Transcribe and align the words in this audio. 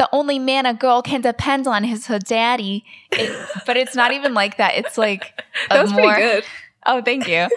the 0.00 0.08
only 0.12 0.38
man 0.38 0.64
a 0.64 0.72
girl 0.72 1.02
can 1.02 1.20
depend 1.20 1.66
on 1.66 1.84
is 1.84 2.06
her 2.06 2.18
daddy. 2.18 2.86
It, 3.12 3.30
but 3.66 3.76
it's 3.76 3.94
not 3.94 4.12
even 4.12 4.32
like 4.32 4.56
that. 4.56 4.74
It's 4.76 4.96
like 4.96 5.42
a 5.70 5.74
That 5.74 5.82
was 5.82 5.92
more. 5.92 6.14
pretty 6.14 6.22
good. 6.22 6.44
Oh, 6.86 7.02
thank 7.02 7.28
you. 7.28 7.48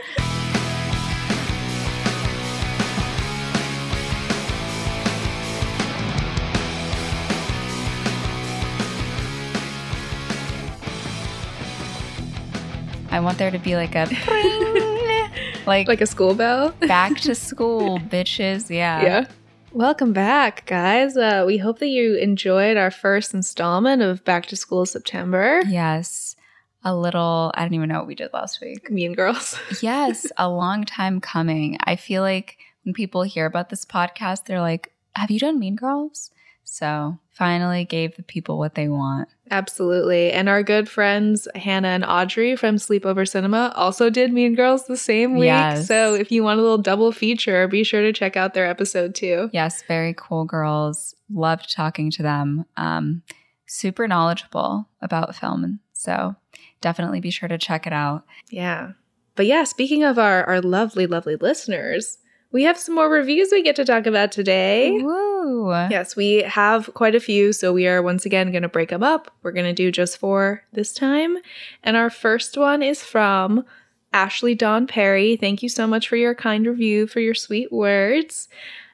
I 13.11 13.19
want 13.19 13.37
there 13.37 13.51
to 13.51 13.59
be 13.59 13.75
like 13.75 13.93
a 13.95 14.05
like, 15.67 15.87
Like 15.87 16.01
a 16.01 16.07
school 16.07 16.33
bell. 16.33 16.73
back 16.81 17.19
to 17.21 17.35
school, 17.35 17.99
bitches. 18.09 18.69
Yeah. 18.69 19.01
Yeah. 19.03 19.25
Welcome 19.73 20.13
back, 20.13 20.67
guys. 20.67 21.17
Uh, 21.17 21.45
we 21.47 21.57
hope 21.57 21.79
that 21.79 21.87
you 21.87 22.15
enjoyed 22.15 22.77
our 22.77 22.91
first 22.91 23.33
installment 23.33 24.03
of 24.03 24.23
Back 24.23 24.45
to 24.47 24.55
School 24.55 24.85
September. 24.85 25.61
Yes. 25.67 26.35
A 26.83 26.95
little, 26.95 27.51
I 27.55 27.63
don't 27.63 27.73
even 27.73 27.89
know 27.89 27.97
what 27.97 28.05
we 28.05 28.13
did 28.13 28.31
last 28.33 28.61
week. 28.61 28.91
Mean 28.91 29.13
Girls. 29.13 29.57
Yes, 29.81 30.31
a 30.37 30.47
long 30.47 30.83
time 30.83 31.19
coming. 31.19 31.77
I 31.85 31.95
feel 31.95 32.21
like 32.21 32.57
when 32.83 32.93
people 32.93 33.23
hear 33.23 33.47
about 33.47 33.69
this 33.69 33.83
podcast, 33.83 34.45
they're 34.45 34.61
like, 34.61 34.93
Have 35.15 35.31
you 35.31 35.39
done 35.39 35.57
Mean 35.57 35.75
Girls? 35.75 36.29
So 36.63 37.17
finally 37.33 37.83
gave 37.83 38.15
the 38.15 38.23
people 38.23 38.57
what 38.57 38.75
they 38.75 38.87
want. 38.87 39.27
Absolutely. 39.51 40.31
And 40.31 40.47
our 40.47 40.63
good 40.63 40.87
friends 40.87 41.47
Hannah 41.55 41.89
and 41.89 42.05
Audrey 42.05 42.55
from 42.55 42.77
Sleepover 42.77 43.27
Cinema 43.27 43.73
also 43.75 44.09
did 44.09 44.31
Mean 44.31 44.55
Girls 44.55 44.85
the 44.85 44.97
same 44.97 45.33
week. 45.33 45.47
Yes. 45.47 45.87
So 45.87 46.13
if 46.13 46.31
you 46.31 46.43
want 46.43 46.59
a 46.59 46.63
little 46.63 46.77
double 46.77 47.11
feature, 47.11 47.67
be 47.67 47.83
sure 47.83 48.01
to 48.01 48.13
check 48.13 48.37
out 48.37 48.53
their 48.53 48.67
episode 48.67 49.15
too. 49.15 49.49
Yes, 49.51 49.83
very 49.87 50.13
cool 50.15 50.45
girls. 50.45 51.15
Loved 51.31 51.73
talking 51.73 52.09
to 52.11 52.23
them. 52.23 52.65
Um, 52.77 53.23
super 53.65 54.07
knowledgeable 54.07 54.87
about 55.01 55.35
film. 55.35 55.79
So 55.93 56.35
definitely 56.81 57.19
be 57.19 57.31
sure 57.31 57.49
to 57.49 57.57
check 57.57 57.87
it 57.87 57.93
out. 57.93 58.25
Yeah. 58.49 58.91
But 59.35 59.47
yeah, 59.47 59.63
speaking 59.63 60.03
of 60.03 60.19
our, 60.19 60.43
our 60.45 60.61
lovely, 60.61 61.07
lovely 61.07 61.35
listeners, 61.35 62.19
we 62.53 62.63
have 62.63 62.77
some 62.77 62.95
more 62.95 63.09
reviews 63.09 63.49
we 63.51 63.61
get 63.63 63.75
to 63.75 63.83
talk 63.83 64.05
about 64.05 64.31
today. 64.31 64.91
Woo! 64.91 65.71
Yes, 65.89 66.15
we 66.15 66.43
have 66.43 66.93
quite 66.93 67.15
a 67.15 67.19
few, 67.19 67.51
so 67.51 67.73
we 67.73 67.87
are 67.87 68.01
once 68.01 68.25
again 68.25 68.51
going 68.51 68.61
to 68.63 68.69
break 68.69 68.89
them 68.89 69.03
up. 69.03 69.29
We're 69.41 69.51
going 69.51 69.65
to 69.65 69.73
do 69.73 69.91
just 69.91 70.17
four 70.17 70.63
this 70.71 70.93
time. 70.93 71.37
And 71.83 71.97
our 71.97 72.09
first 72.09 72.55
one 72.57 72.81
is 72.81 73.03
from 73.03 73.65
Ashley 74.13 74.55
Dawn 74.55 74.87
Perry. 74.87 75.35
Thank 75.35 75.63
you 75.63 75.69
so 75.69 75.87
much 75.87 76.07
for 76.07 76.15
your 76.15 76.35
kind 76.35 76.65
review, 76.65 77.07
for 77.07 77.19
your 77.19 77.33
sweet 77.33 77.71
words. 77.73 78.47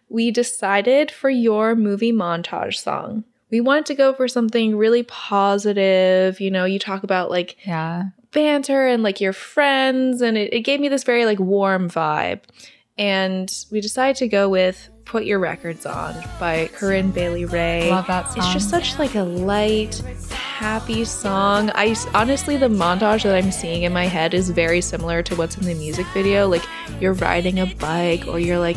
We 0.08 0.32
decided 0.32 1.12
for 1.12 1.30
your 1.30 1.76
movie 1.76 2.14
montage 2.14 2.76
song. 2.76 3.26
We 3.52 3.62
wanted 3.62 3.86
to 3.88 3.96
go 3.96 4.14
for 4.14 4.28
something 4.28 4.78
really 4.78 5.04
positive. 5.04 6.40
You 6.40 6.50
know, 6.52 6.66
you 6.66 6.80
talk 6.80 7.04
about 7.04 7.30
like 7.30 7.58
Yeah. 7.66 8.06
banter 8.32 8.88
and 8.88 9.04
like 9.04 9.20
your 9.20 9.34
friends, 9.34 10.22
and 10.22 10.38
it, 10.38 10.54
it 10.54 10.62
gave 10.62 10.80
me 10.80 10.88
this 10.88 11.04
very 11.04 11.26
like 11.26 11.40
warm 11.40 11.90
vibe. 11.90 12.40
And 13.00 13.50
we 13.72 13.80
decided 13.80 14.18
to 14.18 14.28
go 14.28 14.50
with 14.50 14.90
Put 15.06 15.24
Your 15.24 15.40
Records 15.40 15.86
On 15.86 16.14
by 16.38 16.70
Corinne 16.74 17.12
Bailey 17.12 17.46
Rae. 17.46 17.90
Love 17.90 18.08
that 18.08 18.28
song. 18.28 18.38
It's 18.40 18.52
just 18.52 18.70
such 18.70 19.00
like 19.00 19.16
a 19.16 19.24
light, 19.24 20.00
happy 20.32 21.06
song. 21.06 21.72
I 21.76 21.96
honestly 22.14 22.58
the 22.58 22.68
montage 22.68 23.24
that 23.24 23.34
I'm 23.34 23.54
seeing 23.54 23.84
in 23.84 23.94
my 23.94 24.06
head 24.06 24.34
is 24.34 24.50
very 24.50 24.82
similar 24.82 25.24
to 25.24 25.36
what's 25.38 25.58
in 25.58 25.64
the 25.64 25.76
music 25.76 26.06
video. 26.14 26.50
Like 26.50 26.64
you're 27.00 27.14
riding 27.14 27.58
a 27.62 27.68
bike 27.76 28.28
or 28.28 28.38
you're 28.38 28.60
like 28.60 28.76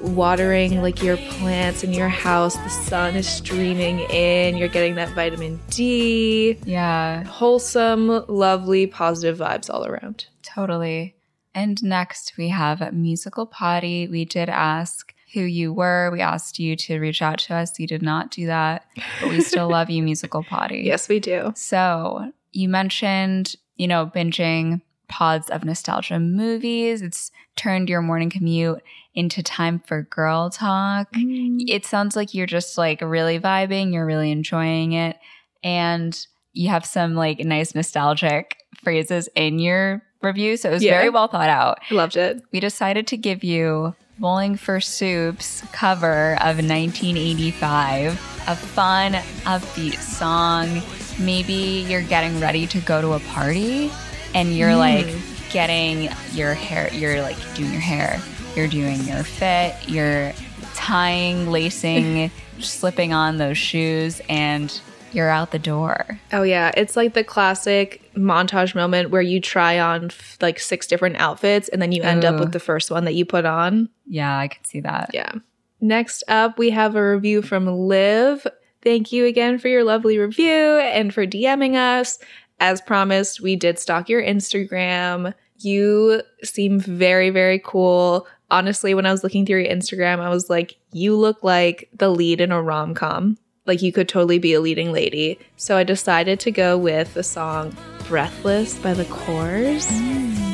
watering 0.00 0.80
like 0.80 1.02
your 1.02 1.18
plants 1.18 1.84
in 1.84 1.92
your 1.92 2.08
house. 2.08 2.56
The 2.56 2.70
sun 2.70 3.16
is 3.16 3.28
streaming 3.28 4.00
in. 4.10 4.56
You're 4.56 4.68
getting 4.68 4.94
that 4.94 5.10
vitamin 5.10 5.60
D. 5.68 6.58
Yeah. 6.64 7.22
Wholesome, 7.24 8.24
lovely, 8.28 8.86
positive 8.86 9.36
vibes 9.36 9.68
all 9.68 9.84
around. 9.84 10.24
Totally. 10.42 11.17
And 11.58 11.82
next 11.82 12.34
we 12.38 12.50
have 12.50 12.92
Musical 12.94 13.44
Potty. 13.44 14.06
We 14.06 14.24
did 14.24 14.48
ask 14.48 15.12
who 15.34 15.40
you 15.40 15.72
were. 15.72 16.08
We 16.12 16.20
asked 16.20 16.60
you 16.60 16.76
to 16.76 17.00
reach 17.00 17.20
out 17.20 17.40
to 17.40 17.56
us. 17.56 17.80
You 17.80 17.88
did 17.88 18.00
not 18.00 18.30
do 18.30 18.46
that, 18.46 18.86
but 19.20 19.30
we 19.30 19.40
still 19.40 19.68
love 19.72 19.90
you, 19.90 20.00
Musical 20.04 20.44
Potty. 20.44 20.82
Yes, 20.84 21.08
we 21.08 21.18
do. 21.18 21.52
So 21.56 22.30
you 22.52 22.68
mentioned, 22.68 23.56
you 23.74 23.88
know, 23.88 24.06
binging 24.06 24.82
pods 25.08 25.50
of 25.50 25.64
nostalgia 25.64 26.20
movies. 26.20 27.02
It's 27.02 27.32
turned 27.56 27.88
your 27.88 28.02
morning 28.02 28.30
commute 28.30 28.80
into 29.16 29.42
time 29.42 29.80
for 29.80 30.02
girl 30.02 30.50
talk. 30.50 31.12
Mm. 31.12 31.64
It 31.66 31.84
sounds 31.84 32.14
like 32.14 32.34
you're 32.34 32.46
just 32.46 32.78
like 32.78 33.00
really 33.00 33.40
vibing, 33.40 33.92
you're 33.92 34.06
really 34.06 34.30
enjoying 34.30 34.92
it. 34.92 35.18
And 35.64 36.24
you 36.52 36.68
have 36.68 36.86
some 36.86 37.16
like 37.16 37.40
nice 37.40 37.74
nostalgic 37.74 38.58
phrases 38.80 39.28
in 39.34 39.58
your 39.58 40.04
review. 40.22 40.56
So 40.56 40.70
it 40.70 40.72
was 40.72 40.82
Yeah. 40.82 40.92
very 40.92 41.10
well 41.10 41.28
thought 41.28 41.48
out. 41.48 41.78
I 41.90 41.94
loved 41.94 42.16
it. 42.16 42.42
We 42.52 42.60
decided 42.60 43.06
to 43.08 43.16
give 43.16 43.44
you 43.44 43.94
Bowling 44.18 44.56
for 44.56 44.80
Soup's 44.80 45.62
cover 45.72 46.36
of 46.40 46.58
1985, 46.58 48.14
a 48.48 48.56
fun, 48.56 49.12
upbeat 49.44 49.98
song. 49.98 50.82
Maybe 51.20 51.86
you're 51.88 52.02
getting 52.02 52.40
ready 52.40 52.66
to 52.66 52.80
go 52.80 53.00
to 53.00 53.12
a 53.12 53.20
party 53.20 53.92
and 54.34 54.56
you're 54.56 54.70
mm. 54.70 54.78
like 54.78 55.06
getting 55.50 56.10
your 56.32 56.54
hair, 56.54 56.92
you're 56.92 57.22
like 57.22 57.36
doing 57.54 57.70
your 57.72 57.80
hair, 57.80 58.20
you're 58.56 58.68
doing 58.68 59.02
your 59.04 59.22
fit, 59.22 59.76
you're 59.86 60.32
tying, 60.74 61.50
lacing, 61.50 62.30
slipping 62.58 63.12
on 63.12 63.38
those 63.38 63.56
shoes, 63.56 64.20
and 64.28 64.80
you're 65.12 65.28
out 65.28 65.50
the 65.50 65.58
door. 65.58 66.18
Oh 66.32 66.42
yeah, 66.42 66.70
it's 66.76 66.96
like 66.96 67.14
the 67.14 67.24
classic 67.24 68.10
montage 68.14 68.74
moment 68.74 69.10
where 69.10 69.22
you 69.22 69.40
try 69.40 69.78
on 69.78 70.06
f- 70.06 70.38
like 70.40 70.58
six 70.58 70.86
different 70.86 71.16
outfits 71.16 71.68
and 71.68 71.80
then 71.80 71.92
you 71.92 72.02
end 72.02 72.24
up 72.24 72.38
with 72.38 72.52
the 72.52 72.60
first 72.60 72.90
one 72.90 73.04
that 73.04 73.14
you 73.14 73.24
put 73.24 73.44
on. 73.44 73.88
Yeah, 74.06 74.36
I 74.36 74.48
could 74.48 74.66
see 74.66 74.80
that. 74.80 75.10
Yeah. 75.12 75.32
Next 75.80 76.24
up, 76.28 76.58
we 76.58 76.70
have 76.70 76.96
a 76.96 77.10
review 77.14 77.42
from 77.42 77.66
Liv. 77.66 78.46
Thank 78.82 79.12
you 79.12 79.26
again 79.26 79.58
for 79.58 79.68
your 79.68 79.84
lovely 79.84 80.18
review 80.18 80.78
and 80.78 81.12
for 81.12 81.26
DMing 81.26 81.76
us. 81.76 82.18
As 82.60 82.80
promised, 82.80 83.40
we 83.40 83.54
did 83.54 83.78
stalk 83.78 84.08
your 84.08 84.22
Instagram. 84.22 85.34
You 85.58 86.22
seem 86.42 86.80
very, 86.80 87.30
very 87.30 87.60
cool. 87.64 88.26
Honestly, 88.50 88.94
when 88.94 89.06
I 89.06 89.12
was 89.12 89.22
looking 89.22 89.46
through 89.46 89.62
your 89.62 89.72
Instagram, 89.72 90.20
I 90.20 90.28
was 90.28 90.48
like, 90.50 90.76
you 90.92 91.16
look 91.16 91.44
like 91.44 91.88
the 91.94 92.08
lead 92.08 92.40
in 92.40 92.50
a 92.50 92.62
rom 92.62 92.94
com. 92.94 93.36
Like 93.68 93.82
you 93.82 93.92
could 93.92 94.08
totally 94.08 94.38
be 94.38 94.54
a 94.54 94.60
leading 94.60 94.92
lady. 94.92 95.38
So 95.56 95.76
I 95.76 95.84
decided 95.84 96.40
to 96.40 96.50
go 96.50 96.76
with 96.76 97.14
the 97.14 97.22
song 97.22 97.76
Breathless 98.08 98.78
by 98.78 98.94
the 98.94 99.04
Corrs. 99.04 99.86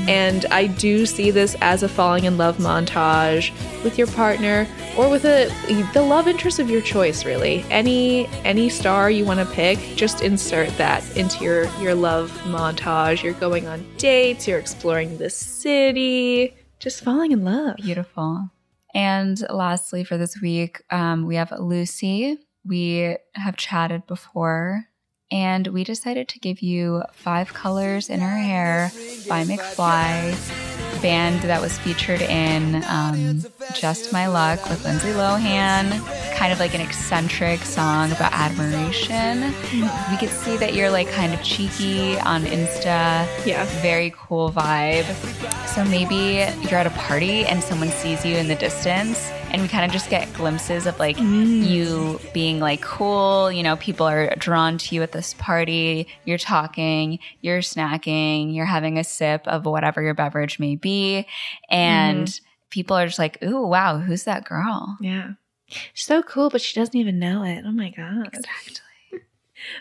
And 0.09 0.45
I 0.51 0.67
do 0.67 1.07
see 1.07 1.31
this 1.31 1.57
as 1.63 1.83
a 1.83 1.89
falling 1.89 2.25
in 2.25 2.37
love 2.37 2.59
montage 2.59 3.53
with 3.83 3.97
your 3.97 4.09
partner 4.09 4.67
or 4.99 5.09
with 5.09 5.25
a 5.25 5.49
the 5.95 6.03
love 6.03 6.29
interest 6.29 6.59
of 6.59 6.69
your 6.69 6.83
choice 6.83 7.25
really. 7.25 7.65
Any 7.71 8.27
any 8.45 8.69
star 8.69 9.11
you 9.11 9.25
want 9.25 9.41
to 9.41 9.47
pick, 9.55 9.79
just 9.97 10.21
insert 10.21 10.77
that 10.77 11.17
into 11.17 11.43
your 11.43 11.65
your 11.81 11.95
love 11.95 12.31
montage. 12.45 13.23
You're 13.23 13.33
going 13.35 13.67
on 13.67 13.87
dates, 13.97 14.47
you're 14.47 14.59
exploring 14.59 15.17
the 15.17 15.31
city, 15.31 16.55
just 16.81 17.03
falling 17.03 17.33
in 17.33 17.45
love. 17.45 17.77
Beautiful. 17.77 18.51
And 18.95 19.41
lastly, 19.49 20.05
for 20.05 20.19
this 20.19 20.41
week, 20.41 20.83
um, 20.91 21.27
we 21.27 21.37
have 21.37 21.53
Lucy. 21.59 22.39
We 22.67 23.17
have 23.35 23.57
chatted 23.57 24.07
before, 24.07 24.89
and 25.31 25.67
we 25.69 25.85
decided 25.85 26.29
to 26.29 26.39
give 26.39 26.63
you 26.63 27.03
Five 27.13 27.53
Colors 27.53 28.09
in 28.09 28.21
Her 28.21 28.37
Hair 28.39 28.91
by 29.29 29.45
McFly, 29.45 30.74
band 31.05 31.43
that 31.43 31.61
was 31.61 31.77
featured 31.81 32.23
in 32.23 32.83
um, 32.89 33.43
Just 33.75 34.11
My 34.11 34.27
Luck 34.27 34.59
with 34.71 34.83
Lindsay 34.87 35.11
Lohan. 35.13 35.91
Kind 36.35 36.51
of 36.51 36.59
like 36.59 36.75
an 36.75 36.81
eccentric 36.81 37.61
song 37.61 38.11
about 38.11 38.33
admiration. 38.33 39.43
We 40.11 40.17
could 40.17 40.31
see 40.31 40.57
that 40.57 40.73
you're 40.75 40.89
like 40.91 41.11
kind 41.11 41.35
of 41.35 41.43
cheeky 41.43 42.19
on 42.21 42.45
Insta 42.45 43.29
Yeah. 43.45 43.67
very 43.83 44.15
cool 44.17 44.51
vibe. 44.51 45.05
So 45.75 45.85
maybe 45.85 46.51
you're 46.69 46.79
at 46.81 46.87
a 46.87 46.91
party 46.91 47.45
and 47.45 47.63
someone 47.63 47.91
sees 47.91 48.25
you 48.25 48.37
in 48.37 48.49
the 48.49 48.55
distance, 48.55 49.19
and 49.51 49.61
we 49.61 49.69
kind 49.69 49.85
of 49.85 49.91
just 49.91 50.09
get 50.09 50.33
glimpses 50.35 50.87
of 50.87 50.99
like 50.99 51.19
you 51.19 52.19
being 52.33 52.61
like 52.61 52.81
cool. 52.81 53.51
You 53.53 53.63
know, 53.65 53.77
people 53.77 54.07
are 54.07 54.35
drawn 54.37 54.79
to 54.79 54.95
you 54.95 55.03
at 55.03 55.13
this 55.13 55.35
party. 55.35 56.07
You're 56.25 56.39
talking, 56.39 57.19
you're 57.41 57.61
snacking, 57.61 58.55
you're 58.55 58.67
having 58.67 58.99
a 58.99 59.05
sip 59.05 59.47
of 59.49 59.65
whatever 59.67 60.01
your 60.01 60.15
beverage 60.15 60.59
may 60.61 60.77
be, 60.77 60.94
and 61.69 62.41
people 62.71 62.97
are 62.97 63.07
just 63.07 63.19
like, 63.19 63.43
"Ooh, 63.43 63.67
wow, 63.67 63.99
who's 63.99 64.25
that 64.25 64.45
girl?" 64.45 64.97
Yeah. 65.01 65.33
So 65.95 66.23
cool, 66.23 66.51
but 66.51 66.61
she 66.61 66.79
doesn't 66.79 66.97
even 66.97 67.19
know 67.19 67.43
it. 67.43 67.65
Oh 67.67 67.73
my 67.73 67.91
god. 67.91 68.29
Exactly. 68.29 68.81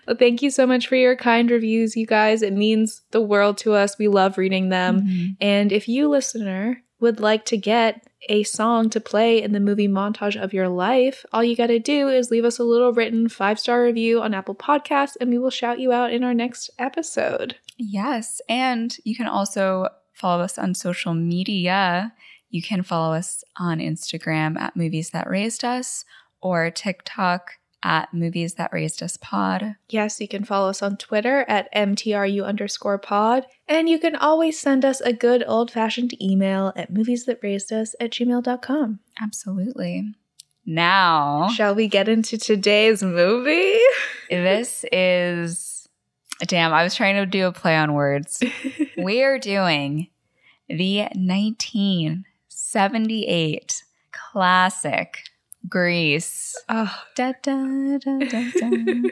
Well, 0.08 0.16
thank 0.16 0.42
you 0.42 0.50
so 0.50 0.66
much 0.66 0.88
for 0.88 0.96
your 0.96 1.18
kind 1.18 1.52
reviews, 1.52 1.98
you 1.98 2.06
guys. 2.06 2.42
It 2.42 2.54
means 2.54 3.02
the 3.12 3.20
world 3.20 3.58
to 3.60 3.74
us. 3.74 3.98
We 3.98 4.08
love 4.08 4.38
reading 4.38 4.70
them. 4.70 5.02
Mhm. 5.02 5.36
And 5.42 5.72
if 5.74 5.90
you, 5.90 6.08
listener, 6.08 6.82
would 7.02 7.20
like 7.20 7.44
to 7.48 7.58
get 7.58 8.08
a 8.30 8.44
song 8.44 8.90
to 8.92 9.02
play 9.02 9.42
in 9.42 9.52
the 9.52 9.60
movie 9.60 9.90
montage 9.90 10.42
of 10.42 10.54
your 10.54 10.70
life, 10.70 11.26
all 11.34 11.44
you 11.44 11.58
got 11.58 11.68
to 11.68 11.80
do 11.80 12.08
is 12.08 12.32
leave 12.32 12.46
us 12.46 12.60
a 12.60 12.64
little 12.64 12.94
written 12.94 13.28
five 13.28 13.60
star 13.60 13.84
review 13.84 14.22
on 14.22 14.34
Apple 14.34 14.56
Podcasts, 14.56 15.18
and 15.20 15.30
we 15.30 15.38
will 15.38 15.50
shout 15.50 15.80
you 15.80 15.92
out 15.92 16.14
in 16.14 16.24
our 16.24 16.34
next 16.34 16.70
episode. 16.80 17.58
Yes. 17.78 18.42
And 18.48 18.96
you 19.04 19.16
can 19.18 19.28
also 19.28 19.90
follow 20.24 20.42
us 20.42 20.58
on 20.58 20.74
social 20.74 21.14
media. 21.14 22.14
You 22.50 22.62
can 22.62 22.82
follow 22.82 23.14
us 23.14 23.44
on 23.58 23.80
Instagram 23.80 24.58
at 24.58 24.74
Movies 24.74 25.10
That 25.10 25.30
Raised 25.30 25.66
Us 25.66 26.06
or 26.40 26.72
TikTok 26.72 27.56
at 27.84 28.14
Movies 28.14 28.54
That 28.54 28.72
Raised 28.72 29.04
Us 29.04 29.18
Pod. 29.18 29.76
Yes, 29.90 30.22
you 30.22 30.30
can 30.30 30.46
follow 30.46 30.70
us 30.70 30.82
on 30.82 30.96
Twitter 30.96 31.44
at 31.50 31.68
MTRU 31.74 32.42
underscore 32.46 33.00
pod. 33.00 33.46
And 33.68 33.90
you 33.90 34.00
can 34.00 34.16
always 34.16 34.58
send 34.58 34.86
us 34.86 35.02
a 35.02 35.12
good 35.12 35.44
old 35.46 35.70
fashioned 35.70 36.14
email 36.22 36.72
at 36.78 36.90
movies 36.90 37.26
that 37.26 37.40
raised 37.44 37.74
us 37.74 37.94
at 38.00 38.12
gmail.com. 38.12 39.00
Absolutely. 39.22 40.06
Now, 40.66 41.50
Shall 41.50 41.76
we 41.76 41.90
get 41.90 42.08
into 42.08 42.38
today's 42.38 43.04
movie? 43.04 43.78
this 44.30 44.86
is 44.90 45.74
damn, 46.40 46.74
I 46.74 46.84
was 46.84 46.96
trying 46.96 47.16
to 47.16 47.26
do 47.26 47.48
a 47.48 47.52
play 47.52 47.76
on 47.76 47.94
words. 47.94 48.42
we 48.98 49.24
are 49.24 49.38
doing 49.38 50.08
the 50.70 51.08
1978 51.16 53.84
classic 54.12 55.18
Grease. 55.70 56.62
oh, 56.68 56.94
Da, 57.16 57.32
da, 57.42 57.98
da, 57.98 58.20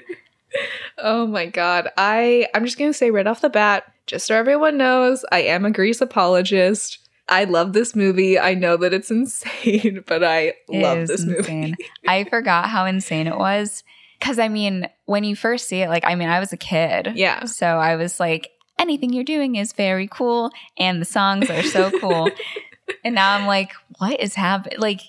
oh 0.98 1.26
my 1.28 1.46
god. 1.46 1.90
I 1.98 2.48
I'm 2.54 2.66
just 2.66 2.78
gonna 2.78 2.94
say 2.94 3.12
right 3.12 3.28
off 3.28 3.42
the 3.42 3.50
bat, 3.50 3.86
just 4.06 4.28
so 4.28 4.36
everyone 4.36 4.78
knows, 4.78 5.24
I 5.32 5.44
am 5.44 5.66
a 5.66 5.72
Grease 5.72 6.02
apologist. 6.02 6.98
I 7.30 7.46
love 7.46 7.72
this 7.72 7.96
movie. 7.96 8.38
I 8.38 8.56
know 8.56 8.76
that 8.78 8.94
it's 8.94 9.12
insane, 9.12 10.04
but 10.06 10.24
I 10.24 10.54
It 10.70 10.82
love 10.82 10.98
is 10.98 11.10
this 11.10 11.26
movie. 11.26 11.76
I 12.08 12.26
forgot 12.26 12.70
how 12.70 12.86
insane 12.86 13.28
it 13.28 13.38
was. 13.38 13.84
Cause 14.20 14.38
I 14.38 14.50
mean, 14.50 14.88
when 15.06 15.24
you 15.24 15.36
first 15.36 15.68
see 15.68 15.82
it, 15.82 15.90
like, 15.90 16.04
I 16.06 16.14
mean, 16.16 16.30
I 16.30 16.40
was 16.40 16.54
a 16.54 16.58
kid. 16.58 17.14
Yeah. 17.16 17.46
So 17.46 17.66
I 17.66 17.96
was 17.96 18.20
like, 18.20 18.52
anything 18.82 19.14
you're 19.14 19.24
doing 19.24 19.56
is 19.56 19.74
very 19.74 20.08
cool. 20.08 20.52
And 20.78 21.02
the 21.02 21.06
songs 21.06 21.50
are 21.50 21.64
so 21.64 21.92
cool. 22.00 22.30
and 23.04 23.16
now 23.16 23.36
I'm 23.36 23.48
like, 23.48 23.72
what 24.00 24.20
is 24.20 24.36
happening? 24.36 24.80
Like, 24.80 25.02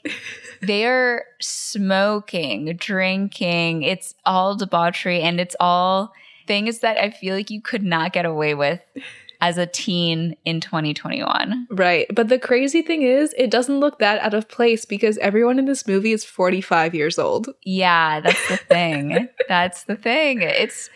they're 0.60 1.24
smoking, 1.40 2.76
drinking. 2.76 3.82
It's 3.82 4.14
all 4.24 4.56
debauchery. 4.56 5.22
And 5.22 5.40
it's 5.40 5.56
all 5.58 6.12
things 6.46 6.80
that 6.80 6.98
I 6.98 7.10
feel 7.10 7.34
like 7.34 7.50
you 7.50 7.60
could 7.60 7.82
not 7.82 8.12
get 8.12 8.26
away 8.26 8.54
with 8.54 8.80
as 9.40 9.58
a 9.58 9.66
teen 9.66 10.36
in 10.44 10.60
2021. 10.60 11.66
Right. 11.70 12.06
But 12.14 12.28
the 12.28 12.38
crazy 12.38 12.80
thing 12.80 13.02
is, 13.02 13.34
it 13.36 13.50
doesn't 13.50 13.80
look 13.80 13.98
that 13.98 14.20
out 14.20 14.34
of 14.34 14.48
place 14.48 14.84
because 14.84 15.18
everyone 15.18 15.58
in 15.58 15.64
this 15.64 15.86
movie 15.86 16.12
is 16.12 16.24
45 16.24 16.94
years 16.94 17.18
old. 17.18 17.48
Yeah, 17.64 18.20
that's 18.20 18.48
the 18.48 18.56
thing. 18.56 19.28
that's 19.48 19.84
the 19.84 19.96
thing. 19.96 20.42
It's 20.42 20.88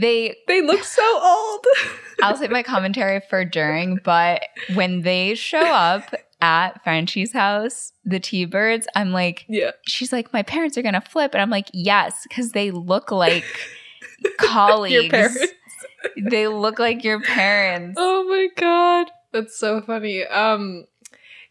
they 0.00 0.36
They 0.46 0.62
look 0.62 0.84
so 0.84 1.02
old. 1.22 1.66
I'll 2.22 2.36
save 2.36 2.50
my 2.50 2.62
commentary 2.62 3.20
for 3.28 3.44
during, 3.44 3.98
but 4.04 4.42
when 4.74 5.02
they 5.02 5.34
show 5.34 5.60
up 5.60 6.14
at 6.40 6.82
Frenchie's 6.84 7.32
house, 7.32 7.92
the 8.04 8.20
T 8.20 8.44
Birds, 8.44 8.86
I'm 8.94 9.12
like, 9.12 9.44
yeah. 9.48 9.72
she's 9.86 10.12
like, 10.12 10.32
my 10.32 10.42
parents 10.42 10.76
are 10.76 10.82
gonna 10.82 11.00
flip. 11.00 11.34
And 11.34 11.42
I'm 11.42 11.50
like, 11.50 11.68
yes, 11.72 12.26
because 12.28 12.52
they 12.52 12.70
look 12.70 13.10
like 13.10 13.44
colleagues. 14.38 15.38
They 16.16 16.48
look 16.48 16.78
like 16.78 17.04
your 17.04 17.20
parents. 17.20 17.96
Oh 18.00 18.24
my 18.24 18.48
god. 18.56 19.10
That's 19.32 19.58
so 19.58 19.80
funny. 19.80 20.24
Um 20.24 20.86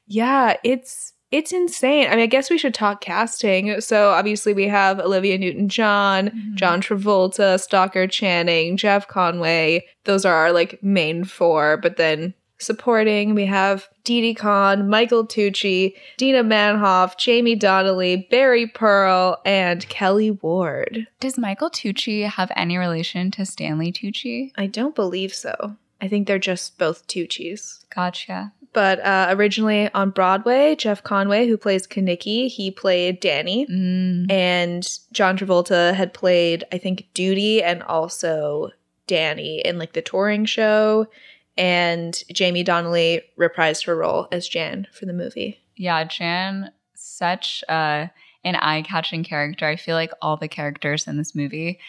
yeah, 0.07 0.57
it's 0.63 1.13
it's 1.31 1.52
insane. 1.52 2.08
I 2.08 2.12
mean, 2.12 2.20
I 2.22 2.26
guess 2.26 2.50
we 2.50 2.58
should 2.58 2.74
talk 2.74 3.02
casting. 3.02 3.81
So 3.81 4.10
obviously 4.10 4.54
we 4.54 4.68
have 4.68 5.00
Olivia 5.00 5.38
Newton-John, 5.38 6.30
Mhm. 6.30 6.56
John 6.56 6.81
Travolta, 6.81 7.60
Stockard 7.60 8.12
Channing, 8.12 8.78
Jeff 8.78 9.08
Conaway. 9.08 9.81
Those 10.06 10.26
are 10.26 10.34
our 10.34 10.52
like 10.52 10.81
main 10.84 11.24
four, 11.24 11.78
but 11.78 11.98
then 11.98 12.34
supporting 12.62 13.36
we 13.36 13.46
have 13.46 13.88
Didi 14.04 14.34
Conn, 14.34 14.90
Michael 14.90 15.26
Tucci, 15.26 15.94
Dinah 16.18 16.44
Manoff, 16.44 17.16
Jamie 17.18 17.56
Donnelly, 17.56 18.28
Barry 18.30 18.68
Pearl, 18.68 19.38
and 19.46 19.88
Kelly 19.88 20.32
Ward. 20.32 21.08
Does 21.22 21.38
Michael 21.38 21.70
Tucci 21.70 22.24
have 22.28 22.52
any 22.56 22.78
relation 22.78 23.32
to 23.32 23.46
Stanley 23.46 23.92
Tucci? 23.94 24.52
I 24.58 24.66
don't 24.68 24.94
believe 24.96 25.34
so. 25.34 25.78
I 26.01 26.07
think 26.07 26.28
they're 26.28 26.40
just 26.40 26.78
both 26.78 27.07
Tucci's. 27.07 27.86
Gotcha. 27.94 28.54
But 28.72 29.00
uh, 29.00 29.28
originally 29.31 29.92
on 29.94 30.12
Broadway, 30.12 30.75
Jeff 30.75 31.04
Conaway, 31.04 31.48
who 31.48 31.57
plays 31.57 31.88
Kenickie, 31.88 32.50
he 32.50 32.69
played 32.69 33.19
Danny. 33.19 33.66
Mm. 33.66 34.31
And 34.31 35.00
John 35.12 35.38
Travolta 35.38 35.94
had 35.94 36.13
played, 36.13 36.63
I 36.72 36.78
think, 36.78 37.07
Doody 37.13 37.63
and 37.63 37.81
also 37.84 38.69
Danny 39.07 39.62
in 39.66 39.80
like 39.80 39.94
the 39.94 40.04
touring 40.04 40.46
show. 40.46 41.07
And 41.57 42.24
Jamie 42.31 42.63
Donnelly 42.63 43.24
reprised 43.38 43.86
her 43.86 43.96
role 43.96 44.28
as 44.31 44.48
Jan 44.48 44.88
for 44.94 45.06
the 45.06 45.13
movie. 45.13 45.60
Yeah, 45.75 46.04
Jan, 46.04 46.72
such 46.94 47.63
uh, 47.68 48.07
an 48.44 48.56
eye-catching 48.56 49.24
character. 49.24 49.66
I 49.66 49.75
feel 49.78 49.96
like 49.96 50.13
all 50.22 50.38
the 50.38 50.48
characters 50.48 51.07
in 51.07 51.18
this 51.18 51.34
movie, 51.36 51.80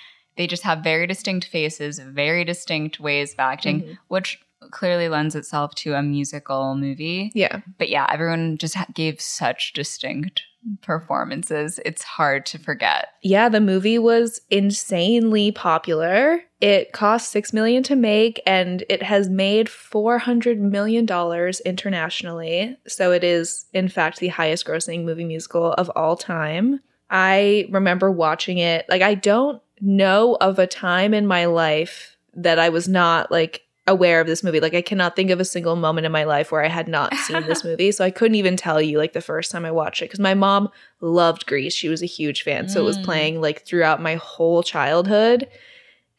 they 0.41 0.47
just 0.47 0.63
have 0.63 0.79
very 0.83 1.07
distinct 1.07 1.47
faces, 1.49 1.99
very 1.99 2.45
distinct 2.47 2.99
ways 2.99 3.35
of 3.35 3.41
acting, 3.41 3.83
Mhm. 3.83 3.99
which 4.09 4.41
clearly 4.71 5.07
lends 5.07 5.35
itself 5.35 5.75
to 5.75 5.93
a 5.93 6.03
musical 6.03 6.75
movie. 6.75 7.31
Yeah. 7.35 7.61
But 7.77 7.91
yeah, 7.91 8.07
everyone 8.11 8.57
just 8.57 8.75
ha- 8.75 8.87
gave 8.95 9.21
such 9.21 9.75
distinct 9.75 10.41
performances. 10.81 11.79
It's 11.85 12.03
hard 12.03 12.47
to 12.47 12.59
forget. 12.59 13.09
Yeah, 13.23 13.51
the 13.51 13.61
movie 13.61 13.99
was 13.99 14.41
insanely 14.51 15.53
popular. 15.53 16.41
It 16.61 16.93
cost 16.93 17.31
6 17.31 17.53
million 17.53 17.83
to 17.85 17.97
make 17.97 18.41
and 18.47 18.83
it 18.89 19.03
has 19.03 19.29
made 19.29 19.69
400 19.69 20.59
million 20.59 21.05
dollars 21.05 21.61
internationally. 21.61 22.79
So 22.87 23.13
it 23.13 23.25
is 23.25 23.67
in 23.75 23.89
fact 23.89 24.21
the 24.21 24.29
highest 24.29 24.67
grossing 24.67 25.05
movie 25.05 25.25
musical 25.25 25.73
of 25.75 25.91
all 25.97 26.17
time. 26.17 26.81
I 27.11 27.67
remember 27.71 28.11
watching 28.11 28.59
it. 28.59 28.87
Like 28.89 29.03
I 29.03 29.15
don't 29.15 29.61
know 29.81 30.37
of 30.41 30.59
a 30.59 30.67
time 30.67 31.13
in 31.15 31.27
my 31.27 31.47
life 31.47 32.17
that 32.35 32.59
I 32.59 32.69
was 32.69 32.89
not 32.89 33.31
like 33.31 33.63
aware 33.87 34.21
of 34.21 34.27
this 34.27 34.45
movie. 34.45 34.61
Like 34.61 34.75
I 34.75 34.83
cannot 34.83 35.17
think 35.17 35.31
of 35.31 35.41
a 35.41 35.45
single 35.45 35.75
moment 35.75 36.07
in 36.07 36.13
my 36.13 36.25
life 36.25 36.53
where 36.53 36.65
I 36.65 36.69
had 36.69 36.87
not 36.87 37.13
seen 37.15 37.45
this 37.47 37.65
movie. 37.71 37.91
So 37.91 38.05
I 38.05 38.11
couldn't 38.11 38.37
even 38.37 38.57
tell 38.57 38.81
you 38.81 38.99
like 38.99 39.13
the 39.13 39.21
first 39.21 39.51
time 39.51 39.65
I 39.65 39.71
watched 39.73 40.03
it 40.03 40.09
cuz 40.09 40.21
my 40.21 40.35
mom 40.35 40.69
loved 41.01 41.47
Grease. 41.47 41.75
She 41.75 41.89
was 41.89 42.03
a 42.03 42.07
huge 42.07 42.43
fan. 42.43 42.69
So 42.69 42.81
it 42.81 42.85
was 42.85 42.99
Mm. 42.99 43.03
playing 43.05 43.41
like 43.41 43.67
throughout 43.67 44.01
my 44.01 44.15
whole 44.15 44.63
childhood. 44.63 45.49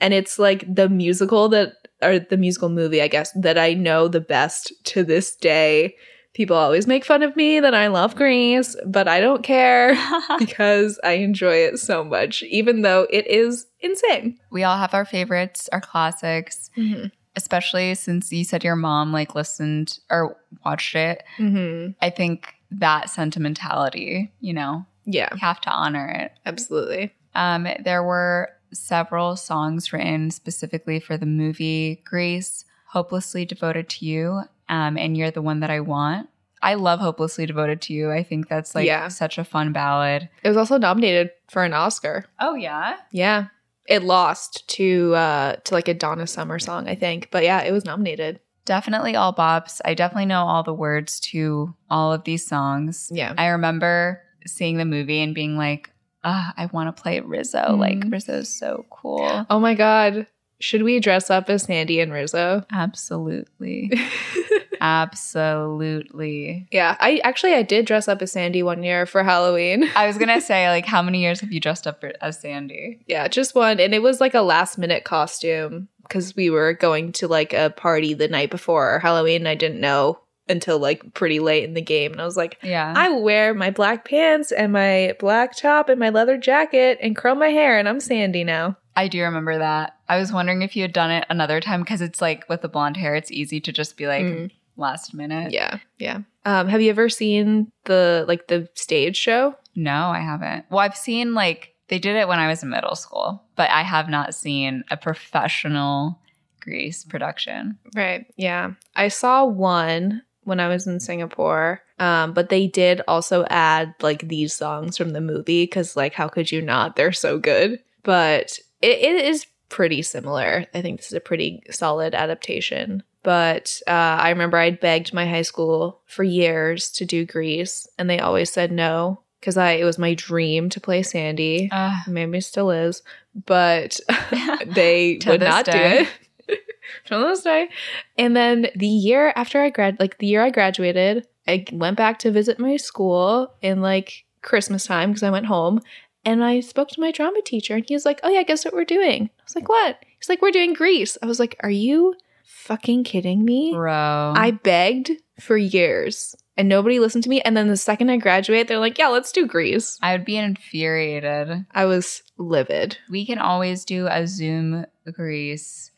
And 0.01 0.13
it's 0.13 0.37
like 0.39 0.65
the 0.73 0.89
musical 0.89 1.47
that 1.49 1.73
or 2.01 2.17
the 2.17 2.37
musical 2.37 2.69
movie, 2.69 3.01
I 3.01 3.07
guess, 3.07 3.31
that 3.33 3.57
I 3.59 3.75
know 3.75 4.07
the 4.07 4.19
best 4.19 4.73
to 4.85 5.03
this 5.03 5.35
day. 5.35 5.95
People 6.33 6.55
always 6.55 6.87
make 6.87 7.03
fun 7.03 7.23
of 7.23 7.35
me 7.35 7.59
that 7.59 7.73
I 7.75 7.87
love 7.87 8.15
Grease, 8.15 8.75
but 8.85 9.07
I 9.07 9.19
don't 9.19 9.43
care 9.43 9.97
because 10.39 10.99
I 11.03 11.13
enjoy 11.13 11.55
it 11.55 11.77
so 11.79 12.03
much, 12.05 12.41
even 12.43 12.83
though 12.83 13.05
it 13.09 13.27
is 13.27 13.67
insane. 13.81 14.39
we 14.49 14.63
all 14.63 14.77
have 14.77 14.93
our 14.93 15.05
favorites, 15.05 15.67
our 15.73 15.81
classics, 15.81 16.69
Mm-hmm. 16.77 17.07
especially 17.35 17.95
since 17.95 18.31
you 18.31 18.43
said 18.45 18.63
your 18.63 18.75
mom 18.77 19.11
like 19.11 19.35
listened 19.35 19.99
or 20.09 20.37
watched 20.65 20.95
it. 20.95 21.23
Mm-hmm. 21.37 21.91
I 22.01 22.09
think 22.09 22.53
that 22.71 23.09
sentimentality, 23.09 24.31
you 24.39 24.53
know, 24.53 24.85
Yeah, 25.05 25.29
you 25.33 25.39
have 25.39 25.59
to 25.61 25.69
honor 25.69 26.07
it. 26.07 26.31
absolutely. 26.45 27.13
Um, 27.35 27.67
there 27.83 28.03
were 28.03 28.49
several 28.73 29.35
songs 29.35 29.91
written 29.91 30.31
specifically 30.31 30.99
for 31.01 31.17
the 31.17 31.25
movie 31.25 32.01
Grace, 32.05 32.63
Hopelessly 32.91 33.45
Devoted 33.45 33.87
to 33.89 34.05
You, 34.05 34.41
um, 34.69 34.97
and 34.97 35.15
You're 35.15 35.31
the 35.31 35.41
One 35.41 35.61
That 35.61 35.69
I 35.71 35.79
Want. 35.79 36.27
I 36.61 36.73
love 36.75 36.99
Hopelessly 36.99 37.45
Devoted 37.45 37.81
to 37.83 37.93
You. 37.93 38.11
I 38.11 38.21
think 38.23 38.47
that's 38.49 38.75
like 38.75 38.85
Yeah. 38.85 39.07
such 39.07 39.37
a 39.37 39.43
fun 39.43 39.71
ballad. 39.71 40.29
It 40.43 40.47
was 40.49 40.57
also 40.57 40.77
nominated 40.77 41.31
for 41.49 41.63
an 41.63 41.73
Oscar. 41.73 42.25
Oh, 42.39 42.55
yeah. 42.55 42.97
Yeah. 43.11 43.45
It 43.87 44.03
lost 44.03 44.67
to 44.77 45.13
uh 45.15 45.55
to 45.63 45.73
like 45.73 45.87
a 45.87 45.93
Donna 45.93 46.27
Summer 46.27 46.59
song, 46.59 46.87
I 46.87 46.95
think. 46.95 47.29
But 47.31 47.43
yeah, 47.43 47.61
it 47.63 47.71
was 47.71 47.83
nominated. 47.85 48.39
Definitely 48.65 49.15
all 49.15 49.33
bops. 49.33 49.81
I 49.83 49.95
definitely 49.95 50.27
know 50.27 50.43
all 50.43 50.61
the 50.63 50.73
words 50.73 51.19
to 51.31 51.73
all 51.89 52.13
of 52.13 52.23
these 52.25 52.45
songs. 52.45 53.09
Yeah. 53.11 53.33
I 53.37 53.47
remember 53.47 54.21
seeing 54.45 54.77
the 54.77 54.85
movie 54.85 55.19
and 55.21 55.33
being 55.33 55.57
like, 55.57 55.89
ah, 56.23 56.53
I 56.57 56.67
want 56.67 56.95
to 56.95 57.01
play 57.01 57.19
Rizzo. 57.21 57.75
Like, 57.75 57.97
Mhm. 57.99 58.11
Rizzo's 58.11 58.49
so 58.49 58.85
cool. 58.91 59.45
Oh 59.49 59.59
my 59.59 59.73
god. 59.73 60.27
Should 60.61 60.83
we 60.83 60.99
dress 61.01 61.29
up 61.29 61.49
as 61.49 61.63
Sandy 61.63 61.99
and 61.99 62.13
Rizzo? 62.13 62.63
Absolutely. 62.71 63.91
Absolutely. 64.81 66.67
yeah, 66.71 66.95
I 66.99 67.19
actually 67.23 67.53
I 67.53 67.61
did 67.63 67.85
dress 67.85 68.07
up 68.07 68.21
as 68.21 68.31
Sandy 68.31 68.63
one 68.63 68.83
year 68.83 69.05
for 69.05 69.23
Halloween. 69.23 69.89
I 69.95 70.07
was 70.07 70.17
gonna 70.17 70.41
say, 70.51 70.69
like, 70.69 70.85
how 70.85 71.01
many 71.01 71.21
years 71.21 71.39
have 71.41 71.51
you 71.51 71.59
dressed 71.59 71.85
up 71.87 72.03
as 72.21 72.39
Sandy? 72.39 72.99
yeah, 73.07 73.27
just 73.27 73.53
one 73.55 73.79
and 73.79 73.93
it 73.93 74.01
was 74.01 74.19
like 74.21 74.33
a 74.33 74.41
last 74.41 74.77
minute 74.77 75.03
costume 75.03 75.87
cuz 76.09 76.35
we 76.35 76.49
were 76.49 76.73
going 76.73 77.11
to 77.13 77.27
like 77.27 77.53
a 77.53 77.69
party 77.69 78.13
the 78.13 78.27
night 78.27 78.49
before 78.49 78.99
Halloween 78.99 79.41
and 79.41 79.47
I 79.47 79.55
didn't 79.55 79.79
know 79.81 80.19
until 80.49 80.79
like 80.79 81.13
pretty 81.13 81.39
late 81.39 81.63
in 81.63 81.73
the 81.75 81.81
game. 81.81 82.11
And 82.11 82.19
I 82.21 82.25
was 82.25 82.35
like, 82.37 82.57
Yeah. 82.63 82.93
I 82.95 83.09
wear 83.11 83.53
my 83.53 83.69
black 83.69 84.03
pants 84.05 84.51
and 84.51 84.73
my 84.73 85.15
black 85.19 85.55
top 85.55 85.87
and 85.89 85.99
my 85.99 86.09
leather 86.09 86.37
jacket 86.37 86.97
and 87.01 87.15
curl 87.15 87.35
my 87.35 87.49
hair, 87.49 87.77
and 87.77 87.87
I'm 87.87 87.99
Sandy 87.99 88.43
now. 88.43 88.77
I 88.95 89.07
do 89.07 89.21
remember 89.23 89.57
that. 89.57 89.97
I 90.09 90.17
was 90.17 90.33
wondering 90.33 90.61
if 90.61 90.75
you 90.75 90.81
had 90.81 90.93
done 90.93 91.11
it 91.11 91.25
another 91.29 91.59
time 91.61 91.81
because 91.81 92.01
it's 92.01 92.21
like 92.21 92.47
with 92.49 92.61
the 92.61 92.67
blonde 92.69 92.97
hair, 92.97 93.15
it's 93.15 93.31
easy 93.31 93.59
to 93.61 93.71
just 93.71 93.95
be 93.97 94.07
like 94.07 94.25
Mm. 94.25 94.51
last 94.77 95.13
minute. 95.13 95.51
Yeah, 95.53 95.77
yeah. 95.97 96.19
Um, 96.45 96.67
have 96.67 96.81
you 96.81 96.89
ever 96.89 97.07
seen 97.09 97.71
the 97.85 98.25
like 98.27 98.47
the 98.47 98.67
stage 98.73 99.17
show? 99.17 99.55
No, 99.75 100.07
I 100.09 100.19
haven't. 100.19 100.65
Well, 100.69 100.79
I've 100.79 100.97
seen 100.97 101.33
like 101.33 101.73
they 101.87 101.99
did 101.99 102.15
it 102.15 102.27
when 102.27 102.39
I 102.39 102.47
was 102.47 102.63
in 102.63 102.69
middle 102.69 102.95
school, 102.95 103.43
but 103.55 103.69
I 103.69 103.81
have 103.83 104.09
not 104.09 104.33
seen 104.35 104.83
a 104.91 104.97
professional 104.97 106.19
Grease 106.59 107.03
production. 107.05 107.79
Right. 107.95 108.25
Yeah. 108.37 108.73
I 108.95 109.07
saw 109.07 109.45
one 109.45 110.21
when 110.43 110.59
I 110.59 110.67
was 110.67 110.85
in 110.85 110.99
Singapore. 110.99 111.81
Um, 111.99 112.33
but 112.33 112.49
they 112.49 112.67
did 112.67 113.01
also 113.07 113.45
add 113.49 113.93
like 114.01 114.27
these 114.27 114.53
songs 114.53 114.97
from 114.97 115.09
the 115.11 115.21
movie 115.21 115.63
because, 115.63 115.95
like, 115.95 116.13
how 116.13 116.27
could 116.27 116.51
you 116.51 116.61
not? 116.61 116.95
They're 116.95 117.11
so 117.13 117.37
good. 117.39 117.79
But 118.03 118.59
it, 118.81 118.99
it 118.99 119.25
is 119.25 119.45
pretty 119.69 120.01
similar. 120.01 120.65
I 120.73 120.81
think 120.81 120.99
this 120.99 121.07
is 121.07 121.13
a 121.13 121.21
pretty 121.21 121.63
solid 121.71 122.13
adaptation. 122.13 123.03
But 123.23 123.81
uh, 123.87 123.91
I 123.91 124.29
remember 124.29 124.57
I'd 124.57 124.79
begged 124.79 125.13
my 125.13 125.27
high 125.27 125.43
school 125.43 126.01
for 126.05 126.23
years 126.23 126.89
to 126.91 127.05
do 127.05 127.25
Grease, 127.25 127.87
and 127.97 128.09
they 128.09 128.19
always 128.19 128.51
said 128.51 128.71
no 128.71 129.21
because 129.39 129.57
I 129.57 129.71
it 129.73 129.83
was 129.83 129.97
my 129.97 130.13
dream 130.13 130.69
to 130.69 130.79
play 130.79 131.03
Sandy. 131.03 131.69
Uh, 131.71 131.95
Maybe 132.07 132.41
still 132.41 132.71
is, 132.71 133.03
but 133.45 133.99
they 134.65 135.19
would 135.25 135.41
not 135.41 135.65
day. 135.65 135.71
do 135.71 136.03
it. 136.03 136.09
to 137.05 137.17
this 137.19 137.41
day. 137.41 137.69
And 138.17 138.35
then 138.35 138.67
the 138.75 138.87
year 138.87 139.33
after 139.35 139.61
I 139.61 139.69
grad, 139.69 139.99
like 139.99 140.17
the 140.17 140.27
year 140.27 140.43
I 140.43 140.49
graduated, 140.49 141.27
I 141.47 141.65
went 141.71 141.97
back 141.97 142.19
to 142.19 142.31
visit 142.31 142.59
my 142.59 142.77
school 142.77 143.53
in 143.61 143.81
like 143.81 144.25
Christmas 144.41 144.85
time 144.85 145.11
because 145.11 145.23
I 145.23 145.29
went 145.29 145.45
home, 145.45 145.81
and 146.25 146.43
I 146.43 146.59
spoke 146.59 146.89
to 146.89 147.01
my 147.01 147.11
drama 147.11 147.41
teacher, 147.41 147.75
and 147.75 147.85
he 147.87 147.93
was 147.93 148.05
like, 148.05 148.19
"Oh 148.23 148.29
yeah, 148.29 148.43
guess 148.43 148.65
what 148.65 148.73
we're 148.73 148.85
doing?" 148.85 149.29
I 149.39 149.43
was 149.43 149.55
like, 149.55 149.69
"What?" 149.69 149.97
He's 150.17 150.29
like, 150.29 150.41
"We're 150.41 150.51
doing 150.51 150.73
Grease." 150.73 151.17
I 151.21 151.25
was 151.25 151.39
like, 151.39 151.55
"Are 151.61 151.69
you 151.69 152.15
fucking 152.45 153.03
kidding 153.03 153.43
me?" 153.45 153.73
bro. 153.73 154.33
I 154.35 154.51
begged 154.51 155.11
for 155.39 155.57
years. 155.57 156.35
And 156.57 156.67
nobody 156.69 156.99
listened 156.99 157.23
to 157.23 157.29
me. 157.29 157.41
And 157.41 157.55
then 157.55 157.69
the 157.69 157.77
second 157.77 158.09
I 158.09 158.17
graduate, 158.17 158.67
they're 158.67 158.77
like, 158.77 158.97
yeah, 158.97 159.07
let's 159.07 159.31
do 159.31 159.47
Grease. 159.47 159.97
I 160.01 160.11
would 160.11 160.25
be 160.25 160.37
infuriated. 160.37 161.65
I 161.71 161.85
was 161.85 162.21
livid. 162.37 162.97
We 163.09 163.25
can 163.25 163.39
always 163.39 163.85
do 163.85 164.05
a 164.07 164.27
Zoom 164.27 164.85
Grease. 165.11 165.91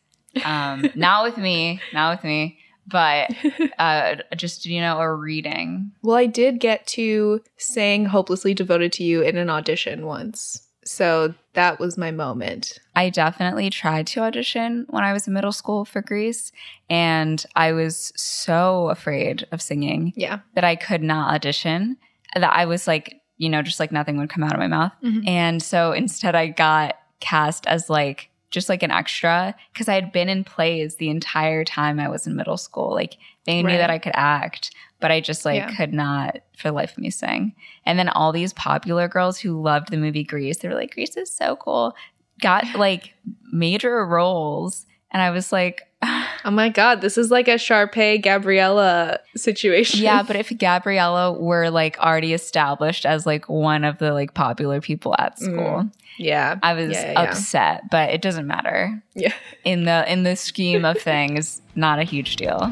Um, 0.46 0.90
not 0.96 1.24
with 1.26 1.38
me, 1.38 1.82
not 1.92 2.16
with 2.16 2.24
me, 2.24 2.60
but 2.88 3.30
uh, 3.80 4.16
just 4.36 4.66
you 4.66 4.82
know, 4.82 5.00
a 5.00 5.14
reading. 5.14 5.92
Well, 6.02 6.16
I 6.18 6.26
did 6.26 6.60
get 6.60 6.86
to 6.88 7.42
sing 7.58 8.06
Hopelessly 8.06 8.54
Devoted 8.54 8.92
to 8.94 9.04
You 9.04 9.22
in 9.22 9.38
an 9.38 9.50
audition 9.50 10.06
once. 10.06 10.68
So 10.86 11.34
that 11.54 11.80
was 11.80 11.98
my 11.98 12.12
moment. 12.12 12.78
I 12.94 13.10
definitely 13.10 13.70
tried 13.70 14.06
to 14.08 14.20
audition 14.20 14.86
when 14.90 15.04
I 15.06 15.14
was 15.14 15.28
in 15.28 15.34
middle 15.34 15.54
school 15.54 15.86
for 15.86 16.02
Grease, 16.02 16.52
and 16.90 17.44
I 17.56 17.72
was 17.72 18.12
so 18.18 18.90
afraid 18.90 19.48
of 19.54 19.62
singing 19.62 20.12
Yeah. 20.18 20.40
that 20.56 20.66
I 20.66 20.76
could 20.76 21.02
not 21.02 21.34
audition. 21.34 21.96
That 22.36 22.52
I 22.54 22.66
was 22.66 22.86
like, 22.86 23.22
you 23.38 23.48
know, 23.50 23.62
just 23.62 23.80
like 23.80 23.92
nothing 23.94 24.18
would 24.18 24.30
come 24.30 24.44
out 24.44 24.54
of 24.54 24.60
my 24.60 24.68
mouth. 24.68 24.92
Mhm. 25.02 25.26
And 25.28 25.64
so 25.64 25.92
instead, 25.94 26.36
I 26.36 26.48
got 26.48 26.98
cast 27.22 27.66
as 27.68 27.90
like 27.90 28.30
just 28.54 28.70
like 28.70 28.84
an 28.84 28.92
extra 28.92 29.54
because 29.74 29.90
I 29.90 29.96
had 29.96 30.12
been 30.14 30.30
in 30.30 30.44
plays 30.44 30.96
the 30.96 31.10
entire 31.10 31.66
time 31.66 32.00
I 32.00 32.08
was 32.08 32.28
in 32.28 32.36
middle 32.36 32.56
school. 32.58 32.92
Like 32.94 33.18
they 33.46 33.62
knew 33.62 33.68
Right. 33.70 33.78
that 33.78 33.90
I 33.90 33.98
could 33.98 34.14
act, 34.16 34.72
but 35.02 35.12
I 35.12 35.20
just 35.20 35.44
like 35.44 35.58
Yeah. 35.58 35.76
could 35.76 35.92
not 35.92 36.38
for 36.56 36.70
the 36.70 36.72
life 36.74 36.92
of 36.94 37.00
me 37.00 37.10
sing. 37.10 37.54
And 37.86 37.98
then 37.98 38.10
all 38.10 38.32
these 38.32 38.54
popular 38.54 39.08
girls 39.08 39.40
who 39.40 39.60
loved 39.62 39.90
the 39.90 39.98
movie 39.98 40.24
Grease, 40.24 40.60
they 40.60 40.68
were 40.70 40.76
like, 40.76 40.94
Grease 40.94 41.18
is 41.18 41.30
so 41.36 41.56
cool, 41.58 41.96
got 42.42 42.64
like 42.76 43.14
major 43.52 44.06
roles. 44.06 44.86
And 45.12 45.22
I 45.22 45.32
was 45.32 45.52
like, 45.52 45.82
Oh 46.46 46.52
my 46.52 46.68
God, 46.70 47.00
this 47.02 47.18
is 47.18 47.32
like 47.32 47.48
a 47.48 47.56
Sharpay 47.56 48.22
Gabriella 48.22 49.20
situation. 49.36 50.02
yeah, 50.02 50.22
but 50.24 50.36
if 50.44 50.56
Gabriella 50.58 51.32
were 51.34 51.70
like 51.70 51.98
already 52.00 52.34
established 52.34 53.06
as 53.06 53.26
like 53.26 53.48
one 53.50 53.84
of 53.84 53.98
the 53.98 54.12
like 54.14 54.34
popular 54.34 54.80
people 54.82 55.16
at 55.18 55.40
school, 55.40 55.84
mm. 55.86 55.92
Yeah. 56.18 56.60
I 56.62 56.74
was. 56.74 56.92
Yeah, 56.92 57.06
yeah, 57.06 57.12
yeah. 57.12 57.22
upset, 57.22 57.90
but 57.90 58.10
it 58.10 58.22
doesn't 58.22 58.48
matter. 58.48 59.04
Yeah. 59.16 59.34
In 59.64 59.86
the 59.86 60.12
in 60.12 60.24
the 60.24 60.36
scheme 60.36 60.86
of 60.86 61.00
things, 61.00 61.62
not 61.76 62.00
a 62.00 62.04
huge 62.04 62.36
deal. 62.36 62.72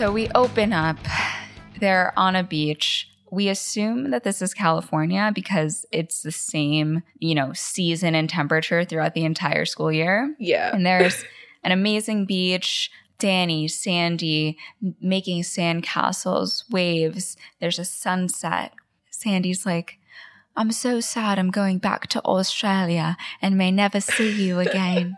So 0.00 0.10
we 0.10 0.30
open 0.34 0.72
up. 0.72 0.96
They're 1.78 2.14
on 2.16 2.34
a 2.34 2.42
beach. 2.42 3.10
We 3.30 3.48
assume 3.48 4.10
that 4.12 4.24
this 4.24 4.40
is 4.40 4.54
California 4.54 5.30
because 5.34 5.84
it's 5.92 6.22
the 6.22 6.32
same, 6.32 7.02
you 7.18 7.34
know, 7.34 7.52
season 7.52 8.14
and 8.14 8.28
temperature 8.28 8.84
throughout 8.84 9.12
the 9.12 9.24
entire 9.26 9.66
school 9.66 9.92
year. 9.92 10.34
Yeah. 10.38 10.74
And 10.74 10.86
there's 10.86 11.22
an 11.64 11.72
amazing 11.72 12.24
beach. 12.24 12.90
Danny, 13.20 13.68
Sandy 13.68 14.58
making 15.00 15.44
sand 15.44 15.84
castles, 15.84 16.64
waves. 16.70 17.36
There's 17.60 17.78
a 17.78 17.84
sunset. 17.84 18.72
Sandy's 19.10 19.64
like, 19.64 19.98
I'm 20.56 20.72
so 20.72 21.00
sad 21.00 21.38
I'm 21.38 21.50
going 21.50 21.78
back 21.78 22.08
to 22.08 22.24
Australia 22.24 23.16
and 23.40 23.56
may 23.56 23.70
never 23.70 24.00
see 24.00 24.30
you 24.30 24.58
again. 24.66 25.16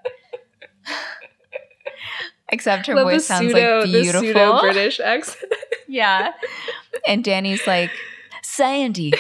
Except 2.48 2.86
her 2.86 2.94
Love 2.94 3.04
voice 3.04 3.26
sounds 3.26 3.52
pseudo, 3.52 3.78
like 3.78 3.86
the 3.86 4.02
beautiful. 4.02 4.20
pseudo 4.20 4.60
British 4.60 5.00
accent. 5.00 5.52
yeah. 5.88 6.32
And 7.06 7.24
Danny's 7.24 7.66
like, 7.66 7.90
Sandy. 8.42 9.14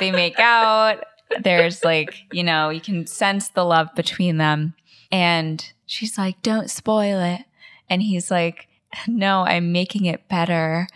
They 0.00 0.10
make 0.10 0.40
out. 0.40 1.04
There's 1.40 1.84
like, 1.84 2.16
you 2.32 2.42
know, 2.42 2.70
you 2.70 2.80
can 2.80 3.06
sense 3.06 3.48
the 3.48 3.64
love 3.64 3.94
between 3.94 4.38
them. 4.38 4.74
And 5.12 5.64
she's 5.86 6.18
like, 6.18 6.42
don't 6.42 6.68
spoil 6.70 7.20
it. 7.20 7.42
And 7.90 8.02
he's 8.02 8.30
like, 8.30 8.68
no, 9.06 9.42
I'm 9.42 9.72
making 9.72 10.04
it 10.06 10.28
better. 10.28 10.86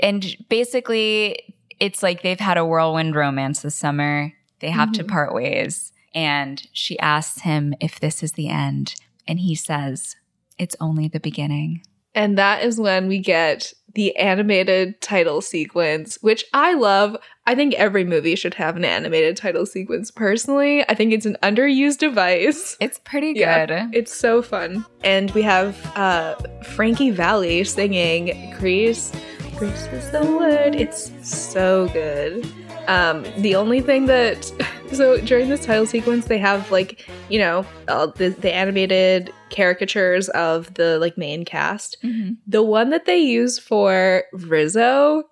And 0.00 0.36
basically, 0.48 1.54
it's 1.80 2.02
like 2.02 2.22
they've 2.22 2.40
had 2.40 2.56
a 2.58 2.64
whirlwind 2.64 3.14
romance 3.14 3.62
this 3.62 3.74
summer. 3.74 4.32
They 4.60 4.70
have 4.70 4.92
to 4.92 5.04
Mhm. 5.04 5.08
part 5.08 5.34
ways. 5.34 5.92
And 6.14 6.66
she 6.72 6.98
asks 7.00 7.42
him 7.42 7.74
if 7.80 8.00
this 8.00 8.22
is 8.22 8.32
the 8.32 8.48
end. 8.48 8.94
And 9.26 9.40
he 9.40 9.54
says, 9.54 10.16
it's 10.58 10.76
only 10.80 11.08
the 11.08 11.20
beginning. 11.20 11.82
And 12.14 12.38
that 12.38 12.62
is 12.64 12.78
when 12.78 13.08
we 13.08 13.18
get 13.18 13.72
the 13.94 14.14
animated 14.16 15.00
title 15.00 15.40
sequence, 15.40 16.18
which 16.20 16.44
I 16.52 16.74
love. 16.74 17.16
I 17.46 17.54
think 17.54 17.74
every 17.74 18.04
movie 18.04 18.34
should 18.36 18.54
have 18.54 18.76
an 18.76 18.84
animated 18.84 19.36
title 19.36 19.66
sequence. 19.66 20.10
Personally, 20.10 20.82
I 20.88 20.94
think 20.94 21.12
it's 21.12 21.26
an 21.26 21.36
underused 21.42 21.98
device. 21.98 22.76
It's 22.80 22.98
pretty 23.04 23.32
Yeah. 23.36 23.66
good. 23.66 23.90
It's 23.94 24.14
so 24.14 24.42
fun. 24.42 24.84
And 25.02 25.30
we 25.32 25.42
have 25.42 25.76
uh, 25.96 26.34
Frankie 26.74 27.10
Valli 27.10 27.62
singing 27.64 28.54
Grease. 28.58 29.12
Grease 29.56 29.86
is 29.92 30.10
the 30.10 30.24
word. 30.24 30.74
It's 30.74 31.12
so 31.22 31.88
good. 31.88 32.46
Um, 32.88 33.24
the 33.38 33.54
only 33.56 33.80
thing 33.80 34.06
that 34.06 34.44
so 34.92 35.18
during 35.20 35.48
this 35.48 35.64
title 35.64 35.86
sequence 35.86 36.26
they 36.26 36.38
have 36.38 36.70
like 36.70 37.06
you 37.28 37.38
know 37.38 37.64
uh, 37.88 38.06
the, 38.06 38.28
the 38.30 38.52
animated 38.54 39.32
caricatures 39.50 40.28
of 40.30 40.72
the 40.74 40.98
like 40.98 41.16
main 41.18 41.44
cast. 41.44 41.96
Mhm. 42.02 42.36
The 42.46 42.62
one 42.62 42.90
that 42.90 43.06
they 43.06 43.18
use 43.18 43.58
for 43.58 44.24
Rizzo 44.32 45.24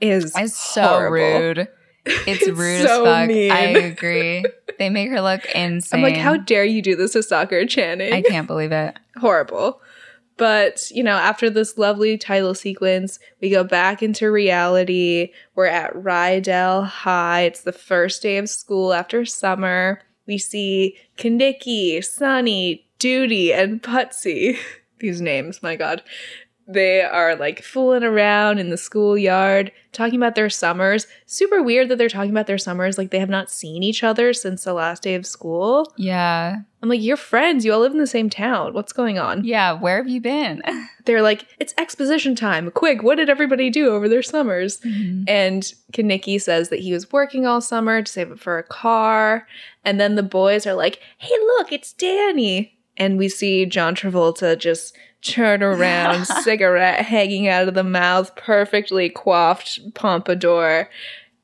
is 0.00 0.32
It's 0.36 0.58
so 0.58 0.82
horrible. 0.82 1.38
rude. 1.40 1.68
It's, 2.04 2.48
rude 2.48 2.82
so 2.84 3.04
as 3.06 3.20
fuck. 3.20 3.28
mean. 3.28 3.52
I 3.52 3.60
agree. 3.78 4.44
They 4.76 4.90
make 4.90 5.08
her 5.10 5.20
look 5.20 5.44
insane. 5.54 5.98
I'm 5.98 6.02
like, 6.02 6.16
how 6.20 6.36
dare 6.36 6.64
you 6.64 6.82
do 6.82 6.96
this 6.96 7.12
to 7.12 7.22
Stockard 7.22 7.68
Channing? 7.68 8.12
I 8.12 8.22
can't 8.22 8.48
believe 8.48 8.72
it. 8.72 8.96
horrible. 9.18 9.80
But, 10.36 10.90
you 10.90 11.02
know, 11.02 11.16
after 11.16 11.50
this 11.50 11.78
lovely 11.78 12.16
title 12.16 12.54
sequence, 12.54 13.18
we 13.40 13.50
go 13.50 13.64
back 13.64 14.02
into 14.02 14.30
reality. 14.30 15.32
We're 15.54 15.66
at 15.66 15.94
Rydell 15.94 16.86
High. 16.86 17.42
It's 17.42 17.62
the 17.62 17.72
first 17.72 18.22
day 18.22 18.38
of 18.38 18.48
school 18.48 18.92
after 18.92 19.24
summer. 19.24 20.00
We 20.26 20.38
see 20.38 20.96
Kenickie, 21.16 22.04
Sonny, 22.04 22.86
Doody, 22.98 23.52
and 23.52 23.82
Putzie. 23.82 24.58
These 24.98 25.20
names, 25.20 25.62
my 25.62 25.76
god. 25.76 26.02
They 26.66 27.02
are 27.02 27.34
like 27.34 27.62
fooling 27.62 28.04
around 28.04 28.58
in 28.58 28.70
the 28.70 28.76
schoolyard, 28.76 29.72
talking 29.90 30.16
about 30.16 30.36
their 30.36 30.48
summers. 30.48 31.06
Super 31.26 31.62
weird 31.62 31.88
that 31.88 31.98
they're 31.98 32.08
talking 32.08 32.30
about 32.30 32.46
their 32.46 32.58
summers 32.58 32.96
like 32.96 33.10
they 33.10 33.18
have 33.18 33.28
not 33.28 33.50
seen 33.50 33.82
each 33.82 34.04
other 34.04 34.32
since 34.32 34.64
the 34.64 34.72
last 34.72 35.02
day 35.02 35.14
of 35.14 35.26
school. 35.26 35.92
Yeah. 35.96 36.60
I'm 36.82 36.88
like, 36.88 37.02
you're 37.02 37.16
friends. 37.16 37.64
You 37.64 37.72
all 37.72 37.80
live 37.80 37.92
in 37.92 37.98
the 37.98 38.06
same 38.06 38.30
town. 38.30 38.74
What's 38.74 38.92
going 38.92 39.18
on? 39.18 39.44
Yeah. 39.44 39.72
Where 39.72 39.96
have 39.96 40.08
you 40.08 40.20
been? 40.20 40.62
They're 41.04 41.22
like, 41.22 41.46
it's 41.58 41.74
exposition 41.78 42.34
time. 42.36 42.70
Quick, 42.70 43.02
what 43.02 43.16
did 43.16 43.28
everybody 43.28 43.68
do 43.68 43.90
over 43.90 44.08
their 44.08 44.22
summers? 44.22 44.80
Mm-hmm. 44.80 45.24
And 45.26 45.62
Kenickie 45.92 46.40
says 46.40 46.68
that 46.68 46.80
he 46.80 46.92
was 46.92 47.10
working 47.10 47.46
all 47.46 47.60
summer 47.60 48.02
to 48.02 48.10
save 48.10 48.32
up 48.32 48.38
for 48.38 48.58
a 48.58 48.64
car. 48.64 49.46
And 49.84 50.00
then 50.00 50.14
the 50.14 50.22
boys 50.22 50.66
are 50.66 50.74
like, 50.74 51.00
hey, 51.18 51.34
look, 51.58 51.72
it's 51.72 51.92
Danny. 51.92 52.78
And 52.96 53.18
we 53.18 53.28
see 53.28 53.66
John 53.66 53.94
Travolta 53.94 54.58
just 54.58 54.94
turn 55.22 55.62
around, 55.62 56.26
cigarette 56.42 57.04
hanging 57.04 57.48
out 57.48 57.68
of 57.68 57.74
the 57.74 57.84
mouth, 57.84 58.34
perfectly 58.36 59.08
coiffed 59.08 59.94
pompadour. 59.94 60.90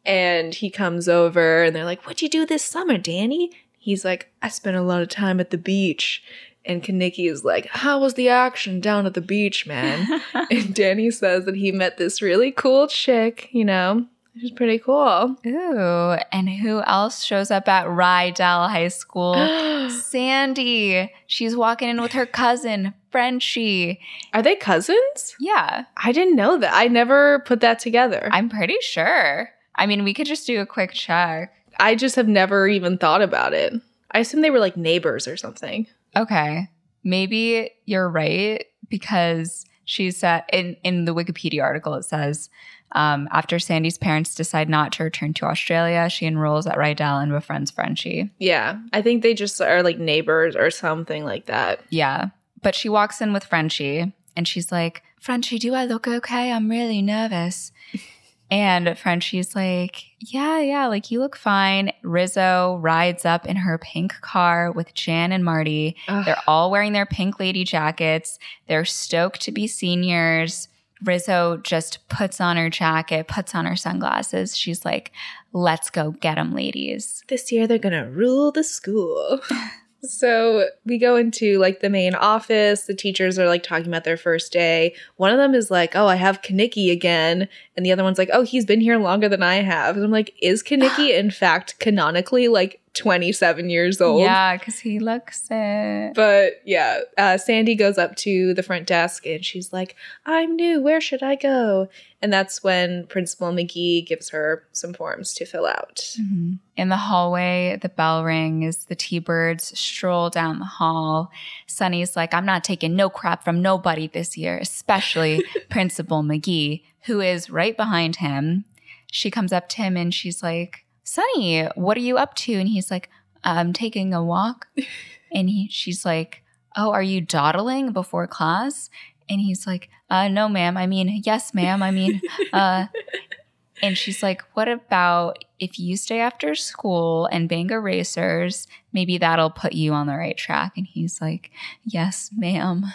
And 0.05 0.55
he 0.55 0.71
comes 0.71 1.09
over 1.09 1.65
and 1.65 1.75
they're 1.75 1.85
like, 1.85 2.05
What'd 2.05 2.23
you 2.23 2.29
do 2.29 2.45
this 2.45 2.65
summer, 2.65 2.99
Danny? 2.99 3.51
He's 3.79 4.05
like, 4.05 4.31
I 4.43 4.49
spent 4.49 4.77
a 4.77 4.83
lot 4.83 5.03
of 5.03 5.09
time 5.09 5.41
at 5.41 5.51
the 5.51 5.59
beach. 5.59 6.23
And 6.65 6.83
Kenickie 6.83 7.31
is 7.31 7.45
like, 7.45 7.67
How 7.67 7.99
was 7.99 8.15
the 8.15 8.29
action 8.29 8.81
down 8.81 9.07
at 9.07 9.15
the 9.15 9.21
beach, 9.21 9.67
man? 9.67 10.21
and 10.51 10.75
Danny 10.75 11.11
says 11.11 11.45
that 11.45 11.57
he 11.57 11.73
met 11.73 11.97
this 11.97 12.21
really 12.21 12.53
cool 12.53 12.89
chick, 12.89 13.49
you 13.53 13.65
know, 13.65 14.07
which 14.39 14.53
is 14.53 14.57
pretty 14.57 14.79
cool. 14.79 15.35
Ooh, 15.45 16.17
and 16.31 16.49
who 16.49 16.81
else 16.83 17.25
shows 17.25 17.51
up 17.51 17.67
at 17.67 17.87
Rydell 17.89 18.71
High 18.71 18.87
School? 18.87 19.35
Sandy. 19.91 21.13
She's 21.27 21.57
walking 21.57 21.89
in 21.89 22.01
with 22.01 22.13
her 22.13 22.25
cousin, 22.25 22.95
Frenchie. 23.11 23.99
Are 24.33 24.41
they 24.41 24.55
cousins? 24.55 25.35
Yeah, 25.41 25.87
I 25.97 26.13
didn't 26.13 26.37
know 26.37 26.57
that. 26.57 26.73
I 26.73 26.87
never 26.87 27.41
put 27.41 27.61
that 27.63 27.81
together. 27.81 28.29
I'm 28.31 28.49
pretty 28.49 28.77
sure. 28.81 29.51
I 29.75 29.87
mean, 29.87 30.05
we 30.05 30.15
could 30.15 30.29
just 30.29 30.47
do 30.47 30.61
a 30.61 30.67
quick 30.67 30.93
check. 30.93 31.53
I 31.81 31.97
just 31.97 32.15
have 32.15 32.29
never 32.29 32.69
even 32.69 32.97
thought 32.97 33.23
about 33.23 33.55
it. 33.55 33.73
I 34.13 34.21
assume 34.21 34.43
they 34.43 34.51
were 34.51 34.61
like 34.61 34.77
neighbors 34.77 35.27
or 35.27 35.37
something. 35.37 35.89
Okay. 36.15 36.69
Maybe 37.03 37.71
you're 37.87 38.09
right 38.09 38.65
because 38.89 39.65
she 39.85 40.13
said 40.13 40.45
in, 40.53 40.77
in 40.85 41.07
the 41.07 41.15
Wikipedia 41.15 41.65
article, 41.65 41.95
it 41.95 42.05
says 42.05 42.51
um, 42.93 43.29
after 43.31 43.59
Sandy's 43.59 43.99
parents 43.99 44.35
decide 44.35 44.69
not 44.69 44.93
to 44.93 45.05
return 45.05 45.35
to 45.35 45.47
Australia, 45.47 46.09
she 46.09 46.27
enrolls 46.27 46.67
at 46.67 46.77
Rydell 46.77 47.23
and 47.23 47.33
befriends 47.33 47.71
Frenchie. 47.71 48.31
Yeah, 48.39 48.79
I 48.93 49.03
think 49.03 49.23
they 49.23 49.35
just 49.35 49.61
are 49.61 49.83
like 49.83 49.99
neighbors 49.99 50.57
or 50.57 50.71
something 50.71 51.25
like 51.25 51.47
that. 51.47 51.81
Yeah. 51.91 52.29
But 52.63 52.75
she 52.75 52.89
walks 52.89 53.21
in 53.21 53.33
with 53.33 53.45
Frenchie 53.45 54.13
and 54.37 54.49
she's 54.49 54.73
like, 54.73 55.03
Frenchie, 55.21 55.59
do 55.59 55.75
I 55.75 55.85
look 55.85 56.09
okay? 56.09 56.53
I'm 56.53 56.71
really 56.71 57.03
nervous. 57.03 57.73
And 58.51 58.99
Frenchie's 58.99 59.55
like, 59.55 60.05
Yeah, 60.21 60.61
yeah, 60.61 60.87
like 60.87 61.11
you 61.11 61.21
look 61.21 61.37
fine. 61.37 61.93
Rizzo 62.03 62.79
rides 62.81 63.25
up 63.25 63.45
in 63.47 63.57
her 63.57 63.77
pink 63.79 64.19
car 64.23 64.73
with 64.73 64.95
Jan 64.95 65.33
and 65.33 65.45
Marty. 65.45 65.97
Ugh. 66.09 66.25
They're 66.25 66.43
all 66.47 66.71
wearing 66.71 66.93
their 66.95 67.07
pink 67.07 67.39
lady 67.39 67.65
jackets. 67.65 68.39
They're 68.67 68.87
stoked 68.87 69.43
to 69.43 69.53
be 69.53 69.67
seniors. 69.67 70.69
Rizzo 71.05 71.59
just 71.59 72.07
puts 72.09 72.41
on 72.41 72.57
her 72.57 72.71
jacket, 72.71 73.29
puts 73.29 73.55
on 73.55 73.67
her 73.67 73.77
sunglasses. 73.77 74.57
She's 74.57 74.85
like, 74.85 75.13
Let's 75.53 75.91
go 75.91 76.11
get 76.13 76.35
them, 76.35 76.53
ladies. 76.55 77.23
this 77.29 77.51
year 77.51 77.67
they're 77.67 77.79
gonna 77.79 78.09
rule 78.11 78.53
the 78.53 78.65
school. 78.65 79.41
so 80.03 80.67
we 80.85 80.99
go 80.99 81.17
into 81.17 81.59
like 81.59 81.81
the 81.81 81.91
main 81.91 82.15
office. 82.15 82.83
The 82.83 82.95
teachers 82.95 83.39
are 83.39 83.47
like 83.49 83.63
talking 83.63 83.89
about 83.89 84.05
their 84.05 84.17
first 84.17 84.53
day. 84.53 84.95
One 85.17 85.33
of 85.33 85.39
them 85.39 85.55
is 85.55 85.71
like, 85.71 85.97
"Oh, 85.97 86.07
I 86.07 86.17
have 86.17 86.43
Kenickie 86.43 86.93
again," 86.93 87.49
and 87.77 87.85
the 87.85 87.93
other 87.93 88.05
one's 88.05 88.19
like, 88.19 88.31
"Oh, 88.33 88.43
he's 88.43 88.67
been 88.67 88.81
here 88.81 88.99
longer 88.99 89.29
than 89.29 89.43
I 89.43 89.57
have." 89.57 89.97
And 89.97 90.05
I'm 90.05 90.11
like, 90.11 90.35
"Is 90.43 90.63
Kenickie 90.63 91.11
in 91.19 91.31
fact 91.31 91.79
canonically 91.81 92.49
like 92.49 92.81
27 92.95 93.71
years 93.71 94.01
old?" 94.01 94.21
Yeah, 94.23 94.57
because 94.57 94.79
he 94.79 94.99
looks 94.99 95.47
it. 95.51 96.15
But 96.15 96.61
yeah, 96.65 97.01
uh, 97.17 97.39
Sandy 97.39 97.75
goes 97.75 97.99
up 97.99 98.17
to 98.17 98.55
the 98.55 98.63
front 98.63 98.87
desk 98.87 99.27
and 99.27 99.45
she's 99.45 99.73
like, 99.73 99.97
I'm 100.27 100.57
new. 100.57 100.81
Where 100.83 101.01
should 101.01 101.23
I 101.23 101.35
go? 101.35 101.89
And 102.21 102.33
that's 102.33 102.65
when 102.65 103.07
Principal 103.07 103.53
McGee 103.53 104.05
gives 104.05 104.31
her 104.31 104.65
some 104.73 104.93
forms 104.93 105.35
to 105.35 105.45
fill 105.47 105.67
out. 105.67 105.97
Mhm. 106.21 106.59
In 106.77 106.89
the 106.89 106.97
hallway, 106.97 107.79
the 107.81 107.89
bell 107.89 108.25
rings, 108.25 108.87
the 108.87 108.97
T 108.97 109.19
Birds 109.21 109.79
stroll 109.79 110.29
down 110.31 110.59
the 110.59 110.65
hall. 110.65 111.31
Sonny's 111.67 112.17
like, 112.17 112.35
I'm 112.35 112.47
not 112.47 112.65
taking 112.65 112.97
no 112.97 113.09
crap 113.09 113.45
from 113.45 113.63
nobody 113.63 114.09
this 114.09 114.37
year, 114.37 114.59
especially 114.59 115.45
Principal 115.71 116.23
McGee, 116.23 116.83
who 117.03 117.21
is 117.21 117.51
right 117.51 117.77
behind 117.77 118.17
him. 118.17 118.65
She 119.13 119.31
comes 119.31 119.53
up 119.53 119.69
to 119.71 119.77
him 119.79 119.97
and 119.97 120.13
she's 120.13 120.43
like, 120.43 120.85
Sonny, 121.09 121.65
what 121.75 121.97
are 121.97 122.01
you 122.01 122.19
up 122.19 122.35
to? 122.35 122.53
And 122.53 122.69
he's 122.69 122.91
like, 122.91 123.09
I'm 123.43 123.73
taking 123.73 124.13
a 124.13 124.23
walk. 124.23 124.69
and 125.33 125.49
he, 125.49 125.69
she's 125.71 126.05
like, 126.05 126.43
Oh, 126.77 126.91
are 126.93 127.03
you 127.03 127.23
dawdling 127.23 127.93
before 127.93 128.27
class? 128.27 128.91
And 129.29 129.41
he's 129.41 129.67
like, 129.67 129.89
uh, 130.11 130.29
No, 130.29 130.51
ma'am. 130.51 130.77
I 130.77 130.87
mean, 130.87 131.23
yes, 131.25 131.55
ma'am. 131.55 131.83
I 131.83 131.91
mean, 131.93 132.21
uh, 132.53 132.87
and 133.83 133.97
she's 133.97 134.23
like, 134.23 134.43
What 134.53 134.69
about 134.69 135.43
if 135.59 135.79
you 135.79 135.97
stay 135.97 136.21
after 136.21 136.55
school 136.55 137.25
and 137.33 137.49
bang 137.49 137.71
erasers? 137.71 138.67
Maybe 138.93 139.17
that'll 139.17 139.51
put 139.51 139.73
you 139.73 139.95
on 139.95 140.09
the 140.09 140.17
right 140.17 140.37
track. 140.37 140.73
And 140.77 140.87
he's 140.87 141.23
like, 141.23 141.51
Yes, 141.85 142.31
ma'am. 142.37 142.85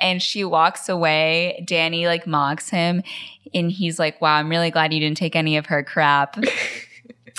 And 0.00 0.20
she 0.20 0.42
walks 0.42 0.88
away. 0.88 1.64
Danny 1.64 2.08
like 2.08 2.26
mocks 2.26 2.68
him. 2.68 3.04
And 3.54 3.70
he's 3.70 3.98
like, 3.98 4.20
Wow, 4.20 4.34
I'm 4.34 4.48
really 4.48 4.72
glad 4.72 4.92
you 4.92 4.98
didn't 4.98 5.16
take 5.16 5.36
any 5.36 5.56
of 5.56 5.66
her 5.66 5.84
crap. 5.84 6.36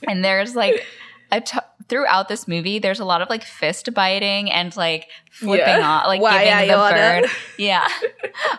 And 0.08 0.24
there's 0.24 0.56
like 0.56 0.86
a 1.32 1.42
t- 1.42 1.58
throughout 1.88 2.28
this 2.28 2.48
movie, 2.48 2.80
there's 2.80 3.00
a 3.00 3.06
lot 3.06 3.22
of 3.22 3.30
like 3.30 3.44
fist 3.44 3.94
biting 3.94 4.52
and 4.52 4.76
like 4.76 5.08
flipping 5.32 5.66
Yeah. 5.68 5.90
off, 5.90 6.08
like 6.08 6.22
Why 6.22 6.40
giving 6.46 6.54
I 6.54 6.66
the 6.68 6.74
oughta. 6.78 6.96
bird. 7.22 7.30
Yeah. 7.58 7.88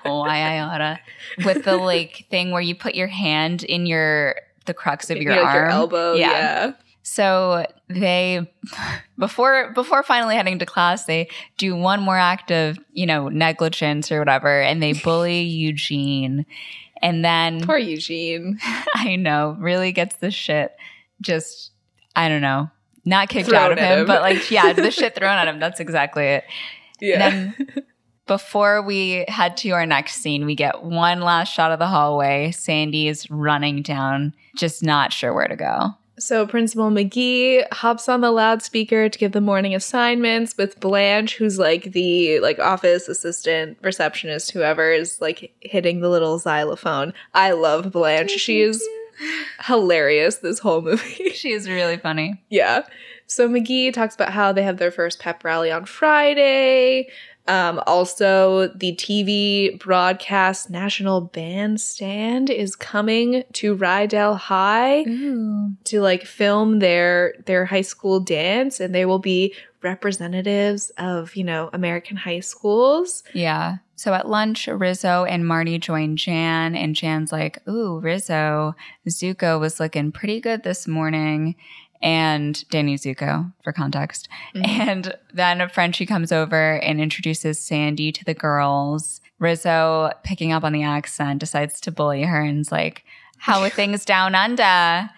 Why 0.02 0.38
I 0.38 0.60
oughta. 0.60 1.00
With 1.44 1.64
the 1.64 1.76
like 1.76 2.26
thing 2.30 2.50
where 2.50 2.60
you 2.62 2.74
put 2.74 2.94
your 2.94 3.08
hand 3.08 3.62
in 3.64 3.86
your 3.86 4.36
the 4.66 4.74
crux 4.74 5.10
of 5.10 5.18
your 5.18 5.34
Like, 5.36 5.44
arm. 5.44 5.70
elbow. 5.70 6.14
Yeah. 6.14 6.30
Yeah. 6.30 6.72
So 7.02 7.66
they 7.88 8.52
before 9.18 9.72
before 9.74 10.02
finally 10.02 10.34
heading 10.34 10.58
to 10.58 10.66
class, 10.66 11.04
they 11.04 11.28
do 11.56 11.76
one 11.76 12.00
more 12.02 12.16
act 12.18 12.50
of, 12.50 12.78
you 12.92 13.06
know, 13.06 13.28
negligence 13.28 14.10
or 14.10 14.18
whatever, 14.18 14.60
and 14.60 14.82
they 14.82 14.92
bully 14.92 15.40
Eugene. 15.42 16.46
And 17.02 17.24
then 17.24 17.60
Poor 17.64 17.78
Eugene. 17.78 18.58
I 18.94 19.14
know, 19.16 19.56
really 19.60 19.92
gets 19.92 20.16
the 20.16 20.30
shit 20.32 20.72
just 21.20 21.72
I 22.14 22.28
don't 22.28 22.40
know. 22.40 22.70
Not 23.04 23.28
kicked 23.28 23.52
out 23.52 23.72
of 23.72 23.78
him, 23.78 24.00
him. 24.00 24.06
but 24.06 24.22
like 24.22 24.50
yeah, 24.50 24.72
the 24.72 24.90
shit 24.90 25.14
thrown 25.16 25.36
at 25.38 25.48
him. 25.48 25.60
That's 25.60 25.80
exactly 25.80 26.24
it. 26.24 26.44
Yeah. 27.00 27.30
Then 27.30 27.54
before 28.26 28.82
we 28.82 29.24
head 29.28 29.56
to 29.58 29.70
our 29.70 29.86
next 29.86 30.16
scene, 30.16 30.44
we 30.44 30.54
get 30.56 30.82
one 30.82 31.20
last 31.20 31.52
shot 31.52 31.70
of 31.70 31.78
the 31.78 31.86
hallway. 31.86 32.50
Sandy 32.50 33.06
is 33.06 33.30
running 33.30 33.82
down, 33.82 34.34
just 34.56 34.82
not 34.82 35.12
sure 35.12 35.32
where 35.32 35.48
to 35.48 35.56
go. 35.56 35.94
So 36.18 36.46
Principal 36.46 36.90
McGee 36.90 37.70
hops 37.72 38.08
on 38.08 38.22
the 38.22 38.30
loudspeaker 38.30 39.10
to 39.10 39.18
give 39.18 39.32
the 39.32 39.40
morning 39.42 39.74
assignments 39.74 40.56
with 40.56 40.80
Blanche, 40.80 41.36
who's 41.36 41.58
like 41.58 41.92
the 41.92 42.40
like 42.40 42.58
office 42.58 43.06
assistant, 43.06 43.76
receptionist, 43.82 44.52
whoever 44.52 44.90
is 44.90 45.20
like 45.20 45.54
hitting 45.60 46.00
the 46.00 46.08
little 46.08 46.38
xylophone. 46.38 47.12
I 47.34 47.50
love 47.52 47.92
Blanche. 47.92 48.30
She 48.30 48.62
is 48.62 48.82
hilarious 49.64 50.36
this 50.36 50.58
whole 50.58 50.80
movie. 50.82 51.30
She 51.36 51.52
is 51.52 51.68
really 51.68 51.96
funny. 51.98 52.42
yeah. 52.48 52.86
So 53.26 53.48
McGee 53.48 53.92
talks 53.92 54.14
about 54.14 54.32
how 54.32 54.52
they 54.52 54.62
have 54.62 54.78
their 54.78 54.90
first 54.92 55.18
pep 55.20 55.42
rally 55.44 55.70
on 55.70 55.84
Friday. 55.84 57.08
Um, 57.48 57.80
also, 57.86 58.68
the 58.68 58.92
TV 58.96 59.78
broadcast 59.78 60.70
National 60.70 61.20
Bandstand 61.20 62.50
is 62.50 62.74
coming 62.74 63.44
to 63.54 63.76
Rydell 63.76 64.36
High 64.36 65.02
Ooh. 65.02 65.72
to 65.84 66.00
like 66.00 66.24
film 66.24 66.78
their 66.80 67.34
their 67.46 67.64
high 67.66 67.82
school 67.82 68.18
dance 68.20 68.80
and 68.80 68.94
they 68.94 69.04
will 69.06 69.18
be 69.20 69.54
representatives 69.82 70.90
of 70.98 71.36
you 71.36 71.44
know 71.44 71.70
american 71.72 72.16
high 72.16 72.40
schools 72.40 73.22
Yeah. 73.32 73.76
So 73.96 74.12
at 74.12 74.28
lunch, 74.28 74.66
Rizzo 74.68 75.24
and 75.24 75.46
Marty 75.46 75.78
join 75.78 76.16
Jan, 76.16 76.74
and 76.76 76.94
Jan's 76.94 77.32
like, 77.32 77.66
Ooh, 77.66 77.98
Rizzo, 77.98 78.74
Zuko 79.08 79.58
was 79.58 79.80
looking 79.80 80.12
pretty 80.12 80.40
good 80.40 80.62
this 80.62 80.86
morning. 80.86 81.56
And 82.02 82.62
Danny 82.68 82.96
Zuko, 82.96 83.52
for 83.64 83.72
context. 83.72 84.28
Mhm. 84.54 84.68
And 84.68 85.14
then 85.32 85.62
a 85.62 85.68
Frenchie 85.68 86.04
comes 86.04 86.30
over 86.30 86.74
and 86.80 87.00
introduces 87.00 87.58
Sandy 87.58 88.12
to 88.12 88.22
the 88.24 88.34
girls. 88.34 89.22
Rizzo, 89.38 90.12
picking 90.22 90.52
up 90.52 90.62
on 90.62 90.72
the 90.74 90.82
accent, 90.82 91.40
decides 91.40 91.80
to 91.80 91.90
bully 91.90 92.22
her 92.22 92.42
and 92.42 92.60
is 92.60 92.70
like, 92.70 93.02
How 93.38 93.62
are 93.62 93.70
things 93.70 94.04
down 94.04 94.34
under? 94.34 95.08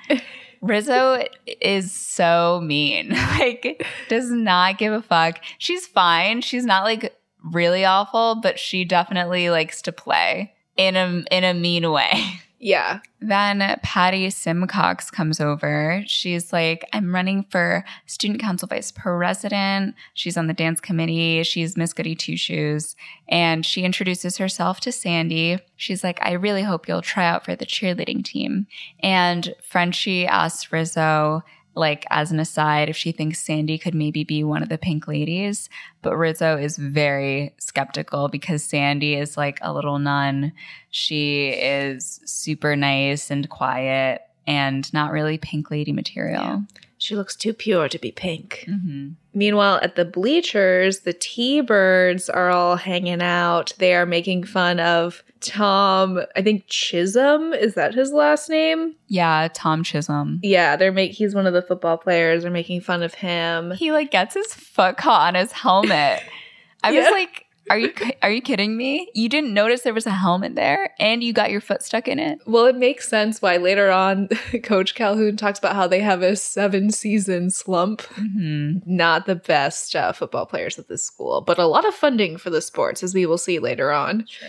Rizzo 0.61 1.25
is 1.61 1.93
so 1.93 2.61
mean. 2.63 3.11
like, 3.39 3.85
does 4.09 4.31
not 4.31 4.79
give 4.79 4.93
a 4.93 5.03
fuck. 5.03 5.41
She's 5.59 5.87
fine. 5.87 6.43
She's 6.43 6.65
not 6.65 6.85
like 6.85 7.13
really 7.43 7.85
awful, 7.85 8.37
but 8.37 8.59
she 8.59 8.85
definitely 8.85 9.51
likes 9.51 9.83
to 9.83 9.93
play 9.93 10.55
in 10.77 10.97
a 10.97 11.25
in 11.31 11.45
a 11.45 11.55
mean 11.55 11.91
way. 11.91 12.41
yeah 12.61 12.99
Then 13.21 13.79
Patty 13.85 14.31
Simcox 14.31 15.13
comes 15.13 15.41
over. 15.41 16.03
She's 16.07 16.53
like, 16.53 16.85
I'm 16.93 17.15
running 17.15 17.45
for 17.51 17.85
student 18.07 18.41
council 18.41 18.67
vice 18.67 18.91
president. 18.91 19.95
She's 20.15 20.37
on 20.37 20.49
the 20.49 20.55
dance 20.55 20.81
committee. 20.81 21.45
She's 21.45 21.77
Miss 21.77 21.93
Goody 21.93 22.17
Two 22.17 22.37
Shoes. 22.37 22.97
And 23.29 23.65
she 23.65 23.85
introduces 23.85 24.39
herself 24.39 24.81
to 24.81 24.93
Sandy. 24.93 25.59
She's 25.77 26.03
like, 26.03 26.19
I 26.21 26.33
really 26.33 26.63
hope 26.63 26.89
you'll 26.89 27.03
try 27.03 27.27
out 27.27 27.45
for 27.45 27.55
the 27.55 27.67
cheerleading 27.67 28.25
team. 28.25 28.67
And 29.01 29.55
Frenchie 29.63 30.27
asks 30.27 30.73
Rizzo, 30.73 31.43
like 31.79 32.05
as 32.11 32.33
an 32.33 32.41
aside, 32.41 32.89
if 32.89 32.97
she 32.97 33.13
thinks 33.13 33.41
Sandy 33.41 33.79
could 33.79 33.95
maybe 33.95 34.25
be 34.25 34.45
one 34.45 34.63
of 34.63 34.69
the 34.69 34.79
pink 34.79 35.09
ladies. 35.09 35.69
But 36.03 36.17
Rizzo 36.17 36.57
is 36.57 36.77
very 36.77 37.55
skeptical 37.59 38.29
because 38.29 38.63
Sandy 38.65 39.15
is 39.15 39.37
like 39.37 39.59
a 39.63 39.73
little 39.73 39.99
nun. 39.99 40.53
She 40.91 41.49
is 41.49 42.21
super 42.25 42.77
nice 42.77 43.31
and 43.31 43.49
quiet 43.49 44.23
and 44.47 44.93
not 44.93 45.13
really 45.13 45.39
pink 45.39 45.71
lady 45.71 45.93
material. 45.93 46.43
Yeah. 46.43 46.61
She 46.99 47.15
looks 47.15 47.37
too 47.37 47.53
pure 47.53 47.89
to 47.89 47.99
be 47.99 48.11
pink. 48.11 48.65
Mm-hmm. 48.69 49.11
Meanwhile, 49.33 49.79
at 49.83 49.95
the 49.95 50.05
bleachers, 50.05 51.01
the 51.01 51.13
T 51.13 51.61
Birds 51.61 52.29
are 52.29 52.51
all 52.51 52.75
hanging 52.75 53.23
out. 53.23 53.73
They 53.79 53.95
are 53.95 54.07
making 54.07 54.45
fun 54.45 54.81
of 54.81 55.23
Tom, 55.41 56.21
I 56.37 56.43
think 56.43 56.65
Chisholm. 56.69 57.53
Is 57.53 57.75
that 57.75 57.95
his 57.95 58.13
last 58.13 58.49
name? 58.49 58.95
Yeah, 59.09 59.49
Tom 59.53 59.83
Chisholm. 59.83 60.41
Yeah, 60.43 60.77
they're 60.77 60.93
make 60.93 61.13
he's 61.13 61.35
one 61.35 61.47
of 61.47 61.53
the 61.55 61.63
football 61.63 61.97
players. 61.99 62.43
They're 62.43 62.51
making 62.53 62.81
fun 62.83 63.03
of 63.03 63.15
him. 63.15 63.73
He 63.73 63.93
like 63.93 64.11
gets 64.11 64.35
his 64.35 64.55
foot 64.55 64.97
caught 64.97 65.29
on 65.29 65.41
his 65.41 65.53
helmet. 65.53 66.21
I 66.85 66.91
Yeah. 66.91 67.01
was 67.05 67.11
like, 67.11 67.45
are 67.71 67.79
you 67.79 67.93
are 68.23 68.31
you 68.31 68.41
kidding 68.41 68.77
me? 68.79 69.11
You 69.15 69.29
didn't 69.29 69.53
notice 69.53 69.83
there 69.83 69.93
was 69.93 70.07
a 70.07 70.11
helmet 70.11 70.55
there 70.55 70.95
and 70.99 71.23
you 71.23 71.35
got 71.35 71.51
your 71.51 71.61
foot 71.61 71.83
stuck 71.83 72.09
in 72.09 72.19
it? 72.19 72.39
Well, 72.47 72.65
it 72.65 72.77
makes 72.77 73.07
sense 73.09 73.43
why 73.43 73.59
later 73.59 73.91
on 73.91 74.29
Coach 74.63 74.95
Calhoun 74.95 75.37
talks 75.37 75.59
about 75.59 75.75
how 75.77 75.87
they 75.87 76.01
have 76.01 76.23
a 76.23 76.35
seven 76.35 76.91
season 76.91 77.51
slump. 77.51 78.01
hmm 78.15 78.79
Not 78.87 79.27
the 79.27 79.35
best 79.35 79.95
uh, 79.95 80.13
football 80.13 80.47
players 80.47 80.79
at 80.79 80.89
this 80.89 81.03
school, 81.05 81.43
but 81.43 81.59
a 81.59 81.67
lot 81.67 81.87
of 81.87 81.95
funding 81.95 82.39
for 82.39 82.49
the 82.49 82.63
sports, 82.63 83.03
as 83.03 83.13
we 83.13 83.27
will 83.27 83.37
see 83.39 83.59
later 83.59 83.93
on. 83.93 84.25
True. 84.27 84.49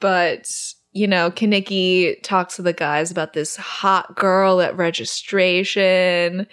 But, 0.00 0.50
you 0.92 1.06
know, 1.06 1.30
Kenickie 1.30 2.22
talks 2.22 2.56
to 2.56 2.62
the 2.62 2.72
guys 2.72 3.10
about 3.10 3.32
this 3.32 3.56
hot 3.56 4.16
girl 4.16 4.60
at 4.60 4.76
registration. 4.76 6.46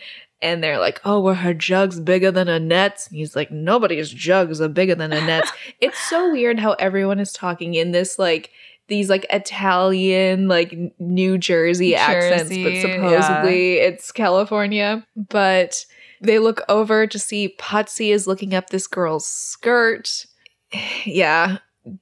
And 0.44 0.64
they're 0.64 0.80
like, 0.80 1.00
oh, 1.06 1.22
were 1.22 1.36
her 1.36 1.54
jugs 1.54 2.00
bigger 2.00 2.32
than 2.32 2.48
Annette's? 2.48 3.08
And 3.08 3.18
he's 3.18 3.36
like, 3.36 3.52
nobody's 3.52 4.10
jugs 4.10 4.60
are 4.60 4.68
bigger 4.68 4.96
than 4.96 5.14
Annette's. 5.14 5.52
it's 5.82 6.00
so 6.10 6.32
weird 6.32 6.60
how 6.60 6.74
everyone 6.74 7.20
is 7.20 7.32
talking 7.32 7.76
in 7.76 7.92
this, 7.92 8.18
like, 8.18 8.50
these 8.88 9.10
like 9.10 9.26
Italian, 9.30 10.50
like 10.50 10.76
New 11.00 11.38
Jersey, 11.38 11.96
accents, 11.96 12.50
but 12.50 12.56
Jersey, 12.56 12.82
supposedly 12.82 13.76
it's 13.76 14.12
California. 14.12 15.08
But 15.16 15.86
they 16.20 16.40
look 16.40 16.62
over 16.68 17.08
to 17.08 17.18
see 17.18 17.56
Patsy 17.58 18.12
is 18.12 18.28
looking 18.28 18.54
up 18.54 18.70
this 18.70 18.88
girl's 18.88 19.26
skirt. 19.26 20.26
Yeah, 21.04 21.58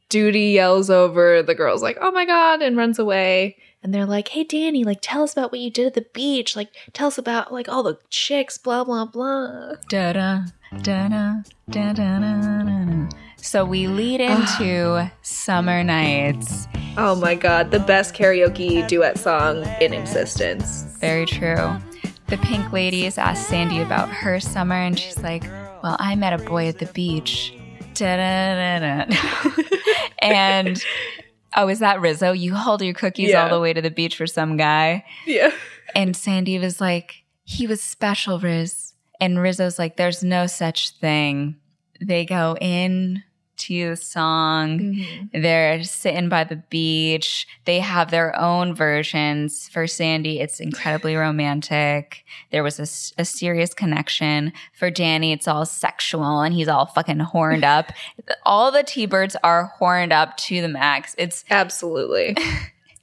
Doody 0.10 0.52
yells 0.52 0.90
over. 0.90 1.42
The 1.42 1.56
girl's 1.56 1.82
like, 1.82 1.98
"Oh 2.02 2.12
my 2.12 2.26
god!" 2.26 2.62
and 2.62 2.76
runs 2.76 3.00
away. 3.00 3.56
And 3.82 3.94
they're 3.94 4.06
like, 4.06 4.30
"Hey, 4.30 4.44
Danny, 4.44 4.84
like, 4.84 5.00
tell 5.02 5.24
us 5.24 5.34
about 5.34 5.52
what 5.52 5.62
you 5.62 5.72
did 5.72 5.88
at 5.88 5.94
the 5.94 6.06
beach. 6.14 6.56
Like, 6.56 6.70
tell 6.92 7.08
us 7.08 7.18
about 7.18 7.54
like 7.54 7.70
all 7.70 7.84
the 7.84 7.98
chicks. 8.10 8.58
Blah 8.58 8.84
blah 8.84 9.06
blah." 9.06 9.76
Da 9.90 10.14
da 10.14 10.42
da 10.82 11.08
da 11.08 11.34
da 11.70 11.94
da 11.94 12.20
da. 12.20 13.10
So 13.38 13.64
we 13.64 13.88
lead 13.88 14.20
into 14.20 15.10
summer 15.22 15.84
nights. 15.84 16.68
Oh 16.98 17.16
my 17.16 17.36
god, 17.36 17.72
the 17.72 17.80
best 17.80 18.14
karaoke 18.14 18.86
duet 18.88 19.18
song 19.18 19.64
in 19.80 19.94
existence. 19.94 20.84
Very 21.00 21.26
true. 21.26 21.78
The 22.28 22.38
pink 22.38 22.72
ladies 22.74 23.18
ask 23.18 23.48
Sandy 23.48 23.82
about 23.82 24.10
her 24.10 24.40
summer, 24.40 24.76
and 24.76 25.00
she's 25.00 25.18
like, 25.24 25.44
Well, 25.82 25.96
I 26.00 26.16
met 26.16 26.34
a 26.34 26.44
boy 26.44 26.68
at 26.68 26.80
the 26.80 26.86
beach. 26.88 27.54
And 30.22 30.84
oh, 31.56 31.70
is 31.70 31.80
that 31.80 32.02
Rizzo? 32.02 32.32
You 32.34 32.54
hauled 32.54 32.82
your 32.82 32.94
cookies 32.94 33.30
Yeah. 33.30 33.44
all 33.44 33.50
the 33.50 33.60
way 33.62 33.72
to 33.74 33.82
the 33.82 33.90
beach 33.92 34.18
for 34.18 34.28
some 34.28 34.58
guy. 34.58 35.06
Yeah. 35.26 35.52
And 35.96 36.16
Sandy 36.16 36.60
was 36.60 36.82
like, 36.82 37.24
He 37.46 37.68
was 37.68 37.82
special, 37.82 38.40
Riz. 38.40 38.94
And 39.22 39.40
Rizzo's 39.40 39.80
like, 39.80 39.96
There's 39.98 40.24
no 40.24 40.46
such 40.48 40.92
thing. 40.98 41.56
They 42.02 42.26
go 42.26 42.56
in 42.60 43.24
to 43.60 43.90
the 43.90 43.96
song. 43.96 44.80
Mm-hmm. 44.80 45.42
They're 45.42 45.84
sitting 45.84 46.30
by 46.30 46.44
the 46.44 46.58
beach. 46.58 47.48
They 47.66 47.80
have 47.80 48.12
their 48.12 48.38
own 48.40 48.74
versions. 48.74 49.70
For 49.70 49.88
Sandy, 49.88 50.40
it's 50.40 50.60
incredibly 50.60 51.16
romantic. 51.16 52.26
There 52.52 52.64
was 52.64 52.80
a 53.18 53.26
serious 53.26 53.74
connection. 53.74 54.54
For 54.74 54.90
Danny, 54.90 55.32
it's 55.32 55.48
all 55.48 55.66
sexual 55.66 56.42
and 56.42 56.54
he's 56.54 56.68
all 56.68 56.88
fucking 56.88 57.20
horned 57.20 57.64
up. 57.64 57.92
all 58.46 58.72
the 58.72 58.84
T 58.84 59.06
Birds 59.06 59.36
are 59.44 59.66
horned 59.78 60.14
up 60.14 60.38
to 60.38 60.62
the 60.62 60.70
max. 60.70 61.16
It's 61.18 61.46
Absolutely. 61.50 62.36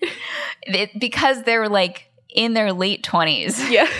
it, 0.62 0.98
because 0.98 1.42
they're 1.42 1.68
like 1.68 2.10
in 2.28 2.54
their 2.54 2.72
late 2.72 3.02
20s. 3.02 3.70
yeah. 3.70 3.88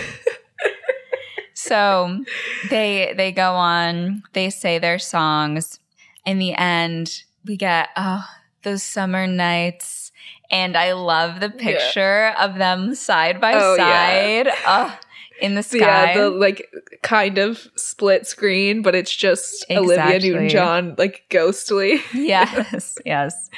So 1.67 2.23
they 2.71 3.13
they 3.17 3.33
go 3.33 3.55
on, 3.55 4.23
they 4.35 4.51
say 4.51 4.79
their 4.79 5.01
songs. 5.01 5.81
In 6.27 6.39
the 6.39 6.53
end, 6.55 7.23
we 7.45 7.57
get 7.57 7.89
oh 7.97 8.27
those 8.63 8.83
summer 8.83 9.27
nights, 9.29 10.11
and 10.51 10.77
I 10.77 10.93
love 10.93 11.39
the 11.41 11.51
picture 11.51 12.35
of 12.39 12.57
them 12.57 12.95
side 12.97 13.41
by 13.41 13.53
Oh, 13.55 13.77
yeah. 13.77 14.45
side, 14.45 14.55
oh, 14.67 14.99
in 15.41 15.55
the 15.55 15.63
sky. 15.63 15.77
Yeah, 15.79 16.15
the 16.19 16.31
like 16.31 16.69
kind 17.03 17.39
of 17.39 17.69
split 17.77 18.27
screen, 18.27 18.83
but 18.83 18.95
it's 18.97 19.15
just 19.15 19.65
Olivia 19.71 20.19
Newton 20.19 20.49
John 20.49 20.95
like 20.99 21.25
ghostly. 21.31 22.01
yes, 22.13 22.99
yes. 23.07 23.51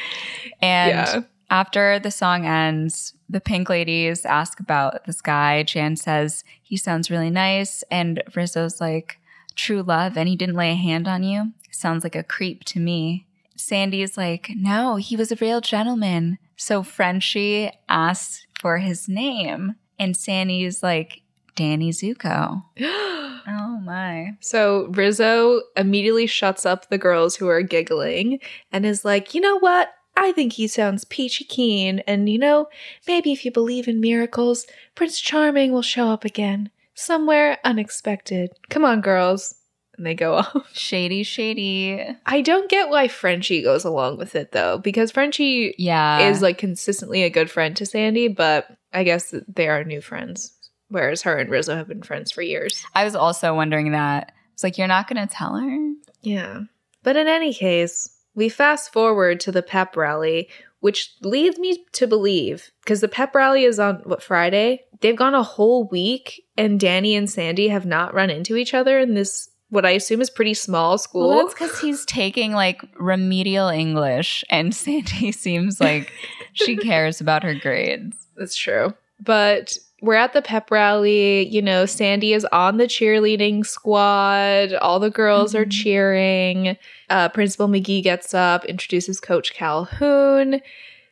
And 0.60 0.90
yeah. 0.90 1.20
after 1.48 1.98
the 1.98 2.10
song 2.10 2.44
ends, 2.44 3.14
the 3.30 3.40
pink 3.40 3.70
ladies 3.70 4.26
ask 4.26 4.60
about 4.60 5.06
this 5.06 5.22
guy. 5.22 5.62
Jan 5.62 5.96
says 5.96 6.44
he 6.62 6.76
sounds 6.76 7.10
really 7.10 7.30
nice, 7.30 7.82
and 7.90 8.22
Rizzo's 8.34 8.78
like, 8.78 9.18
"True 9.54 9.82
love," 9.82 10.18
and 10.18 10.28
he 10.28 10.36
didn't 10.36 10.56
lay 10.56 10.72
a 10.72 10.76
hand 10.76 11.08
on 11.08 11.22
you. 11.22 11.52
Sounds 11.70 12.04
like 12.04 12.16
a 12.16 12.22
creep 12.22 12.64
to 12.64 12.80
me. 12.80 13.26
Sandy's 13.56 14.16
like, 14.16 14.50
"No, 14.54 14.96
he 14.96 15.16
was 15.16 15.32
a 15.32 15.36
real 15.36 15.60
gentleman." 15.60 16.38
So 16.56 16.82
Frenchie 16.82 17.70
asks 17.88 18.46
for 18.60 18.78
his 18.78 19.08
name, 19.08 19.76
and 19.98 20.16
Sandy's 20.16 20.82
like, 20.82 21.22
"Danny 21.54 21.90
Zuko." 21.90 22.62
Oh 23.50 23.80
my! 23.82 24.32
So 24.40 24.88
Rizzo 24.90 25.62
immediately 25.74 26.26
shuts 26.26 26.66
up 26.66 26.90
the 26.90 26.98
girls 26.98 27.36
who 27.36 27.48
are 27.48 27.62
giggling 27.62 28.40
and 28.70 28.84
is 28.84 29.06
like, 29.06 29.32
you 29.32 29.40
know 29.40 29.58
what? 29.58 29.88
I 30.16 30.32
think 30.32 30.54
he 30.54 30.66
sounds 30.66 31.04
peachy 31.06 31.44
keen, 31.44 32.00
and 32.00 32.28
you 32.28 32.38
know, 32.38 32.66
maybe 33.06 33.32
if 33.32 33.44
you 33.44 33.52
believe 33.52 33.88
in 33.88 34.00
miracles, 34.00 34.66
Prince 34.94 35.18
Charming 35.20 35.72
will 35.72 35.80
show 35.80 36.08
up 36.08 36.24
again. 36.24 36.70
Somewhere 36.94 37.58
unexpected. 37.64 38.50
Come 38.68 38.84
on, 38.84 39.00
girls. 39.00 39.54
And 39.98 40.06
they 40.06 40.14
go 40.14 40.34
off. 40.36 40.72
Shady, 40.72 41.22
shady. 41.24 42.02
I 42.24 42.40
don't 42.40 42.70
get 42.70 42.88
why 42.88 43.08
Frenchie 43.08 43.62
goes 43.62 43.84
along 43.84 44.16
with 44.16 44.34
it 44.34 44.52
though, 44.52 44.78
because 44.78 45.10
Frenchie 45.10 45.74
Yeah, 45.76 46.28
is 46.30 46.40
like 46.40 46.56
consistently 46.56 47.24
a 47.24 47.30
good 47.30 47.50
friend 47.50 47.76
to 47.76 47.84
Sandy, 47.84 48.28
but 48.28 48.66
I 48.92 49.04
guess 49.04 49.34
they 49.46 49.68
are 49.68 49.84
new 49.84 50.00
friends. 50.00 50.54
Whereas 50.88 51.22
her 51.22 51.36
and 51.36 51.50
Rizzo 51.50 51.76
have 51.76 51.88
been 51.88 52.02
friends 52.02 52.32
for 52.32 52.40
years. 52.40 52.82
I 52.94 53.04
was 53.04 53.14
also 53.14 53.54
wondering 53.54 53.92
that. 53.92 54.32
It's 54.54 54.64
like 54.64 54.78
you're 54.78 54.86
not 54.88 55.06
going 55.06 55.26
to 55.28 55.32
tell 55.32 55.56
her. 55.56 55.92
Yeah. 56.22 56.60
But 57.02 57.16
in 57.16 57.28
any 57.28 57.52
case, 57.52 58.08
we 58.34 58.48
fast 58.48 58.92
forward 58.92 59.40
to 59.40 59.52
the 59.52 59.62
pep 59.62 59.96
rally, 59.96 60.48
which 60.80 61.12
leads 61.20 61.58
me 61.58 61.84
to 61.92 62.06
believe 62.06 62.70
because 62.82 63.00
the 63.00 63.08
pep 63.08 63.34
rally 63.34 63.64
is 63.64 63.78
on 63.78 63.96
what 64.04 64.22
Friday? 64.22 64.84
They've 65.00 65.14
gone 65.16 65.34
a 65.34 65.42
whole 65.42 65.86
week 65.88 66.42
and 66.56 66.80
Danny 66.80 67.14
and 67.14 67.28
Sandy 67.28 67.68
have 67.68 67.84
not 67.86 68.14
run 68.14 68.30
into 68.30 68.56
each 68.56 68.74
other 68.74 68.98
in 68.98 69.14
this 69.14 69.47
what 69.70 69.84
I 69.86 69.90
assume 69.90 70.20
is 70.20 70.30
pretty 70.30 70.54
small 70.54 70.98
school. 70.98 71.28
Well, 71.28 71.38
that's 71.46 71.54
because 71.54 71.78
he's 71.80 72.04
taking 72.06 72.52
like 72.52 72.80
remedial 72.98 73.68
English, 73.68 74.44
and 74.50 74.74
Sandy 74.74 75.32
seems 75.32 75.80
like 75.80 76.12
she 76.52 76.76
cares 76.76 77.20
about 77.20 77.42
her 77.42 77.54
grades. 77.54 78.16
That's 78.36 78.56
true. 78.56 78.94
But 79.20 79.76
we're 80.00 80.14
at 80.14 80.32
the 80.32 80.42
pep 80.42 80.70
rally. 80.70 81.46
You 81.48 81.60
know, 81.60 81.84
Sandy 81.84 82.32
is 82.32 82.44
on 82.52 82.76
the 82.76 82.84
cheerleading 82.84 83.66
squad. 83.66 84.72
All 84.74 85.00
the 85.00 85.10
girls 85.10 85.54
are 85.56 85.64
Mhm. 85.66 85.72
cheering. 85.72 86.76
Uh, 87.10 87.28
Principal 87.30 87.66
McGee 87.68 88.02
gets 88.02 88.32
up, 88.32 88.64
introduces 88.66 89.18
Coach 89.18 89.54
Calhoun. 89.54 90.60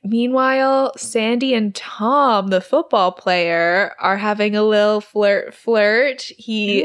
Meanwhile, 0.05 0.93
Sandy 0.97 1.55
and 1.55 1.75
Tom, 1.75 2.49
the 2.49 2.61
football 2.61 3.13
player, 3.13 3.95
are 3.99 4.17
having 4.17 4.55
a 4.55 4.63
little 4.63 5.01
flirt. 5.01 5.55
Flirt. 5.55 6.23
He. 6.23 6.83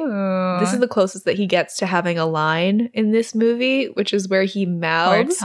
This 0.60 0.74
is 0.74 0.80
the 0.80 0.88
closest 0.88 1.26
that 1.26 1.38
he 1.38 1.45
gets 1.45 1.78
to 1.78 1.86
having 1.86 2.17
a 2.17 2.26
line 2.26 2.89
in 2.93 3.12
this 3.12 3.36
movie, 3.36 3.88
which 3.88 4.13
is 4.13 4.28
where 4.28 4.43
he 4.43 4.65
mouths 4.65 5.43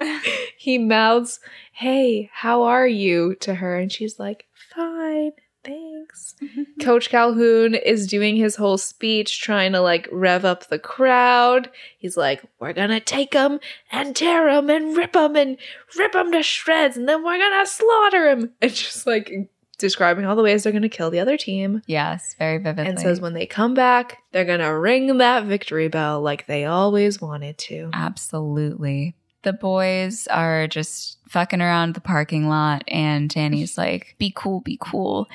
he 0.58 0.78
mouths, 0.78 1.40
Hey, 1.72 2.30
how 2.32 2.62
are 2.62 2.86
you? 2.86 3.34
to 3.40 3.54
her, 3.54 3.76
and 3.76 3.90
she's 3.92 4.18
like, 4.18 4.46
Fine, 4.74 5.32
thanks. 5.64 6.34
Mm-hmm. 6.42 6.80
Coach 6.80 7.10
Calhoun 7.10 7.74
is 7.74 8.06
doing 8.06 8.36
his 8.36 8.56
whole 8.56 8.78
speech, 8.78 9.40
trying 9.40 9.72
to 9.72 9.80
like 9.80 10.08
rev 10.12 10.44
up 10.44 10.68
the 10.68 10.78
crowd. 10.78 11.70
He's 11.98 12.16
like, 12.16 12.42
We're 12.58 12.72
gonna 12.72 13.00
take 13.00 13.32
them 13.32 13.60
and 13.90 14.14
tear 14.14 14.52
them 14.52 14.70
and 14.70 14.96
rip 14.96 15.12
them 15.12 15.36
and 15.36 15.56
rip 15.98 16.12
them 16.12 16.32
to 16.32 16.42
shreds, 16.42 16.96
and 16.96 17.08
then 17.08 17.24
we're 17.24 17.38
gonna 17.38 17.66
slaughter 17.66 18.34
them. 18.34 18.50
And 18.60 18.72
just 18.72 19.06
like 19.06 19.50
describing 19.78 20.24
all 20.24 20.36
the 20.36 20.42
ways 20.42 20.62
they're 20.62 20.72
going 20.72 20.82
to 20.82 20.88
kill 20.88 21.10
the 21.10 21.20
other 21.20 21.36
team. 21.36 21.82
Yes, 21.86 22.34
very 22.38 22.58
vividly. 22.58 22.90
And 22.90 22.98
says 22.98 23.20
when 23.20 23.34
they 23.34 23.46
come 23.46 23.74
back, 23.74 24.18
they're 24.32 24.44
going 24.44 24.60
to 24.60 24.66
ring 24.66 25.18
that 25.18 25.44
victory 25.44 25.88
bell 25.88 26.20
like 26.20 26.46
they 26.46 26.64
always 26.64 27.20
wanted 27.20 27.58
to. 27.58 27.90
Absolutely. 27.92 29.16
The 29.44 29.52
boys 29.52 30.26
are 30.28 30.66
just 30.66 31.18
fucking 31.28 31.60
around 31.60 31.94
the 31.94 32.00
parking 32.00 32.48
lot, 32.48 32.82
and 32.88 33.30
Danny's 33.30 33.78
like, 33.78 34.16
be 34.18 34.32
cool, 34.34 34.60
be 34.60 34.78
cool. 34.80 35.28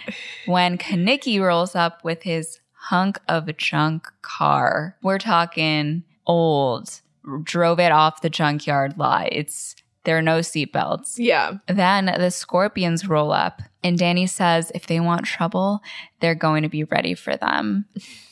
When 0.46 0.78
Kenickie 0.78 1.42
rolls 1.42 1.76
up 1.76 2.04
with 2.04 2.24
his 2.24 2.60
hunk 2.74 3.20
of 3.28 3.48
a 3.48 3.54
junk 3.54 4.08
car, 4.22 4.98
we're 5.02 5.20
talking 5.20 6.04
old, 6.26 7.02
drove 7.44 7.80
it 7.80 7.92
off 7.92 8.22
the 8.22 8.30
junkyard 8.30 8.98
lot. 8.98 9.30
It's 9.32 9.76
there 10.06 10.18
are 10.18 10.24
no 10.24 10.40
seatbelts. 10.40 11.16
Yeah. 11.18 11.58
Then 11.68 12.06
the 12.06 12.32
scorpions 12.32 13.08
roll 13.08 13.32
up, 13.32 13.62
and 13.84 13.98
Danny 13.98 14.28
says 14.28 14.72
if 14.74 14.88
they 14.88 15.00
want 15.00 15.26
trouble, 15.26 15.82
they're 16.20 16.36
going 16.36 16.64
to 16.64 16.70
be 16.70 16.86
ready 16.86 17.14
for 17.14 17.36
them. 17.36 17.86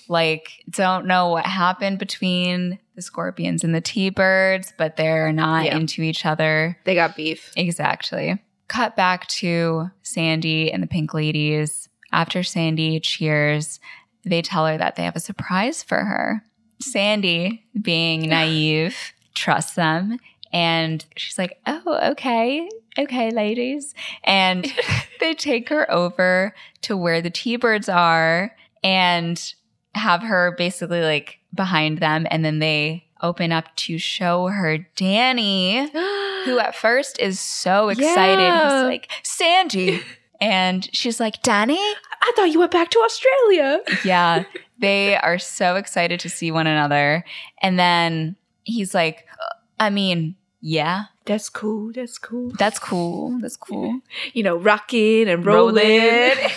like, 0.08 0.63
don't 0.70 1.06
know 1.06 1.30
what 1.30 1.46
happened 1.46 2.00
between 2.00 2.80
the 2.98 3.02
scorpions 3.04 3.64
and 3.64 3.74
the 3.76 3.80
T 3.80 4.10
birds, 4.10 4.74
but 4.76 4.98
they're 4.98 5.32
not 5.32 5.66
Yeah. 5.66 5.78
into 5.78 6.02
each 6.02 6.26
other. 6.26 6.78
They 6.84 6.96
got 6.96 7.16
beef. 7.16 7.54
Exactly. 7.56 8.40
Cut 8.68 8.96
back 8.98 9.28
to 9.28 9.92
Sandy 10.02 10.72
and 10.72 10.82
the 10.84 10.88
Pink 10.88 11.14
Ladies. 11.14 11.88
After 12.12 12.42
Sandy 12.42 13.00
cheers, 13.00 13.80
they 14.26 14.42
tell 14.42 14.66
her 14.66 14.78
that 14.80 14.96
they 14.96 15.04
have 15.04 15.16
a 15.16 15.20
surprise 15.22 15.84
for 15.84 16.04
her. 16.04 16.44
Sandy, 16.82 17.64
being 17.80 18.28
naive, 18.30 19.14
trusts 19.36 19.76
them. 19.76 20.18
And 20.52 21.06
she's 21.16 21.38
like, 21.38 21.60
oh, 21.68 22.00
okay. 22.14 22.68
Okay, 22.98 23.30
ladies. 23.30 23.94
And 24.24 24.66
they 25.20 25.36
take 25.36 25.70
her 25.70 25.90
over 25.92 26.56
to 26.82 26.98
where 26.98 27.22
the 27.22 27.30
T 27.30 27.58
Birds 27.58 27.90
are 27.90 28.56
and 28.84 29.54
have 29.98 30.22
her 30.24 30.54
basically 30.58 31.02
like 31.02 31.40
behind 31.54 31.98
them. 32.00 32.28
And 32.32 32.46
then 32.46 32.60
they 32.60 33.06
open 33.22 33.52
up 33.52 33.76
to 33.76 33.98
show 33.98 34.48
her 34.48 34.78
Danny 34.96 35.90
who 36.46 36.60
at 36.60 36.76
first 36.76 37.20
is 37.20 37.40
so 37.40 37.90
excited. 37.90 38.42
Yeah. 38.42 38.64
He's 38.82 38.84
like, 38.84 39.12
Sandy. 39.24 40.02
And 40.40 40.88
she's 40.94 41.20
like, 41.20 41.42
Danny? 41.42 41.80
I 41.80 42.32
thought 42.36 42.52
you 42.52 42.60
went 42.60 42.70
back 42.70 42.92
to 42.92 43.00
Australia. 43.00 43.82
Yeah. 44.06 44.44
They 44.78 45.18
are 45.18 45.40
so 45.40 45.78
excited 45.78 46.20
to 46.20 46.30
see 46.30 46.52
one 46.52 46.68
another. 46.68 47.26
And 47.64 47.80
then 47.80 48.36
he's 48.62 48.94
like, 48.94 49.26
uh, 49.34 49.56
I 49.80 49.90
mean, 49.90 50.36
yeah, 50.62 51.06
That's 51.26 51.50
cool. 51.50 51.92
That's 51.92 52.20
cool. 52.20 52.52
that's 52.52 52.78
cool. 52.78 53.40
That's 53.42 53.58
cool. 53.58 54.02
You 54.34 54.44
know, 54.44 54.58
rocking 54.58 55.28
and 55.28 55.44
rolling. 55.44 55.88
Rolling. 55.88 56.52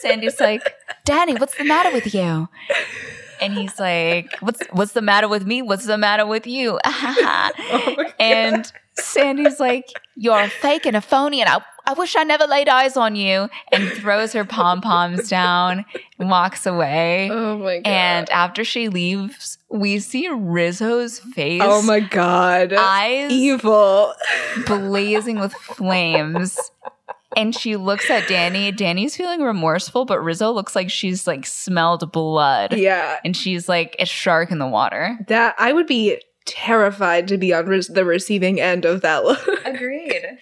Sandy's 0.00 0.40
like, 0.40 0.74
Danny, 1.04 1.34
what's 1.34 1.56
the 1.56 1.64
matter 1.64 1.92
with 1.92 2.12
you? 2.14 2.48
And 3.40 3.52
he's 3.54 3.78
like, 3.78 4.34
What's 4.40 4.62
what's 4.72 4.92
the 4.92 5.02
matter 5.02 5.28
with 5.28 5.46
me? 5.46 5.60
What's 5.62 5.86
the 5.86 5.98
matter 5.98 6.26
with 6.26 6.46
you? 6.46 6.78
Oh 6.84 8.04
and 8.18 8.70
Sandy's 8.94 9.60
like, 9.60 9.90
You're 10.16 10.40
a 10.40 10.48
fake 10.48 10.86
and 10.86 10.96
a 10.96 11.02
phony, 11.02 11.42
and 11.42 11.50
I, 11.50 11.60
I 11.84 11.92
wish 11.92 12.16
I 12.16 12.24
never 12.24 12.46
laid 12.46 12.68
eyes 12.68 12.96
on 12.96 13.14
you. 13.14 13.48
And 13.72 13.88
throws 13.90 14.32
her 14.32 14.44
pom 14.46 14.80
poms 14.80 15.28
down 15.28 15.84
and 16.18 16.30
walks 16.30 16.64
away. 16.64 17.28
Oh 17.30 17.58
my 17.58 17.76
god. 17.80 17.86
And 17.90 18.30
after 18.30 18.64
she 18.64 18.88
leaves, 18.88 19.58
we 19.68 19.98
see 19.98 20.28
Rizzo's 20.28 21.18
face. 21.18 21.60
oh 21.62 21.82
my 21.82 22.00
god. 22.00 22.72
Eyes 22.72 23.30
Evil. 23.30 24.14
blazing 24.66 25.38
with 25.38 25.52
flames. 25.52 26.58
And 27.36 27.54
she 27.54 27.76
looks 27.76 28.10
at 28.10 28.26
Danny. 28.26 28.72
Danny's 28.72 29.14
feeling 29.16 29.42
remorseful, 29.42 30.06
but 30.06 30.20
Rizzo 30.20 30.50
looks 30.50 30.74
like 30.74 30.90
she's 30.90 31.26
like 31.26 31.46
smelled 31.46 32.10
blood. 32.10 32.72
Yeah. 32.76 33.18
And 33.24 33.36
she's 33.36 33.68
like 33.68 33.94
a 33.98 34.06
shark 34.06 34.50
in 34.50 34.58
the 34.58 34.66
water. 34.66 35.18
That 35.28 35.54
I 35.58 35.72
would 35.72 35.86
be 35.86 36.20
terrified 36.46 37.28
to 37.28 37.36
be 37.36 37.52
on 37.52 37.66
re- 37.66 37.82
the 37.88 38.04
receiving 38.04 38.60
end 38.60 38.84
of 38.84 39.02
that 39.02 39.24
look. 39.24 39.46
Agreed. 39.64 40.24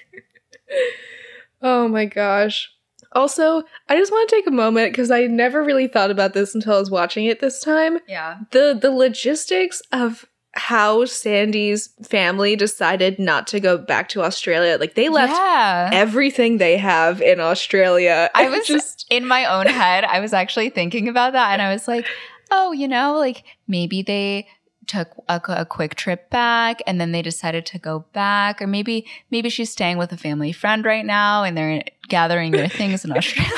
Oh 1.62 1.88
my 1.88 2.04
gosh. 2.04 2.70
Also, 3.12 3.62
I 3.88 3.96
just 3.96 4.12
want 4.12 4.28
to 4.28 4.36
take 4.36 4.46
a 4.46 4.50
moment 4.50 4.92
because 4.92 5.10
I 5.10 5.22
never 5.22 5.62
really 5.62 5.88
thought 5.88 6.10
about 6.10 6.34
this 6.34 6.54
until 6.54 6.74
I 6.74 6.78
was 6.78 6.90
watching 6.90 7.24
it 7.24 7.40
this 7.40 7.60
time. 7.60 8.00
Yeah. 8.06 8.40
The 8.50 8.78
the 8.80 8.90
logistics 8.90 9.80
of 9.90 10.26
how 10.56 11.04
Sandy's 11.04 11.88
family 12.02 12.56
decided 12.56 13.18
not 13.18 13.46
to 13.48 13.60
go 13.60 13.76
back 13.76 14.08
to 14.10 14.22
Australia. 14.22 14.76
Like 14.78 14.94
they 14.94 15.08
left 15.08 15.32
Yeah. 15.32 15.90
everything 15.92 16.58
they 16.58 16.76
have 16.76 17.20
in 17.20 17.40
Australia. 17.40 18.30
I 18.34 18.48
was 18.56 18.66
just 18.66 19.06
in 19.10 19.26
my 19.26 19.44
own 19.46 19.66
head, 19.66 20.04
I 20.04 20.20
was 20.20 20.32
actually 20.32 20.70
thinking 20.70 21.08
about 21.08 21.32
that 21.32 21.52
and 21.52 21.60
I 21.62 21.72
was 21.72 21.88
like, 21.88 22.06
oh, 22.50 22.72
you 22.72 22.86
know, 22.88 23.16
like 23.18 23.44
maybe 23.66 24.02
they 24.02 24.46
took 24.86 25.08
a, 25.28 25.40
a 25.48 25.64
quick 25.64 25.94
trip 25.94 26.30
back 26.30 26.80
and 26.86 27.00
then 27.00 27.12
they 27.12 27.22
decided 27.22 27.66
to 27.66 27.78
go 27.78 28.04
back 28.12 28.60
or 28.62 28.66
maybe 28.66 29.06
maybe 29.30 29.48
she's 29.48 29.70
staying 29.70 29.98
with 29.98 30.12
a 30.12 30.16
family 30.16 30.52
friend 30.52 30.84
right 30.84 31.04
now 31.06 31.42
and 31.44 31.56
they're 31.56 31.82
gathering 32.08 32.52
their 32.52 32.68
things 32.80 33.04
in 33.04 33.16
Australia. 33.16 33.52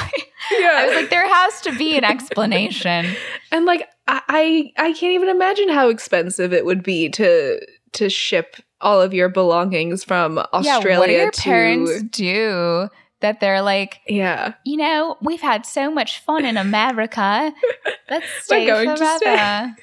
yeah. 0.58 0.72
I 0.74 0.86
was 0.86 0.94
like 0.96 1.10
there 1.10 1.28
has 1.28 1.60
to 1.62 1.76
be 1.76 1.96
an 1.96 2.04
explanation. 2.04 3.06
and 3.52 3.64
like 3.64 3.88
I, 4.08 4.22
I 4.28 4.72
I 4.88 4.92
can't 4.92 5.12
even 5.12 5.28
imagine 5.28 5.68
how 5.68 5.88
expensive 5.88 6.52
it 6.52 6.64
would 6.64 6.82
be 6.82 7.08
to 7.10 7.60
to 7.92 8.08
ship 8.10 8.56
all 8.80 9.00
of 9.00 9.14
your 9.14 9.28
belongings 9.28 10.04
from 10.04 10.38
Australia 10.52 10.88
yeah, 10.90 10.98
what 10.98 11.06
do 11.06 11.12
your 11.12 11.30
to 11.30 11.42
parents 11.42 12.02
do 12.10 12.88
that 13.20 13.40
they're 13.40 13.62
like, 13.62 14.00
Yeah. 14.06 14.52
you 14.64 14.76
know, 14.76 15.16
we've 15.22 15.40
had 15.40 15.64
so 15.64 15.90
much 15.90 16.20
fun 16.20 16.44
in 16.44 16.58
America. 16.58 17.52
Let's 18.10 18.26
stay 18.42 18.66
going 18.66 18.90
to 18.90 18.96
forever. 18.96 19.74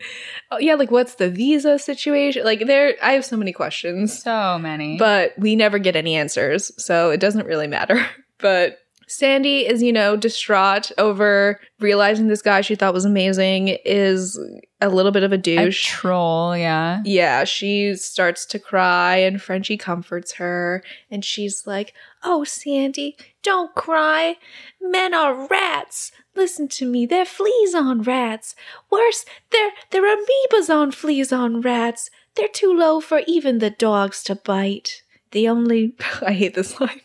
stay. 0.00 0.08
Oh, 0.50 0.58
yeah, 0.58 0.74
like 0.74 0.90
what's 0.90 1.16
the 1.16 1.28
visa 1.28 1.78
situation? 1.78 2.44
Like 2.44 2.66
there 2.66 2.94
I 3.02 3.12
have 3.12 3.24
so 3.24 3.36
many 3.36 3.52
questions. 3.52 4.22
So 4.22 4.58
many. 4.58 4.96
But 4.98 5.38
we 5.38 5.56
never 5.56 5.78
get 5.78 5.96
any 5.96 6.14
answers, 6.16 6.72
so 6.82 7.10
it 7.10 7.20
doesn't 7.20 7.46
really 7.46 7.66
matter. 7.66 8.04
But 8.40 8.78
Sandy 9.08 9.66
is, 9.66 9.82
you 9.82 9.92
know, 9.92 10.16
distraught 10.16 10.92
over 10.98 11.60
realizing 11.80 12.28
this 12.28 12.42
guy 12.42 12.60
she 12.60 12.74
thought 12.74 12.94
was 12.94 13.04
amazing 13.04 13.78
is 13.84 14.38
a 14.80 14.88
little 14.88 15.10
bit 15.10 15.22
of 15.22 15.32
a 15.32 15.34
a 15.34 15.38
douche. 15.38 15.86
troll, 15.86 16.56
yeah. 16.56 17.00
yeah, 17.04 17.44
she 17.44 17.94
starts 17.94 18.46
to 18.46 18.58
cry 18.58 19.16
and 19.16 19.40
Frenchie 19.42 19.76
comforts 19.76 20.34
her 20.34 20.84
and 21.10 21.24
she's 21.24 21.66
like, 21.66 21.94
"Oh, 22.22 22.44
Sandy, 22.44 23.16
don't 23.42 23.74
cry. 23.74 24.36
Men 24.80 25.14
are 25.14 25.48
rats. 25.48 26.12
Listen 26.36 26.68
to 26.68 26.86
me. 26.86 27.06
They're 27.06 27.24
fleas 27.24 27.74
on 27.74 28.02
rats. 28.02 28.54
Worse, 28.90 29.24
they're 29.50 29.70
they're 29.90 30.16
amoebas 30.16 30.68
on 30.68 30.92
fleas 30.92 31.32
on 31.32 31.60
rats. 31.60 32.10
They're 32.34 32.46
too 32.46 32.72
low 32.72 33.00
for 33.00 33.22
even 33.26 33.58
the 33.58 33.70
dogs 33.70 34.22
to 34.24 34.34
bite. 34.34 35.02
The 35.32 35.48
only 35.48 35.94
I 36.22 36.32
hate 36.32 36.54
this 36.54 36.80
line. 36.80 37.00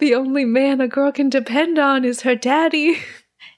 The 0.00 0.14
only 0.14 0.44
man 0.44 0.80
a 0.80 0.88
girl 0.88 1.12
can 1.12 1.28
depend 1.28 1.78
on 1.78 2.04
is 2.04 2.22
her 2.22 2.34
daddy. 2.34 2.98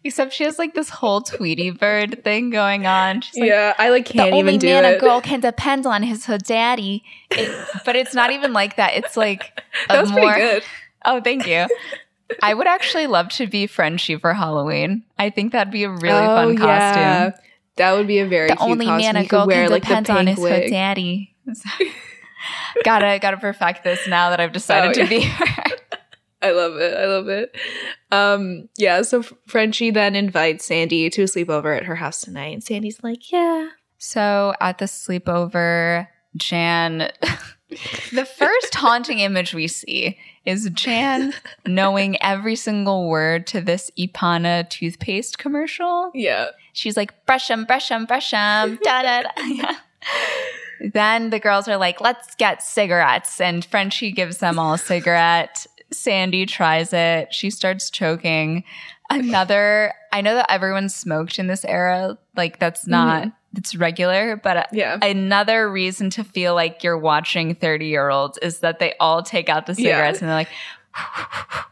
Except 0.05 0.33
she 0.33 0.42
has 0.42 0.59
like 0.59 0.74
this 0.74 0.88
whole 0.90 1.20
Tweety 1.20 1.70
Bird 1.70 2.24
thing 2.24 2.50
going 2.50 2.87
on. 2.87 3.20
She's 3.20 3.38
like, 3.38 3.48
yeah, 3.48 3.72
I 3.78 3.90
like 3.90 4.05
can't 4.07 4.35
even 4.35 4.59
do 4.59 4.66
it. 4.66 4.70
only 4.74 4.83
man 4.88 4.94
a 4.96 4.98
girl 4.98 5.20
can 5.20 5.38
depend 5.38 5.87
on 5.87 6.02
is 6.02 6.26
her 6.26 6.38
daddy. 6.38 7.05
It- 7.31 7.68
but 7.85 7.94
it's 7.94 8.12
not 8.12 8.33
even 8.33 8.52
like 8.52 8.76
that. 8.76 8.94
It's 8.94 9.16
like 9.16 9.62
a 9.88 9.92
that 9.94 10.00
was 10.02 10.11
more. 10.11 10.33
pretty 10.33 10.40
good. 10.40 10.62
Oh, 11.05 11.20
thank 11.20 11.46
you. 11.46 11.66
I 12.42 12.55
would 12.55 12.66
actually 12.66 13.07
love 13.07 13.28
to 13.31 13.46
be 13.46 13.66
Frenchie 13.68 14.16
for 14.16 14.35
Halloween. 14.35 15.05
I 15.18 15.31
think 15.31 15.52
that'd 15.52 15.72
be 15.72 15.85
a 15.85 15.90
really 15.90 16.11
Oh, 16.11 16.35
fun 16.37 16.57
costume. 16.57 16.66
yeah. 17.02 17.31
That 17.76 17.92
would 17.92 18.07
be 18.09 18.18
a 18.18 18.26
very 18.26 18.48
the 18.48 18.57
cute 18.57 18.70
only 18.70 18.87
costume. 18.87 19.14
man 19.14 19.24
a 19.24 19.26
girl 19.26 19.46
wear 19.46 19.64
can 19.64 19.70
like 19.70 19.83
depend 19.83 20.11
on 20.11 20.26
is 20.28 20.38
her 20.38 20.66
daddy. 20.68 21.37
gotta 22.85 23.18
gotta 23.20 23.37
perfect 23.37 23.85
this 23.85 24.07
now 24.09 24.31
that 24.31 24.40
I've 24.40 24.52
decided 24.52 24.90
Oh, 24.90 24.92
to 24.94 25.02
yeah. 25.02 25.09
be 25.09 25.20
her. 25.22 25.64
I 26.42 26.50
love 26.50 26.76
it. 26.76 26.96
I 26.96 27.07
love 27.07 27.28
it. 27.28 27.57
Um, 28.11 28.68
yeah, 28.76 29.02
so 29.02 29.22
Frenchie 29.46 29.90
then 29.90 30.16
invites 30.16 30.64
Sandy 30.66 31.09
to 31.11 31.22
a 31.22 31.26
sleepover 31.26 31.76
at 31.76 31.85
her 31.85 31.96
house 31.96 32.20
tonight. 32.20 32.52
And 32.52 32.62
Sandy's 32.64 33.02
like, 33.02 33.31
yeah. 33.31 33.68
So 33.98 34.52
at 34.61 34.78
the 34.78 34.87
sleepover, 34.87 36.09
Jan, 36.37 37.11
the 38.12 38.24
first 38.24 38.74
haunting 38.74 39.20
image 39.20 39.55
we 39.55 39.68
see 39.68 40.18
is 40.44 40.68
Jan 40.70 41.33
knowing 41.66 42.20
every 42.22 42.57
single 42.57 43.09
word 43.09 43.46
to 43.48 43.61
this 43.61 43.90
Ipana 43.98 44.68
toothpaste 44.68 45.38
commercial. 45.38 46.11
Yeah. 46.14 46.48
She's 46.72 46.96
like, 46.96 47.24
brush 47.26 47.50
'em, 47.50 47.64
brush 47.64 47.90
'em, 47.90 48.07
brush 48.07 48.35
'em, 48.35 48.78
da 48.83 49.02
da 49.02 49.22
da. 49.22 49.31
Yeah. 49.46 49.76
Then 50.92 51.31
the 51.31 51.38
girls 51.38 51.68
are 51.68 51.76
like, 51.76 52.00
let's 52.00 52.35
get 52.35 52.62
cigarettes. 52.62 53.40
And 53.40 53.64
Frenchie 53.64 54.11
gives 54.11 54.38
them 54.38 54.59
all 54.59 54.74
a 54.74 54.78
cigarette. 54.78 55.64
Sandy 55.92 56.46
tries 56.46 56.92
it. 56.92 57.33
She 57.33 57.50
starts 57.50 57.90
choking. 57.90 58.64
Another, 59.11 59.92
I 60.12 60.20
know 60.22 60.35
that 60.35 60.46
everyone 60.50 60.88
smoked 60.88 61.38
in 61.38 61.46
this 61.46 61.64
era. 61.64 62.16
Like, 62.35 62.59
that's 62.59 62.87
not, 62.87 63.28
it's 63.55 63.74
regular, 63.76 64.37
but 64.37 64.68
Yeah. 64.72 64.98
another 65.02 65.70
reason 65.70 66.09
to 66.11 66.24
feel 66.24 66.55
like 66.55 66.83
you're 66.83 66.96
watching 66.98 67.55
30 67.55 67.87
year 67.87 68.09
olds 68.09 68.38
is 68.38 68.61
that 68.61 68.78
they 68.78 68.94
all 69.00 69.22
take 69.22 69.48
out 69.50 69.66
the 69.66 69.72
Yeah. 69.74 69.76
cigarettes 69.96 70.20
and 70.20 70.28
they're 70.28 70.37
like, 70.37 70.48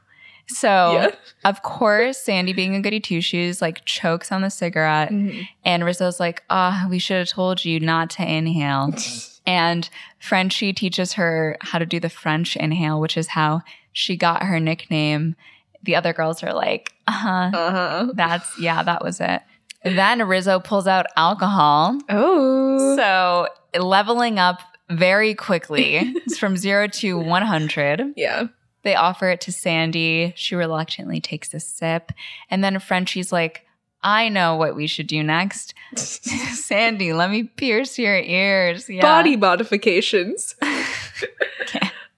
So, 0.47 0.95
Yeah. 0.95 1.11
of 1.45 1.63
course, 1.63 2.19
Sandy, 2.19 2.53
being 2.53 2.75
a 2.75 2.81
goody 2.81 2.99
two 2.99 3.21
shoes, 3.21 3.63
like 3.63 3.85
chokes 3.85 4.33
on 4.33 4.43
the 4.43 4.51
cigarette. 4.51 5.11
Mhm. 5.11 5.47
And 5.65 5.85
Rizzo's 5.85 6.19
like, 6.19 6.43
ah, 6.51 6.87
we 6.91 6.99
should 6.99 7.19
have 7.19 7.29
told 7.29 7.65
you 7.65 7.79
not 7.79 8.11
to 8.11 8.25
inhale. 8.29 8.93
and 9.47 9.89
Frenchie 10.19 10.73
teaches 10.73 11.13
her 11.15 11.57
how 11.61 11.79
to 11.79 11.87
do 11.87 12.01
the 12.01 12.09
French 12.11 12.57
inhale, 12.57 13.01
which 13.01 13.17
is 13.17 13.29
how 13.29 13.63
she 13.93 14.17
got 14.17 14.43
her 14.43 14.61
nickname. 14.61 15.37
The 15.83 15.97
other 15.97 16.13
girls 16.13 16.43
are 16.43 16.53
like, 16.53 16.93
uh 17.07 17.13
huh, 17.13 17.51
Uh-huh. 17.55 18.13
that's, 18.15 18.59
yeah, 18.59 18.83
that 18.83 19.03
was 19.03 19.21
it. 19.21 19.41
Then 19.85 20.23
Rizzo 20.27 20.61
pulls 20.61 20.87
out 20.87 21.07
alcohol. 21.17 21.99
Oh. 22.11 22.97
So 22.97 23.49
leveling 23.81 24.39
up 24.39 24.61
very 24.91 25.35
quickly. 25.35 25.97
it's 26.17 26.37
from 26.39 26.57
zero 26.57 26.87
to 26.89 27.19
100. 27.19 28.13
yeah. 28.17 28.45
They 28.83 28.95
offer 28.95 29.29
it 29.29 29.43
to 29.43 29.53
Sandy. 29.53 30.33
She 30.37 30.55
reluctantly 30.55 31.21
takes 31.21 31.53
a 31.53 31.61
sip. 31.61 32.13
And 32.51 32.65
then 32.65 32.79
Frenchie's 32.79 33.31
like, 33.31 33.67
I 34.03 34.31
know 34.31 34.57
what 34.57 34.75
we 34.75 34.87
should 34.87 35.07
do 35.07 35.23
next. 35.23 35.75
Sandy, 35.97 37.13
let 37.13 37.31
me 37.31 37.43
pierce 37.45 37.99
your 37.99 38.17
ears. 38.17 38.89
Yeah. 38.89 39.03
Body 39.03 39.37
modifications. 39.37 40.55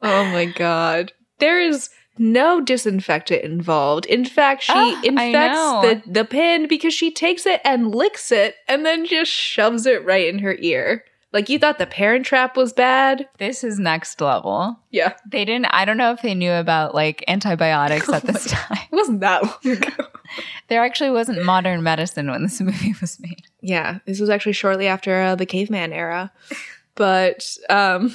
Oh 0.04 0.24
my 0.32 0.46
god. 0.46 1.12
There 1.42 1.60
is 1.60 1.90
no 2.18 2.60
disinfectant 2.60 3.42
involved. 3.42 4.06
In 4.06 4.24
fact, 4.24 4.62
she 4.62 4.72
Ah, 4.74 5.00
infects 5.02 6.04
the, 6.06 6.12
the 6.20 6.24
pin 6.24 6.68
because 6.68 6.94
she 6.94 7.10
takes 7.10 7.46
it 7.46 7.60
and 7.64 7.92
licks 7.92 8.30
it 8.30 8.54
and 8.68 8.86
then 8.86 9.06
just 9.06 9.32
shoves 9.32 9.84
it 9.86 10.04
right 10.04 10.28
in 10.28 10.38
her 10.38 10.54
ear. 10.60 11.04
Like 11.32 11.48
you 11.48 11.58
thought 11.58 11.78
the 11.78 11.86
parent 11.86 12.24
trap 12.26 12.56
was 12.56 12.72
bad? 12.72 13.26
This 13.38 13.64
is 13.64 13.78
next 13.80 14.20
level. 14.20 14.78
Yeah. 14.90 15.14
They 15.26 15.44
didn't, 15.44 15.64
I 15.70 15.84
don't 15.84 15.96
know 15.96 16.12
if 16.12 16.22
they 16.22 16.34
knew 16.34 16.52
about 16.52 16.94
like 16.94 17.24
antibiotics 17.26 18.08
at 18.08 18.22
this 18.22 18.44
time. 18.50 18.78
It 18.92 18.94
wasn't 18.94 19.20
that 19.20 19.42
long 19.42 19.76
ago. 19.76 20.06
There 20.68 20.82
actually 20.84 21.10
wasn't 21.10 21.44
modern 21.44 21.82
medicine 21.82 22.30
when 22.30 22.42
this 22.42 22.58
movie 22.68 22.94
was 23.02 23.18
made. 23.20 23.42
Yeah, 23.60 23.98
this 24.06 24.20
was 24.20 24.30
actually 24.30 24.52
shortly 24.54 24.86
after 24.86 25.20
uh, 25.20 25.34
the 25.34 25.44
caveman 25.44 25.92
era. 25.92 26.30
But 26.94 27.56
um 27.68 28.14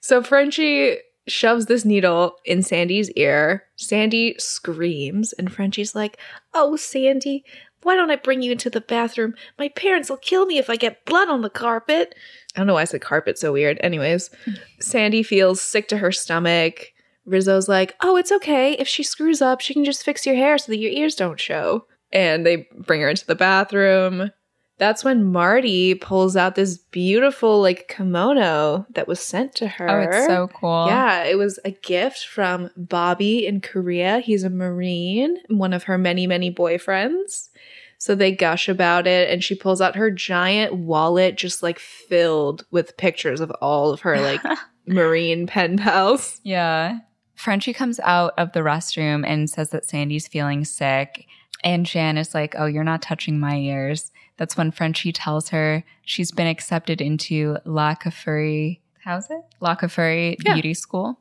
so 0.00 0.22
Frenchie 0.22 0.96
shoves 1.26 1.66
this 1.66 1.84
needle 1.84 2.36
in 2.44 2.62
Sandy's 2.62 3.10
ear. 3.12 3.64
Sandy 3.76 4.34
screams 4.38 5.32
and 5.32 5.52
Frenchie's 5.52 5.94
like, 5.94 6.18
"Oh, 6.52 6.76
Sandy, 6.76 7.44
why 7.82 7.96
don't 7.96 8.10
I 8.10 8.16
bring 8.16 8.42
you 8.42 8.52
into 8.52 8.70
the 8.70 8.80
bathroom? 8.80 9.34
My 9.58 9.68
parents 9.68 10.10
will 10.10 10.16
kill 10.16 10.46
me 10.46 10.58
if 10.58 10.68
I 10.68 10.76
get 10.76 11.04
blood 11.04 11.28
on 11.28 11.42
the 11.42 11.50
carpet." 11.50 12.14
I 12.54 12.60
don't 12.60 12.66
know 12.66 12.74
why 12.74 12.82
I 12.82 12.84
said 12.84 13.00
carpet 13.00 13.38
so 13.38 13.52
weird. 13.52 13.78
Anyways, 13.80 14.30
Sandy 14.80 15.22
feels 15.22 15.60
sick 15.60 15.88
to 15.88 15.98
her 15.98 16.12
stomach. 16.12 16.92
Rizzo's 17.26 17.68
like, 17.68 17.94
"Oh, 18.02 18.16
it's 18.16 18.32
okay. 18.32 18.72
If 18.72 18.88
she 18.88 19.02
screws 19.02 19.40
up, 19.40 19.60
she 19.60 19.74
can 19.74 19.84
just 19.84 20.04
fix 20.04 20.26
your 20.26 20.36
hair 20.36 20.58
so 20.58 20.72
that 20.72 20.78
your 20.78 20.92
ears 20.92 21.14
don't 21.14 21.40
show." 21.40 21.86
And 22.12 22.46
they 22.46 22.68
bring 22.78 23.00
her 23.00 23.08
into 23.08 23.26
the 23.26 23.34
bathroom. 23.34 24.30
That's 24.76 25.04
when 25.04 25.24
Marty 25.24 25.94
pulls 25.94 26.36
out 26.36 26.56
this 26.56 26.78
beautiful 26.78 27.60
like 27.60 27.86
kimono 27.88 28.86
that 28.90 29.06
was 29.06 29.20
sent 29.20 29.54
to 29.56 29.68
her. 29.68 29.88
Oh, 29.88 30.00
it's 30.00 30.26
so 30.26 30.48
cool. 30.48 30.86
Yeah, 30.88 31.22
it 31.22 31.38
was 31.38 31.60
a 31.64 31.70
gift 31.70 32.26
from 32.26 32.70
Bobby 32.76 33.46
in 33.46 33.60
Korea. 33.60 34.18
He's 34.18 34.42
a 34.42 34.50
Marine, 34.50 35.36
one 35.48 35.72
of 35.72 35.84
her 35.84 35.96
many, 35.96 36.26
many 36.26 36.52
boyfriends. 36.52 37.50
So 37.98 38.14
they 38.14 38.32
gush 38.32 38.68
about 38.68 39.06
it, 39.06 39.30
and 39.30 39.42
she 39.42 39.54
pulls 39.54 39.80
out 39.80 39.96
her 39.96 40.10
giant 40.10 40.74
wallet, 40.74 41.36
just 41.36 41.62
like 41.62 41.78
filled 41.78 42.66
with 42.70 42.96
pictures 42.96 43.40
of 43.40 43.50
all 43.62 43.92
of 43.92 44.00
her 44.00 44.20
like 44.20 44.42
Marine 44.86 45.46
pen 45.46 45.78
pals. 45.78 46.40
Yeah. 46.42 46.98
Frenchie 47.36 47.72
comes 47.72 48.00
out 48.00 48.32
of 48.36 48.52
the 48.52 48.60
restroom 48.60 49.24
and 49.26 49.48
says 49.48 49.70
that 49.70 49.86
Sandy's 49.86 50.28
feeling 50.28 50.64
sick. 50.64 51.26
And 51.62 51.86
Jan 51.86 52.18
is 52.18 52.34
like, 52.34 52.54
Oh, 52.58 52.66
you're 52.66 52.84
not 52.84 53.02
touching 53.02 53.38
my 53.38 53.56
ears. 53.56 54.12
That's 54.36 54.56
when 54.56 54.70
Frenchie 54.72 55.12
tells 55.12 55.50
her 55.50 55.84
she's 56.04 56.30
been 56.32 56.46
accepted 56.46 57.00
into 57.00 57.56
La 57.64 57.94
Cafuri. 57.94 58.80
How's 59.04 59.30
it? 59.30 59.40
La 59.60 59.76
Cafuri 59.76 60.36
Yeah. 60.44 60.54
Beauty 60.54 60.74
School. 60.74 61.18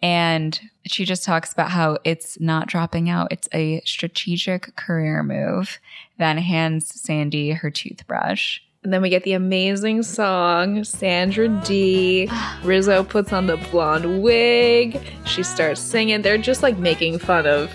And 0.00 0.60
she 0.86 1.04
just 1.04 1.24
talks 1.24 1.52
about 1.52 1.70
how 1.70 1.98
it's 2.04 2.38
not 2.38 2.68
dropping 2.68 3.10
out. 3.10 3.32
It's 3.32 3.48
a 3.52 3.82
strategic 3.84 4.76
career 4.76 5.22
move. 5.24 5.78
Then 6.18 6.38
hands 6.38 6.88
Sandy 7.00 7.50
her 7.50 7.70
toothbrush. 7.70 8.60
And 8.84 8.92
then 8.92 9.02
we 9.02 9.08
get 9.08 9.24
the 9.24 9.32
amazing 9.32 10.04
song, 10.04 10.84
Sandra 10.84 11.48
Dee. 11.66 12.30
Rizzo 12.62 13.02
puts 13.02 13.32
on 13.32 13.48
the 13.48 13.56
blonde 13.72 14.22
wig. 14.22 15.00
She 15.26 15.42
starts 15.42 15.80
singing. 15.80 16.22
They're 16.22 16.38
just 16.38 16.62
like 16.62 16.78
making 16.78 17.18
fun 17.18 17.44
of 17.48 17.74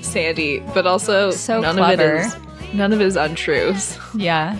Sandy, 0.00 0.60
but 0.72 0.86
also 0.86 1.30
So 1.32 1.60
none 1.60 1.76
clever. 1.76 2.14
of 2.16 2.20
it 2.22 2.26
is 2.26 2.36
none 2.74 2.92
of 2.92 3.00
it 3.00 3.06
is 3.06 3.16
untruths. 3.16 3.98
Yeah. 4.14 4.58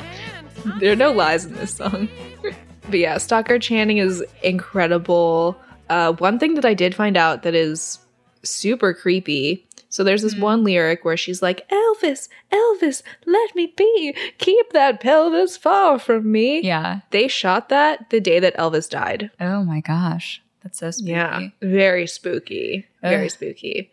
there 0.78 0.92
are 0.92 0.96
no 0.96 1.12
lies 1.12 1.44
in 1.44 1.54
this 1.54 1.74
song. 1.74 2.08
but 2.42 2.98
yeah, 2.98 3.18
Stockard 3.18 3.62
Channing 3.62 3.98
is 3.98 4.22
incredible. 4.42 5.56
Uh, 5.88 6.12
one 6.14 6.38
thing 6.38 6.54
that 6.54 6.64
I 6.64 6.74
did 6.74 6.94
find 6.94 7.16
out 7.16 7.42
that 7.42 7.54
is 7.54 7.98
super 8.42 8.94
creepy. 8.94 9.66
So 9.88 10.02
there's 10.02 10.22
this 10.22 10.36
one 10.36 10.64
lyric 10.64 11.04
where 11.04 11.18
she's 11.18 11.42
like, 11.42 11.68
Elvis, 11.68 12.28
Elvis, 12.50 13.02
let 13.26 13.54
me 13.54 13.74
be. 13.76 14.16
Keep 14.38 14.72
that 14.72 15.00
pelvis 15.00 15.58
far 15.58 15.98
from 15.98 16.32
me. 16.32 16.62
Yeah. 16.62 17.00
They 17.10 17.28
shot 17.28 17.68
that 17.68 18.08
the 18.08 18.20
day 18.20 18.40
that 18.40 18.56
Elvis 18.56 18.88
died. 18.88 19.30
Oh 19.38 19.64
my 19.64 19.80
gosh. 19.80 20.40
That's 20.62 20.78
so 20.78 20.90
spooky. 20.92 21.10
Yeah. 21.10 21.48
Very 21.60 22.06
spooky. 22.06 22.86
Very 23.02 23.28
spooky. 23.28 23.90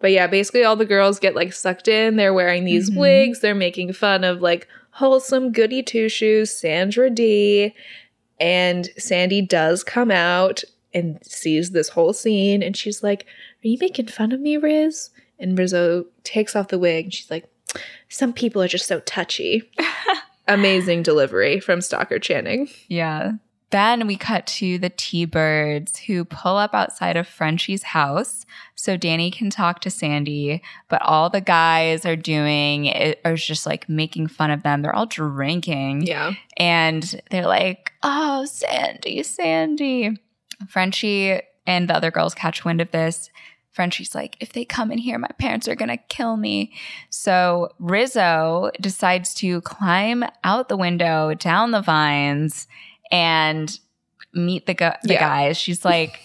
But 0.00 0.12
yeah, 0.12 0.26
basically 0.26 0.64
all 0.64 0.76
the 0.76 0.84
girls 0.86 1.18
get 1.18 1.34
like 1.34 1.52
sucked 1.52 1.86
in. 1.88 2.16
They're 2.16 2.34
wearing 2.34 2.64
these 2.64 2.90
Mhm. 2.90 2.96
wigs. 2.96 3.40
They're 3.40 3.54
making 3.54 3.92
fun 3.92 4.24
of 4.24 4.40
like 4.42 4.66
wholesome 4.92 5.52
goody 5.52 5.82
two 5.82 6.08
shoes, 6.08 6.50
Sandra 6.50 7.10
Dee. 7.10 7.74
And 8.40 8.88
Sandy 8.96 9.42
does 9.42 9.84
come 9.84 10.10
out 10.10 10.64
and 10.94 11.18
sees 11.22 11.70
this 11.70 11.90
whole 11.90 12.12
scene 12.12 12.62
and 12.62 12.76
she's 12.76 13.02
like, 13.02 13.22
Are 13.64 13.68
you 13.68 13.76
making 13.80 14.06
fun 14.08 14.32
of 14.32 14.40
me, 14.40 14.56
Riz? 14.56 15.10
And 15.38 15.58
Rizzo 15.58 16.06
takes 16.24 16.56
off 16.56 16.68
the 16.68 16.78
wig 16.78 17.04
and 17.06 17.14
she's 17.14 17.30
like, 17.30 17.44
Some 18.08 18.32
people 18.32 18.62
are 18.62 18.68
just 18.68 18.86
so 18.86 19.00
touchy. 19.00 19.70
Amazing 20.48 21.02
delivery 21.04 21.60
from 21.60 21.80
Stockard 21.80 22.22
Channing. 22.22 22.68
Yeah. 22.88 23.32
Then 23.70 24.06
we 24.08 24.16
cut 24.16 24.46
to 24.48 24.78
the 24.78 24.90
T 24.90 25.24
Birds 25.26 25.96
who 26.00 26.24
pull 26.24 26.56
up 26.56 26.74
outside 26.74 27.16
of 27.16 27.28
Frenchie's 27.28 27.84
house 27.84 28.44
so 28.74 28.96
Danny 28.96 29.30
can 29.30 29.48
talk 29.48 29.80
to 29.80 29.90
Sandy, 29.90 30.60
but 30.88 31.00
all 31.02 31.30
the 31.30 31.40
guys 31.40 32.04
are 32.04 32.16
doing 32.16 32.92
are 33.24 33.36
just 33.36 33.66
like 33.66 33.88
making 33.88 34.26
fun 34.26 34.50
of 34.50 34.64
them. 34.64 34.82
They're 34.82 34.94
all 34.94 35.06
drinking 35.06 36.02
Yeah. 36.02 36.32
and 36.56 37.20
they're 37.30 37.46
like, 37.46 37.92
"Oh, 38.02 38.44
Sandy, 38.44 39.22
Sandy." 39.22 40.16
Frenchie 40.68 41.40
and 41.66 41.88
the 41.88 41.94
other 41.94 42.10
girls 42.10 42.34
catch 42.34 42.64
wind 42.64 42.80
of 42.80 42.90
this. 42.90 43.30
Frenchie's 43.70 44.14
like, 44.16 44.36
if 44.40 44.52
they 44.52 44.64
come 44.64 44.90
in 44.90 44.98
here, 44.98 45.16
my 45.16 45.30
parents 45.38 45.68
are 45.68 45.76
gonna 45.76 45.96
kill 45.96 46.36
me. 46.36 46.72
So 47.08 47.70
Rizzo 47.78 48.70
decides 48.80 49.32
to 49.34 49.60
climb 49.60 50.24
out 50.42 50.68
the 50.68 50.76
window, 50.76 51.34
down 51.34 51.70
the 51.70 51.80
vines, 51.80 52.66
and 53.10 53.78
meet 54.32 54.66
the, 54.66 54.74
gu- 54.74 54.90
the 55.02 55.14
Yeah. 55.14 55.20
guys. 55.20 55.56
She's 55.56 55.84
like, 55.84 56.20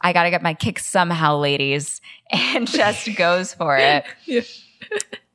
I 0.00 0.12
gotta 0.12 0.30
get 0.30 0.42
my 0.42 0.54
kicks 0.54 0.84
somehow, 0.84 1.38
ladies, 1.38 2.00
and 2.30 2.66
just 2.68 3.14
goes 3.16 3.54
for 3.54 3.76
it. 3.76 4.04
Yeah. 4.26 4.42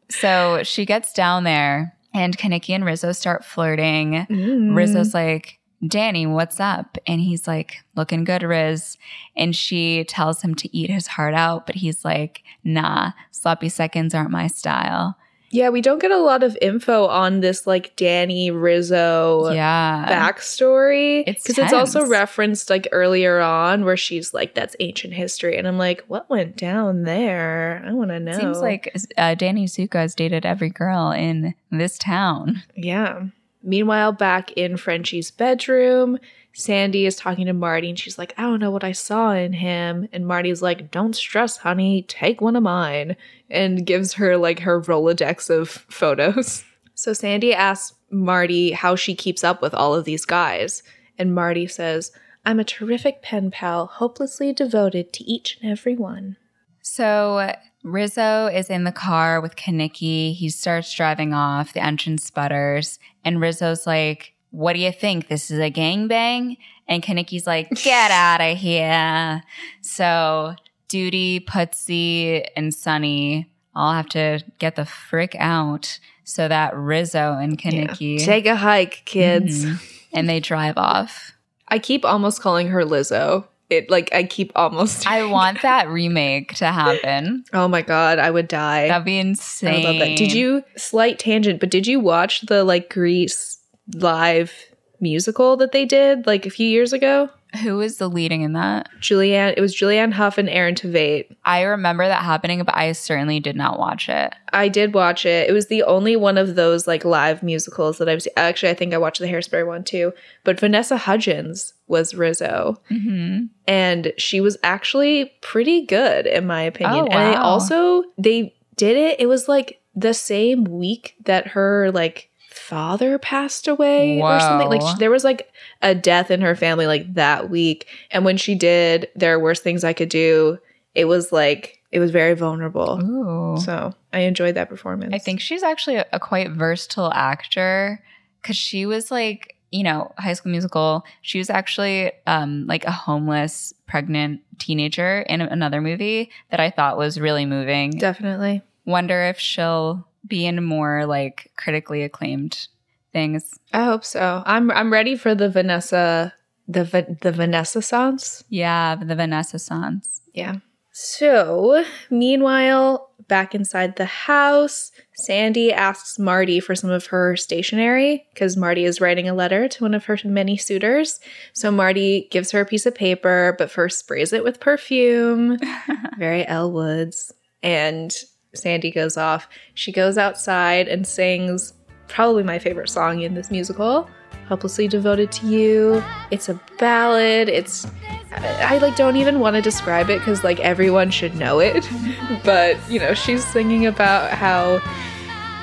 So 0.10 0.64
she 0.64 0.86
gets 0.86 1.14
down 1.14 1.44
there, 1.44 1.96
and 2.14 2.36
Kenickie 2.38 2.74
and 2.74 2.84
Rizzo 2.84 3.12
start 3.12 3.46
flirting. 3.46 4.26
Mm. 4.30 4.76
Rizzo's 4.76 5.14
like, 5.14 5.60
Danny, 5.88 6.26
what's 6.26 6.60
up? 6.60 6.98
And 7.08 7.22
he's 7.22 7.48
like, 7.48 7.78
looking 7.96 8.24
good, 8.24 8.44
Riz. 8.44 8.98
And 9.38 9.56
she 9.56 10.04
tells 10.06 10.42
him 10.42 10.56
to 10.56 10.76
eat 10.76 10.90
his 10.90 11.08
heart 11.08 11.34
out, 11.36 11.66
but 11.68 11.76
he's 11.76 12.04
like, 12.04 12.44
nah, 12.64 13.12
sloppy 13.32 13.70
seconds 13.70 14.14
aren't 14.16 14.32
my 14.32 14.48
style. 14.48 15.16
Yeah, 15.52 15.70
we 15.70 15.82
don't 15.82 16.00
get 16.00 16.12
a 16.12 16.20
lot 16.20 16.44
of 16.44 16.58
info 16.62 17.08
on 17.08 17.40
this 17.40 17.66
like 17.66 17.96
Danny 17.96 18.52
Rizzo 18.52 19.52
yeah. 19.52 20.06
backstory 20.08 21.26
because 21.26 21.58
it's 21.58 21.74
also 21.74 22.06
referenced 22.06 22.70
like 22.70 22.88
earlier 22.92 23.40
on 23.40 23.84
where 23.84 23.98
she's 23.98 24.34
like, 24.34 24.54
"That's 24.54 24.76
ancient 24.80 25.14
history," 25.14 25.58
and 25.58 25.68
I'm 25.68 25.78
like, 25.78 26.04
"What 26.08 26.30
went 26.30 26.56
down 26.56 27.04
there? 27.04 27.84
I 27.86 27.94
want 27.94 28.12
to 28.12 28.20
know." 28.20 28.38
Seems 28.38 28.60
like 28.60 28.96
uh, 29.18 29.36
Danny 29.36 29.66
Zuko 29.66 29.96
has 29.96 30.14
dated 30.14 30.46
every 30.46 30.70
girl 30.70 31.12
in 31.12 31.56
this 31.72 31.98
town. 31.98 32.62
yeah. 32.76 33.24
Meanwhile, 33.62 34.14
back 34.14 34.52
in 34.54 34.78
Frenchie's 34.78 35.32
bedroom, 35.32 36.18
Sandy 36.60 37.06
is 37.06 37.16
talking 37.16 37.46
to 37.46 37.54
Marty, 37.54 37.90
and 37.90 37.98
she's 37.98 38.18
like, 38.18 38.34
"I 38.38 38.42
don't 38.42 38.60
know 38.60 38.72
what 38.72 38.84
I 38.84 38.92
saw 38.92 39.32
in 39.32 39.54
him," 39.54 40.10
and 40.12 40.28
Marty's 40.28 40.62
like, 40.62 40.92
"Don't 40.92 41.16
stress, 41.16 41.58
honey. 41.58 42.04
Take 42.04 42.42
one 42.42 42.58
of 42.58 42.64
mine," 42.64 43.16
and 43.50 43.86
gives 43.86 44.16
her 44.16 44.36
like 44.36 44.60
her 44.60 44.82
rolodex 44.82 45.50
of 45.50 45.70
photos. 45.70 46.64
So 46.96 47.14
Sandy 47.14 47.54
asks 47.54 47.96
Marty 48.12 48.72
how 48.72 48.98
she 48.98 49.16
keeps 49.16 49.42
up 49.42 49.62
with 49.62 49.74
all 49.74 49.96
of 49.96 50.04
these 50.04 50.26
guys. 50.26 50.84
And 51.18 51.34
Marty 51.34 51.66
says, 51.66 52.12
I'm 52.46 52.60
a 52.60 52.66
terrific 52.66 53.22
pen 53.22 53.52
pal, 53.52 53.86
hopelessly 53.86 54.52
devoted 54.52 55.14
to 55.14 55.24
each 55.24 55.58
and 55.62 55.72
every 55.72 55.96
one. 55.96 56.36
So 56.82 57.54
Rizzo 57.84 58.48
is 58.48 58.70
in 58.70 58.84
the 58.84 58.92
car 58.92 59.40
with 59.40 59.56
Kenickie. 59.56 60.36
He 60.36 60.50
starts 60.50 60.94
driving 60.94 61.34
off. 61.34 61.72
The 61.72 61.82
engine 61.82 62.18
sputters. 62.18 63.00
And 63.24 63.40
Rizzo's 63.40 63.88
like, 63.88 64.34
What 64.52 64.74
do 64.74 64.80
you 64.80 64.92
think? 64.92 65.28
This 65.28 65.52
is 65.52 65.60
a 65.60 65.70
gangbang? 65.72 66.58
And 66.88 67.04
Kenickie's 67.04 67.46
like, 67.46 67.70
Get 67.70 68.12
out 68.12 68.42
of 68.42 68.58
here. 68.58 69.44
So 69.82 70.56
Doody, 70.88 71.40
Putzie, 71.42 72.48
and 72.56 72.74
Sonny 72.74 73.50
all 73.76 73.94
have 73.94 74.10
to 74.10 74.44
get 74.58 74.76
the 74.76 74.86
frick 74.86 75.36
out 75.40 76.00
so 76.24 76.48
that 76.48 76.76
Rizzo 76.76 77.38
and 77.40 77.58
Kenickie. 77.58 78.24
Take 78.24 78.46
a 78.46 78.56
hike, 78.56 79.04
kids. 79.06 79.66
Mhm. 79.66 79.82
And 80.14 80.28
they 80.28 80.40
drive 80.40 80.78
off. 80.78 81.34
I 81.68 81.78
keep 81.78 82.04
almost 82.04 82.42
calling 82.42 82.68
her 82.70 82.84
Lizzo. 82.84 83.46
It 83.70 83.92
like 83.92 84.12
I 84.12 84.24
keep 84.24 84.52
almost. 84.56 85.06
I 85.06 85.24
want 85.32 85.62
that 85.62 85.88
remake 85.88 86.56
to 86.56 86.66
happen. 86.66 87.44
oh 87.54 87.68
my 87.68 87.84
god, 87.84 88.18
I 88.18 88.32
would 88.32 88.48
die. 88.48 88.88
That'd 88.88 89.06
be 89.06 89.18
I 89.18 89.22
insane. 89.22 89.74
would 89.76 89.84
love 89.84 90.00
that. 90.00 90.18
Did 90.18 90.34
you 90.34 90.64
slight 90.76 91.20
tangent? 91.20 91.60
But 91.60 91.70
did 91.70 91.86
you 91.86 92.00
watch 92.00 92.42
the 92.42 92.64
like 92.64 92.90
Grease 92.90 93.59
live 93.94 94.54
musical 95.02 95.56
that 95.58 95.72
they 95.72 95.86
did 95.86 96.28
like 96.28 96.46
a 96.46 96.50
few 96.50 96.68
years 96.68 96.94
ago? 96.94 97.30
Who 97.64 97.78
was 97.78 97.98
the 97.98 98.08
leading 98.08 98.44
in 98.44 98.54
that? 98.54 98.90
Julianne. 99.00 99.56
It 99.58 99.62
was 99.62 99.76
Julianne 99.76 100.12
Hough 100.14 100.38
and 100.38 100.48
Aaron 100.48 100.76
Tveit. 100.76 101.36
I 101.44 101.62
remember 101.64 102.08
that 102.08 102.22
happening, 102.24 102.62
but 102.64 102.78
I 102.78 102.92
certainly 102.92 103.40
did 103.40 103.56
not 103.56 103.80
watch 103.80 104.08
it. 104.08 104.36
I 104.54 104.68
did 104.68 104.94
watch 104.94 105.26
it. 105.26 105.50
It 105.50 105.54
was 105.54 105.66
the 105.66 105.82
only 105.82 106.16
one 106.16 106.38
of 106.38 106.54
those 106.54 106.86
like 106.86 107.04
live 107.06 107.42
musicals 107.42 107.98
that 107.98 108.08
I've 108.08 108.22
seen. 108.22 108.34
Actually, 108.38 108.70
I 108.70 108.76
think 108.76 108.94
I 108.94 109.00
watched 109.00 109.20
the 109.20 109.26
Hairspray 109.26 109.66
one 109.66 109.84
too. 109.84 110.14
But 110.44 110.60
Vanessa 110.60 110.96
Hudgens 110.98 111.74
was 111.88 112.14
Rizzo, 112.14 112.80
Mm-hmm. 112.92 113.46
and 113.68 114.14
she 114.20 114.42
was 114.42 114.58
actually 114.62 115.32
pretty 115.42 115.88
good 115.88 116.28
in 116.28 116.46
my 116.46 116.62
opinion. 116.62 117.06
Oh, 117.06 117.08
And 117.08 117.34
they 117.34 117.36
also 117.36 118.04
they 118.20 118.54
did 118.76 118.96
it. 118.96 119.20
It 119.20 119.26
was 119.26 119.48
like 119.48 119.82
the 119.96 120.14
same 120.14 120.66
week 120.66 121.16
that 121.26 121.48
her 121.48 121.90
like 121.92 122.29
father 122.70 123.18
passed 123.18 123.68
away 123.68 124.22
or 124.22 124.40
something. 124.40 124.70
Like 124.70 124.82
Whoa. 124.82 124.94
sh- 124.94 125.00
there 125.00 125.10
was 125.10 125.24
like 125.24 125.52
a 125.82 125.96
death 125.96 126.30
in 126.30 126.42
her 126.42 126.56
family 126.56 126.86
like 126.86 127.14
that 127.16 127.50
week. 127.50 127.88
And 128.12 128.24
when 128.24 128.38
she 128.38 128.54
did, 128.56 129.08
there 129.16 129.34
are 129.34 129.40
worse 129.40 129.60
things 129.60 129.84
I 129.84 129.94
could 129.94 130.10
do. 130.10 130.60
It 130.94 131.06
was 131.06 131.32
like 131.32 131.80
it 131.92 132.00
was 132.00 132.12
very 132.12 132.36
vulnerable. 132.36 133.02
Ooh. 133.04 133.60
So 133.60 133.94
I 134.14 134.20
enjoyed 134.20 134.56
that 134.56 134.70
performance. 134.70 135.14
I 135.14 135.18
think 135.18 135.42
she's 135.42 135.64
actually 135.64 135.96
a, 135.96 136.06
a 136.14 136.20
quite 136.20 136.52
versatile 136.52 137.12
actor 137.12 138.04
because 138.42 138.56
she 138.56 138.86
was 138.86 139.10
like, 139.10 139.56
you 139.72 139.84
know, 139.84 140.12
High 140.18 140.34
School 140.34 140.52
Musical. 140.52 141.04
She 141.22 141.40
was 141.40 141.50
actually 141.50 142.12
um, 142.28 142.68
like 142.68 142.86
a 142.86 142.92
homeless, 142.92 143.74
pregnant 143.88 144.42
teenager 144.60 145.22
in 145.22 145.42
another 145.42 145.82
movie 145.82 146.30
that 146.52 146.60
I 146.60 146.70
thought 146.70 146.98
was 146.98 147.20
really 147.20 147.46
moving. 147.46 147.92
definitely. 147.92 148.62
Wonder 148.86 149.24
if 149.24 149.40
she'll 149.40 150.08
be 150.28 150.46
in 150.46 150.64
more 150.64 151.06
like 151.06 151.52
critically 151.58 152.04
acclaimed 152.04 152.68
things. 153.12 153.54
I 153.74 153.86
hope 153.86 154.06
so. 154.06 154.44
I'm 154.46 154.72
I'm 154.72 154.92
ready 154.92 155.16
for 155.16 155.36
the 155.36 155.50
Vanessa 155.50 156.34
the 156.68 156.84
Va- 156.84 157.18
the 157.22 157.32
Vanessa 157.32 157.82
songs. 157.82 158.44
Yeah, 158.50 158.96
the 158.96 159.16
Vanessa 159.16 159.60
Sans. 159.60 160.22
Yeah. 160.34 160.58
So, 160.92 161.86
meanwhile, 162.10 163.12
back 163.28 163.56
inside 163.56 163.96
the 163.96 164.06
house, 164.06 164.92
Sandy 165.16 165.72
asks 165.72 166.20
Marty 166.20 166.60
for 166.60 166.76
some 166.76 166.90
of 166.90 167.06
her 167.08 167.38
stationery 167.38 168.26
because 168.34 168.58
Marty 168.58 168.84
is 168.84 169.00
writing 169.00 169.30
a 169.30 169.34
letter 169.34 169.70
to 169.70 169.84
one 169.84 169.94
of 169.94 170.06
her 170.06 170.18
many 170.26 170.58
suitors. 170.58 171.20
So, 171.54 171.72
Marty 171.72 172.28
gives 172.32 172.52
her 172.52 172.62
a 172.62 172.66
piece 172.66 172.86
of 172.86 172.96
paper, 172.96 173.56
but 173.58 173.72
first 173.72 174.00
sprays 174.00 174.34
it 174.34 174.44
with 174.44 174.60
perfume. 174.60 175.58
Very 176.18 176.46
Elle 176.46 176.72
Woods. 176.72 177.34
And 177.64 178.14
Sandy 178.56 178.92
goes 178.92 179.18
off. 179.18 179.48
She 179.74 179.92
goes 179.92 180.18
outside 180.18 180.88
and 180.88 181.06
sings 181.06 181.74
probably 182.08 182.44
my 182.44 182.58
favorite 182.58 182.90
song 182.90 183.22
in 183.22 183.36
this 183.36 183.52
musical, 183.52 184.10
Helplessly 184.48 184.88
Devoted 184.88 185.32
to 185.34 185.48
You. 185.48 186.04
It's 186.32 186.50
a 186.50 186.60
ballad. 186.80 187.50
It's 187.50 187.86
I, 188.32 188.76
I 188.76 188.78
like 188.80 188.96
don't 188.96 189.16
even 189.16 189.40
want 189.40 189.56
to 189.56 189.62
describe 189.62 190.10
it 190.10 190.22
cuz 190.22 190.44
like 190.44 190.60
everyone 190.60 191.12
should 191.12 191.36
know 191.36 191.60
it. 191.60 191.88
but, 192.44 192.78
you 192.90 193.00
know, 193.00 193.14
she's 193.14 193.46
singing 193.46 193.86
about 193.86 194.32
how 194.32 194.82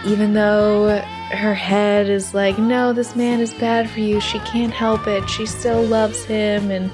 even 0.05 0.35
though 0.35 0.99
her 1.33 1.55
head 1.55 2.09
is 2.09 2.33
like, 2.33 2.57
"No, 2.57 2.93
this 2.93 3.17
man 3.17 3.41
is 3.41 3.53
bad 3.55 3.91
for 3.91 3.99
you. 3.99 4.21
She 4.21 4.39
can't 4.41 4.73
help 4.73 5.09
it. 5.09 5.29
She 5.29 5.45
still 5.47 5.83
loves 5.83 6.25
him." 6.25 6.71
And 6.71 6.93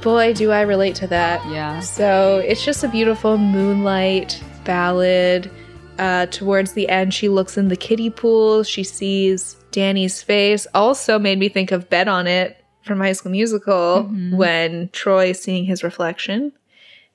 boy, 0.00 0.32
do 0.32 0.52
I 0.52 0.60
relate 0.60 0.94
to 0.96 1.08
that. 1.08 1.44
Yeah. 1.50 1.80
So 1.80 2.38
it's 2.46 2.64
just 2.64 2.84
a 2.84 2.88
beautiful 2.88 3.38
moonlight 3.38 4.40
ballad. 4.64 5.50
Uh, 5.98 6.26
towards 6.26 6.72
the 6.72 6.88
end, 6.88 7.12
she 7.14 7.28
looks 7.28 7.56
in 7.56 7.68
the 7.68 7.76
kiddie 7.76 8.10
pool. 8.10 8.62
She 8.62 8.82
sees 8.82 9.54
Danny's 9.70 10.22
face. 10.22 10.66
Also 10.74 11.18
made 11.18 11.38
me 11.38 11.48
think 11.48 11.70
of 11.72 11.88
Bet 11.90 12.08
on 12.08 12.26
It 12.26 12.56
from 12.82 12.98
High 12.98 13.12
School 13.12 13.32
Musical 13.32 14.04
Mhm. 14.10 14.36
when 14.36 14.88
Troy 14.92 15.32
seeing 15.32 15.64
his 15.64 15.84
reflection, 15.84 16.52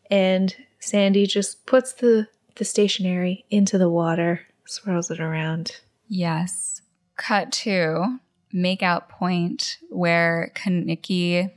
and 0.10 0.56
Sandy 0.80 1.26
just 1.26 1.66
puts 1.66 1.94
the 1.94 2.28
the 2.56 2.66
stationery 2.66 3.46
into 3.52 3.78
the 3.78 3.90
water, 3.90 4.42
swirls 4.66 5.12
it 5.12 5.20
around. 5.20 5.80
Yes. 6.08 6.82
Cut 7.16 7.52
to 7.64 8.20
make 8.52 8.82
out 8.82 9.10
point 9.10 9.78
where 9.92 10.52
Kaniki, 10.56 11.52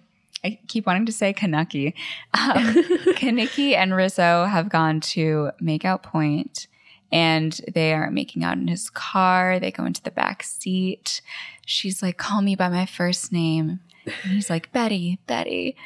I 0.45 0.59
keep 0.69 0.87
wanting 0.87 1.07
to 1.07 1.13
say 1.13 1.33
Kanuki. 1.33 1.95
Um, 2.35 3.75
and 3.75 3.95
Rizzo 3.95 4.45
have 4.45 4.69
gone 4.69 5.01
to 5.01 5.51
make 5.61 5.85
out 5.85 6.03
point 6.03 6.67
and 7.13 7.61
they 7.73 7.93
are 7.93 8.11
making 8.11 8.45
out 8.45 8.57
in 8.57 8.69
his 8.69 8.89
car. 8.91 9.59
They 9.59 9.71
go 9.71 9.85
into 9.85 10.03
the 10.03 10.11
back 10.11 10.43
seat. 10.43 11.21
She's 11.67 12.03
like, 12.03 12.17
call 12.17 12.41
me 12.41 12.55
by 12.55 12.69
my 12.69 12.87
first 12.87 13.33
name. 13.33 13.81
And 14.05 14.33
he's 14.33 14.51
like, 14.51 14.73
Betty, 14.73 15.19
Betty. 15.27 15.77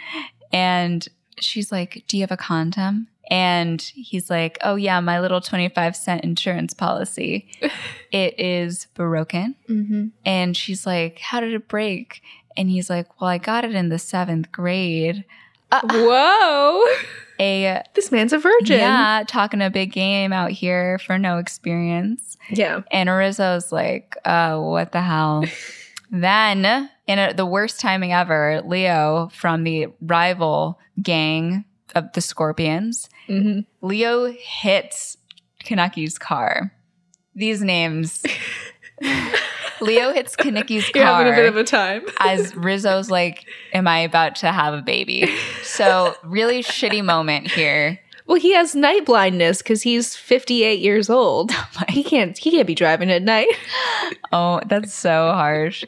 And 0.53 1.07
she's 1.39 1.73
like, 1.73 2.05
do 2.07 2.17
you 2.17 2.23
have 2.23 2.31
a 2.31 2.37
condom? 2.37 3.09
And 3.31 3.81
he's 3.81 4.29
like, 4.29 4.59
oh, 4.63 4.77
yeah, 4.77 5.01
my 5.01 5.19
little 5.21 5.41
25 5.41 5.97
cent 5.97 6.25
insurance 6.25 6.75
policy. 6.75 7.49
it 8.13 8.39
is 8.39 8.87
broken. 8.95 9.57
mm-hmm. 9.69 10.07
And 10.25 10.57
she's 10.57 10.87
like, 10.87 11.19
how 11.21 11.41
did 11.41 11.55
it 11.55 11.69
break? 11.69 12.23
And 12.57 12.71
he's 12.71 12.89
like, 12.91 13.21
well, 13.21 13.31
I 13.31 13.39
got 13.39 13.65
it 13.65 13.75
in 13.75 13.89
the 13.89 13.99
seventh 13.99 14.51
grade. 14.53 15.25
Whoa, 15.91 16.85
A 17.41 17.83
this 17.95 18.13
man's 18.13 18.33
a 18.33 18.39
virgin. 18.39 18.79
yeah, 18.79 19.25
talking 19.27 19.61
a 19.61 19.71
big 19.71 19.93
game 19.93 20.33
out 20.33 20.51
here 20.53 20.99
for 21.01 21.19
no 21.19 21.39
experience. 21.39 22.37
yeah. 22.51 22.83
And 22.93 23.09
Rizzo's 23.09 23.73
like, 23.73 24.17
uh, 24.25 24.59
what 24.59 24.93
the 24.93 25.01
hell? 25.03 25.45
then, 26.13 26.89
in 27.09 27.19
a, 27.19 27.35
the 27.35 27.47
worst 27.47 27.81
timing 27.81 28.13
ever, 28.13 28.63
Leo 28.65 29.31
from 29.33 29.65
the 29.65 29.89
rival 30.01 30.79
gang 31.03 31.65
of 31.95 32.13
the 32.13 32.21
Scorpions, 32.21 33.09
Mm-hmm. 33.29 33.61
Leo 33.87 34.31
hits 34.39 35.17
Kanuki's 35.65 36.19
car. 36.19 36.73
These 37.35 37.63
names. 37.63 38.23
Leo 39.85 40.12
hits 40.12 40.37
You're 40.95 41.05
car 41.05 41.24
having 41.24 41.32
a 41.32 41.37
bit 41.37 41.47
of 41.47 41.57
a 41.57 41.64
time. 41.64 42.03
as 42.20 42.55
Rizzo's 42.55 43.11
like, 43.11 43.45
Am 43.72 43.87
I 43.87 44.01
about 44.01 44.37
to 44.37 44.53
have 44.53 44.74
a 44.74 44.82
baby? 44.82 45.35
So, 45.62 46.14
really 46.22 46.62
shitty 46.62 47.05
moment 47.05 47.51
here. 47.51 48.01
Well, 48.26 48.41
he 48.41 48.55
has 48.55 48.74
night 48.74 49.05
blindness 49.05 49.59
because 49.59 49.82
he's 49.82 50.16
58 50.16 50.80
years 50.80 51.11
old. 51.11 51.53
He 51.89 52.03
can't. 52.03 52.37
He 52.37 52.51
can't 52.51 52.66
be 52.66 52.74
driving 52.74 53.11
at 53.11 53.22
night. 53.22 53.49
Oh, 54.32 54.61
that's 54.66 54.93
so 54.93 55.30
harsh. 55.32 55.85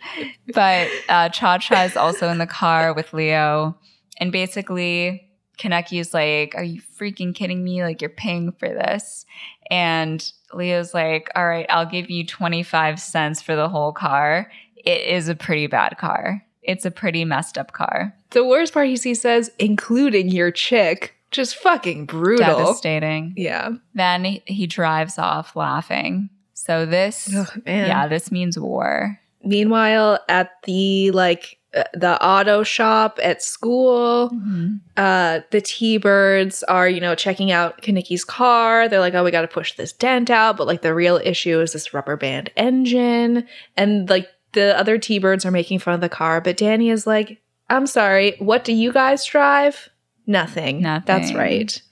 But 0.54 0.88
uh, 1.08 1.28
Cha 1.30 1.58
Cha 1.58 1.82
is 1.82 1.96
also 1.96 2.28
in 2.28 2.38
the 2.38 2.46
car 2.46 2.94
with 2.94 3.12
Leo. 3.12 3.76
And 4.18 4.30
basically, 4.30 5.28
Kenickie's 5.58 6.14
like, 6.14 6.54
Are 6.54 6.62
you 6.62 6.80
freaking 6.80 7.34
kidding 7.34 7.64
me? 7.64 7.82
Like, 7.82 8.00
you're 8.00 8.08
paying 8.08 8.52
for 8.52 8.68
this. 8.68 9.26
And 9.70 10.32
Leo's 10.52 10.94
like, 10.94 11.30
All 11.34 11.46
right, 11.46 11.66
I'll 11.68 11.86
give 11.86 12.10
you 12.10 12.24
25 12.24 13.00
cents 13.00 13.42
for 13.42 13.56
the 13.56 13.68
whole 13.68 13.92
car. 13.92 14.50
It 14.76 15.02
is 15.02 15.28
a 15.28 15.34
pretty 15.34 15.66
bad 15.66 15.98
car. 15.98 16.44
It's 16.62 16.84
a 16.84 16.90
pretty 16.90 17.24
messed 17.24 17.58
up 17.58 17.72
car. 17.72 18.14
The 18.30 18.44
worst 18.44 18.74
part 18.74 18.88
he 18.88 19.14
says, 19.14 19.50
including 19.58 20.28
your 20.28 20.50
chick. 20.50 21.14
Just 21.30 21.56
fucking 21.56 22.06
brutal. 22.06 22.58
Devastating. 22.58 23.34
Yeah. 23.36 23.70
Then 23.94 24.24
he, 24.24 24.42
he 24.46 24.66
drives 24.66 25.18
off 25.18 25.54
laughing. 25.56 26.30
So 26.54 26.86
this, 26.86 27.30
Oh 27.34 27.46
yeah, 27.66 28.08
this 28.08 28.32
means 28.32 28.58
war. 28.58 29.20
Meanwhile, 29.44 30.18
at 30.28 30.50
the 30.64 31.10
like 31.12 31.58
the 31.92 32.18
auto 32.22 32.62
shop 32.62 33.18
at 33.22 33.42
school, 33.42 34.30
uh, 34.96 35.40
the 35.50 35.60
T-Birds 35.60 36.62
are, 36.64 36.88
you 36.88 37.00
know, 37.00 37.14
checking 37.14 37.50
out 37.50 37.82
Kenickie's 37.82 38.24
car. 38.24 38.88
They're 38.88 39.00
like, 39.00 39.14
oh, 39.14 39.24
we 39.24 39.30
got 39.30 39.42
to 39.42 39.48
push 39.48 39.74
this 39.76 39.92
dent 39.92 40.30
out. 40.30 40.56
But 40.56 40.66
like 40.66 40.82
the 40.82 40.94
real 40.94 41.20
issue 41.22 41.60
is 41.60 41.72
this 41.72 41.92
rubber 41.92 42.16
band 42.16 42.50
engine. 42.56 43.46
And 43.76 44.08
like 44.08 44.28
the 44.52 44.78
other 44.78 44.98
T-Birds 44.98 45.44
are 45.44 45.50
making 45.50 45.78
fun 45.80 45.94
of 45.94 46.00
the 46.00 46.08
car. 46.08 46.40
But 46.40 46.56
Danny 46.56 46.90
is 46.90 47.06
like, 47.06 47.40
I'm 47.68 47.86
sorry, 47.86 48.36
what 48.38 48.64
do 48.64 48.72
you 48.72 48.92
guys 48.92 49.24
drive? 49.24 49.88
Nothing. 50.26 50.82
That's 51.06 51.32
right. 51.34 51.82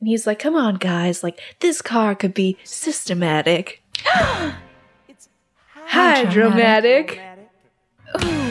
And 0.00 0.08
he's 0.08 0.26
like, 0.26 0.38
come 0.38 0.54
on, 0.54 0.76
guys, 0.76 1.22
like 1.22 1.40
this 1.60 1.82
car 1.82 2.14
could 2.14 2.34
be 2.34 2.56
systematic. 2.64 3.82
It's 5.08 5.28
hydromatic. 5.74 7.20
Ooh. 8.22 8.47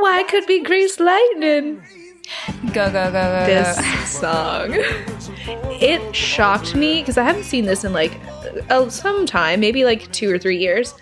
Why 0.00 0.24
could 0.28 0.46
be 0.46 0.62
grease 0.62 0.98
lightning? 1.00 1.82
Go, 2.72 2.90
go, 2.90 2.92
go, 2.92 3.12
go, 3.12 3.46
This 3.46 3.76
go. 3.76 4.04
song. 4.04 4.74
It 5.80 6.14
shocked 6.14 6.74
me 6.74 7.00
because 7.00 7.16
I 7.16 7.24
haven't 7.24 7.44
seen 7.44 7.64
this 7.64 7.84
in 7.84 7.92
like 7.92 8.12
uh, 8.70 8.88
some 8.90 9.26
time, 9.26 9.60
maybe 9.60 9.84
like 9.84 10.10
two 10.12 10.30
or 10.30 10.38
three 10.38 10.58
years. 10.58 10.94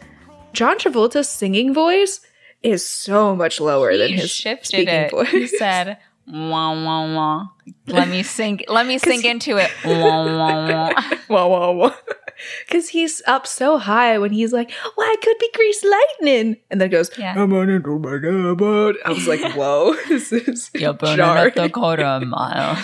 John 0.53 0.79
Travolta's 0.79 1.29
singing 1.29 1.75
voice 1.75 2.21
is 2.63 2.87
so 2.87 3.35
much 3.37 3.61
lower 3.61 3.97
than 3.97 4.13
his 4.13 4.31
shifted 4.31 4.67
speaking 4.67 4.89
it. 4.95 5.11
voice. 5.11 5.31
He 5.31 5.47
said, 5.47 5.99
wah, 6.27 6.73
wah, 6.73 7.15
wah. 7.15 7.47
Let 7.87 8.09
me 8.09 8.23
sink, 8.23 8.65
let 8.69 8.87
me 8.87 8.99
sink 9.09 9.25
into 9.25 9.57
it. 9.59 9.71
Wah, 9.85 9.93
wah, 10.25 10.69
wah. 10.69 11.03
wah 11.29 11.47
wah 11.47 11.71
wah. 11.73 11.95
Because 12.67 12.89
he's 12.91 13.23
up 13.27 13.47
so 13.47 13.79
high 13.79 14.19
when 14.19 14.33
he's 14.33 14.53
like, 14.53 14.71
"Why 14.95 15.15
it 15.17 15.23
could 15.25 15.39
be 15.39 15.51
grease 15.55 15.85
lightning," 15.85 16.57
and 16.71 16.81
then 16.81 16.91
goes, 16.91 17.11
Yeah. 17.19 17.35
"I'm 17.37 17.53
on 17.53 17.69
into 17.71 17.99
my 17.99 18.19
cupboard." 18.19 18.97
I 19.05 19.13
was 19.13 19.27
like, 19.27 19.41
"Whoa, 19.57 19.95
this 20.09 20.33
is 20.33 20.71
You're 20.75 20.93
burning 20.93 21.17
jarring." 21.17 21.53
the 21.57 21.71
quarter 21.71 22.21
mile. 22.21 22.77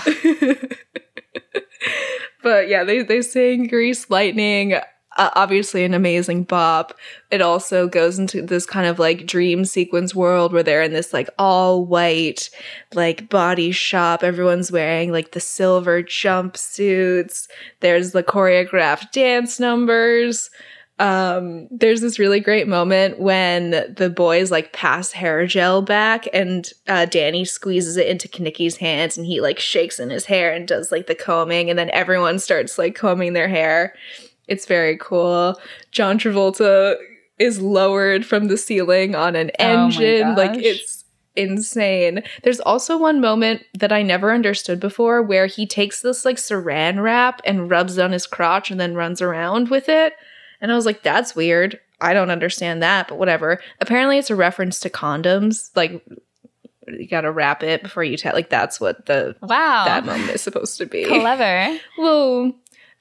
but 2.43 2.69
yeah, 2.69 2.85
they 2.85 3.03
they 3.03 3.23
sing 3.23 3.67
"Grease 3.69 4.09
Lightning." 4.11 4.75
Uh, 5.17 5.31
obviously, 5.35 5.85
an 5.85 5.93
amazing 5.93 6.45
bop. 6.45 6.95
It 7.31 7.43
also 7.43 7.87
goes 7.87 8.19
into 8.19 8.41
this 8.41 8.65
kind 8.65 8.87
of 8.87 8.99
like 8.99 9.27
dream 9.27 9.65
sequence 9.65 10.15
world 10.15 10.53
where 10.53 10.63
they're 10.63 10.83
in 10.83 10.93
this 10.93 11.13
like 11.13 11.29
all 11.39 11.85
white 11.85 12.49
like 12.95 13.29
body 13.29 13.73
shop. 13.73 14.23
Everyone's 14.23 14.73
wearing 14.73 15.13
like 15.13 15.33
the 15.33 15.41
silver 15.41 16.03
jumpsuits. 16.03 17.47
There's 17.81 18.13
the 18.13 18.23
choreographed 18.23 19.13
dance 19.13 19.61
numbers. 19.61 20.51
Um, 20.99 21.67
there's 21.71 22.01
this 22.01 22.19
really 22.19 22.39
great 22.39 22.69
moment 22.69 23.19
when 23.19 23.71
the 23.97 24.09
boys 24.15 24.51
like 24.53 24.73
pass 24.73 25.11
hair 25.11 25.47
gel 25.47 25.83
back 25.83 26.29
and 26.33 26.71
uh, 26.87 27.07
Danny 27.07 27.45
squeezes 27.45 27.97
it 27.97 28.07
into 28.07 28.29
Kenickie's 28.29 28.77
hands 28.77 29.17
and 29.17 29.27
he 29.27 29.41
like 29.41 29.59
shakes 29.59 29.99
in 29.99 30.11
his 30.11 30.27
hair 30.27 30.53
and 30.53 30.69
does 30.69 30.93
like 30.93 31.09
the 31.09 31.15
combing 31.17 31.71
and 31.71 31.79
then 31.79 31.91
everyone 31.91 32.39
starts 32.39 32.79
like 32.79 32.95
combing 32.95 33.33
their 33.33 33.49
hair. 33.49 33.95
It's 34.53 34.67
very 34.67 34.97
cool. 34.99 35.59
John 35.91 36.19
Travolta 36.19 36.97
is 37.39 37.61
lowered 37.61 38.25
from 38.27 38.49
the 38.49 38.57
ceiling 38.59 39.15
on 39.15 39.35
an 39.35 39.51
Oh 39.59 39.85
engine. 39.87 40.35
like 40.37 40.57
it's 40.57 41.05
insane. 41.35 42.23
There's 42.43 42.61
also 42.61 42.99
one 42.99 43.21
moment 43.21 43.63
that 43.79 43.91
I 43.93 44.03
never 44.03 44.33
understood 44.33 44.79
before 44.79 45.23
where 45.23 45.47
he 45.47 45.67
takes 45.67 46.03
this 46.03 46.25
like 46.27 46.37
saran 46.37 47.03
wrap 47.03 47.41
and 47.47 47.71
rubs 47.71 47.97
it 47.97 48.03
on 48.05 48.13
his 48.13 48.27
crotch 48.27 48.71
and 48.71 48.79
then 48.79 48.95
runs 48.95 49.23
around 49.23 49.71
with 49.71 49.89
it. 49.89 50.13
And 50.61 50.71
I 50.71 50.75
was 50.75 50.87
like, 50.87 51.03
that's 51.03 51.35
weird. 51.35 51.81
I 52.03 52.13
don't 52.13 52.31
understand 52.31 52.83
that, 52.83 53.09
but 53.09 53.19
whatever. 53.19 53.61
Apparently, 53.81 54.19
it's 54.19 54.31
a 54.31 54.37
reference 54.37 54.79
to 54.81 54.91
condoms. 54.91 55.71
Like, 55.75 56.05
you 56.89 57.09
gotta 57.09 57.33
wrap 57.33 57.63
it 57.63 57.83
before 57.83 58.05
you 58.05 58.17
tell. 58.17 58.35
Like, 58.35 58.51
that's 58.51 58.81
what 58.81 59.07
the 59.07 59.35
Wow. 59.41 59.85
that 59.87 60.05
moment 60.05 60.31
is 60.31 60.43
supposed 60.43 60.77
to 60.79 60.87
be. 60.87 61.05
Clever. 61.05 61.79
little 61.99 62.53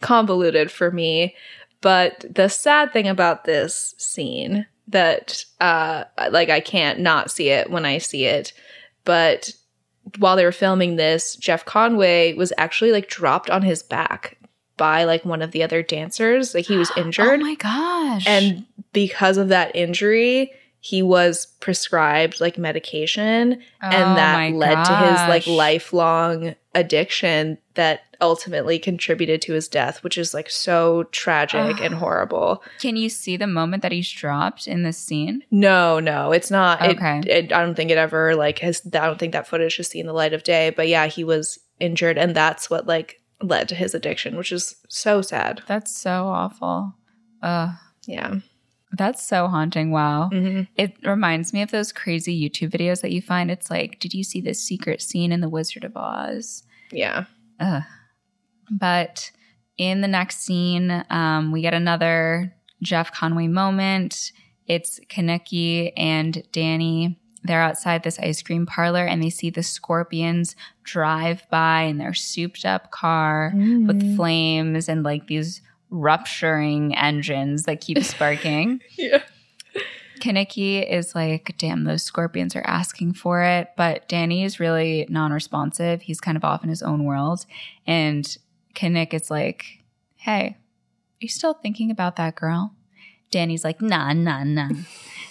convoluted 0.02 0.72
for 0.72 0.92
me. 0.92 1.36
But 1.82 2.26
the 2.30 2.50
sad 2.50 2.94
thing 2.94 3.08
about 3.08 3.46
this 3.46 3.96
scene 3.98 4.66
that 4.88 5.46
uh 5.60 6.04
like 6.32 6.50
I 6.50 6.60
can't 6.60 7.00
not 7.00 7.32
see 7.32 7.50
it 7.50 7.70
when 7.70 7.86
I 7.86 7.98
see 7.98 8.26
it, 8.26 8.54
but 9.06 9.52
while 10.18 10.36
they 10.36 10.44
were 10.44 10.52
filming 10.52 10.96
this, 10.96 11.36
Jeff 11.36 11.66
Conaway 11.66 12.36
was 12.36 12.52
actually 12.58 12.92
like 12.92 13.08
dropped 13.08 13.50
on 13.50 13.62
his 13.62 13.84
back 13.84 14.38
by 14.78 15.04
like 15.04 15.24
one 15.24 15.42
of 15.42 15.52
the 15.52 15.64
other 15.64 15.84
dancers. 15.84 16.54
Like 16.56 16.66
he 16.66 16.78
was 16.78 16.92
injured. 16.98 17.40
Oh 17.40 17.44
my 17.44 17.56
gosh. 17.56 18.28
And 18.28 18.66
because 18.94 19.38
of 19.38 19.50
that 19.50 19.76
injury, 19.76 20.52
he 20.80 21.04
was 21.04 21.46
prescribed 21.60 22.42
like 22.42 22.58
medication 22.58 23.62
Oh 23.84 23.88
and 23.88 24.18
that 24.18 24.54
led 24.54 24.84
to 24.84 24.96
his 24.98 25.20
like 25.30 25.46
lifelong 25.48 26.56
addiction 26.74 27.58
that 27.74 28.02
ultimately 28.22 28.78
contributed 28.78 29.42
to 29.42 29.54
his 29.54 29.68
death 29.68 30.04
which 30.04 30.18
is 30.18 30.34
like 30.34 30.50
so 30.50 31.04
tragic 31.12 31.82
and 31.82 31.96
horrible 31.96 32.64
Can 32.80 32.96
you 32.96 33.10
see 33.10 33.36
the 33.36 33.48
moment 33.48 33.82
that 33.82 33.92
he's 33.92 34.10
dropped 34.12 34.68
in 34.68 34.84
this 34.84 34.98
scene? 34.98 35.44
no 35.52 36.00
no 36.00 36.32
it's 36.32 36.52
not 36.52 36.82
Okay. 36.82 37.22
it, 37.26 37.52
i 37.52 37.62
don't 37.64 37.76
think 37.76 37.90
it 37.92 37.98
ever 37.98 38.36
like 38.36 38.60
has 38.60 38.82
i 38.86 38.90
don't 39.06 39.18
think 39.20 39.34
that 39.34 39.48
footage 39.48 39.78
has 39.78 39.88
seen 39.88 40.06
the 40.06 40.14
light 40.14 40.34
of 40.34 40.44
day 40.44 40.70
but 40.70 40.88
yeah 40.88 41.08
he 41.08 41.24
was 41.24 41.58
injured 41.80 42.18
and 42.18 42.36
that's 42.36 42.70
what 42.70 42.86
like 42.86 43.22
led 43.42 43.68
to 43.70 43.76
his 43.76 43.96
addiction 43.96 44.38
which 44.38 44.52
is 44.52 44.76
so 44.88 45.22
sad 45.24 45.62
That's 45.68 45.96
so 45.96 46.28
awful. 46.28 46.94
Uh, 47.42 47.74
yeah 48.06 48.36
That's 48.94 49.26
so 49.26 49.48
haunting. 49.48 49.92
Wow. 49.92 50.30
Mhm. 50.34 50.68
It 50.76 50.96
reminds 51.06 51.54
me 51.54 51.62
of 51.62 51.72
those 51.72 51.92
crazy 51.94 52.38
YouTube 52.38 52.72
videos 52.72 53.02
that 53.02 53.12
you 53.12 53.22
find. 53.22 53.50
It's 53.50 53.70
like, 53.72 54.00
did 54.00 54.14
you 54.14 54.24
see 54.24 54.42
this 54.42 54.62
secret 54.62 55.02
scene 55.02 55.32
in 55.32 55.40
The 55.42 55.50
Wizard 55.50 55.84
of 55.84 55.96
Oz? 55.96 56.64
yeah 56.92 57.24
Ugh. 57.60 57.84
But 58.70 59.32
in 59.78 60.02
the 60.02 60.08
next 60.08 60.40
scene, 60.46 61.04
um, 61.10 61.52
we 61.52 61.62
get 61.62 61.74
another 61.74 62.54
Jeff 62.82 63.14
Conaway 63.14 63.50
moment. 63.50 64.32
It's 64.68 65.00
Kenickie 65.10 65.92
and 65.98 66.44
Danny. 66.52 67.18
They're 67.44 67.62
outside 67.62 68.04
this 68.04 68.20
ice 68.20 68.42
cream 68.42 68.66
parlor 68.66 69.06
and 69.06 69.22
they 69.24 69.30
see 69.30 69.50
the 69.50 69.64
scorpions 69.64 70.56
drive 70.84 71.48
by 71.50 71.84
in 71.84 71.98
their 71.98 72.14
souped 72.14 72.66
up 72.66 72.92
car 72.92 73.52
Mm. 73.56 73.88
with 73.88 74.16
flames 74.16 74.88
and 74.88 75.04
like 75.04 75.28
these 75.28 75.62
rupturing 75.92 76.96
engines 76.96 77.64
that 77.64 77.82
keep 77.82 78.04
sparking. 78.04 78.82
yeah 78.98 79.22
Kenickie 80.22 80.88
is 80.88 81.16
like, 81.16 81.56
damn, 81.58 81.84
those 81.84 82.04
scorpions 82.04 82.56
are 82.56 82.66
asking 82.66 83.14
for 83.14 83.42
it. 83.42 83.72
But 83.76 84.08
Danny 84.08 84.44
is 84.44 84.60
really 84.60 85.06
non 85.10 85.34
responsive. 85.34 86.04
He's 86.04 86.22
kind 86.22 86.38
of 86.38 86.46
off 86.46 86.64
in 86.64 86.70
his 86.70 86.84
own 86.84 87.04
world. 87.04 87.46
And 87.86 88.26
Kanik 88.74 89.14
is 89.14 89.30
like, 89.30 89.84
hey, 90.16 90.56
are 90.56 91.20
you 91.20 91.28
still 91.28 91.56
thinking 91.56 91.92
about 91.92 92.16
that 92.16 92.36
girl? 92.36 92.74
Danny's 93.32 93.64
like, 93.64 93.82
nah, 93.82 94.14
nah, 94.14 94.44
nah. 94.44 94.70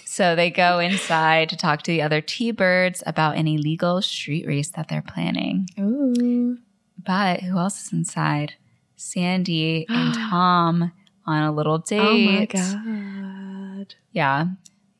so 0.05 0.35
they 0.35 0.51
go 0.51 0.79
inside 0.79 1.49
to 1.49 1.57
talk 1.57 1.81
to 1.83 1.91
the 1.91 2.01
other 2.01 2.21
T 2.21 2.51
Birds 2.51 3.01
about 3.05 3.37
an 3.37 3.47
illegal 3.47 4.01
street 4.01 4.45
race 4.45 4.69
that 4.71 4.89
they're 4.89 5.01
planning. 5.01 5.67
Ooh. 5.79 6.57
But 7.03 7.41
who 7.41 7.57
else 7.57 7.85
is 7.85 7.93
inside? 7.93 8.55
Sandy 9.01 9.85
and 9.89 10.13
Tom 10.29 10.91
on 11.25 11.43
a 11.43 11.51
little 11.51 11.77
date. 11.79 11.99
oh 11.99 12.17
my 12.17 12.45
god 12.45 13.95
Yeah. 14.11 14.47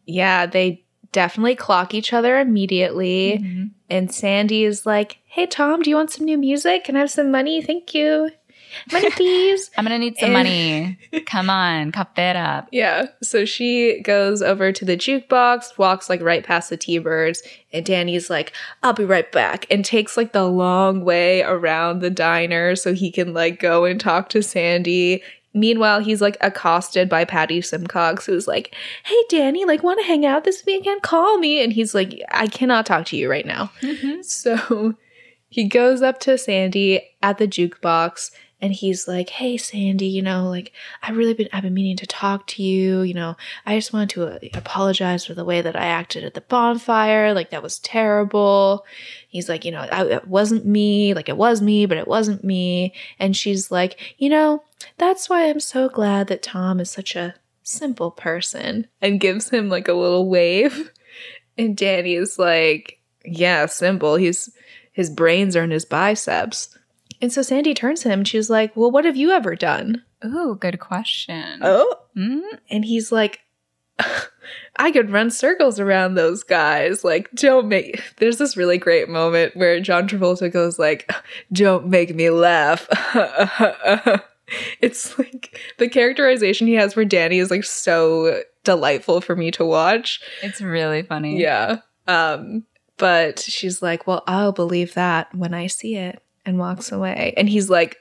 Yeah, 0.06 0.45
they 0.45 0.84
definitely 1.12 1.56
clock 1.56 1.93
each 1.93 2.14
other 2.14 2.39
immediately. 2.39 3.39
Mhm. 3.41 3.72
And 3.89 4.12
Sandy 4.14 4.64
is 4.64 4.86
like, 4.86 5.20
Hey, 5.26 5.45
Tom, 5.45 5.82
do 5.82 5.89
you 5.89 5.95
want 5.95 6.12
some 6.12 6.26
new 6.26 6.38
music? 6.38 6.86
Can 6.86 6.95
I 6.95 6.99
have 6.99 7.12
some 7.12 7.32
money? 7.32 7.62
Thank 7.62 7.93
you. 7.93 8.32
Money, 8.91 9.09
please. 9.15 9.69
I'm 9.78 9.86
gonna 9.86 9.99
need 9.99 10.17
some 10.17 10.28
And- 10.28 10.34
money. 10.34 10.97
Come 11.26 11.49
on, 11.49 11.91
cup 11.91 12.17
it 12.17 12.36
up. 12.36 12.67
yeah. 12.72 13.05
So 13.22 13.45
she 13.45 14.01
goes 14.01 14.41
over 14.41 14.72
to 14.72 14.86
the 14.86 14.97
jukebox, 14.97 15.78
walks 15.78 16.09
like 16.09 16.22
right 16.22 16.43
past 16.43 16.69
the 16.69 16.78
T 16.78 16.97
Birds, 16.97 17.41
and 17.74 17.86
Danny's 17.86 18.30
like, 18.30 18.53
I'll 18.84 18.93
be 18.93 19.05
right 19.05 19.32
back, 19.32 19.65
and 19.69 19.84
takes 19.86 20.17
like 20.17 20.32
the 20.34 20.45
long 20.45 21.03
way 21.03 21.41
around 21.43 21.99
the 21.99 22.09
diner 22.09 22.76
so 22.76 22.93
he 22.93 23.11
can 23.11 23.34
like 23.34 23.59
go 23.59 23.86
and 23.86 23.99
talk 23.99 24.30
to 24.30 24.41
Sandy. 24.43 25.22
Meanwhile, 25.53 25.99
he's 25.99 26.22
like 26.22 26.38
accosted 26.39 27.09
by 27.09 27.26
Patty 27.26 27.61
Simcox, 27.61 28.26
who's 28.26 28.47
like, 28.47 28.74
Hey, 29.03 29.22
Danny, 29.28 29.65
like, 29.65 29.84
want 29.84 29.99
to 29.99 30.05
hang 30.05 30.26
out 30.26 30.45
this 30.45 30.63
weekend? 30.65 31.01
Call 31.01 31.39
me. 31.39 31.61
And 31.61 31.74
he's 31.74 31.93
like, 31.93 32.22
I 32.32 32.47
cannot 32.47 32.86
talk 32.86 33.05
to 33.07 33.17
you 33.17 33.30
right 33.30 33.45
now. 33.45 33.69
Mm-hmm. 33.82 34.22
So 34.24 34.95
he 35.49 35.65
goes 35.67 36.01
up 36.01 36.22
to 36.22 36.38
Sandy 36.38 37.01
at 37.22 37.38
the 37.38 37.49
jukebox 37.49 38.32
and 38.62 38.72
he's 38.72 39.07
like, 39.07 39.30
"Hey 39.30 39.57
Sandy, 39.57 40.05
you 40.05 40.22
know, 40.22 40.47
like 40.49 40.72
I've 41.01 41.18
really 41.18 41.34
been 41.34 41.49
I've 41.51 41.64
been 41.64 41.74
meaning 41.74 41.97
to 41.97 42.05
talk 42.05 42.47
to 42.47 42.64
you, 42.64 43.01
you 43.01 43.14
know. 43.14 43.36
I 43.66 43.76
just 43.76 43.91
wanted 43.91 44.09
to 44.12 44.28
uh, 44.28 44.39
apologize 44.53 45.26
for 45.26 45.34
the 45.34 45.45
way 45.45 45.62
that 45.62 45.76
I 45.76 45.86
acted 45.86 46.24
at 46.24 46.36
the 46.36 46.41
bonfire. 46.41 47.34
Like 47.34 47.49
that 47.49 47.64
was 47.64 47.80
terrible." 47.80 48.86
He's 49.28 49.49
like, 49.49 49.66
"You 49.66 49.72
know, 49.72 49.88
I, 49.91 50.05
it 50.05 50.28
wasn't 50.28 50.66
me. 50.66 51.14
Like 51.14 51.30
it 51.30 51.38
was 51.38 51.62
me, 51.62 51.86
but 51.86 51.97
it 51.97 52.07
wasn't 52.07 52.43
me." 52.43 52.93
And 53.20 53.36
she's 53.36 53.72
like, 53.72 54.16
"You 54.18 54.30
know, 54.30 54.64
that's 54.97 55.30
why 55.30 55.49
I'm 55.49 55.59
so 55.59 55.89
glad 55.89 56.28
that 56.28 56.43
Tom 56.43 56.80
is 56.80 56.91
such 56.91 57.16
a 57.16 57.36
simple 57.64 58.12
person." 58.12 58.88
And 59.01 59.20
gives 59.20 59.49
him 59.49 59.70
like 59.70 59.88
a 59.88 59.93
little 59.93 60.30
wave. 60.30 60.91
And 61.57 61.76
Danny 61.76 62.16
is 62.16 62.39
like, 62.39 62.99
"Yeah, 63.26 63.66
simple. 63.66 64.16
He's 64.16 64.49
his 64.91 65.09
brains 65.09 65.55
are 65.55 65.64
in 65.64 65.72
his 65.72 65.86
biceps. 65.86 66.78
And 67.22 67.32
so 67.32 67.41
Sandy 67.41 67.74
turns 67.74 68.01
to 68.01 68.09
him 68.09 68.19
and 68.22 68.28
she's 68.28 68.49
like, 68.49 68.76
Well, 68.76 68.91
what 68.91 69.05
have 69.05 69.15
you 69.15 69.32
ever 69.32 69.55
done? 69.55 70.03
Ooh, 70.26 70.57
good 70.59 70.80
question. 70.80 71.59
Oh. 71.61 71.95
Mm, 72.17 72.41
And 72.69 72.86
he's 72.86 73.11
like, 73.11 73.41
I 74.78 74.91
could 74.91 75.11
run 75.11 75.30
circles 75.30 75.80
around 75.80 76.15
those 76.15 76.43
guys. 76.43 77.03
Like, 77.03 77.30
don't 77.34 77.67
make. 77.67 78.01
There's 78.17 78.38
this 78.38 78.57
really 78.57 78.78
great 78.78 79.09
moment 79.09 79.55
where 79.55 79.80
John 79.80 80.07
Travolta 80.07 80.51
goes 80.51 80.80
like, 80.80 81.11
"Don't 81.51 81.88
make 81.88 82.15
me 82.15 82.30
laugh." 82.32 82.88
it's 84.82 85.17
like 85.19 85.57
the 85.78 85.88
characterization 85.89 86.67
he 86.67 86.74
has 86.74 86.93
for 86.93 87.05
Danny 87.05 87.39
is 87.39 87.51
like 87.51 87.63
so 87.63 88.41
delightful 88.63 89.22
for 89.22 89.36
me 89.36 89.51
to 89.51 89.65
watch. 89.65 90.22
It's 90.41 90.61
really 90.61 91.03
funny. 91.03 91.39
Yeah. 91.39 91.78
Um, 92.07 92.63
but 92.97 93.39
she's 93.39 93.82
like, 93.82 94.07
"Well, 94.07 94.24
I'll 94.26 94.51
believe 94.53 94.93
that 94.95 95.34
when 95.36 95.53
I 95.53 95.67
see 95.67 95.95
it," 95.95 96.24
and 96.46 96.60
walks 96.60 96.92
away. 96.92 97.34
And 97.38 97.50
he's 97.50 97.70
like. 97.70 97.98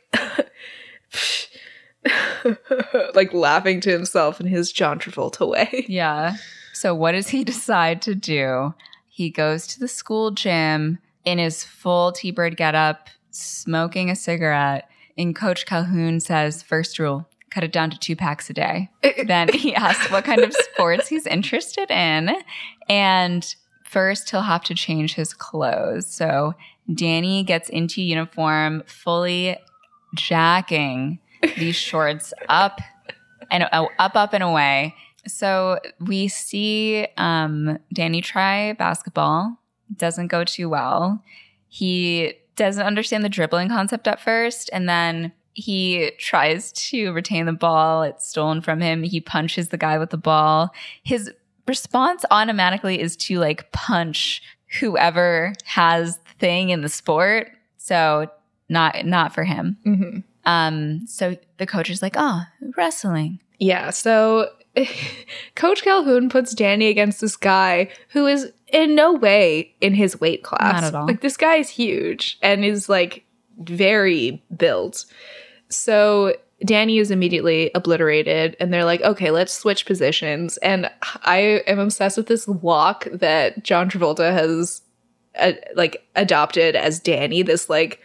like 3.14 3.32
laughing 3.34 3.80
to 3.80 3.90
himself 3.90 4.40
in 4.40 4.46
his 4.46 4.72
John 4.72 4.98
Travolta 4.98 5.46
way. 5.46 5.84
Yeah. 5.88 6.36
So, 6.72 6.94
what 6.94 7.12
does 7.12 7.28
he 7.28 7.44
decide 7.52 8.00
to 8.02 8.14
do? 8.14 8.74
He 9.08 9.30
goes 9.30 9.66
to 9.68 9.80
the 9.80 9.88
school 9.88 10.30
gym 10.30 10.98
in 11.24 11.38
his 11.38 11.64
full 11.64 12.12
T 12.12 12.30
Bird 12.30 12.56
getup, 12.56 13.08
smoking 13.30 14.10
a 14.10 14.16
cigarette. 14.16 14.88
And 15.18 15.36
Coach 15.36 15.66
Calhoun 15.66 16.20
says, 16.20 16.62
first 16.62 16.98
rule, 16.98 17.28
cut 17.50 17.64
it 17.64 17.72
down 17.72 17.90
to 17.90 17.98
two 17.98 18.16
packs 18.16 18.48
a 18.48 18.54
day. 18.54 18.88
then 19.26 19.52
he 19.52 19.74
asks 19.74 20.10
what 20.10 20.24
kind 20.24 20.40
of 20.40 20.54
sports 20.54 21.08
he's 21.08 21.26
interested 21.26 21.90
in. 21.90 22.30
And 22.88 23.54
first, 23.84 24.30
he'll 24.30 24.42
have 24.42 24.64
to 24.64 24.74
change 24.74 25.14
his 25.14 25.34
clothes. 25.34 26.06
So, 26.06 26.54
Danny 26.92 27.42
gets 27.44 27.68
into 27.68 28.02
uniform, 28.02 28.82
fully 28.86 29.56
jacking 30.14 31.18
these 31.56 31.76
shorts 31.76 32.32
up 32.48 32.80
and 33.50 33.64
uh, 33.64 33.86
up, 33.98 34.16
up 34.16 34.32
and 34.32 34.42
away. 34.42 34.94
So 35.26 35.78
we 36.00 36.28
see 36.28 37.06
um, 37.16 37.78
Danny 37.92 38.20
try 38.20 38.72
basketball. 38.74 39.58
Doesn't 39.96 40.28
go 40.28 40.44
too 40.44 40.68
well. 40.68 41.22
He 41.68 42.34
doesn't 42.56 42.86
understand 42.86 43.24
the 43.24 43.28
dribbling 43.28 43.68
concept 43.68 44.06
at 44.08 44.20
first, 44.20 44.70
and 44.72 44.88
then 44.88 45.32
he 45.52 46.12
tries 46.18 46.72
to 46.72 47.12
retain 47.12 47.46
the 47.46 47.52
ball. 47.52 48.02
It's 48.02 48.28
stolen 48.28 48.60
from 48.60 48.80
him. 48.80 49.02
He 49.02 49.20
punches 49.20 49.68
the 49.68 49.76
guy 49.76 49.98
with 49.98 50.10
the 50.10 50.16
ball. 50.16 50.70
His 51.02 51.30
response 51.66 52.24
automatically 52.30 53.00
is 53.00 53.16
to 53.16 53.38
like 53.38 53.70
punch 53.72 54.42
whoever 54.78 55.52
has 55.64 56.19
thing 56.40 56.70
in 56.70 56.80
the 56.80 56.88
sport. 56.88 57.52
So 57.76 58.30
not 58.68 59.06
not 59.06 59.34
for 59.34 59.44
him. 59.44 59.76
Mm-hmm. 59.86 60.18
Um, 60.44 61.06
so 61.06 61.36
the 61.58 61.66
coach 61.66 61.90
is 61.90 62.02
like, 62.02 62.14
"Oh, 62.16 62.42
wrestling." 62.76 63.40
Yeah. 63.58 63.90
So 63.90 64.48
Coach 65.54 65.82
Calhoun 65.82 66.28
puts 66.28 66.54
Danny 66.54 66.86
against 66.86 67.20
this 67.20 67.36
guy 67.36 67.90
who 68.10 68.26
is 68.26 68.52
in 68.68 68.94
no 68.94 69.12
way 69.12 69.74
in 69.80 69.94
his 69.94 70.20
weight 70.20 70.42
class. 70.42 70.82
Not 70.82 70.84
at 70.84 70.94
all. 70.94 71.06
Like 71.06 71.20
this 71.20 71.36
guy 71.36 71.56
is 71.56 71.68
huge 71.68 72.38
and 72.42 72.64
is 72.64 72.88
like 72.88 73.24
very 73.58 74.42
built. 74.56 75.04
So 75.68 76.34
Danny 76.64 76.98
is 76.98 77.10
immediately 77.10 77.70
obliterated, 77.74 78.56
and 78.60 78.72
they're 78.72 78.84
like, 78.84 79.00
okay, 79.00 79.30
let's 79.30 79.52
switch 79.52 79.86
positions. 79.86 80.56
And 80.58 80.90
I 81.22 81.62
am 81.66 81.78
obsessed 81.78 82.16
with 82.16 82.26
this 82.26 82.46
walk 82.46 83.06
that 83.12 83.64
John 83.64 83.88
Travolta 83.88 84.32
has 84.32 84.82
uh, 85.38 85.52
like 85.74 86.06
adopted 86.16 86.76
as 86.76 87.00
Danny. 87.00 87.42
This 87.42 87.68
like 87.68 88.00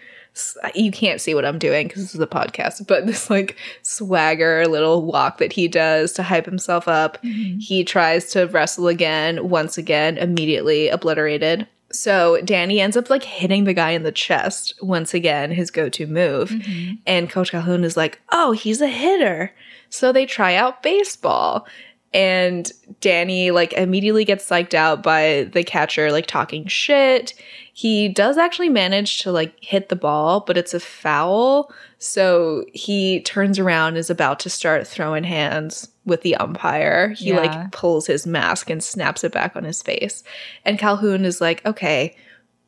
you 0.74 0.92
can't 0.92 1.22
see 1.22 1.34
what 1.34 1.46
I'm 1.46 1.60
doing 1.60 1.88
because 1.88 2.04
this 2.04 2.16
is 2.16 2.22
a 2.22 2.28
podcast, 2.28 2.86
but 2.88 3.06
this 3.06 3.30
like 3.30 3.58
swagger 3.84 4.68
little 4.68 5.04
walk 5.04 5.38
that 5.38 5.54
he 5.54 5.68
does 5.68 6.12
to 6.14 6.24
hype 6.24 6.46
himself 6.46 6.88
up. 6.88 7.22
Mm-hmm. 7.24 7.60
He 7.60 7.84
tries 7.84 8.32
to 8.32 8.46
wrestle 8.48 8.88
again, 8.88 9.50
once 9.50 9.78
again, 9.78 10.18
immediately 10.18 10.90
obliterated. 10.90 11.68
So 11.92 12.42
Danny 12.42 12.82
ends 12.82 12.98
up 12.98 13.10
like 13.10 13.24
hitting 13.24 13.64
the 13.64 13.74
guy 13.74 13.92
in 13.92 14.04
the 14.04 14.12
chest 14.12 14.74
once 14.82 15.14
again, 15.14 15.52
his 15.52 15.72
go 15.72 15.88
to 15.90 16.08
move. 16.08 16.50
Mm-hmm. 16.50 16.96
And 17.06 17.30
Coach 17.30 17.52
Calhoun 17.52 17.86
is 17.86 17.96
like, 17.96 18.20
oh, 18.32 18.52
he's 18.52 18.82
a 18.82 18.88
hitter. 18.88 19.54
So 19.90 20.12
they 20.12 20.26
try 20.26 20.56
out 20.56 20.84
baseball 20.84 21.66
and 22.16 22.72
Danny 23.02 23.52
like 23.52 23.74
immediately 23.74 24.24
gets 24.24 24.50
psyched 24.50 24.74
out 24.74 25.04
by 25.04 25.50
the 25.52 25.66
catcher 25.66 26.14
like 26.14 26.28
talking 26.28 26.66
shit. 26.66 27.34
He 27.74 28.08
does 28.08 28.38
actually 28.38 28.70
manage 28.70 29.20
to 29.20 29.34
like 29.34 29.54
hit 29.62 29.90
the 29.90 29.98
ball, 29.98 30.40
but 30.40 30.58
it's 30.58 30.74
a 30.74 30.80
foul. 30.80 31.74
So 31.98 32.64
he 32.74 33.20
turns 33.20 33.60
around 33.60 33.98
is 33.98 34.10
about 34.10 34.40
to 34.40 34.50
start 34.50 34.88
throwing 34.88 35.26
hands 35.26 35.90
with 36.06 36.22
the 36.22 36.38
umpire. 36.38 37.10
He 37.10 37.32
yeah. 37.32 37.42
like 37.42 37.72
pulls 37.74 38.08
his 38.08 38.26
mask 38.26 38.70
and 38.70 38.82
snaps 38.82 39.26
it 39.26 39.34
back 39.34 39.58
on 39.58 39.66
his 39.66 39.82
face. 39.82 40.24
And 40.64 40.80
Calhoun 40.80 41.26
is 41.26 41.42
like, 41.42 41.66
"Okay, 41.66 42.16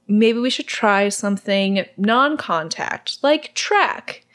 maybe 0.09 0.39
we 0.39 0.49
should 0.49 0.67
try 0.67 1.07
something 1.07 1.85
non-contact, 1.95 3.19
like 3.23 3.53
track." 3.53 4.25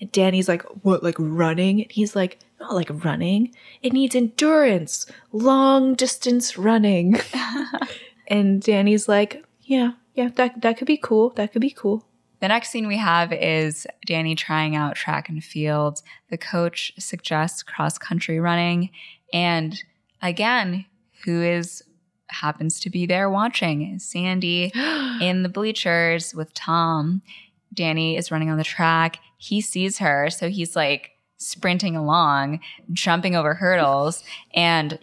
And 0.00 0.10
Danny's 0.10 0.48
like, 0.48 0.62
"What, 0.82 1.04
like 1.04 1.16
running?" 1.16 1.82
And 1.82 1.92
he's 1.92 2.16
like, 2.16 2.40
not 2.60 2.74
like 2.74 3.04
running. 3.04 3.54
It 3.82 3.92
needs 3.92 4.14
endurance, 4.14 5.06
long 5.32 5.94
distance 5.94 6.58
running. 6.58 7.16
and 8.28 8.62
Danny's 8.62 9.08
like, 9.08 9.44
yeah, 9.62 9.92
yeah, 10.14 10.28
that 10.36 10.60
that 10.62 10.78
could 10.78 10.86
be 10.86 10.96
cool. 10.96 11.30
That 11.30 11.52
could 11.52 11.62
be 11.62 11.70
cool. 11.70 12.04
The 12.40 12.48
next 12.48 12.70
scene 12.70 12.86
we 12.86 12.98
have 12.98 13.32
is 13.32 13.86
Danny 14.06 14.34
trying 14.34 14.76
out 14.76 14.94
track 14.94 15.28
and 15.28 15.42
field. 15.42 16.02
The 16.30 16.38
coach 16.38 16.92
suggests 16.98 17.62
cross 17.62 17.98
country 17.98 18.38
running, 18.40 18.90
and 19.32 19.80
again, 20.22 20.86
who 21.24 21.42
is 21.42 21.82
happens 22.28 22.80
to 22.80 22.90
be 22.90 23.06
there 23.06 23.30
watching? 23.30 23.98
Sandy 23.98 24.72
in 25.20 25.42
the 25.42 25.48
bleachers 25.48 26.34
with 26.34 26.52
Tom. 26.54 27.22
Danny 27.74 28.16
is 28.16 28.30
running 28.30 28.50
on 28.50 28.58
the 28.58 28.64
track. 28.64 29.18
He 29.36 29.60
sees 29.60 29.98
her, 29.98 30.30
so 30.30 30.48
he's 30.48 30.74
like 30.74 31.12
sprinting 31.38 31.96
along, 31.96 32.60
jumping 32.92 33.34
over 33.34 33.54
hurdles, 33.54 34.22
and 34.54 34.98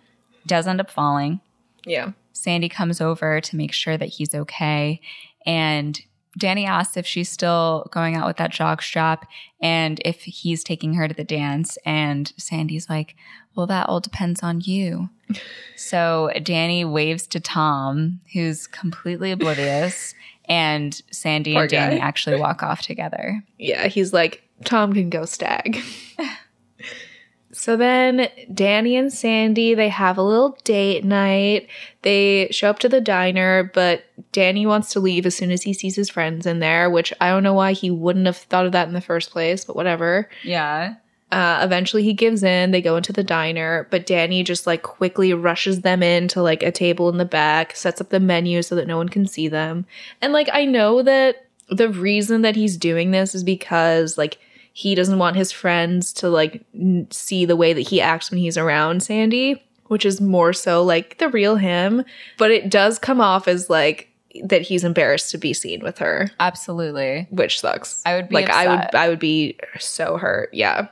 does 0.45 0.67
end 0.67 0.79
up 0.79 0.91
falling. 0.91 1.39
Yeah. 1.85 2.11
Sandy 2.33 2.69
comes 2.69 3.01
over 3.01 3.41
to 3.41 3.55
make 3.55 3.71
sure 3.71 3.97
that 3.97 4.09
he's 4.09 4.35
okay. 4.35 5.01
And 5.45 5.99
Danny 6.37 6.65
asks 6.65 6.97
if 6.97 7.07
she's 7.07 7.29
still 7.29 7.87
going 7.91 8.15
out 8.15 8.27
with 8.27 8.37
that 8.37 8.51
jock 8.51 8.81
strap 8.81 9.25
and 9.61 10.01
if 10.03 10.23
he's 10.23 10.63
taking 10.63 10.95
her 10.95 11.07
to 11.07 11.13
the 11.13 11.23
dance. 11.23 11.77
And 11.85 12.31
Sandy's 12.37 12.89
like, 12.89 13.15
Well, 13.55 13.67
that 13.67 13.87
all 13.87 14.01
depends 14.01 14.43
on 14.43 14.61
you. 14.61 15.09
so 15.77 16.29
Danny 16.43 16.83
waves 16.83 17.25
to 17.27 17.39
Tom, 17.39 18.19
who's 18.33 18.67
completely 18.67 19.31
oblivious. 19.31 20.13
And 20.47 21.01
Sandy 21.09 21.53
Poor 21.53 21.63
and 21.63 21.71
Danny 21.71 21.97
guy. 21.97 22.05
actually 22.05 22.39
walk 22.39 22.61
off 22.61 22.83
together. 22.83 23.43
Yeah, 23.57 23.87
he's 23.87 24.13
like, 24.13 24.44
Tom 24.63 24.93
can 24.93 25.09
go 25.09 25.25
stag. 25.25 25.81
so 27.51 27.75
then 27.75 28.29
Danny 28.53 28.95
and 28.95 29.11
Sandy, 29.11 29.73
they 29.73 29.89
have 29.89 30.17
a 30.17 30.23
little 30.23 30.57
date 30.63 31.03
night. 31.03 31.67
They 32.03 32.47
show 32.51 32.69
up 32.69 32.79
to 32.79 32.89
the 32.89 33.01
diner, 33.01 33.69
but 33.73 34.05
Danny 34.31 34.65
wants 34.65 34.91
to 34.93 34.99
leave 34.99 35.25
as 35.25 35.35
soon 35.35 35.51
as 35.51 35.63
he 35.63 35.73
sees 35.73 35.95
his 35.95 36.09
friends 36.09 36.45
in 36.45 36.59
there, 36.59 36.89
which 36.89 37.13
I 37.19 37.29
don't 37.29 37.43
know 37.43 37.53
why 37.53 37.73
he 37.73 37.91
wouldn't 37.91 38.25
have 38.25 38.37
thought 38.37 38.65
of 38.65 38.71
that 38.71 38.87
in 38.87 38.93
the 38.93 39.01
first 39.01 39.31
place, 39.31 39.65
but 39.65 39.75
whatever. 39.75 40.29
Yeah. 40.43 40.95
Uh, 41.31 41.59
eventually 41.63 42.03
he 42.03 42.13
gives 42.13 42.43
in. 42.43 42.71
They 42.71 42.81
go 42.81 42.95
into 42.95 43.11
the 43.11 43.23
diner, 43.23 43.87
but 43.89 44.05
Danny 44.05 44.43
just 44.43 44.67
like 44.67 44.83
quickly 44.83 45.33
rushes 45.33 45.81
them 45.81 46.03
into 46.03 46.41
like 46.41 46.63
a 46.63 46.71
table 46.71 47.09
in 47.09 47.17
the 47.17 47.25
back, 47.25 47.75
sets 47.75 47.99
up 47.99 48.09
the 48.09 48.19
menu 48.19 48.61
so 48.61 48.75
that 48.75 48.87
no 48.87 48.97
one 48.97 49.09
can 49.09 49.25
see 49.25 49.47
them. 49.47 49.85
And 50.21 50.31
like 50.33 50.49
I 50.53 50.65
know 50.65 51.01
that 51.01 51.47
the 51.69 51.89
reason 51.89 52.41
that 52.43 52.55
he's 52.55 52.77
doing 52.77 53.11
this 53.11 53.33
is 53.33 53.43
because 53.43 54.17
like 54.17 54.37
he 54.77 54.93
doesn't 54.93 55.19
want 55.19 55.37
his 55.37 55.53
friends 55.53 56.11
to 56.11 56.29
like 56.29 56.61
n- 56.73 57.07
see 57.09 57.45
the 57.45 57.55
way 57.55 57.71
that 57.71 57.87
he 57.87 58.01
acts 58.01 58.29
when 58.29 58.41
he's 58.41 58.57
around 58.57 59.01
Sandy, 59.01 59.63
which 59.85 60.05
is 60.05 60.19
more 60.19 60.51
so 60.51 60.83
like 60.83 61.17
the 61.17 61.29
real 61.29 61.55
him, 61.55 62.03
but 62.37 62.51
it 62.51 62.69
does 62.69 62.99
come 62.99 63.21
off 63.21 63.47
as 63.47 63.69
like 63.69 64.09
that 64.43 64.63
he's 64.63 64.83
embarrassed 64.83 65.31
to 65.31 65.37
be 65.37 65.53
seen 65.53 65.81
with 65.81 65.97
her. 65.99 66.29
Absolutely. 66.41 67.25
Which 67.29 67.61
sucks. 67.61 68.01
I 68.05 68.15
would 68.15 68.27
be 68.27 68.35
like 68.35 68.49
upset. 68.49 68.67
I 68.67 68.67
would 68.67 68.95
I 68.95 69.07
would 69.07 69.19
be 69.19 69.57
so 69.79 70.17
hurt. 70.17 70.49
Yeah. 70.51 70.89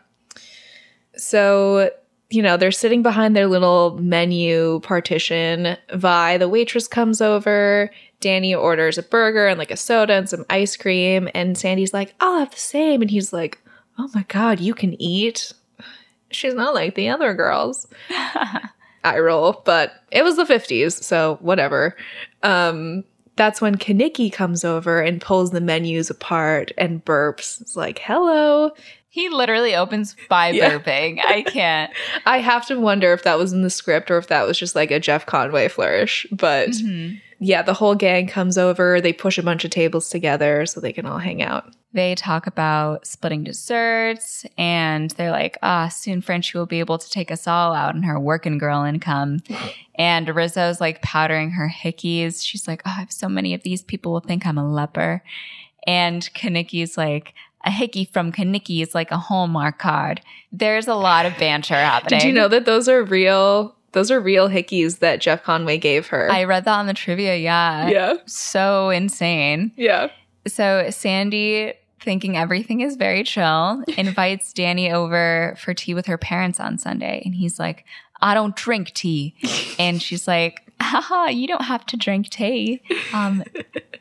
So 1.17 1.91
you 2.29 2.41
know, 2.41 2.55
they're 2.55 2.71
sitting 2.71 3.03
behind 3.03 3.35
their 3.35 3.47
little 3.47 3.99
menu 3.99 4.79
partition. 4.79 5.75
Vi, 5.93 6.37
the 6.37 6.47
waitress, 6.47 6.87
comes 6.87 7.19
over. 7.19 7.91
Danny 8.21 8.55
orders 8.55 8.97
a 8.97 9.03
burger 9.03 9.47
and 9.47 9.59
like 9.59 9.71
a 9.71 9.77
soda 9.77 10.13
and 10.13 10.29
some 10.29 10.45
ice 10.49 10.77
cream. 10.77 11.27
And 11.35 11.57
Sandy's 11.57 11.93
like, 11.93 12.15
I'll 12.21 12.39
have 12.39 12.51
the 12.51 12.57
same. 12.57 13.01
And 13.01 13.11
he's 13.11 13.33
like, 13.33 13.59
Oh 13.97 14.09
my 14.13 14.23
God, 14.27 14.59
you 14.59 14.73
can 14.73 14.99
eat? 15.01 15.53
She's 16.31 16.53
not 16.55 16.73
like 16.73 16.95
the 16.95 17.09
other 17.09 17.33
girls. 17.33 17.87
I 19.05 19.19
roll, 19.19 19.61
but 19.65 19.91
it 20.11 20.23
was 20.23 20.37
the 20.37 20.45
50s, 20.45 21.03
so 21.03 21.37
whatever. 21.41 21.95
Um, 22.41 23.03
that's 23.35 23.59
when 23.61 23.75
Kenickie 23.77 24.31
comes 24.31 24.63
over 24.63 25.01
and 25.01 25.19
pulls 25.21 25.51
the 25.51 25.59
menus 25.61 26.09
apart 26.09 26.71
and 26.77 27.03
burps. 27.03 27.59
It's 27.61 27.75
like, 27.75 27.99
hello. 27.99 28.71
He 29.09 29.29
literally 29.29 29.75
opens 29.75 30.15
by 30.29 30.49
Yeah. 30.49 30.79
burping. 30.79 31.19
I 31.23 31.41
can't. 31.47 31.91
I 32.25 32.39
have 32.39 32.65
to 32.67 32.79
wonder 32.79 33.13
if 33.13 33.23
that 33.23 33.37
was 33.37 33.53
in 33.53 33.61
the 33.61 33.69
script 33.69 34.09
or 34.09 34.17
if 34.17 34.27
that 34.27 34.47
was 34.47 34.57
just 34.57 34.75
like 34.75 34.89
a 34.91 34.99
Jeff 34.99 35.25
Conaway 35.25 35.69
flourish. 35.69 36.25
But 36.31 36.69
Mhm. 36.69 37.19
yeah, 37.39 37.61
the 37.61 37.73
whole 37.73 37.95
gang 37.95 38.25
comes 38.27 38.57
over. 38.57 39.01
They 39.01 39.13
push 39.13 39.37
a 39.37 39.43
bunch 39.43 39.65
of 39.65 39.71
tables 39.71 40.09
together 40.09 40.65
so 40.65 40.79
they 40.79 40.93
can 40.93 41.05
all 41.05 41.19
hang 41.19 41.43
out. 41.43 41.65
They 41.93 42.15
talk 42.15 42.47
about 42.47 43.05
splitting 43.05 43.43
desserts 43.43 44.45
and 44.57 45.11
they're 45.11 45.31
like, 45.31 45.57
ah, 45.61 45.89
soon 45.89 46.21
Frenchie 46.21 46.57
will 46.57 46.65
be 46.65 46.79
able 46.79 46.97
to 46.97 47.09
take 47.09 47.29
us 47.31 47.47
all 47.47 47.73
out 47.73 47.93
in 47.95 48.03
her 48.03 48.19
working 48.19 48.57
girl 48.57 48.83
income. 48.83 49.41
And 49.95 50.27
Rizzo's 50.27 50.81
like 50.81 51.03
powdering 51.03 51.51
her 51.51 51.69
hickeys. 51.71 52.43
She's 52.43 52.67
like, 52.67 52.81
oh, 52.83 52.89
I 52.89 53.01
have 53.01 53.11
so 53.11 53.29
many 53.29 53.53
of 53.53 53.61
these 53.61 53.83
people 53.83 54.11
will 54.11 54.21
think 54.21 54.43
I'm 54.43 54.57
a 54.57 54.67
leper. 54.67 55.23
And 55.85 56.23
Kenickie's 56.33 56.97
like, 56.97 57.35
a 57.63 57.69
hickey 57.69 58.05
from 58.05 58.31
Kenickie 58.31 58.81
is 58.81 58.95
like 58.95 59.11
a 59.11 59.17
Hallmark 59.17 59.77
card. 59.77 60.19
There's 60.51 60.87
a 60.87 60.95
lot 60.95 61.27
of 61.27 61.37
banter 61.37 61.75
happening. 61.91 62.21
Did 62.21 62.25
you 62.27 62.33
know 62.33 62.47
that 62.47 62.65
those 62.65 62.89
are 62.89 63.03
real? 63.03 63.75
Those 63.91 64.09
are 64.09 64.19
real 64.19 64.49
hickeys 64.49 64.97
that 64.97 65.21
Jeff 65.21 65.43
Conaway 65.43 65.79
gave 65.79 66.07
her. 66.07 66.27
I 66.31 66.45
read 66.45 66.65
that 66.65 66.79
on 66.79 66.87
the 66.87 66.95
trivia. 66.95 67.37
Yeah. 67.37 67.87
yeah, 67.87 68.13
So 68.25 68.89
insane. 68.89 69.71
yeah. 69.77 70.09
So 70.47 70.87
Sandy, 70.89 71.73
thinking 72.03 72.37
everything 72.37 72.81
is 72.81 72.95
very 72.95 73.23
chill, 73.23 73.83
invites 73.97 74.53
Danny 74.53 74.91
over 74.91 75.55
for 75.57 75.73
tea 75.73 75.93
with 75.93 76.05
her 76.05 76.17
parents 76.17 76.59
on 76.59 76.77
Sunday. 76.77 77.21
And 77.25 77.33
he's 77.33 77.57
like, 77.59 77.85
I 78.21 78.33
don't 78.33 78.55
drink 78.55 78.93
tea. 78.93 79.35
And 79.79 80.01
she's 80.01 80.27
like, 80.27 80.61
haha, 80.79 81.27
you 81.27 81.47
don't 81.47 81.63
have 81.63 81.85
to 81.87 81.97
drink 81.97 82.29
tea. 82.29 82.81
Um, 83.13 83.43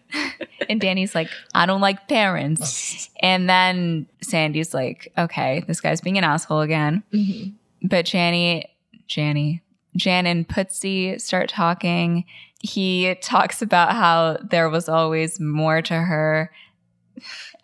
and 0.68 0.80
Danny's 0.80 1.14
like, 1.14 1.28
I 1.54 1.66
don't 1.66 1.80
like 1.80 2.08
parents. 2.08 3.08
And 3.22 3.48
then 3.48 4.08
Sandy's 4.20 4.74
like, 4.74 5.12
okay, 5.16 5.62
this 5.68 5.80
guy's 5.80 6.00
being 6.00 6.18
an 6.18 6.24
asshole 6.24 6.60
again. 6.60 7.04
Mhm. 7.12 7.52
But 7.84 8.04
Janny, 8.04 8.64
Janny, 9.08 9.60
Jan 9.96 10.26
and 10.26 10.48
Putzie 10.48 11.20
start 11.20 11.48
talking. 11.48 12.24
He 12.58 13.14
talks 13.22 13.62
about 13.62 13.92
how 13.92 14.38
there 14.42 14.68
was 14.68 14.88
always 14.88 15.38
more 15.38 15.82
to 15.82 15.94
her. 15.94 16.50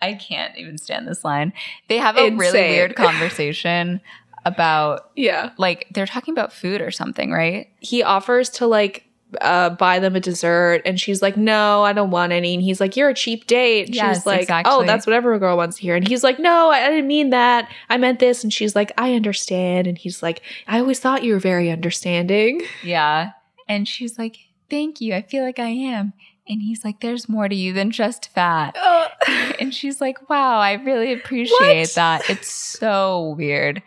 I 0.00 0.14
can't 0.14 0.56
even 0.56 0.78
stand 0.78 1.08
this 1.08 1.24
line. 1.24 1.52
They 1.88 1.98
have 1.98 2.16
a 2.16 2.30
really 2.30 2.60
weird 2.60 2.94
conversation 2.96 4.00
about 4.44 5.10
Yeah. 5.16 5.50
like 5.58 5.86
they're 5.92 6.06
talking 6.06 6.32
about 6.32 6.52
food 6.52 6.80
or 6.80 6.90
something, 6.90 7.32
right? 7.32 7.68
He 7.80 8.02
offers 8.02 8.48
to 8.50 8.66
like 8.66 9.04
uh, 9.42 9.68
buy 9.68 9.98
them 9.98 10.16
a 10.16 10.20
dessert, 10.20 10.80
and 10.86 10.98
she's 10.98 11.20
like, 11.20 11.36
"No, 11.36 11.82
I 11.82 11.92
don't 11.92 12.10
want 12.10 12.32
any." 12.32 12.54
And 12.54 12.62
he's 12.62 12.80
like, 12.80 12.96
"You're 12.96 13.10
a 13.10 13.14
cheap 13.14 13.46
date." 13.46 13.88
And 13.88 13.94
Yes, 13.94 14.16
she's 14.18 14.26
like, 14.26 14.40
exactly. 14.40 14.72
"Oh, 14.74 14.84
that's 14.86 15.06
what 15.06 15.12
every 15.14 15.38
girl 15.38 15.54
wants 15.54 15.76
to 15.76 15.82
hear." 15.82 15.94
And 15.96 16.08
he's 16.08 16.24
like, 16.24 16.38
"No, 16.38 16.70
I 16.70 16.86
I 16.86 16.88
didn't 16.88 17.08
mean 17.08 17.28
that. 17.28 17.70
I 17.90 17.98
meant 17.98 18.20
this." 18.20 18.42
And 18.42 18.50
she's 18.50 18.74
like, 18.74 18.90
"I 18.96 19.12
understand." 19.12 19.86
And 19.86 19.98
he's 19.98 20.22
like, 20.22 20.40
"I 20.66 20.78
always 20.80 20.98
thought 20.98 21.24
you 21.24 21.34
were 21.34 21.38
very 21.40 21.70
understanding." 21.70 22.62
Yeah. 22.82 23.32
And 23.68 23.86
she's 23.86 24.18
like, 24.18 24.38
Thank 24.70 25.00
you. 25.02 25.14
I 25.14 25.20
feel 25.22 25.44
like 25.44 25.58
I 25.58 25.68
am. 25.68 26.14
And 26.48 26.62
he's 26.62 26.84
like, 26.84 27.00
There's 27.00 27.28
more 27.28 27.48
to 27.48 27.54
you 27.54 27.72
than 27.72 27.90
just 27.90 28.28
fat. 28.30 28.76
Uh. 29.26 29.52
And 29.60 29.74
she's 29.74 30.00
like, 30.00 30.28
Wow, 30.30 30.58
I 30.58 30.74
really 30.74 31.12
appreciate 31.12 31.80
What? 31.88 31.94
that. 31.96 32.30
It's 32.30 32.48
so 32.50 33.34
weird. 33.36 33.82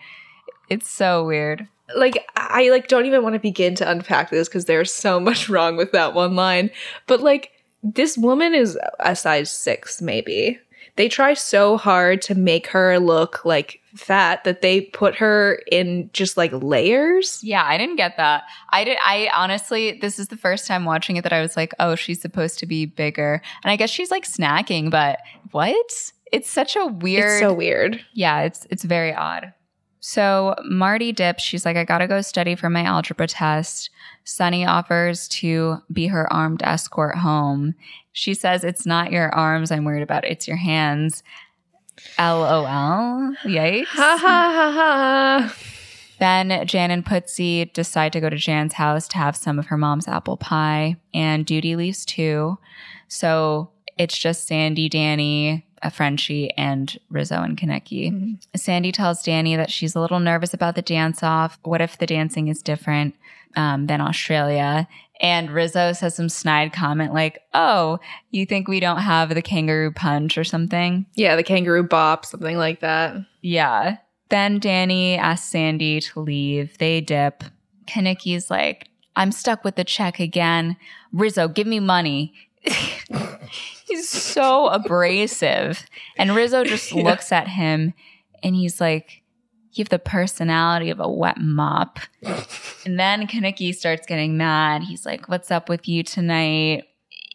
It's 0.70 0.90
so 0.90 1.26
weird. 1.26 1.68
like 1.96 2.26
I 2.36 2.70
like 2.70 2.88
don't 2.88 3.06
even 3.06 3.24
want 3.24 3.34
to 3.34 3.40
begin 3.40 3.76
to 3.76 3.90
unpack 3.90 4.30
this 4.30 4.48
because 4.48 4.66
there's 4.66 4.94
so 4.94 5.20
much 5.20 5.50
wrong 5.50 5.78
with 5.78 5.92
that 5.94 6.14
one 6.14 6.36
line. 6.36 6.70
But 7.08 7.22
like 7.22 7.52
this 7.84 8.18
woman 8.18 8.54
is 8.54 8.78
a 9.00 9.16
size 9.16 9.50
six, 9.52 10.02
maybe. 10.02 10.60
They 11.02 11.10
try 11.10 11.34
so 11.34 11.78
hard 11.78 12.22
to 12.22 12.36
make 12.36 12.68
her 12.68 13.00
look 13.00 13.44
like 13.44 13.82
fat 13.96 14.44
that 14.44 14.62
they 14.62 14.82
put 14.82 15.16
her 15.16 15.60
in 15.72 16.12
just 16.14 16.38
like 16.38 16.52
layers. 16.54 17.44
Yeah, 17.44 17.66
I 17.66 17.80
didn't 17.80 17.96
get 17.96 18.18
that. 18.18 18.44
I 18.70 18.84
did 18.84 19.00
I 19.04 19.32
honestly 19.36 19.98
this 20.00 20.20
is 20.20 20.28
the 20.28 20.38
first 20.38 20.68
time 20.68 20.86
watching 20.86 21.16
it 21.18 21.24
that 21.24 21.34
I 21.34 21.42
was 21.42 21.58
like, 21.58 21.74
"Oh, 21.80 21.96
she's 21.96 22.22
supposed 22.22 22.60
to 22.60 22.68
be 22.68 22.86
bigger." 22.86 23.42
And 23.64 23.72
I 23.72 23.78
guess 23.78 23.90
she's 23.90 24.12
like 24.12 24.26
snacking, 24.26 24.92
but 24.92 25.18
what? 25.50 26.12
It's 26.32 26.48
such 26.48 26.76
a 26.76 26.86
weird 26.86 27.32
It's 27.32 27.40
so 27.40 27.52
weird. 27.52 28.00
Yeah, 28.14 28.42
it's 28.42 28.68
it's 28.70 28.84
very 28.84 29.12
odd. 29.12 29.54
So 30.02 30.56
Marty 30.66 31.12
dips. 31.14 31.42
She's 31.42 31.66
like, 31.66 31.78
I 31.78 31.84
gotta 31.84 32.08
go 32.08 32.22
study 32.22 32.54
for 32.54 32.70
my 32.70 32.84
algebra 32.84 33.26
test. 33.26 33.90
Sonny 34.24 34.68
offers 34.68 35.28
to 35.30 35.78
be 35.92 36.08
her 36.08 36.32
armed 36.32 36.62
escort 36.62 37.18
home. 37.18 37.74
She 38.14 38.34
says, 38.34 38.64
It's 38.64 38.86
not 38.86 39.12
your 39.12 39.34
arms 39.34 39.72
I'm 39.72 39.86
worried 39.86 40.04
about, 40.04 40.26
it's 40.26 40.48
your 40.48 40.58
hands. 40.58 41.24
LOL. 42.20 43.36
Yikes. 43.44 43.86
Ha 43.88 44.18
ha 44.20 44.52
ha 44.56 44.72
ha. 45.50 45.56
Then 46.20 46.68
Jan 46.68 46.92
and 46.92 47.06
Putzie 47.06 47.72
decide 47.74 48.14
to 48.14 48.20
go 48.20 48.30
to 48.30 48.36
Jan's 48.38 48.74
house 48.74 49.08
to 49.10 49.18
have 49.18 49.36
some 49.36 49.58
of 49.58 49.68
her 49.68 49.78
mom's 49.78 50.08
apple 50.08 50.38
pie, 50.38 50.98
and 51.14 51.46
Doody 51.46 51.76
leaves 51.76 52.06
too. 52.06 52.60
So 53.08 53.72
it's 53.98 54.18
just 54.18 54.48
Sandy, 54.48 54.88
Danny, 54.88 55.66
a 55.82 55.90
Frenchie, 55.90 56.52
and 56.52 56.96
Rizzo 57.10 57.42
and 57.42 57.58
Kenickie. 57.58 58.12
Mhm. 58.12 58.38
Sandy 58.56 58.92
tells 58.92 59.24
Danny 59.24 59.56
that 59.56 59.72
she's 59.72 59.96
a 59.96 60.00
little 60.00 60.20
nervous 60.20 60.54
about 60.54 60.76
the 60.76 60.84
dance 60.84 61.24
off. 61.24 61.58
What 61.64 61.82
if 61.82 61.98
the 61.98 62.06
dancing 62.06 62.50
is 62.50 62.62
different 62.62 63.16
um, 63.56 63.88
than 63.88 64.00
Australia? 64.00 64.88
And 65.22 65.52
Rizzo 65.52 65.94
says 65.94 66.16
some 66.16 66.30
snide 66.30 66.74
comment 66.74 67.14
like, 67.14 67.40
Oh, 67.54 68.00
you 68.32 68.46
think 68.46 68.68
we 68.68 68.80
don't 68.80 68.98
have 68.98 69.30
the 69.30 69.42
kangaroo 69.42 69.92
punch 69.92 70.38
or 70.38 70.44
something? 70.44 71.06
Yeah, 71.16 71.36
the 71.36 71.44
kangaroo 71.44 71.84
bop, 71.84 72.26
something 72.26 72.58
like 72.58 72.80
that. 72.82 73.16
Yeah. 73.42 73.98
Then 74.30 74.60
Danny 74.60 75.16
asks 75.18 75.48
Sandy 75.48 76.00
to 76.02 76.20
leave. 76.22 76.78
They 76.80 77.02
dip. 77.02 77.44
Kenickie's 77.86 78.50
like, 78.50 78.88
I'm 79.16 79.32
stuck 79.32 79.64
with 79.64 79.76
the 79.76 79.84
check 79.84 80.20
again. 80.20 80.76
Rizzo, 81.14 81.48
give 81.48 81.68
me 81.68 81.80
money. 81.80 82.34
he's 83.88 84.10
so 84.10 84.68
abrasive. 84.68 85.86
And 86.18 86.36
Rizzo 86.36 86.64
just 86.64 86.92
Yeah. 86.96 87.04
looks 87.04 87.32
at 87.32 87.48
him 87.48 87.94
and 88.44 88.56
he's 88.56 88.80
like, 88.82 89.21
You 89.74 89.84
have 89.84 89.90
the 89.90 90.00
personality 90.00 90.90
of 90.90 91.00
a 91.00 91.10
wet 91.10 91.38
mop. 91.40 92.00
and 92.86 93.00
then 93.00 93.28
Kenickie 93.28 93.74
starts 93.74 94.06
getting 94.06 94.38
mad. 94.38 94.84
He's 94.84 95.06
like, 95.06 95.30
What's 95.30 95.52
up 95.52 95.70
with 95.70 95.88
you 95.88 96.04
tonight? 96.04 96.84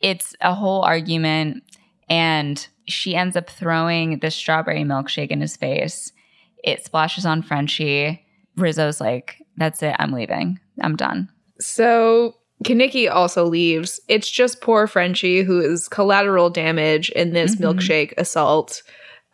It's 0.02 0.34
a 0.40 0.54
whole 0.54 0.82
argument. 0.82 1.62
And 2.08 2.66
she 2.86 3.16
ends 3.16 3.36
up 3.36 3.48
throwing 3.50 4.18
the 4.20 4.30
strawberry 4.30 4.84
milkshake 4.84 5.30
in 5.30 5.40
his 5.40 5.56
face. 5.56 6.12
It 6.62 6.84
splashes 6.84 7.24
on 7.26 7.42
Frenchie. 7.42 8.24
Rizzo's 8.56 9.00
like, 9.00 9.42
That's 9.56 9.82
it. 9.82 9.96
I'm 9.98 10.12
leaving. 10.12 10.60
I'm 10.80 10.96
done. 10.96 11.30
So 11.58 12.34
Kenickie 12.64 13.10
also 13.10 13.44
leaves. 13.46 14.00
It's 14.08 14.30
just 14.30 14.60
poor 14.60 14.86
Frenchie 14.86 15.42
who 15.42 15.60
is 15.60 15.88
collateral 15.88 16.50
damage 16.50 17.08
in 17.10 17.32
this 17.32 17.56
Mhm. 17.56 17.60
milkshake 17.62 18.12
assault. 18.18 18.82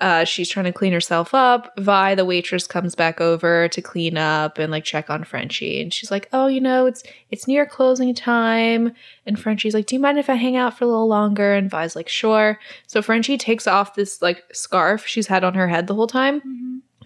Uh, 0.02 0.24
she's 0.24 0.48
trying 0.48 0.64
to 0.64 0.72
clean 0.72 0.92
herself 0.92 1.32
up. 1.32 1.72
Vi, 1.78 2.14
the 2.16 2.24
waitress, 2.24 2.66
comes 2.66 2.94
back 2.94 3.20
over 3.20 3.68
to 3.68 3.80
clean 3.80 4.18
up 4.18 4.58
and 4.58 4.72
like 4.72 4.84
check 4.84 5.08
on 5.08 5.22
Frenchie, 5.22 5.80
and 5.80 5.94
she's 5.94 6.10
like, 6.10 6.28
"Oh, 6.32 6.48
you 6.48 6.60
know, 6.60 6.86
it's 6.86 7.04
it's 7.30 7.46
near 7.46 7.64
closing 7.64 8.12
time." 8.14 8.92
And 9.24 9.38
Frenchie's 9.38 9.74
like, 9.74 9.86
"Do 9.86 9.94
you 9.94 10.00
mind 10.00 10.18
if 10.18 10.28
I 10.28 10.34
hang 10.34 10.56
out 10.56 10.76
for 10.76 10.84
a 10.84 10.88
little 10.88 11.08
longer?" 11.08 11.54
And 11.54 11.70
Vi's 11.70 11.94
like, 11.94 12.08
"Sure." 12.08 12.58
So 12.88 13.00
Frenchie 13.00 13.38
takes 13.38 13.66
off 13.68 13.94
this 13.94 14.20
like 14.20 14.42
scarf 14.52 15.06
she's 15.06 15.28
had 15.28 15.44
on 15.44 15.54
her 15.54 15.68
head 15.68 15.86
the 15.86 15.94
whole 15.94 16.08
time. 16.08 16.42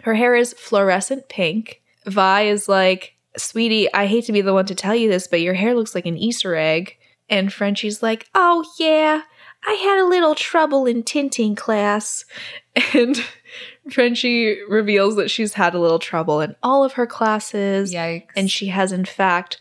Her 0.01 0.15
hair 0.15 0.35
is 0.35 0.53
fluorescent 0.53 1.29
pink. 1.29 1.81
Vi 2.05 2.41
is 2.43 2.67
like, 2.67 3.15
Sweetie, 3.37 3.93
I 3.93 4.07
hate 4.07 4.25
to 4.25 4.31
be 4.31 4.41
the 4.41 4.53
one 4.53 4.65
to 4.67 4.75
tell 4.75 4.95
you 4.95 5.09
this, 5.09 5.27
but 5.27 5.41
your 5.41 5.53
hair 5.53 5.75
looks 5.75 5.93
like 5.93 6.05
an 6.05 6.17
Easter 6.17 6.55
egg. 6.55 6.97
And 7.29 7.51
Frenchie's 7.51 8.01
like, 8.01 8.27
Oh, 8.33 8.65
yeah, 8.79 9.21
I 9.65 9.73
had 9.73 9.99
a 9.99 10.07
little 10.07 10.35
trouble 10.35 10.85
in 10.85 11.03
tinting 11.03 11.55
class. 11.55 12.25
And 12.93 13.23
Frenchie 13.91 14.59
reveals 14.67 15.15
that 15.15 15.31
she's 15.31 15.53
had 15.53 15.73
a 15.73 15.79
little 15.79 15.99
trouble 15.99 16.41
in 16.41 16.55
all 16.61 16.83
of 16.83 16.93
her 16.93 17.07
classes. 17.07 17.93
Yikes. 17.93 18.27
And 18.35 18.51
she 18.51 18.67
has, 18.67 18.91
in 18.91 19.05
fact, 19.05 19.59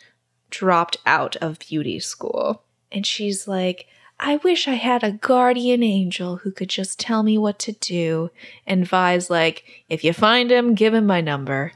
dropped 0.51 0.99
out 1.07 1.37
of 1.37 1.59
beauty 1.59 2.01
school. 2.01 2.63
And 2.93 3.07
she's 3.07 3.49
like, 3.49 3.87
I 4.19 4.37
wish 4.37 4.67
I 4.67 4.75
had 4.75 5.05
a 5.05 5.13
guardian 5.13 5.83
angel 5.83 6.37
who 6.37 6.51
could 6.51 6.71
just 6.71 6.99
tell 6.99 7.23
me 7.23 7.37
what 7.37 7.59
to 7.61 7.73
do. 7.73 8.31
And 8.67 8.87
Vi's 8.87 9.29
like, 9.29 9.65
if 9.89 10.05
you 10.05 10.13
find 10.13 10.51
him, 10.51 10.75
give 10.75 10.95
him 10.95 11.07
my 11.07 11.21
number. 11.21 11.73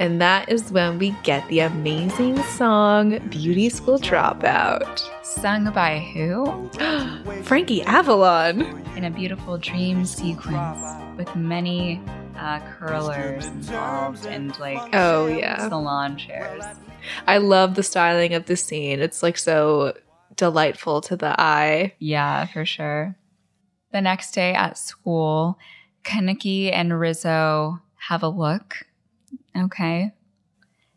And 0.00 0.18
that 0.22 0.48
is 0.48 0.72
when 0.72 0.98
we 0.98 1.10
get 1.22 1.46
the 1.48 1.60
amazing 1.60 2.42
song 2.44 3.18
Beauty 3.28 3.68
School 3.68 3.98
Dropout. 3.98 4.98
Sung 5.22 5.70
by 5.74 5.98
who? 5.98 6.70
Frankie 7.42 7.82
Avalon. 7.82 8.62
In 8.96 9.04
a 9.04 9.10
beautiful 9.10 9.58
dream 9.58 10.06
sequence 10.06 10.80
with 11.18 11.36
many 11.36 12.00
uh, 12.38 12.60
curlers 12.60 13.44
involved 13.48 14.24
and 14.24 14.58
like 14.58 14.80
Oh, 14.94 15.26
yeah. 15.26 15.68
salon 15.68 16.16
chairs. 16.16 16.64
I 17.26 17.36
love 17.36 17.74
the 17.74 17.82
styling 17.82 18.32
of 18.32 18.46
the 18.46 18.56
scene. 18.56 19.00
It's 19.00 19.22
like 19.22 19.36
so 19.36 19.94
delightful 20.34 21.02
to 21.02 21.16
the 21.16 21.38
eye. 21.38 21.92
Yeah, 21.98 22.46
for 22.46 22.64
sure. 22.64 23.16
The 23.92 24.00
next 24.00 24.32
day 24.32 24.54
at 24.54 24.78
school, 24.78 25.58
Kenickie 26.04 26.72
and 26.72 26.98
Rizzo 26.98 27.80
have 28.08 28.22
a 28.22 28.28
look. 28.28 28.86
Okay. 29.56 30.12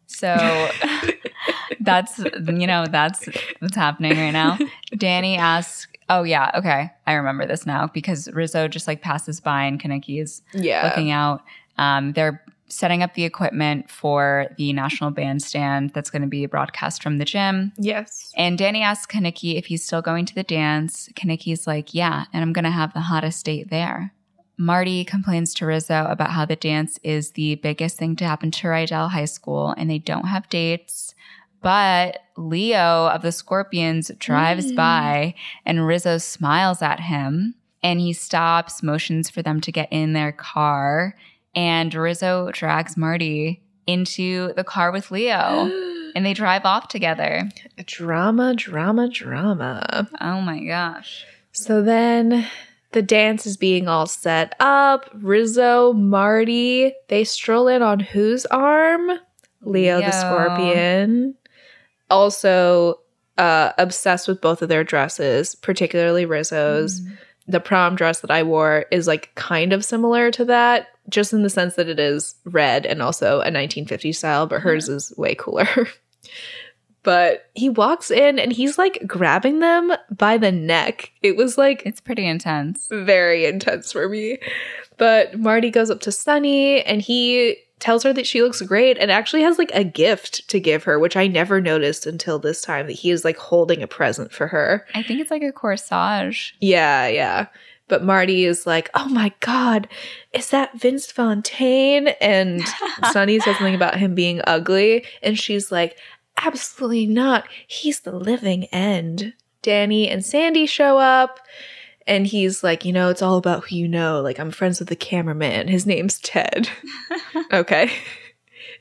So 0.08 0.70
that's, 1.80 2.20
you 2.20 2.68
know, 2.68 2.86
that's 2.88 3.28
what's 3.60 3.76
happening 3.76 4.18
right 4.18 4.32
now. 4.32 4.58
Danny 4.98 5.38
asks, 5.38 5.88
Oh, 6.10 6.24
yeah. 6.24 6.52
Okay. 6.56 6.92
I 7.08 7.14
remember 7.14 7.46
this 7.46 7.66
now 7.66 7.88
because 7.88 8.28
Rizzo 8.34 8.68
just 8.68 8.88
like 8.88 9.02
passes 9.02 9.40
by 9.40 9.64
and 9.64 9.82
Kenickie 9.82 10.22
is 10.22 10.42
Yeah. 10.54 10.86
looking 10.86 11.12
out. 11.12 11.42
Um, 11.78 12.12
they're 12.14 12.44
setting 12.68 13.02
up 13.02 13.14
the 13.14 13.24
equipment 13.24 13.90
for 13.90 14.48
the 14.58 14.74
national 14.74 15.12
bandstand 15.12 15.92
that's 15.94 16.10
going 16.10 16.22
to 16.22 16.28
be 16.28 16.46
broadcast 16.46 17.02
from 17.02 17.20
the 17.20 17.26
gym. 17.26 17.72
Yes. 17.78 18.32
And 18.36 18.58
Danny 18.58 18.82
asks 18.82 19.12
Kenickie 19.16 19.58
if 19.58 19.68
he's 19.68 19.84
still 19.86 20.02
going 20.02 20.26
to 20.26 20.36
the 20.36 20.44
dance. 20.44 21.08
Kenickie's 21.14 21.66
like, 21.68 21.94
Yeah, 21.94 22.26
and 22.34 22.42
I'm 22.44 22.52
going 22.54 22.66
to 22.66 22.72
have 22.72 22.94
the 22.94 23.00
hottest 23.02 23.46
date 23.46 23.70
there. 23.70 24.14
Marty 24.58 25.04
complains 25.04 25.54
to 25.56 25.66
Rizzo 25.66 26.06
about 26.10 26.32
how 26.32 26.46
the 26.46 26.56
dance 26.56 27.00
is 27.04 27.32
the 27.32 27.56
biggest 27.56 27.98
thing 27.98 28.16
to 28.18 28.26
happen 28.26 28.52
to 28.52 28.68
Rydell 28.68 29.10
High 29.12 29.26
School 29.26 29.74
and 29.78 29.90
they 29.90 29.98
don't 30.00 30.28
have 30.28 30.48
dates. 30.50 31.16
But 31.62 32.20
Leo 32.38 33.08
of 33.08 33.22
the 33.22 33.32
Scorpions 33.32 34.12
drives 34.20 34.72
Mm. 34.72 34.76
by 34.76 35.34
and 35.66 35.86
Rizzo 35.88 36.18
smiles 36.18 36.82
at 36.82 37.00
him 37.00 37.56
and 37.82 38.00
he 38.00 38.14
stops, 38.14 38.84
motions 38.84 39.30
for 39.30 39.42
them 39.42 39.60
to 39.62 39.72
get 39.72 39.88
in 39.92 40.14
their 40.14 40.32
car. 40.32 41.16
And 41.56 41.94
Rizzo 41.94 42.50
drags 42.52 42.96
Marty 42.98 43.62
into 43.88 44.54
the 44.56 44.64
car 44.64 44.92
with 44.92 45.10
Leo 45.12 45.70
and 46.16 46.26
they 46.26 46.34
drive 46.34 46.64
off 46.66 46.88
together. 46.90 47.50
drama, 47.86 48.54
drama, 48.56 49.10
drama. 49.10 50.08
Oh 50.22 50.42
my 50.42 50.64
gosh. 50.64 51.26
So 51.52 51.82
then 51.82 52.46
the 52.94 53.02
dance 53.02 53.46
is 53.46 53.58
being 53.58 53.88
all 53.88 54.06
set 54.06 54.56
up. 54.60 55.10
Rizzo, 55.14 55.94
Marty, 55.94 56.94
they 57.10 57.24
stroll 57.24 57.68
in 57.68 57.82
on 57.82 58.00
whose 58.00 58.46
arm? 58.48 59.12
Leo, 59.62 60.00
the 60.00 60.12
scorpion. 60.12 61.36
Also, 62.10 63.00
uh, 63.38 63.72
obsessed 63.78 64.28
with 64.28 64.42
both 64.42 64.62
of 64.62 64.70
their 64.70 64.84
dresses, 64.84 65.56
particularly 65.56 66.26
Rizzo's. 66.26 67.02
Mm. 67.02 67.18
The 67.48 67.60
prom 67.60 67.96
dress 67.96 68.22
that 68.22 68.32
I 68.32 68.44
wore 68.44 68.86
is 68.92 69.06
like 69.08 69.34
kind 69.36 69.74
of 69.74 69.84
similar 69.84 70.32
to 70.32 70.46
that, 70.46 70.88
just 71.10 71.34
in 71.34 71.44
the 71.44 71.50
sense 71.50 71.76
that 71.76 71.90
it 71.90 72.00
is 72.00 72.36
red 72.46 72.86
and 72.86 73.02
also 73.02 73.42
a 73.42 73.50
1950s 73.50 74.16
style, 74.16 74.48
but 74.48 74.62
hers 74.62 74.88
is 74.88 75.14
way 75.18 75.36
cooler. 75.36 75.68
but 77.04 77.50
he 77.54 77.70
walks 77.70 78.10
in 78.10 78.40
and 78.40 78.52
he's 78.54 78.78
like 78.78 79.04
grabbing 79.06 79.60
them 79.60 79.94
by 80.10 80.38
the 80.38 80.52
neck. 80.52 81.12
It 81.22 81.36
was 81.36 81.58
like 81.58 81.84
It's 81.86 82.02
pretty 82.02 82.26
intense. 82.26 82.88
very 82.92 83.46
intense 83.46 83.92
for 83.92 84.08
me. 84.10 84.40
But 84.98 85.38
Marty 85.40 85.70
goes 85.70 85.90
up 85.90 86.00
to 86.02 86.12
Sonny 86.12 86.82
and 86.84 87.02
he 87.02 87.58
tells 87.80 88.04
her 88.04 88.14
that 88.14 88.26
she 88.26 88.42
looks 88.42 88.62
great 88.62 88.98
and 88.98 89.12
actually 89.12 89.42
has 89.42 89.58
like 89.58 89.72
a 89.74 89.84
gift 89.84 90.48
to 90.50 90.60
give 90.60 90.86
her, 90.86 90.98
which 90.98 91.18
I 91.18 91.28
never 91.28 91.60
noticed 91.60 92.06
until 92.06 92.40
this 92.40 92.62
time 92.62 92.88
that 92.88 92.94
he 92.94 93.12
is 93.12 93.26
like 93.26 93.36
holding 93.38 93.84
a 93.84 93.88
present 93.88 94.32
for 94.32 94.48
her. 94.48 94.86
I 94.96 95.04
think 95.04 95.20
it's 95.20 95.32
like 95.32 95.42
a 95.44 95.52
corsage. 95.52 96.54
Yeah, 96.62 97.08
yeah. 97.08 97.48
But 97.90 98.04
Marty 98.06 98.46
is 98.46 98.66
like, 98.66 98.90
oh 98.94 99.10
my 99.10 99.34
God, 99.42 99.90
is 100.32 100.50
that 100.52 100.80
Vince 100.80 101.12
Fontaine? 101.12 102.08
And 102.22 102.62
Sonny 103.12 103.40
says 103.42 103.58
something 103.58 103.76
about 103.76 103.98
him 103.98 104.16
being 104.16 104.40
ugly. 104.48 105.04
And 105.22 105.38
she's 105.38 105.70
like, 105.70 105.98
absolutely 106.46 107.08
not. 107.08 107.46
He's 107.68 108.02
the 108.02 108.12
living 108.16 108.66
end. 108.66 109.34
Danny 109.62 110.10
and 110.10 110.24
Sandy 110.26 110.66
show 110.66 110.98
up. 110.98 111.40
And 112.06 112.28
he's 112.28 112.64
like, 112.64 112.84
you 112.84 112.92
know, 112.92 113.10
it's 113.10 113.22
all 113.22 113.38
about 113.38 113.66
who 113.66 113.78
you 113.78 113.88
know. 113.88 114.22
Like, 114.22 114.38
I'm 114.40 114.52
friends 114.52 114.80
with 114.80 114.90
the 114.90 114.96
cameraman. 114.96 115.70
His 115.70 115.86
name's 115.86 116.20
Ted. 116.20 116.70
okay. 117.54 117.92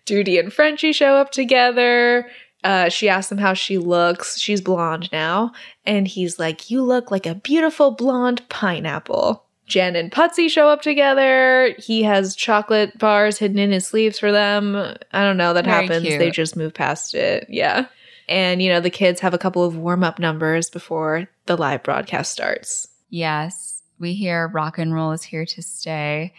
Doody 0.04 0.38
and 0.38 0.52
Frenchie 0.52 0.92
show 0.92 1.14
up 1.14 1.30
together. 1.30 2.28
Uh, 2.64 2.88
she 2.88 3.08
asks 3.08 3.30
him 3.30 3.38
how 3.38 3.54
she 3.54 3.78
looks. 3.78 4.40
She's 4.40 4.60
blonde 4.60 5.08
now. 5.12 5.52
And 5.84 6.06
he's 6.06 6.38
like, 6.38 6.70
You 6.70 6.82
look 6.82 7.10
like 7.10 7.26
a 7.26 7.34
beautiful 7.34 7.92
blonde 7.92 8.48
pineapple. 8.48 9.44
Jen 9.72 9.96
and 9.96 10.12
Putzie 10.12 10.50
show 10.50 10.68
up 10.68 10.82
together. 10.82 11.74
He 11.78 12.02
has 12.02 12.36
chocolate 12.36 12.98
bars 12.98 13.38
hidden 13.38 13.58
in 13.58 13.72
his 13.72 13.86
sleeves 13.86 14.18
for 14.18 14.30
them. 14.30 14.76
I 14.76 15.22
don't 15.22 15.38
know. 15.38 15.54
That 15.54 15.64
Very 15.64 15.86
happens. 15.86 16.06
cute. 16.06 16.18
They 16.18 16.30
just 16.30 16.56
move 16.56 16.74
past 16.74 17.14
it. 17.14 17.46
Yeah. 17.48 17.86
And, 18.28 18.62
you 18.62 18.70
know, 18.70 18.80
the 18.80 18.90
kids 18.90 19.20
have 19.20 19.32
a 19.32 19.38
couple 19.38 19.64
of 19.64 19.76
warm 19.76 20.04
up 20.04 20.18
numbers 20.18 20.68
before 20.68 21.26
the 21.46 21.56
live 21.56 21.82
broadcast 21.82 22.32
starts. 22.32 22.86
Yes, 23.08 23.82
we 23.98 24.12
hear 24.12 24.48
rock 24.48 24.76
and 24.76 24.92
roll 24.92 25.12
is 25.12 25.22
here 25.22 25.46
to 25.46 25.62
stay. 25.62 26.34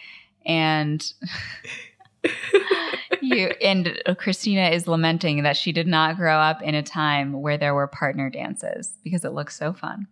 And 0.46 1.04
you 3.20 3.46
and 3.60 4.00
Christina 4.16 4.68
is 4.68 4.86
lamenting 4.86 5.42
that 5.42 5.56
she 5.56 5.72
did 5.72 5.88
not 5.88 6.16
grow 6.16 6.36
up 6.36 6.62
in 6.62 6.76
a 6.76 6.82
time 6.84 7.32
where 7.42 7.58
there 7.58 7.74
were 7.74 7.88
partner 7.88 8.30
dances 8.30 8.92
because 9.02 9.24
it 9.24 9.32
looks 9.32 9.56
so 9.56 9.72
fun. 9.72 10.06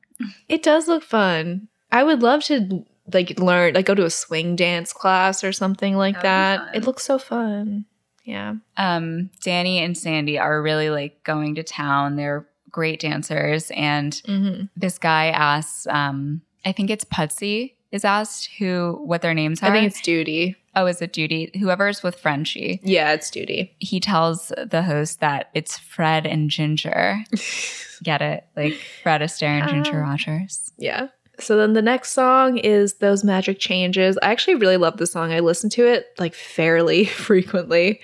It 0.48 0.64
does 0.64 0.88
look 0.88 1.04
fun. 1.04 1.68
I 1.90 2.02
would 2.04 2.22
love 2.22 2.42
to 2.44 2.84
like 3.12 3.38
learn, 3.38 3.74
like 3.74 3.86
go 3.86 3.94
to 3.94 4.04
a 4.04 4.10
swing 4.10 4.56
dance 4.56 4.92
class 4.92 5.42
or 5.42 5.52
something 5.52 5.96
like 5.96 6.22
That 6.22 6.58
that. 6.72 6.76
It 6.76 6.86
looks 6.86 7.04
so 7.04 7.18
fun. 7.18 7.86
Yeah. 8.24 8.54
Um, 8.76 9.30
Danny 9.42 9.78
and 9.78 9.96
Sandy 9.98 10.38
are 10.38 10.62
really 10.62 10.90
like 10.90 11.24
going 11.24 11.56
to 11.56 11.62
town. 11.62 12.16
They're 12.16 12.46
great 12.70 13.00
dancers, 13.00 13.70
and 13.72 14.20
hmm 14.26 14.62
this 14.76 14.98
guy 14.98 15.26
asks, 15.28 15.86
um, 15.88 16.42
I 16.64 16.72
think 16.72 16.88
it's 16.90 17.04
Putzie 17.04 17.74
is 17.90 18.04
asked 18.04 18.48
who 18.58 18.98
what 19.04 19.20
their 19.22 19.34
names 19.34 19.62
are. 19.62 19.66
I 19.66 19.72
think 19.72 19.86
it's 19.90 20.00
Doody. 20.00 20.56
oh, 20.74 20.86
is 20.86 21.02
it 21.02 21.12
Judy? 21.12 21.50
Whoever's 21.58 22.02
with 22.02 22.14
Frenchie. 22.18 22.80
Yeah, 22.84 23.12
it's 23.12 23.30
Doody. 23.30 23.74
he 23.80 23.98
tells 24.00 24.52
the 24.56 24.82
host 24.82 25.20
that 25.20 25.50
it's 25.52 25.76
Fred 25.78 26.24
and 26.26 26.48
Ginger. 26.48 27.18
Get 28.02 28.22
it? 28.22 28.46
Like 28.56 28.74
Fred 29.02 29.20
Astaire 29.20 29.60
and 29.60 29.68
Ginger 29.68 30.02
Ah. 30.02 30.08
Rogers. 30.10 30.72
Yeah. 30.78 31.08
So 31.38 31.56
then 31.56 31.72
the 31.72 31.82
next 31.82 32.10
song 32.10 32.58
is 32.58 32.94
Those 32.94 33.24
Magic 33.24 33.58
Changes. 33.58 34.18
I 34.22 34.30
actually 34.30 34.56
really 34.56 34.76
love 34.76 34.98
the 34.98 35.06
song. 35.06 35.32
I 35.32 35.40
listen 35.40 35.70
to 35.70 35.86
it 35.86 36.06
like 36.18 36.34
fairly 36.34 37.04
frequently. 37.06 38.00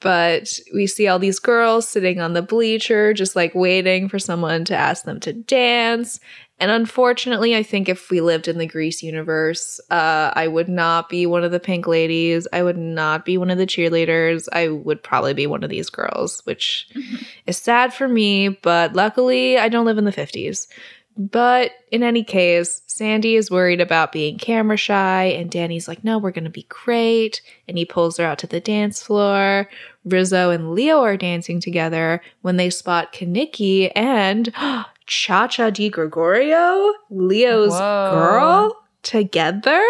But 0.00 0.60
we 0.74 0.86
see 0.86 1.08
all 1.08 1.18
these 1.18 1.38
girls 1.38 1.88
sitting 1.88 2.20
on 2.20 2.34
the 2.34 2.42
bleacher, 2.42 3.14
just 3.14 3.34
like 3.34 3.54
waiting 3.54 4.08
for 4.08 4.18
someone 4.18 4.64
to 4.66 4.76
ask 4.76 5.04
them 5.04 5.20
to 5.20 5.32
dance. 5.32 6.20
And 6.58 6.70
unfortunately, 6.70 7.54
I 7.54 7.62
think 7.62 7.88
if 7.88 8.10
we 8.10 8.22
lived 8.22 8.48
in 8.48 8.56
the 8.56 8.66
Grease 8.66 9.02
universe, 9.02 9.78
uh, 9.90 10.32
I 10.34 10.48
would 10.48 10.68
not 10.68 11.10
be 11.10 11.26
one 11.26 11.44
of 11.44 11.52
the 11.52 11.60
pink 11.60 11.86
ladies. 11.86 12.48
I 12.50 12.62
would 12.62 12.78
not 12.78 13.26
be 13.26 13.36
one 13.36 13.50
of 13.50 13.58
the 13.58 13.66
cheerleaders. 13.66 14.48
I 14.52 14.68
would 14.68 15.02
probably 15.02 15.34
be 15.34 15.46
one 15.46 15.62
of 15.64 15.70
these 15.70 15.90
girls, 15.90 16.40
which 16.44 16.88
is 17.46 17.58
sad 17.58 17.92
for 17.92 18.08
me. 18.08 18.48
But 18.48 18.94
luckily, 18.94 19.58
I 19.58 19.68
don't 19.68 19.84
live 19.84 19.98
in 19.98 20.04
the 20.04 20.12
50s. 20.12 20.66
But 21.16 21.72
in 21.90 22.02
any 22.02 22.22
case, 22.22 22.82
Sandy 22.86 23.36
is 23.36 23.50
worried 23.50 23.80
about 23.80 24.12
being 24.12 24.38
camera 24.38 24.76
shy, 24.76 25.24
and 25.24 25.50
Danny's 25.50 25.88
like, 25.88 26.04
no, 26.04 26.18
we're 26.18 26.30
going 26.30 26.44
to 26.44 26.50
be 26.50 26.66
great. 26.68 27.40
And 27.66 27.78
he 27.78 27.84
pulls 27.84 28.18
her 28.18 28.24
out 28.24 28.38
to 28.40 28.46
the 28.46 28.60
dance 28.60 29.02
floor. 29.02 29.68
Rizzo 30.04 30.50
and 30.50 30.72
Leo 30.72 31.00
are 31.00 31.16
dancing 31.16 31.60
together 31.60 32.20
when 32.42 32.56
they 32.56 32.70
spot 32.70 33.12
Kenickie 33.12 33.90
and 33.94 34.52
Cha 35.06 35.46
Cha 35.46 35.70
Di 35.70 35.88
Gregorio, 35.88 36.92
Leo's 37.10 37.72
Whoa. 37.72 38.10
girl, 38.12 38.82
together. 39.02 39.82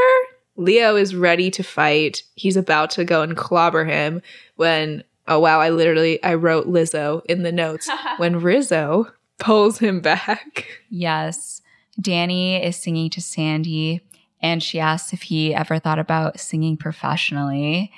Leo 0.56 0.96
is 0.96 1.14
ready 1.14 1.50
to 1.50 1.62
fight. 1.62 2.22
He's 2.34 2.56
about 2.56 2.90
to 2.90 3.04
go 3.04 3.22
and 3.22 3.36
clobber 3.36 3.84
him 3.84 4.22
when, 4.56 5.02
oh 5.26 5.40
wow, 5.40 5.60
I 5.60 5.70
literally, 5.70 6.22
I 6.22 6.34
wrote 6.34 6.66
Lizzo 6.66 7.24
in 7.26 7.42
the 7.42 7.52
notes. 7.52 7.88
when 8.18 8.40
Rizzo 8.40 9.08
pulls 9.38 9.78
him 9.78 10.00
back. 10.00 10.66
Yes. 10.88 11.62
Danny 12.00 12.62
is 12.62 12.76
singing 12.76 13.10
to 13.10 13.20
Sandy 13.20 14.02
and 14.40 14.62
she 14.62 14.78
asks 14.78 15.12
if 15.12 15.22
he 15.22 15.54
ever 15.54 15.78
thought 15.78 15.98
about 15.98 16.38
singing 16.38 16.76
professionally. 16.76 17.90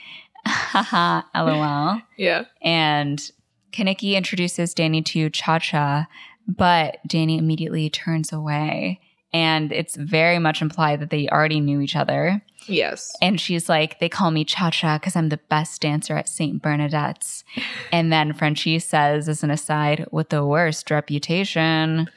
Haha, 0.47 1.23
LOL. 1.35 2.01
Yeah. 2.17 2.45
And 2.63 3.31
Kenickie 3.73 4.15
introduces 4.15 4.73
Danny 4.75 5.03
to 5.03 5.31
Cha 5.31 5.59
Cha, 5.59 6.07
but 6.47 6.99
Danny 7.07 7.39
immediately 7.39 7.91
turns 7.91 8.33
away. 8.33 9.01
And 9.33 9.73
it's 9.73 9.97
very 9.97 10.39
much 10.39 10.63
implied 10.63 11.01
that 11.01 11.11
they 11.11 11.29
already 11.29 11.61
knew 11.61 11.81
each 11.81 11.97
other. 11.97 12.43
Yes. 12.67 13.15
And 13.21 13.41
she's 13.41 13.69
like, 13.69 13.99
they 13.99 14.09
call 14.09 14.31
me 14.31 14.45
Cha 14.45 14.71
Cha 14.71 14.99
because 14.99 15.17
I'm 15.17 15.29
the 15.29 15.41
best 15.49 15.81
dancer 15.81 16.17
at 16.17 16.29
St. 16.29 16.61
Bernadette's. 16.61 17.45
And 17.93 18.13
then 18.13 18.35
Frenchie 18.35 18.79
says, 18.79 19.29
as 19.29 19.43
an 19.43 19.51
aside, 19.51 20.07
with 20.11 20.29
the 20.29 20.45
worst 20.45 20.91
reputation. 20.91 22.09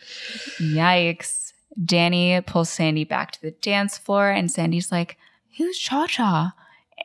Yikes. 0.59 1.53
Danny 1.85 2.41
pulls 2.41 2.69
Sandy 2.69 3.05
back 3.05 3.31
to 3.31 3.41
the 3.41 3.51
dance 3.51 3.97
floor, 3.97 4.29
and 4.29 4.51
Sandy's 4.51 4.91
like, 4.91 5.17
Who's 5.57 5.77
Cha 5.77 6.07
Cha? 6.07 6.53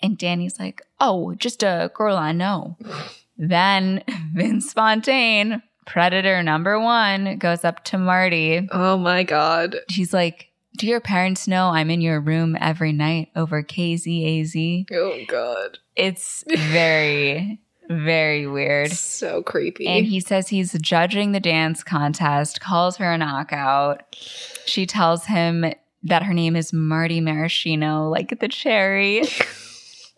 And 0.02 0.18
Danny's 0.18 0.58
like, 0.58 0.82
Oh, 1.00 1.34
just 1.34 1.62
a 1.62 1.90
girl 1.94 2.16
I 2.16 2.32
know. 2.32 2.76
then 3.38 4.02
Vince 4.34 4.72
Fontaine, 4.72 5.62
predator 5.86 6.42
number 6.42 6.78
one, 6.78 7.38
goes 7.38 7.64
up 7.64 7.84
to 7.84 7.98
Marty 7.98 8.68
Oh 8.72 8.98
my 8.98 9.22
god. 9.22 9.76
he's 9.88 10.12
like, 10.12 10.50
Do 10.76 10.86
your 10.86 11.00
parents 11.00 11.48
know 11.48 11.68
I'm 11.68 11.90
in 11.90 12.00
your 12.00 12.20
room 12.20 12.56
every 12.60 12.92
night 12.92 13.28
over 13.34 13.62
KZAZ? 13.62 14.86
Oh 14.92 15.18
god. 15.28 15.78
It's 15.94 16.44
very, 16.48 17.60
very 17.88 18.46
weird. 18.46 18.90
So 18.96 19.42
creepy. 19.42 19.86
And 19.86 20.04
he 20.04 20.20
says 20.20 20.48
he's 20.48 20.72
judging 20.74 21.32
the 21.32 21.40
dance 21.40 21.82
contest, 21.82 22.60
calls 22.60 22.98
her 22.98 23.10
a 23.12 23.16
knockout. 23.18 24.02
She 24.66 24.84
tells 24.86 25.24
him 25.26 25.64
that 26.02 26.22
her 26.24 26.34
name 26.34 26.54
is 26.54 26.72
Marty 26.72 27.20
Maraschino, 27.20 28.08
like 28.10 28.38
the 28.40 28.48
cherry. 28.48 29.22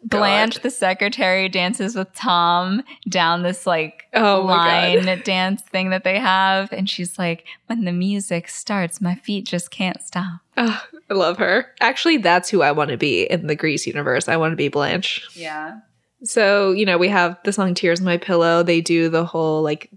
Blanche, 0.05 0.55
God. 0.55 0.63
the 0.63 0.71
secretary, 0.71 1.49
dances 1.49 1.97
with 1.97 2.13
Tom 2.15 2.83
down 3.09 3.43
this 3.43 3.67
like 3.67 4.05
Oh 4.15 4.43
line 4.43 5.23
dance 5.25 5.63
thing 5.63 5.91
that 5.91 6.05
they 6.05 6.19
have. 6.19 6.73
And 6.73 6.89
she's 6.89 7.19
like, 7.19 7.45
when 7.67 7.85
the 7.85 7.93
music 7.93 8.49
starts, 8.49 9.01
my 9.01 9.17
feet 9.17 9.45
just 9.45 9.71
can't 9.71 10.01
stop. 10.03 10.41
Ah, 10.57 10.87
I 11.11 11.15
love 11.15 11.39
her. 11.39 11.67
Actually, 11.81 12.19
that's 12.19 12.49
who 12.49 12.63
I 12.63 12.73
want 12.73 12.91
to 12.91 12.97
be 12.97 13.25
in 13.25 13.49
the 13.49 13.57
Grease 13.57 13.87
universe. 13.87 14.29
I 14.29 14.37
want 14.37 14.53
to 14.53 14.57
be 14.57 14.69
Blanche. 14.69 15.27
Yeah. 15.35 15.81
So, 16.23 16.73
you 16.73 16.85
know, 16.87 16.99
we 16.99 17.09
have 17.09 17.39
the 17.45 17.53
song 17.53 17.75
Tears 17.75 18.01
My 18.01 18.17
Pillow. 18.17 18.63
They 18.63 18.81
do 18.81 19.09
the 19.09 19.25
whole 19.25 19.63
like 19.63 19.91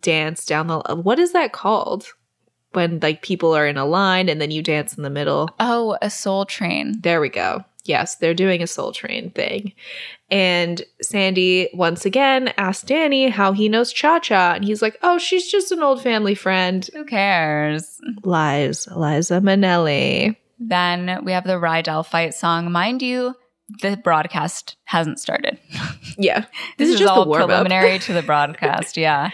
dance 0.00 0.46
down 0.46 0.66
the 0.66 0.80
what 0.96 1.18
is 1.18 1.32
that 1.32 1.52
called? 1.52 2.06
When 2.72 3.00
like 3.00 3.22
people 3.22 3.56
are 3.56 3.66
in 3.66 3.76
a 3.76 3.86
line 3.86 4.28
and 4.28 4.40
then 4.40 4.50
you 4.50 4.62
dance 4.62 4.96
in 4.96 5.02
the 5.02 5.10
middle. 5.10 5.48
Oh, 5.58 5.96
a 6.02 6.10
soul 6.10 6.44
train. 6.44 7.00
There 7.00 7.20
we 7.20 7.28
go. 7.28 7.64
Yes, 7.88 8.16
they're 8.16 8.34
doing 8.34 8.62
a 8.62 8.66
soul 8.66 8.92
train 8.92 9.30
thing. 9.30 9.72
And 10.30 10.82
Sandy 11.00 11.70
once 11.72 12.04
again 12.04 12.52
asked 12.58 12.86
Danny 12.86 13.30
how 13.30 13.52
he 13.52 13.68
knows 13.70 13.92
Cha 13.92 14.18
Cha. 14.18 14.52
And 14.52 14.64
he's 14.64 14.82
like, 14.82 14.98
oh, 15.02 15.18
she's 15.18 15.50
just 15.50 15.72
an 15.72 15.82
old 15.82 16.02
family 16.02 16.34
friend. 16.34 16.88
Who 16.92 17.04
cares? 17.06 17.98
Lies, 18.22 18.86
Liza 18.94 19.40
Minnelli. 19.40 20.36
Then 20.58 21.24
we 21.24 21.32
have 21.32 21.44
the 21.44 21.54
Rydell 21.54 22.04
fight 22.04 22.34
song. 22.34 22.70
Mind 22.70 23.00
you, 23.00 23.34
the 23.80 23.96
broadcast 23.96 24.76
hasn't 24.84 25.18
started. 25.18 25.58
Yeah. 26.20 26.40
This, 26.40 26.48
This, 26.78 26.88
is, 26.88 26.94
is 26.94 27.00
just 27.00 27.12
all 27.12 27.24
the 27.26 27.36
preliminary 27.36 27.98
to 28.00 28.12
the 28.12 28.22
broadcast. 28.22 28.96
Yeah. 28.96 29.30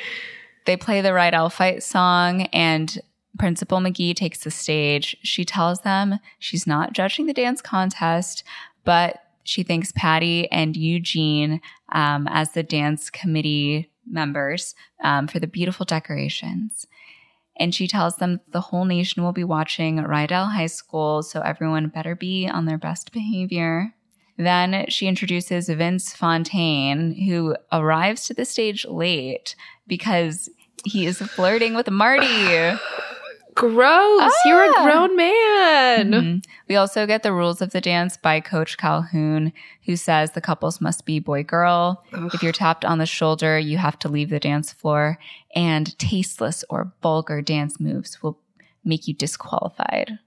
They 0.67 0.77
play 0.77 1.01
the 1.01 1.11
Rydell 1.11 1.51
fight 1.51 1.83
song, 1.83 2.43
and 2.53 3.01
Principal 3.39 3.78
McGee 3.78 4.14
takes 4.14 4.41
the 4.41 4.51
stage. 4.51 5.16
She 5.22 5.45
tells 5.45 5.80
them 5.80 6.18
she's 6.39 6.66
not 6.66 6.93
judging 6.93 7.26
the 7.26 7.32
dance 7.32 7.61
contest, 7.61 8.45
but 8.85 9.20
she 9.43 9.62
thanks 9.62 9.93
Patty 9.93 10.51
and 10.51 10.76
Eugene 10.76 11.61
um, 11.93 12.26
as 12.30 12.53
the 12.53 12.62
dance 12.62 13.11
committee 13.11 13.91
members 14.07 14.74
um, 15.03 15.26
for 15.26 15.39
the 15.39 15.47
beautiful 15.47 15.85
decorations. 15.85 16.87
And 17.57 17.74
she 17.74 17.87
tells 17.87 18.16
them 18.16 18.41
the 18.49 18.61
whole 18.61 18.85
nation 18.85 19.22
will 19.22 19.32
be 19.32 19.45
watching 19.45 19.99
Rydell 19.99 20.53
High 20.53 20.66
School, 20.66 21.22
so 21.22 21.41
everyone 21.41 21.89
better 21.89 22.16
be 22.16 22.49
on 22.49 22.64
their 22.64 22.78
best 22.78 23.12
behavior. 23.12 23.95
Then 24.37 24.87
she 24.89 25.07
introduces 25.07 25.68
Vince 25.68 26.12
Fontaine, 26.12 27.14
who 27.14 27.55
arrives 27.70 28.24
to 28.26 28.35
the 28.35 28.45
stage 28.45 28.85
late 28.85 29.55
because 29.87 30.49
he 30.85 31.07
is 31.07 31.18
flirting 31.18 31.74
with 31.74 31.89
Marty. 31.91 32.76
Gross. 33.55 34.33
You're 34.47 34.65
a 34.65 34.73
Ah. 34.77 34.85
grown 34.85 35.17
man. 35.17 36.11
Mhm. 36.11 36.45
We 36.69 36.77
also 36.77 37.07
get 37.07 37.23
the 37.23 37.33
rules 37.33 37.61
of 37.63 37.71
the 37.71 37.81
dance 37.81 38.17
by 38.17 38.41
Coach 38.41 38.77
Calhoun, 38.77 39.53
who 39.87 39.97
says 39.97 40.33
the 40.33 40.41
couples 40.41 40.81
must 40.81 41.05
be 41.07 41.19
boy 41.21 41.43
girl. 41.45 42.05
If 42.33 42.43
you're 42.43 42.53
tapped 42.53 42.85
on 42.85 42.99
the 42.99 43.07
shoulder, 43.07 43.59
you 43.59 43.79
have 43.79 43.99
to 44.01 44.09
leave 44.09 44.31
the 44.31 44.41
dance 44.41 44.73
floor, 44.73 45.19
and 45.55 45.97
tasteless 45.99 46.65
or 46.69 46.93
vulgar 47.03 47.43
dance 47.43 47.79
moves 47.79 48.23
will 48.23 48.39
make 48.85 49.07
you 49.07 49.15
disqualified. 49.15 50.19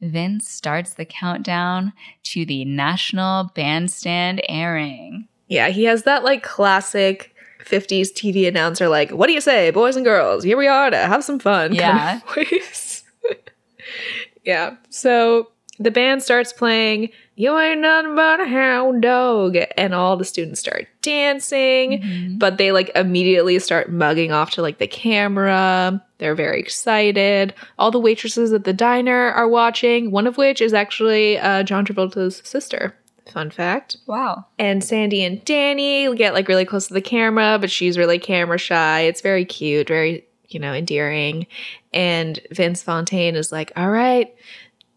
Vince 0.00 0.48
starts 0.48 0.94
the 0.94 1.04
countdown 1.04 1.92
to 2.24 2.44
the 2.44 2.64
national 2.64 3.50
bandstand 3.54 4.42
airing. 4.48 5.28
Yeah, 5.48 5.68
he 5.68 5.84
has 5.84 6.02
that 6.04 6.24
like 6.24 6.42
classic 6.42 7.33
50s 7.64 8.12
TV 8.12 8.46
announcer, 8.48 8.88
like, 8.88 9.10
what 9.10 9.26
do 9.26 9.32
you 9.32 9.40
say, 9.40 9.70
boys 9.70 9.96
and 9.96 10.04
girls? 10.04 10.44
Here 10.44 10.56
we 10.56 10.66
are 10.68 10.90
to 10.90 10.96
have 10.96 11.24
some 11.24 11.38
fun. 11.38 11.68
kind 11.70 11.76
Yeah. 11.76 12.16
of 12.16 12.22
voice. 12.34 13.04
yeah. 14.44 14.76
So 14.90 15.50
the 15.78 15.90
band 15.90 16.22
starts 16.22 16.52
playing, 16.52 17.08
You 17.34 17.58
Ain't 17.58 17.80
Nothing 17.80 18.14
But 18.14 18.40
a 18.40 18.46
Hound 18.46 19.02
Dog. 19.02 19.56
And 19.76 19.92
all 19.94 20.16
the 20.16 20.24
students 20.24 20.60
start 20.60 20.86
dancing, 21.02 22.36
but 22.38 22.58
they 22.58 22.70
like 22.72 22.90
immediately 22.94 23.58
start 23.58 23.90
mugging 23.90 24.30
off 24.32 24.52
to 24.52 24.62
like 24.62 24.78
the 24.78 24.86
camera. 24.86 26.02
They're 26.18 26.34
very 26.36 26.60
excited. 26.60 27.52
All 27.78 27.90
the 27.90 27.98
waitresses 27.98 28.52
at 28.52 28.64
the 28.64 28.72
diner 28.72 29.32
are 29.32 29.48
watching, 29.48 30.10
one 30.12 30.26
of 30.26 30.36
which 30.36 30.60
is 30.60 30.72
actually 30.72 31.38
uh, 31.38 31.64
John 31.64 31.84
Travolta's 31.84 32.40
sister. 32.44 32.94
Fun 33.30 33.50
fact. 33.50 33.96
Wow. 34.06 34.46
And 34.58 34.84
Sandy 34.84 35.24
and 35.24 35.44
Danny 35.44 36.14
get 36.14 36.34
like 36.34 36.48
really 36.48 36.64
close 36.64 36.88
to 36.88 36.94
the 36.94 37.00
camera, 37.00 37.58
but 37.60 37.70
she's 37.70 37.96
really 37.96 38.18
camera 38.18 38.58
shy. 38.58 39.00
It's 39.00 39.20
very 39.20 39.44
cute, 39.44 39.88
very, 39.88 40.26
you 40.48 40.60
know, 40.60 40.72
endearing. 40.72 41.46
And 41.92 42.38
Vince 42.50 42.82
Fontaine 42.82 43.34
is 43.34 43.50
like, 43.50 43.72
all 43.76 43.90
right, 43.90 44.34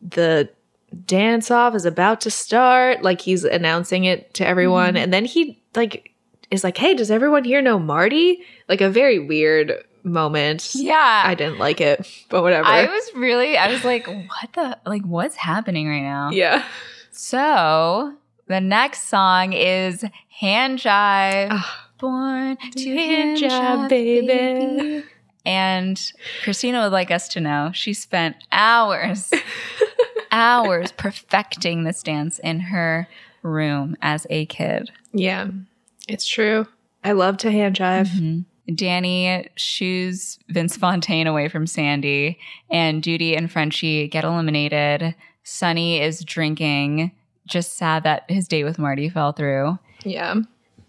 the 0.02 0.50
dance 1.06 1.52
off 1.52 1.74
is 1.74 1.86
about 1.86 2.22
to 2.22 2.32
start. 2.32 3.02
Like 3.02 3.22
he's 3.22 3.44
announcing 3.44 4.04
it 4.04 4.34
to 4.36 4.46
everyone. 4.46 4.90
Mm-hmm. 4.90 4.98
And 4.98 5.14
then 5.14 5.26
he 5.26 5.62
like 5.76 6.12
is 6.52 6.64
like, 6.64 6.78
hey, 6.78 6.94
does 6.94 7.12
everyone 7.12 7.44
here 7.44 7.62
know 7.62 7.80
Marty? 7.80 8.42
Like 8.68 8.82
a 8.82 8.90
very 8.90 9.20
weird 9.20 9.84
moment. 10.04 10.72
Yeah. 10.76 11.24
I 11.26 11.36
didn't 11.36 11.60
like 11.60 11.82
it, 11.82 12.08
but 12.30 12.42
whatever. 12.42 12.68
I 12.68 12.86
was 12.86 13.12
really, 13.16 13.58
I 13.58 13.72
was 13.72 13.84
like, 13.84 14.08
what 14.08 14.54
the, 14.54 14.78
like, 14.86 15.04
what's 15.04 15.36
happening 15.36 15.88
right 15.88 16.02
now? 16.02 16.30
yeah. 16.32 16.64
So 17.18 18.14
the 18.48 18.62
next 18.62 19.10
song 19.10 19.52
is 19.54 20.06
Hand 20.40 20.80
Jive. 20.80 21.48
Ah, 21.52 21.90
Born 22.00 22.58
to 22.58 22.96
hand 22.96 23.40
hand 23.40 23.40
jive, 23.40 23.50
jive, 23.50 23.90
baby. 23.90 24.28
baby. 24.28 25.04
And 25.44 26.00
Christina 26.44 26.82
would 26.84 26.92
like 26.92 27.10
us 27.10 27.28
to 27.30 27.40
know 27.40 27.72
she 27.74 27.94
spent 27.96 28.36
hours, 28.52 29.32
hours 30.32 30.92
perfecting 30.92 31.86
this 31.86 32.04
dance 32.04 32.38
in 32.40 32.60
her 32.60 33.08
room 33.42 33.96
as 34.02 34.28
a 34.30 34.46
kid. 34.46 34.92
yeah, 35.12 35.48
it's 36.08 36.28
true. 36.28 36.68
I 37.04 37.14
love 37.14 37.38
to 37.38 37.52
hand 37.52 37.76
jive. 37.78 38.10
Mhm. 38.10 38.46
Danny 38.76 39.48
shoos 39.56 40.38
Vince 40.50 40.78
Fontaine 40.78 41.26
away 41.26 41.48
from 41.48 41.66
Sandy, 41.66 42.38
and 42.70 43.04
Judy 43.04 43.36
and 43.36 43.52
Frenchie 43.52 44.08
get 44.08 44.24
eliminated. 44.24 45.16
Sonny 45.48 46.02
is 46.02 46.26
drinking, 46.26 47.14
just 47.46 47.78
sad 47.78 48.04
that 48.04 48.30
his 48.30 48.50
date 48.50 48.66
with 48.66 48.78
Marty 48.78 49.08
fell 49.08 49.32
through. 49.32 49.80
Yeah. 50.04 50.36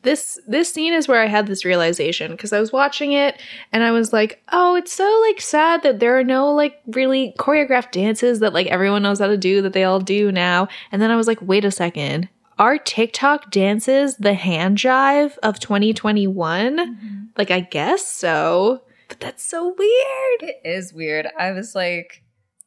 This 0.03 0.41
this 0.49 0.73
scene 0.73 0.93
is 0.93 1.07
where 1.07 1.23
I 1.23 1.27
had 1.27 1.47
this 1.47 1.65
realization 1.65 2.33
because 2.33 2.53
I 2.53 2.59
was 2.59 2.73
watching 2.73 3.13
it 3.13 3.41
and 3.73 3.85
I 3.85 3.93
was 3.93 4.13
like, 4.13 4.43
"Oh, 4.51 4.75
it's 4.75 4.93
so 4.93 5.23
like 5.29 5.41
sad 5.41 5.85
that 5.85 6.01
there 6.01 6.19
are 6.19 6.25
no 6.25 6.53
like 6.53 6.81
really 6.89 7.35
choreographed 7.39 7.93
dances 7.93 8.41
that 8.41 8.53
like 8.53 8.67
everyone 8.67 9.03
knows 9.03 9.21
how 9.21 9.29
to 9.29 9.37
do 9.37 9.63
that 9.63 9.75
they 9.75 9.85
all 9.85 10.01
do 10.01 10.33
now." 10.33 10.67
And 10.91 11.01
then 11.01 11.13
I 11.13 11.17
was 11.17 11.29
like, 11.29 11.41
"Wait 11.41 11.65
a 11.65 11.71
second. 11.71 12.29
Are 12.59 12.79
TikTok 12.79 13.53
dances 13.53 14.17
the 14.17 14.35
hand 14.35 14.79
jive 14.79 15.39
of 15.39 15.61
2021?" 15.61 16.77
Mm-hmm. 16.79 17.19
Like 17.37 17.53
I 17.53 17.61
guess 17.61 18.05
so. 18.05 18.83
But 19.09 19.21
that's 19.21 19.45
so 19.45 19.69
weird. 19.69 20.43
It 20.43 20.61
is 20.65 20.93
weird. 20.93 21.29
I 21.39 21.53
was 21.53 21.75
like, 21.75 22.23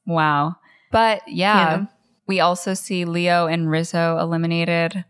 wow. 0.06 0.56
But 0.92 1.22
yeah, 1.28 1.58
Yeah. 1.78 1.86
we 2.28 2.40
also 2.40 2.74
see 2.74 3.06
Leo 3.06 3.48
and 3.48 3.70
Rizzo 3.70 4.18
eliminated, 4.20 5.04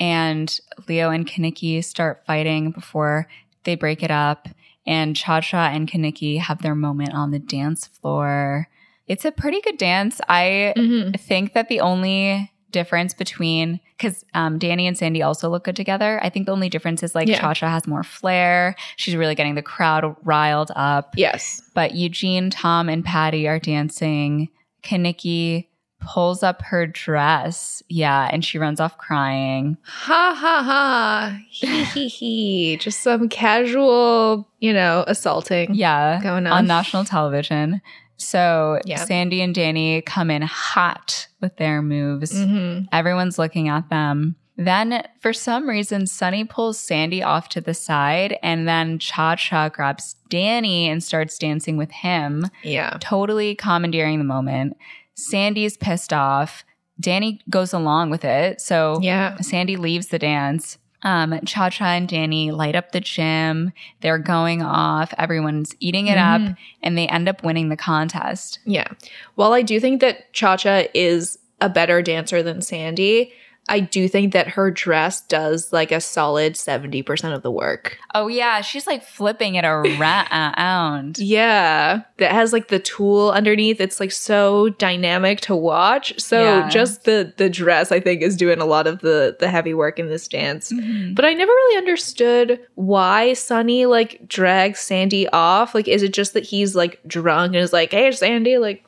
and 0.00 0.58
Leo 0.88 1.10
and 1.10 1.26
Kenickie 1.26 1.82
start 1.84 2.24
fighting 2.26 2.70
before 2.70 3.26
they 3.64 3.74
break 3.74 4.02
it 4.02 4.10
up. 4.10 4.48
And 4.86 5.14
Cha 5.16 5.40
Cha 5.40 5.66
and 5.68 5.90
Kenickie 5.90 6.38
have 6.38 6.62
their 6.62 6.74
moment 6.74 7.12
on 7.14 7.30
the 7.30 7.38
dance 7.38 7.86
floor. 7.86 8.68
It's 9.06 9.24
a 9.24 9.32
pretty 9.32 9.60
good 9.60 9.76
dance. 9.78 10.20
I 10.28 10.72
Mhm. 10.76 11.18
think 11.20 11.52
that 11.54 11.68
the 11.68 11.80
only 11.80 12.50
difference 12.70 13.14
between 13.14 13.80
because 13.96 14.24
um, 14.34 14.58
Danny 14.58 14.86
and 14.86 14.96
Sandy 14.96 15.22
also 15.22 15.48
look 15.48 15.64
good 15.64 15.74
together. 15.74 16.20
I 16.22 16.28
think 16.28 16.46
the 16.46 16.52
only 16.52 16.68
difference 16.68 17.02
is 17.02 17.14
like 17.14 17.26
Yeah. 17.26 17.40
Cha 17.40 17.54
Cha 17.54 17.68
has 17.68 17.86
more 17.86 18.02
flair. 18.04 18.76
She's 18.96 19.16
really 19.16 19.34
getting 19.34 19.54
the 19.56 19.62
crowd 19.62 20.14
riled 20.22 20.70
up. 20.76 21.14
Yes. 21.16 21.60
But 21.74 21.94
Eugene, 21.94 22.50
Tom, 22.50 22.88
and 22.88 23.04
Patty 23.04 23.48
are 23.48 23.58
dancing. 23.58 24.48
Kenickie 24.88 25.66
pulls 26.00 26.42
up 26.42 26.62
her 26.62 26.86
dress. 26.86 27.82
Yeah, 27.88 28.28
and 28.32 28.44
she 28.44 28.58
runs 28.58 28.80
off 28.80 28.96
crying. 28.98 29.76
Ha 29.84 30.34
ha 30.38 30.62
ha. 30.62 31.38
Hee 31.50 31.84
hee 31.94 32.08
hee. 32.08 32.76
Just 32.76 33.00
some 33.00 33.28
casual, 33.28 34.48
you 34.60 34.72
know, 34.72 35.04
assaulting. 35.06 35.74
Yeah, 35.74 36.20
Going 36.22 36.46
on. 36.46 36.52
on 36.52 36.66
national 36.66 37.04
television. 37.04 37.80
So 38.16 38.80
Yeah. 38.84 39.04
Sandy 39.04 39.42
and 39.42 39.54
Danny 39.54 40.00
come 40.02 40.30
in 40.30 40.42
hot 40.42 41.28
with 41.40 41.56
their 41.56 41.82
moves. 41.82 42.32
hmm 42.32 42.80
Everyone's 42.92 43.38
looking 43.38 43.68
at 43.68 43.88
them. 43.90 44.36
Then, 44.60 45.06
for 45.20 45.32
some 45.32 45.68
reason, 45.68 46.08
Sonny 46.08 46.42
pulls 46.44 46.80
Sandy 46.80 47.22
off 47.22 47.48
to 47.50 47.60
the 47.60 47.74
side, 47.74 48.36
and 48.42 48.66
then 48.66 48.98
Cha 48.98 49.36
Cha 49.36 49.68
grabs 49.68 50.16
Danny 50.28 50.88
and 50.88 51.02
starts 51.02 51.38
dancing 51.38 51.76
with 51.76 51.92
him, 51.92 52.44
Yeah. 52.64 52.96
totally 53.00 53.54
commandeering 53.54 54.18
the 54.18 54.24
moment. 54.24 54.76
Sandy's 55.14 55.76
pissed 55.76 56.12
off. 56.12 56.64
Danny 57.00 57.40
goes 57.48 57.72
along 57.72 58.10
with 58.10 58.24
it. 58.24 58.60
So 58.60 58.98
Yeah. 59.00 59.36
Sandy 59.40 59.76
leaves 59.76 60.08
the 60.08 60.18
dance. 60.18 60.78
Um, 61.04 61.38
Cha 61.46 61.70
Cha 61.70 61.84
and 61.92 62.08
Danny 62.08 62.50
light 62.50 62.74
up 62.74 62.90
the 62.90 62.98
gym. 63.00 63.70
They're 64.00 64.18
going 64.18 64.62
off. 64.62 65.14
Everyone's 65.16 65.76
eating 65.78 66.08
it 66.08 66.18
up, 66.18 66.40
Mhm. 66.40 66.56
and 66.82 66.98
they 66.98 67.06
end 67.06 67.28
up 67.28 67.44
winning 67.44 67.68
the 67.68 67.76
contest. 67.76 68.58
Yeah. 68.64 68.88
While 69.36 69.52
I 69.52 69.62
do 69.62 69.78
think 69.78 70.00
that 70.00 70.32
Cha 70.32 70.56
Cha 70.56 70.82
is 70.94 71.38
a 71.60 71.68
better 71.68 72.02
dancer 72.02 72.42
than 72.42 72.60
Sandy, 72.62 73.32
I 73.68 73.80
do 73.80 74.08
think 74.08 74.32
that 74.32 74.48
her 74.48 74.70
dress 74.70 75.20
does 75.22 75.72
like 75.72 75.92
a 75.92 76.00
solid 76.00 76.54
70% 76.54 77.34
of 77.34 77.42
the 77.42 77.50
work. 77.50 77.98
Oh 78.14 78.28
yeah, 78.28 78.60
she's 78.62 78.86
like 78.86 79.02
flipping 79.04 79.54
it 79.56 79.64
around. 79.64 81.18
Yeah. 81.28 82.02
That 82.18 82.32
has 82.32 82.52
like 82.52 82.68
the 82.68 82.78
tulle 82.78 83.30
underneath. 83.30 83.80
It's 83.80 84.00
like 84.00 84.12
so 84.12 84.70
dynamic 84.70 85.40
to 85.42 85.54
watch. 85.54 86.18
So 86.18 86.42
Yeah. 86.42 86.68
just 86.68 87.04
the 87.04 87.32
the 87.36 87.48
dress 87.50 87.92
I 87.92 88.00
think 88.00 88.22
is 88.22 88.36
doing 88.36 88.60
a 88.60 88.64
lot 88.66 88.86
of 88.86 89.00
the 89.00 89.36
the 89.38 89.48
heavy 89.48 89.74
work 89.74 89.98
in 89.98 90.08
this 90.08 90.26
dance. 90.28 90.72
Mhm. 90.72 91.14
But 91.14 91.24
I 91.24 91.34
never 91.34 91.50
really 91.52 91.78
understood 91.78 92.60
why 92.74 93.32
Sonny 93.34 93.86
like 93.86 94.26
drags 94.28 94.80
Sandy 94.80 95.28
off. 95.28 95.74
Like, 95.74 95.88
is 95.88 96.02
it 96.02 96.12
just 96.12 96.34
that 96.34 96.44
he's 96.44 96.74
like 96.74 97.00
drunk 97.06 97.48
and 97.54 97.56
is 97.62 97.72
like, 97.72 97.92
"Hey, 97.92 98.10
Sandy, 98.12 98.58
like, 98.58 98.84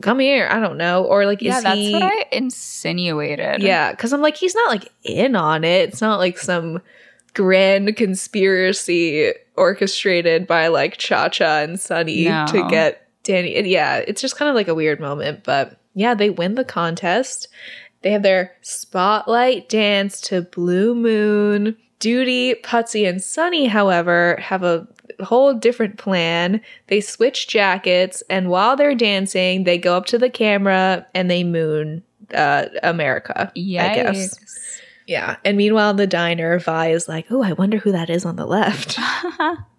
come 0.00 0.18
here"? 0.18 0.48
I 0.50 0.60
don't 0.60 0.76
know. 0.76 1.04
Or 1.04 1.26
like, 1.26 1.42
Yeah, 1.42 1.60
that's 1.60 1.76
he? 1.78 1.92
what 1.92 2.02
I 2.02 2.24
insinuated. 2.32 3.62
yeah, 3.62 3.90
because 3.90 4.12
I'm 4.12 4.20
like, 4.22 4.36
he's 4.36 4.54
not 4.54 4.68
like 4.70 4.90
in 5.04 5.36
on 5.36 5.64
it. 5.64 5.88
It's 5.88 6.00
not 6.00 6.18
like 6.18 6.38
some 6.38 6.80
grand 7.34 7.96
conspiracy 7.96 9.32
orchestrated 9.56 10.46
by 10.46 10.68
like 10.68 10.96
Cha 10.96 11.28
Cha 11.28 11.60
and 11.60 11.78
Sonny 11.80 12.24
No. 12.24 12.46
to 12.48 12.68
get 12.68 13.08
Danny. 13.22 13.56
And 13.56 13.66
yeah, 13.66 13.96
it's 13.98 14.20
just 14.20 14.36
kind 14.36 14.48
of 14.48 14.54
like 14.54 14.68
a 14.68 14.74
weird 14.74 15.00
moment. 15.00 15.44
But 15.44 15.78
yeah, 15.94 16.14
they 16.14 16.30
win 16.30 16.54
the 16.54 16.64
contest. 16.64 17.48
They 18.02 18.10
have 18.12 18.22
their 18.22 18.52
spotlight 18.62 19.68
dance 19.68 20.20
to 20.22 20.42
Blue 20.42 20.94
Moon. 20.94 21.76
Doody, 21.98 22.54
Putzie, 22.62 23.08
and 23.08 23.22
Sonny, 23.22 23.66
however, 23.66 24.36
have 24.38 24.62
a 24.62 24.86
whole 25.20 25.54
different 25.54 25.98
plan. 25.98 26.60
They 26.88 27.00
switch 27.00 27.48
jackets, 27.48 28.22
and 28.28 28.48
while 28.48 28.76
they're 28.76 28.94
dancing, 28.94 29.64
they 29.64 29.78
go 29.78 29.96
up 29.96 30.06
to 30.06 30.18
the 30.18 30.30
camera 30.30 31.06
and 31.14 31.30
they 31.30 31.44
moon 31.44 32.02
uh, 32.34 32.66
America. 32.82 33.52
I 33.90 33.94
guess. 33.94 34.38
Yeah. 35.06 35.36
And 35.44 35.56
meanwhile, 35.56 35.90
in 35.90 35.96
the 35.96 36.06
diner, 36.06 36.58
Vi 36.58 36.88
is 36.88 37.08
like, 37.08 37.26
"Oh, 37.30 37.42
I 37.42 37.52
wonder 37.52 37.78
who 37.78 37.92
that 37.92 38.10
is 38.10 38.24
on 38.24 38.36
the 38.36 38.46
left." 38.46 38.98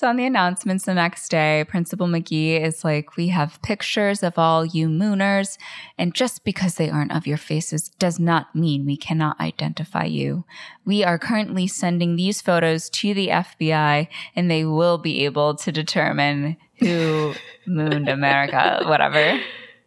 so 0.00 0.08
on 0.08 0.16
the 0.16 0.24
announcements 0.24 0.86
the 0.86 0.94
next 0.94 1.28
day, 1.28 1.62
Principal 1.68 2.06
McGee 2.06 2.58
is 2.58 2.84
like, 2.84 3.18
We 3.18 3.28
have 3.28 3.60
pictures 3.60 4.22
of 4.22 4.38
all 4.38 4.64
you 4.64 4.88
mooners, 4.88 5.58
and 5.98 6.14
just 6.14 6.42
because 6.42 6.76
they 6.76 6.88
aren't 6.88 7.12
of 7.12 7.26
your 7.26 7.36
faces 7.36 7.90
does 7.98 8.18
not 8.18 8.56
mean 8.56 8.86
we 8.86 8.96
cannot 8.96 9.38
identify 9.38 10.04
you. 10.04 10.46
We 10.86 11.04
are 11.04 11.18
currently 11.18 11.66
sending 11.66 12.16
these 12.16 12.40
photos 12.40 12.88
to 12.88 13.12
the 13.12 13.28
FBI, 13.28 14.08
and 14.34 14.50
they 14.50 14.64
will 14.64 14.96
be 14.96 15.26
able 15.26 15.56
to 15.56 15.70
determine 15.70 16.56
who 16.78 17.34
mooned 17.66 18.08
America, 18.08 18.82
whatever. 18.86 19.38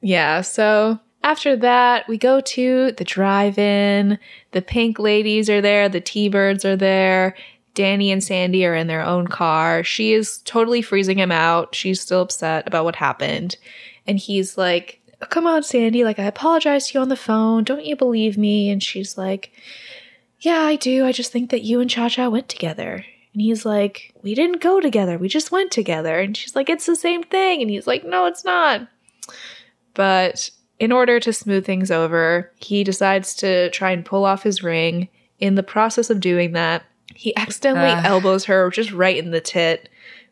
Yeah, 0.01 0.41
so 0.41 0.99
after 1.24 1.55
that, 1.55 2.07
we 2.07 2.20
go 2.20 2.39
to 2.39 2.91
the 2.91 3.03
drive 3.03 3.57
in. 3.57 4.20
The 4.51 4.61
pink 4.61 4.99
ladies 4.99 5.49
are 5.49 5.61
there, 5.61 5.89
the 5.89 6.01
T 6.01 6.30
Birds 6.30 6.66
are 6.66 6.76
there. 6.76 7.36
Danny 7.74 8.12
and 8.12 8.24
Sandy 8.24 8.66
are 8.66 8.76
in 8.76 8.88
their 8.88 9.02
own 9.02 9.28
car. 9.28 9.84
She 9.84 10.14
is 10.14 10.40
totally 10.40 10.82
freezing 10.82 11.18
him 11.18 11.32
out. 11.32 11.74
She's 11.74 12.02
still 12.02 12.22
upset 12.22 12.68
about 12.68 12.86
what 12.86 12.96
happened. 12.96 13.58
And 14.06 14.20
he's 14.20 14.58
like, 14.58 15.00
Come 15.30 15.48
on, 15.48 15.64
Sandy. 15.64 16.04
Like, 16.04 16.20
I 16.20 16.26
apologized 16.26 16.90
to 16.90 16.98
you 16.98 17.02
on 17.02 17.08
the 17.08 17.16
phone. 17.16 17.64
Don't 17.64 17.86
you 17.86 17.96
believe 17.96 18.38
me? 18.38 18.70
And 18.70 18.84
she's 18.84 19.18
like, 19.18 19.52
Yeah, 20.40 20.60
I 20.60 20.76
do. 20.76 21.06
I 21.06 21.12
just 21.12 21.32
think 21.32 21.50
that 21.52 21.64
you 21.64 21.80
and 21.80 21.90
Cha 21.90 22.10
Cha 22.10 22.30
went 22.30 22.50
together. 22.50 23.06
And 23.34 23.42
he's 23.42 23.66
like, 23.66 24.14
We 24.22 24.36
didn't 24.36 24.62
go 24.62 24.80
together. 24.80 25.18
We 25.18 25.30
just 25.30 25.52
went 25.52 25.72
together. 25.72 26.20
And 26.20 26.36
she's 26.36 26.56
like, 26.56 26.70
It's 26.70 26.86
the 26.86 26.96
same 26.96 27.24
thing. 27.24 27.62
And 27.62 27.72
he's 27.72 27.88
like, 27.88 28.04
No, 28.04 28.26
it's 28.26 28.46
not. 28.46 28.88
But 29.94 30.50
in 30.80 30.92
order 30.92 31.20
to 31.20 31.34
smooth 31.34 31.66
things 31.66 31.92
over, 31.92 32.52
he 32.58 32.84
decides 32.84 33.34
to 33.36 33.70
try 33.72 33.92
and 33.92 34.06
pull 34.06 34.26
off 34.26 34.44
his 34.44 34.64
ring. 34.64 35.08
In 35.40 35.56
the 35.56 35.64
process 35.64 36.10
of 36.10 36.20
doing 36.20 36.54
that, 36.54 36.84
he 37.16 37.36
accidentally 37.36 37.91
Ugh. 37.91 38.05
elbows 38.05 38.45
her 38.45 38.70
just 38.70 38.91
right 38.91 39.18
in 39.18 39.32
the 39.32 39.41
tit, 39.41 39.89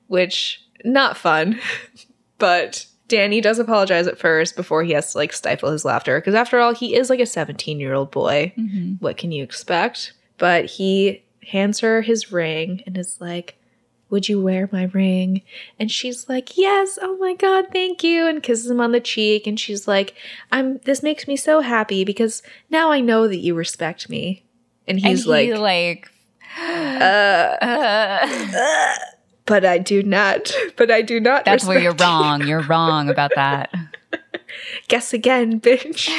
which 0.08 0.64
not 0.84 1.18
fun. 1.18 1.60
but 2.38 2.86
Danny 3.08 3.42
does 3.42 3.60
apologize 3.60 4.08
at 4.08 4.18
first 4.18 4.56
before 4.56 4.84
he 4.84 4.94
has 4.94 5.12
to 5.12 5.18
like 5.18 5.34
stifle 5.34 5.70
his 5.72 5.86
laughter 5.86 6.20
because 6.20 6.34
after 6.34 6.60
all, 6.60 6.74
he 6.74 6.96
is 6.96 7.10
like 7.10 7.20
a 7.20 7.24
17-year-old 7.24 8.10
boy. 8.12 8.54
Mhm. 8.58 9.02
What 9.02 9.18
can 9.18 9.32
you 9.32 9.44
expect? 9.44 10.14
But 10.38 10.66
he 10.66 11.24
hands 11.48 11.82
her 11.82 12.02
his 12.02 12.32
ring 12.32 12.84
and 12.86 12.98
is 12.98 13.20
like, 13.20 13.58
Would 14.10 14.30
you 14.30 14.42
wear 14.42 14.70
my 14.72 14.86
ring? 14.86 15.42
And 15.78 15.92
she's 15.92 16.30
like, 16.30 16.58
Yes, 16.58 16.98
oh 17.02 17.18
my 17.18 17.34
god, 17.34 17.66
thank 17.74 18.04
you. 18.04 18.28
And 18.28 18.42
kisses 18.42 18.72
him 18.72 18.80
on 18.80 18.92
the 18.92 19.00
cheek. 19.00 19.46
And 19.46 19.60
she's 19.60 19.88
like, 19.88 20.16
I'm 20.52 20.78
this 20.80 21.04
makes 21.04 21.28
me 21.28 21.36
so 21.36 21.60
happy 21.60 22.04
because 22.06 22.42
now 22.70 22.92
I 22.92 23.02
know 23.02 23.28
that 23.28 23.38
you 23.38 23.56
respect 23.56 24.10
me. 24.10 24.46
And 24.88 25.00
he's 25.00 25.28
and 25.28 25.38
he, 25.38 25.54
like, 25.54 25.60
like, 25.60 26.12
uh, 26.60 27.58
but 29.46 29.66
I 29.66 29.78
do 29.78 30.04
not, 30.04 30.52
but 30.76 30.92
I 30.92 31.02
do 31.02 31.20
not. 31.20 31.46
that's 31.46 31.66
where 31.66 31.80
you're 31.80 31.92
respect 31.92 32.10
you." 32.10 32.16
wrong. 32.16 32.48
You're 32.48 32.64
wrong 32.64 33.10
about 33.10 33.32
that. 33.36 33.74
Guess 34.88 35.14
again, 35.14 35.60
bitch. 35.60 36.10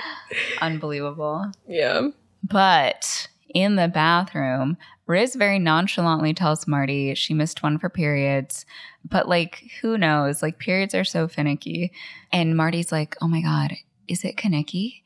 Unbelievable. 0.60 1.50
yeah. 1.66 2.08
But 2.42 3.28
in 3.54 3.76
the 3.76 3.88
bathroom, 3.88 4.76
Riz 5.06 5.34
very 5.34 5.58
nonchalantly 5.58 6.34
tells 6.34 6.68
Marty 6.68 7.14
she 7.14 7.34
missed 7.34 7.62
one 7.62 7.78
for 7.78 7.88
periods. 7.88 8.64
But 9.04 9.28
like, 9.28 9.64
who 9.80 9.98
knows? 9.98 10.42
Like, 10.42 10.58
periods 10.58 10.94
are 10.94 11.04
so 11.04 11.28
finicky. 11.28 11.92
And 12.32 12.56
Marty's 12.56 12.92
like, 12.92 13.16
oh 13.20 13.26
my 13.26 13.40
God, 13.40 13.72
is 14.06 14.22
it 14.22 14.36
Kenickie? 14.36 15.02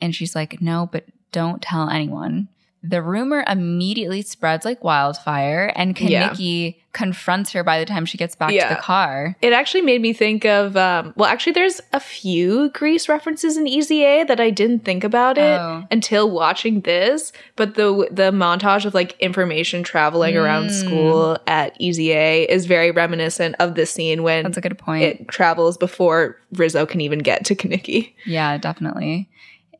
And 0.00 0.14
she's 0.14 0.34
like, 0.36 0.60
no, 0.60 0.88
but 0.92 1.04
don't 1.32 1.62
tell 1.62 1.88
anyone. 1.88 2.48
The 2.82 3.02
rumor 3.02 3.42
immediately 3.48 4.22
spreads 4.22 4.64
like 4.64 4.84
wildfire, 4.84 5.72
and 5.74 5.98
Yeah. 5.98 6.70
Confronts 6.92 7.52
her 7.52 7.62
by 7.62 7.78
the 7.78 7.84
time 7.84 8.06
she 8.06 8.16
gets 8.16 8.34
back 8.34 8.48
to 8.48 8.66
the 8.70 8.80
car. 8.80 9.36
It 9.42 9.52
actually 9.52 9.82
made 9.82 10.00
me 10.00 10.14
think 10.14 10.46
of 10.46 10.78
um 10.78 11.12
well 11.14 11.28
actually 11.28 11.52
there's 11.52 11.78
a 11.92 12.00
few 12.00 12.70
Grease 12.70 13.06
references 13.06 13.58
in 13.58 13.66
Easy 13.68 14.02
A 14.02 14.24
that 14.24 14.40
I 14.40 14.48
didn't 14.48 14.84
think 14.86 15.04
about 15.04 15.36
it 15.36 15.60
Oh. 15.60 15.84
until 15.90 16.30
watching 16.30 16.80
this, 16.82 17.32
but 17.54 17.74
the 17.74 18.08
the 18.10 18.30
montage 18.32 18.86
of 18.86 18.94
like 18.94 19.14
information 19.20 19.82
traveling 19.82 20.38
around 20.38 20.68
Mm. 20.68 20.70
school 20.86 21.38
at 21.46 21.76
Easy 21.78 22.12
A 22.12 22.44
is 22.44 22.64
very 22.64 22.90
reminiscent 22.92 23.56
of 23.58 23.74
the 23.74 23.84
scene 23.84 24.22
when 24.22 24.44
That's 24.44 24.56
a 24.56 24.62
good 24.62 24.78
point. 24.78 25.02
it 25.02 25.28
travels 25.28 25.76
before 25.76 26.38
Rizzo 26.52 26.86
can 26.86 27.02
even 27.02 27.18
get 27.18 27.44
to 27.44 27.54
Kenickie. 27.54 28.14
Yeah, 28.24 28.56
definitely. 28.56 29.28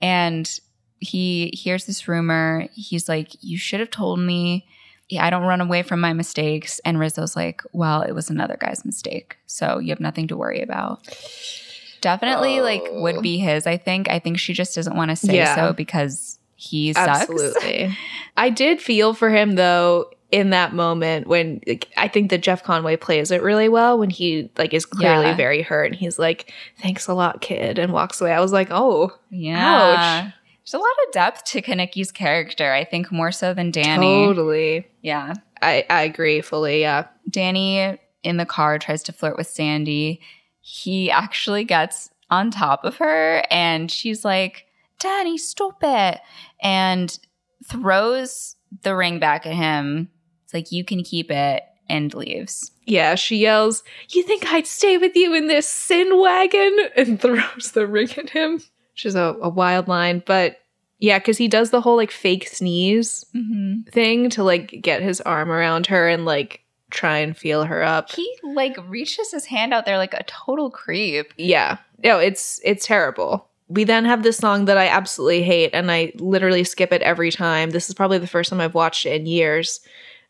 And 0.02 0.50
he 1.00 1.48
hears 1.54 1.84
this 1.86 2.08
rumor. 2.08 2.66
He's 2.74 3.08
like, 3.08 3.36
You 3.42 3.58
should 3.58 3.80
have 3.80 3.90
told 3.90 4.18
me. 4.18 4.66
Yeah, 5.08 5.24
I 5.24 5.30
don't 5.30 5.44
run 5.44 5.60
away 5.60 5.82
from 5.84 6.00
my 6.00 6.12
mistakes. 6.12 6.80
And 6.84 6.98
Rizzo's 6.98 7.36
like, 7.36 7.62
Well, 7.72 8.02
it 8.02 8.12
was 8.12 8.30
another 8.30 8.56
guy's 8.60 8.84
mistake. 8.84 9.36
So 9.46 9.78
you 9.78 9.90
have 9.90 10.00
nothing 10.00 10.26
to 10.28 10.36
worry 10.36 10.62
about. 10.62 11.06
Definitely, 12.00 12.60
like, 12.60 12.82
Oh. 12.86 13.00
would 13.02 13.22
be 13.22 13.38
his, 13.38 13.66
I 13.66 13.76
think. 13.76 14.08
I 14.08 14.18
think 14.18 14.38
she 14.38 14.52
just 14.52 14.74
doesn't 14.74 14.96
want 14.96 15.10
to 15.10 15.16
say 15.16 15.36
Yeah. 15.36 15.54
so 15.54 15.72
because 15.72 16.38
he 16.56 16.92
sucks. 16.92 17.20
Absolutely. 17.22 17.96
I 18.36 18.50
did 18.50 18.80
feel 18.80 19.12
for 19.14 19.30
him 19.30 19.52
though 19.56 20.10
in 20.32 20.50
that 20.50 20.74
moment 20.74 21.26
when 21.28 21.60
like, 21.66 21.88
I 21.96 22.08
think 22.08 22.30
that 22.30 22.42
Jeff 22.42 22.64
Conaway 22.64 23.00
plays 23.00 23.30
it 23.30 23.42
really 23.42 23.68
well 23.68 23.98
when 23.98 24.10
he 24.10 24.50
like 24.58 24.74
is 24.74 24.84
clearly 24.84 25.26
Yeah. 25.26 25.36
very 25.36 25.62
hurt 25.62 25.84
and 25.86 25.94
he's 25.94 26.18
like, 26.18 26.52
"Thanks 26.82 27.06
a 27.06 27.14
lot, 27.14 27.40
kid," 27.40 27.78
and 27.78 27.92
walks 27.92 28.20
away. 28.20 28.32
I 28.32 28.40
was 28.40 28.52
like, 28.52 28.68
"Oh, 28.70 29.12
Yeah. 29.30 30.32
There's 30.66 30.74
a 30.74 30.78
lot 30.78 31.06
of 31.06 31.12
depth 31.12 31.44
to 31.44 31.62
Kenickie's 31.62 32.10
character, 32.10 32.72
I 32.72 32.84
think, 32.84 33.12
more 33.12 33.32
so 33.32 33.54
than 33.54 33.70
Danny. 33.70 34.26
totally." 34.26 34.86
Yeah. 35.02 35.34
I 35.62 35.84
I 35.88 36.02
agree 36.02 36.40
fully. 36.40 36.80
Yeah. 36.80 37.06
Danny 37.30 37.98
in 38.22 38.36
the 38.36 38.46
car 38.46 38.78
tries 38.78 39.02
to 39.04 39.12
flirt 39.12 39.36
with 39.36 39.46
Sandy. 39.46 40.20
He 40.60 41.10
actually 41.10 41.64
gets 41.64 42.10
on 42.30 42.50
top 42.50 42.84
of 42.84 42.96
her 42.96 43.42
and 43.50 43.90
she's 43.90 44.24
like, 44.24 44.66
Danny, 44.98 45.38
stop 45.38 45.78
it. 45.82 46.20
And 46.60 47.16
throws 47.64 48.56
the 48.82 48.96
ring 48.96 49.18
back 49.18 49.46
at 49.46 49.54
him. 49.54 50.08
It's 50.44 50.54
like, 50.54 50.72
you 50.72 50.84
can 50.84 51.02
keep 51.02 51.30
it 51.30 51.62
and 51.88 52.12
leaves. 52.14 52.72
Yeah, 52.84 53.14
she 53.14 53.36
yells, 53.36 53.82
"You 54.10 54.22
think 54.22 54.46
I'd 54.46 54.66
stay 54.66 54.96
with 54.98 55.14
you 55.16 55.34
in 55.34 55.46
this 55.46 55.66
sin 55.68 56.18
wagon?" 56.18 56.76
and 56.96 57.20
throws 57.20 57.72
the 57.72 57.86
ring 57.86 58.08
at 58.16 58.30
him. 58.30 58.62
Which 58.96 59.04
is 59.04 59.14
a, 59.14 59.36
a 59.42 59.50
wild 59.50 59.88
line, 59.88 60.22
but 60.24 60.56
yeah, 60.98 61.18
because 61.18 61.36
he 61.36 61.48
does 61.48 61.68
the 61.70 61.82
whole 61.82 61.96
like 61.96 62.10
fake 62.10 62.48
sneeze 62.48 63.26
Mm-hmm. 63.36 63.90
thing 63.90 64.30
to 64.30 64.42
like 64.42 64.80
get 64.80 65.02
his 65.02 65.20
arm 65.20 65.50
around 65.52 65.88
her 65.88 66.08
and 66.08 66.24
like 66.24 66.62
try 66.90 67.18
and 67.18 67.36
feel 67.36 67.64
her 67.64 67.82
up. 67.82 68.10
He 68.10 68.26
like 68.42 68.74
reaches 68.88 69.30
his 69.32 69.44
hand 69.44 69.74
out 69.74 69.84
there 69.84 69.98
like 69.98 70.14
a 70.14 70.24
total 70.26 70.70
creep. 70.70 71.34
Yeah. 71.36 71.76
No, 72.02 72.18
it's 72.18 72.58
it's 72.64 72.86
terrible. 72.86 73.46
We 73.68 73.84
then 73.84 74.06
have 74.06 74.22
this 74.22 74.38
song 74.38 74.64
that 74.64 74.78
I 74.78 74.86
absolutely 74.88 75.42
hate 75.42 75.72
and 75.74 75.90
I 75.90 76.12
literally 76.16 76.64
skip 76.64 76.90
it 76.92 77.02
every 77.02 77.30
time. 77.30 77.70
This 77.70 77.88
is 77.90 77.94
probably 77.94 78.16
the 78.18 78.26
first 78.26 78.48
time 78.48 78.60
I've 78.60 78.74
watched 78.74 79.04
it 79.04 79.20
in 79.20 79.26
years. 79.26 79.80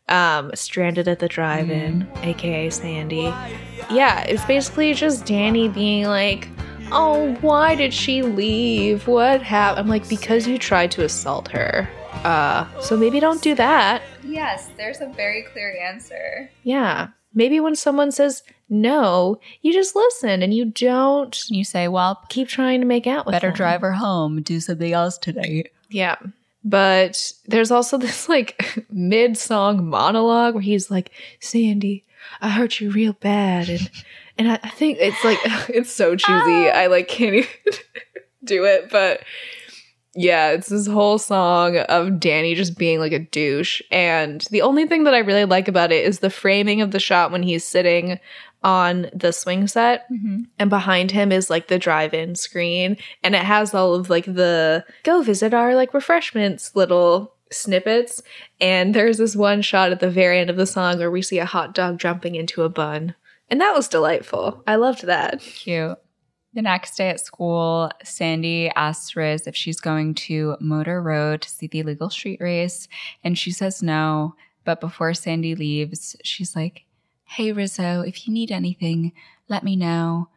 Um, 0.09 0.51
Stranded 0.55 1.07
at 1.07 1.19
the 1.19 1.27
Drive-In, 1.27 2.07
aka 2.23 2.69
Sandy. 2.69 3.33
Yeah, 3.91 4.21
it's 4.23 4.43
basically 4.45 4.93
just 4.93 5.25
Danny 5.25 5.67
being 5.69 6.05
like, 6.05 6.47
"Oh, 6.91 7.35
why 7.41 7.75
did 7.75 7.93
she 7.93 8.21
leave? 8.21 9.07
What 9.07 9.41
happened?" 9.41 9.79
I'm 9.79 9.87
like, 9.87 10.07
"Because 10.09 10.47
you 10.47 10.57
tried 10.57 10.91
to 10.91 11.03
assault 11.03 11.47
her." 11.49 11.89
Uh, 12.23 12.65
so 12.81 12.97
maybe 12.97 13.19
don't 13.19 13.41
do 13.41 13.55
that. 13.55 14.01
Yes, 14.23 14.69
there's 14.77 15.01
a 15.01 15.07
very 15.07 15.43
clear 15.53 15.75
answer. 15.81 16.49
Yeah. 16.63 17.09
Maybe 17.33 17.59
when 17.59 17.75
someone 17.75 18.11
says 18.11 18.43
no, 18.69 19.39
you 19.61 19.71
just 19.71 19.95
listen 19.95 20.41
and 20.41 20.53
you 20.53 20.65
don't 20.65 21.49
You 21.49 21.63
say, 21.63 21.87
well, 21.87 22.21
keep 22.29 22.47
trying 22.47 22.81
to 22.81 22.87
make 22.87 23.07
out 23.07 23.25
with 23.25 23.33
better 23.33 23.47
them. 23.49 23.55
drive 23.55 23.81
her 23.81 23.93
home, 23.93 24.41
do 24.41 24.59
something 24.59 24.91
else 24.91 25.17
today. 25.17 25.69
Yeah. 25.89 26.15
But 26.63 27.31
there's 27.45 27.71
also 27.71 27.97
this 27.97 28.27
like 28.27 28.85
mid 28.91 29.37
song 29.37 29.87
monologue 29.87 30.55
where 30.55 30.63
he's 30.63 30.91
like, 30.91 31.11
Sandy, 31.39 32.03
I 32.41 32.49
hurt 32.49 32.81
you 32.81 32.91
real 32.91 33.13
bad. 33.13 33.69
And 33.69 33.89
and 34.37 34.51
I, 34.51 34.59
I 34.63 34.69
think 34.69 34.97
it's 34.99 35.23
like 35.23 35.39
it's 35.69 35.91
so 35.91 36.15
cheesy. 36.15 36.69
I 36.69 36.87
like 36.87 37.07
can't 37.07 37.35
even 37.35 37.49
do 38.43 38.65
it. 38.65 38.89
But 38.89 39.21
yeah, 40.15 40.49
it's 40.49 40.69
this 40.69 40.87
whole 40.87 41.19
song 41.19 41.77
of 41.77 42.19
Danny 42.19 42.55
just 42.55 42.77
being 42.77 42.99
like 42.99 43.11
a 43.11 43.19
douche. 43.19 43.81
And 43.91 44.41
the 44.49 44.63
only 44.63 44.87
thing 44.87 45.03
that 45.03 45.13
I 45.13 45.19
really 45.19 45.45
like 45.45 45.67
about 45.67 45.91
it 45.91 46.05
is 46.05 46.19
the 46.19 46.29
framing 46.31 46.81
of 46.81 46.89
the 46.91 46.99
shot 46.99 47.31
when 47.31 47.43
he's 47.43 47.63
sitting 47.63 48.19
on 48.63 49.07
the 49.13 49.31
swing 49.31 49.67
set 49.67 50.05
Mm-hmm. 50.11 50.41
and 50.57 50.69
behind 50.71 51.11
him 51.11 51.31
is 51.31 51.49
like 51.51 51.67
the 51.67 51.77
drive-in 51.77 52.33
screen 52.33 52.97
and 53.23 53.35
it 53.35 53.43
has 53.43 53.75
all 53.75 53.93
of 53.93 54.09
like 54.09 54.25
the 54.25 54.83
go 55.03 55.21
visit 55.21 55.53
our 55.53 55.75
like 55.75 55.93
refreshments 55.93 56.75
little 56.75 57.35
snippets 57.51 58.23
and 58.59 58.95
there's 58.95 59.19
this 59.19 59.35
one 59.35 59.61
shot 59.61 59.91
at 59.91 59.99
the 59.99 60.09
very 60.09 60.39
end 60.39 60.49
of 60.49 60.55
the 60.57 60.65
song 60.65 60.97
where 60.97 61.11
we 61.11 61.21
see 61.21 61.37
a 61.37 61.45
hot 61.45 61.75
dog 61.75 61.99
jumping 61.99 62.33
into 62.33 62.63
a 62.63 62.69
bun 62.69 63.13
and 63.49 63.61
that 63.61 63.75
was 63.75 63.87
delightful 63.87 64.63
i 64.67 64.75
loved 64.75 65.03
that 65.05 65.41
Cute. 65.41 65.97
The 66.53 66.61
next 66.63 66.95
day 66.95 67.09
at 67.09 67.19
school, 67.19 67.91
Sandy 68.03 68.71
asks 68.75 69.15
Riz 69.15 69.45
if 69.45 69.55
she's 69.55 69.79
going 69.79 70.15
to 70.15 70.55
Motor 70.59 71.03
Road 71.03 71.43
to 71.43 71.49
see 71.49 71.67
the 71.67 71.81
illegal 71.81 72.09
street 72.09 72.39
race, 72.41 72.87
and 73.23 73.37
she 73.37 73.51
says 73.51 73.83
no. 73.83 74.33
But 74.63 74.81
before 74.81 75.13
Sandy 75.13 75.53
leaves, 75.53 76.15
she's 76.23 76.55
like, 76.55 76.85
Hey, 77.25 77.51
Rizzo, 77.51 78.01
if 78.01 78.25
you 78.25 78.33
need 78.33 78.51
anything, 78.51 79.11
let 79.49 79.63
me 79.63 79.75
know. 79.75 80.29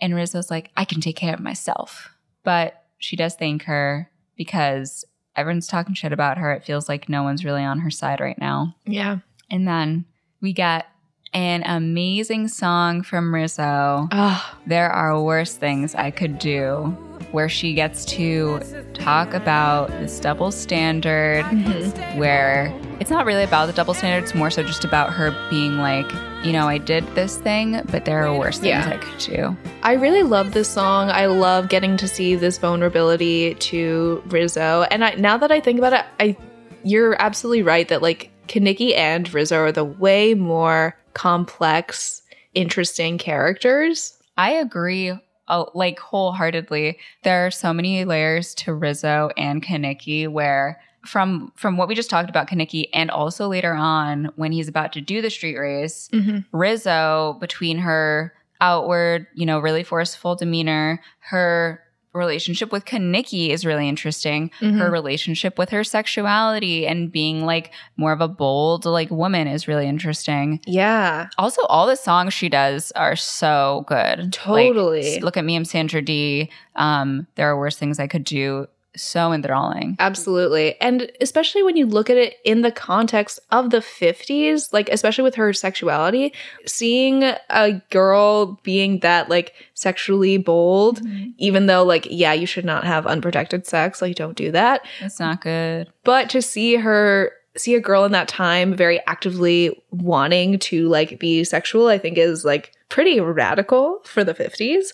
And 0.00 0.16
Rizzo's 0.16 0.50
like, 0.50 0.72
I 0.76 0.84
can 0.84 1.00
take 1.00 1.14
care 1.16 1.34
of 1.34 1.38
myself. 1.40 2.10
But 2.42 2.82
she 2.96 3.14
does 3.14 3.36
thank 3.36 3.62
her 3.64 4.10
because 4.36 5.04
everyone's 5.36 5.68
talking 5.68 5.94
shit 5.94 6.12
about 6.12 6.38
her. 6.38 6.50
It 6.52 6.64
feels 6.64 6.88
like 6.88 7.08
no 7.08 7.22
one's 7.22 7.44
really 7.44 7.62
on 7.62 7.80
her 7.80 7.90
side 7.90 8.18
right 8.20 8.38
now. 8.40 8.74
yeah 8.84 9.18
And 9.48 9.68
then 9.68 10.06
we 10.40 10.52
get 10.52 10.86
an 11.32 11.62
amazing 11.64 12.48
song 12.48 13.02
from 13.02 13.34
Rizzo. 13.34 14.08
oh 14.10 14.56
There 14.66 14.90
are 14.90 15.20
worse 15.20 15.54
things 15.54 15.94
I 15.94 16.10
could 16.10 16.38
do, 16.38 16.96
where 17.32 17.48
she 17.48 17.74
gets 17.74 18.04
to 18.06 18.60
talk 18.94 19.34
about 19.34 19.88
this 19.88 20.18
double 20.20 20.50
standard, 20.50 21.44
mm-hmm. 21.44 22.18
where 22.18 22.74
it's 23.00 23.10
not 23.10 23.26
really 23.26 23.44
about 23.44 23.66
the 23.66 23.72
double 23.72 23.94
standard, 23.94 24.24
it's 24.24 24.34
more 24.34 24.50
so 24.50 24.62
just 24.62 24.84
about 24.84 25.12
her 25.12 25.30
being 25.50 25.78
like, 25.78 26.10
you 26.44 26.52
know, 26.52 26.68
I 26.68 26.78
did 26.78 27.06
this 27.14 27.36
thing, 27.36 27.82
but 27.90 28.04
there 28.04 28.24
are 28.24 28.36
worse 28.36 28.58
things 28.58 28.68
Yeah. 28.68 28.88
I 28.88 28.96
could 28.96 29.18
do. 29.18 29.56
I 29.82 29.94
really 29.94 30.22
love 30.22 30.52
this 30.52 30.68
song. 30.68 31.10
I 31.10 31.26
love 31.26 31.68
getting 31.68 31.96
to 31.98 32.08
see 32.08 32.34
this 32.36 32.58
vulnerability 32.58 33.54
to 33.54 34.22
Rizzo. 34.26 34.86
And 34.90 35.04
I, 35.04 35.14
now 35.14 35.36
that 35.36 35.50
I 35.50 35.60
think 35.60 35.78
about 35.78 35.92
it, 35.92 36.04
I 36.20 36.36
you're 36.84 37.20
absolutely 37.20 37.62
right 37.62 37.88
that 37.88 38.02
like 38.02 38.30
Kenickie 38.46 38.96
and 38.96 39.32
Rizzo 39.34 39.58
are 39.58 39.72
the 39.72 39.84
way 39.84 40.34
more 40.34 40.96
complex, 41.18 42.22
interesting 42.54 43.18
characters. 43.18 44.16
I 44.36 44.52
agree. 44.52 45.12
uh, 45.48 45.64
Like 45.74 45.98
wholeheartedly, 45.98 46.98
there 47.24 47.44
are 47.46 47.50
so 47.50 47.72
many 47.72 48.04
layers 48.04 48.54
to 48.56 48.72
Rizzo 48.72 49.30
and 49.36 49.62
Kenickie. 49.62 50.28
Where 50.28 50.80
from 51.04 51.52
from 51.56 51.76
what 51.76 51.88
we 51.88 51.94
just 51.94 52.10
talked 52.10 52.30
about, 52.30 52.48
Kenickie, 52.48 52.88
and 52.94 53.10
also 53.10 53.48
later 53.48 53.72
on 53.74 54.30
when 54.36 54.52
he's 54.52 54.68
about 54.68 54.92
to 54.92 55.00
do 55.00 55.20
the 55.20 55.30
street 55.30 55.56
race, 55.58 56.08
Rizzo, 56.52 57.36
between 57.40 57.78
her 57.78 58.32
outward, 58.60 59.26
you 59.34 59.46
know, 59.46 59.58
really 59.58 59.82
forceful 59.84 60.36
demeanor, 60.36 61.00
her 61.20 61.80
relationship 62.18 62.70
with 62.72 62.84
Kenickie 62.84 63.48
is 63.50 63.64
really 63.64 63.88
interesting. 63.88 64.50
Her 64.60 64.90
relationship 64.90 65.56
with 65.58 65.70
her 65.70 65.82
sexuality 65.84 66.86
and 66.86 67.10
being 67.10 67.44
like 67.46 67.72
more 67.96 68.12
of 68.12 68.20
a 68.20 68.28
bold 68.28 68.84
like 68.84 69.10
woman 69.10 69.46
is 69.48 69.66
really 69.68 69.86
interesting. 69.86 70.60
Yeah. 70.66 71.28
Also, 71.38 71.62
all 71.66 71.86
the 71.86 71.96
songs 71.96 72.34
she 72.34 72.48
does 72.48 72.90
are 72.92 73.16
so 73.16 73.84
good. 73.86 74.32
Totally. 74.32 75.16
s- 75.16 75.22
look 75.22 75.36
at 75.36 75.44
me, 75.44 75.56
I'm 75.56 75.64
Sandra 75.64 76.02
Dee. 76.02 76.50
Um, 76.76 77.26
there 77.36 77.48
are 77.48 77.58
worse 77.58 77.76
things 77.76 77.98
I 77.98 78.06
could 78.06 78.24
do. 78.24 78.66
So 79.00 79.32
enthralling. 79.32 79.96
Absolutely. 79.98 80.80
And 80.80 81.10
especially 81.20 81.62
when 81.62 81.76
you 81.76 81.86
look 81.86 82.10
at 82.10 82.16
it 82.16 82.36
in 82.44 82.62
the 82.62 82.72
context 82.72 83.40
of 83.50 83.70
the 83.70 83.78
50s, 83.78 84.72
like 84.72 84.88
especially 84.88 85.24
with 85.24 85.36
her 85.36 85.52
sexuality, 85.52 86.32
seeing 86.66 87.22
a 87.22 87.82
girl 87.90 88.58
being 88.62 89.00
that 89.00 89.28
like 89.28 89.54
sexually 89.74 90.36
bold, 90.36 91.00
mm-hmm. 91.02 91.30
even 91.38 91.66
though 91.66 91.84
like 91.84 92.06
yeah, 92.10 92.32
you 92.32 92.46
should 92.46 92.64
not 92.64 92.84
have 92.84 93.06
unprotected 93.06 93.66
sex, 93.66 94.02
like 94.02 94.16
don't 94.16 94.36
do 94.36 94.50
that. 94.52 94.84
It's 95.00 95.20
not 95.20 95.40
good. 95.40 95.90
But 96.04 96.30
to 96.30 96.42
see 96.42 96.76
her 96.76 97.32
see 97.56 97.74
a 97.74 97.80
girl 97.80 98.04
in 98.04 98.12
that 98.12 98.28
time 98.28 98.74
very 98.74 99.00
actively 99.06 99.82
wanting 99.90 100.58
to 100.58 100.88
like 100.88 101.18
be 101.18 101.44
sexual, 101.44 101.88
I 101.88 101.98
think 101.98 102.18
is 102.18 102.44
like 102.44 102.72
pretty 102.88 103.20
radical 103.20 104.00
for 104.04 104.24
the 104.24 104.34
50s. 104.34 104.88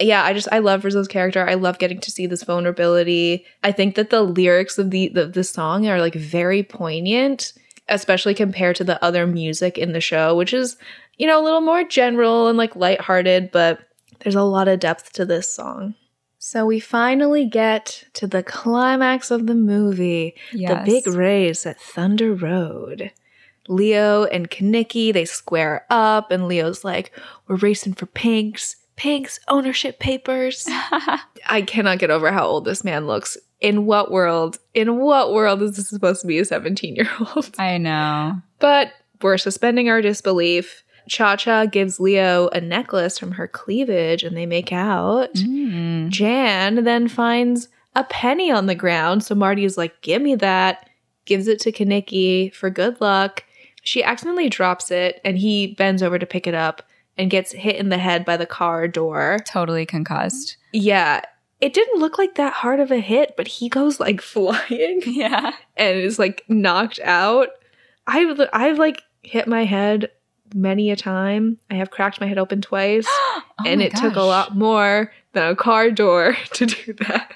Yeah, 0.00 0.22
I 0.22 0.32
just 0.32 0.48
I 0.52 0.58
love 0.60 0.84
Rizzo's 0.84 1.08
character. 1.08 1.46
I 1.48 1.54
love 1.54 1.78
getting 1.78 2.00
to 2.00 2.10
see 2.10 2.26
this 2.26 2.44
vulnerability. 2.44 3.44
I 3.64 3.72
think 3.72 3.96
that 3.96 4.10
the 4.10 4.22
lyrics 4.22 4.78
of 4.78 4.90
the 4.90 5.08
the, 5.08 5.26
the 5.26 5.44
song 5.44 5.86
are 5.88 6.00
like 6.00 6.14
very 6.14 6.62
poignant, 6.62 7.52
especially 7.88 8.34
compared 8.34 8.76
to 8.76 8.84
the 8.84 9.02
other 9.04 9.26
music 9.26 9.76
in 9.76 9.92
the 9.92 10.00
show, 10.00 10.36
which 10.36 10.54
is, 10.54 10.76
you 11.16 11.26
know, 11.26 11.40
a 11.40 11.44
little 11.44 11.60
more 11.60 11.82
general 11.84 12.46
and 12.48 12.56
like 12.56 12.76
lighthearted, 12.76 13.50
but 13.50 13.80
there's 14.20 14.34
a 14.36 14.42
lot 14.42 14.68
of 14.68 14.80
depth 14.80 15.12
to 15.14 15.24
this 15.24 15.48
song. 15.52 15.94
So 16.40 16.64
we 16.64 16.78
finally 16.78 17.46
get 17.46 18.04
to 18.14 18.28
the 18.28 18.44
climax 18.44 19.32
of 19.32 19.48
the 19.48 19.54
movie, 19.56 20.36
Yes. 20.52 20.86
the 20.86 20.92
big 20.92 21.06
race 21.08 21.66
at 21.66 21.80
Thunder 21.80 22.32
Road. 22.34 23.10
Leo 23.68 24.24
and 24.24 24.48
Kenickie, 24.50 25.12
they 25.12 25.24
square 25.24 25.84
up, 25.90 26.30
and 26.30 26.46
Leo's 26.48 26.84
like, 26.84 27.10
We're 27.48 27.56
racing 27.56 27.94
for 27.94 28.06
pinks, 28.06 28.76
pinks, 28.98 29.40
ownership 29.48 29.98
papers. 29.98 30.66
I 31.46 31.62
cannot 31.66 32.00
get 32.00 32.10
over 32.10 32.30
how 32.30 32.44
old 32.44 32.66
this 32.66 32.84
man 32.84 33.06
looks. 33.06 33.38
In 33.60 33.86
what 33.86 34.10
world, 34.10 34.58
in 34.74 34.98
what 34.98 35.32
world 35.32 35.62
is 35.62 35.76
this 35.76 35.88
supposed 35.88 36.20
to 36.20 36.26
be 36.26 36.38
a 36.38 36.44
17 36.44 36.94
year 36.94 37.08
old? 37.20 37.54
I 37.58 37.78
know. 37.78 38.34
But 38.58 38.92
we're 39.22 39.38
suspending 39.38 39.88
our 39.88 40.02
disbelief. 40.02 40.84
Cha 41.08 41.36
Cha 41.36 41.64
gives 41.64 41.98
Leo 41.98 42.48
a 42.48 42.60
necklace 42.60 43.18
from 43.18 43.32
her 43.32 43.48
cleavage 43.48 44.22
and 44.22 44.36
they 44.36 44.46
make 44.46 44.72
out. 44.72 45.32
Mm. 45.34 46.10
Jan 46.10 46.84
then 46.84 47.08
finds 47.08 47.68
a 47.96 48.04
penny 48.04 48.50
on 48.50 48.66
the 48.66 48.74
ground. 48.74 49.24
So 49.24 49.34
Marty 49.34 49.64
is 49.64 49.78
like, 49.78 50.00
Give 50.02 50.20
me 50.20 50.34
that. 50.36 50.90
Gives 51.24 51.48
it 51.48 51.60
to 51.60 51.72
Kenickie 51.72 52.52
for 52.52 52.68
good 52.68 53.00
luck. 53.00 53.44
She 53.82 54.02
accidentally 54.04 54.48
drops 54.48 54.90
it 54.90 55.20
and 55.24 55.38
he 55.38 55.74
bends 55.74 56.02
over 56.02 56.18
to 56.18 56.26
pick 56.26 56.46
it 56.46 56.54
up 56.54 56.82
and 57.18 57.30
gets 57.30 57.52
hit 57.52 57.76
in 57.76 57.88
the 57.88 57.98
head 57.98 58.24
by 58.24 58.36
the 58.36 58.46
car 58.46 58.86
door. 58.88 59.38
Totally 59.44 59.84
concussed. 59.84 60.56
Yeah. 60.72 61.20
It 61.60 61.74
didn't 61.74 61.98
look 62.00 62.16
like 62.18 62.36
that 62.36 62.52
hard 62.52 62.78
of 62.78 62.92
a 62.92 63.00
hit, 63.00 63.34
but 63.36 63.48
he 63.48 63.68
goes 63.68 63.98
like 63.98 64.20
flying 64.22 65.02
Yeah. 65.04 65.52
and 65.76 65.98
is 65.98 66.18
like 66.18 66.44
knocked 66.48 67.00
out. 67.02 67.48
I've 68.06 68.40
I've 68.52 68.78
like 68.78 69.02
hit 69.22 69.46
my 69.48 69.64
head 69.64 70.10
many 70.54 70.90
a 70.90 70.96
time. 70.96 71.58
I 71.70 71.74
have 71.74 71.90
cracked 71.90 72.20
my 72.20 72.26
head 72.26 72.38
open 72.38 72.62
twice, 72.62 73.06
Oh 73.10 73.42
and 73.66 73.82
it 73.82 73.94
took 73.96 74.14
a 74.16 74.22
lot 74.22 74.56
more 74.56 75.12
than 75.32 75.48
a 75.50 75.56
car 75.56 75.90
door 75.90 76.36
to 76.54 76.66
do 76.66 76.92
that. 76.94 77.32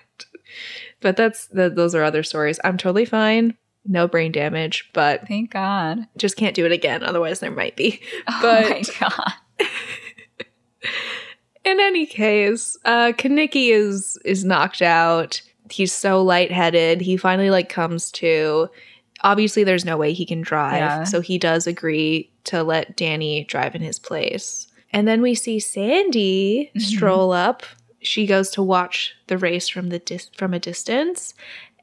But 1.00 1.16
that's 1.16 1.48
th- 1.48 1.72
those 1.74 1.94
are 1.96 2.04
other 2.04 2.22
stories. 2.22 2.60
I'm 2.64 2.78
totally 2.78 3.04
fine. 3.04 3.56
No 3.84 4.06
brain 4.06 4.30
damage, 4.30 4.88
but 4.94 5.26
Thank 5.26 5.50
God. 5.50 6.06
just 6.16 6.36
can't 6.36 6.54
do 6.54 6.64
it 6.64 6.70
again. 6.70 7.02
Otherwise, 7.02 7.40
there 7.40 7.50
might 7.50 7.74
be. 7.74 8.00
oh 8.28 8.38
But- 8.40 8.70
my 8.70 8.82
God. 9.00 9.32
In 11.64 11.78
any 11.78 12.06
case, 12.06 12.76
uh 12.84 13.12
Kenickie 13.16 13.70
is 13.72 14.18
is 14.24 14.44
knocked 14.44 14.82
out. 14.82 15.40
He's 15.70 15.92
so 15.92 16.22
lightheaded. 16.22 17.00
He 17.00 17.16
finally 17.16 17.50
like 17.50 17.68
comes 17.68 18.10
to. 18.12 18.68
obviously 19.24 19.62
there's 19.62 19.84
no 19.84 19.96
way 19.96 20.12
he 20.12 20.26
can 20.26 20.40
drive. 20.42 20.78
Yeah. 20.78 21.04
So 21.04 21.20
he 21.20 21.38
does 21.38 21.68
agree 21.68 22.28
to 22.44 22.64
let 22.64 22.96
Danny 22.96 23.44
drive 23.44 23.76
in 23.76 23.80
his 23.80 24.00
place. 24.00 24.66
And 24.92 25.06
then 25.06 25.22
we 25.22 25.36
see 25.36 25.60
Sandy 25.60 26.72
Mhm. 26.74 26.80
stroll 26.80 27.30
up. 27.30 27.62
She 28.00 28.26
goes 28.26 28.50
to 28.50 28.62
watch 28.64 29.14
the 29.28 29.38
race 29.38 29.68
from 29.68 29.90
the 29.90 30.00
dis- 30.00 30.28
from 30.36 30.52
a 30.52 30.58
distance. 30.58 31.34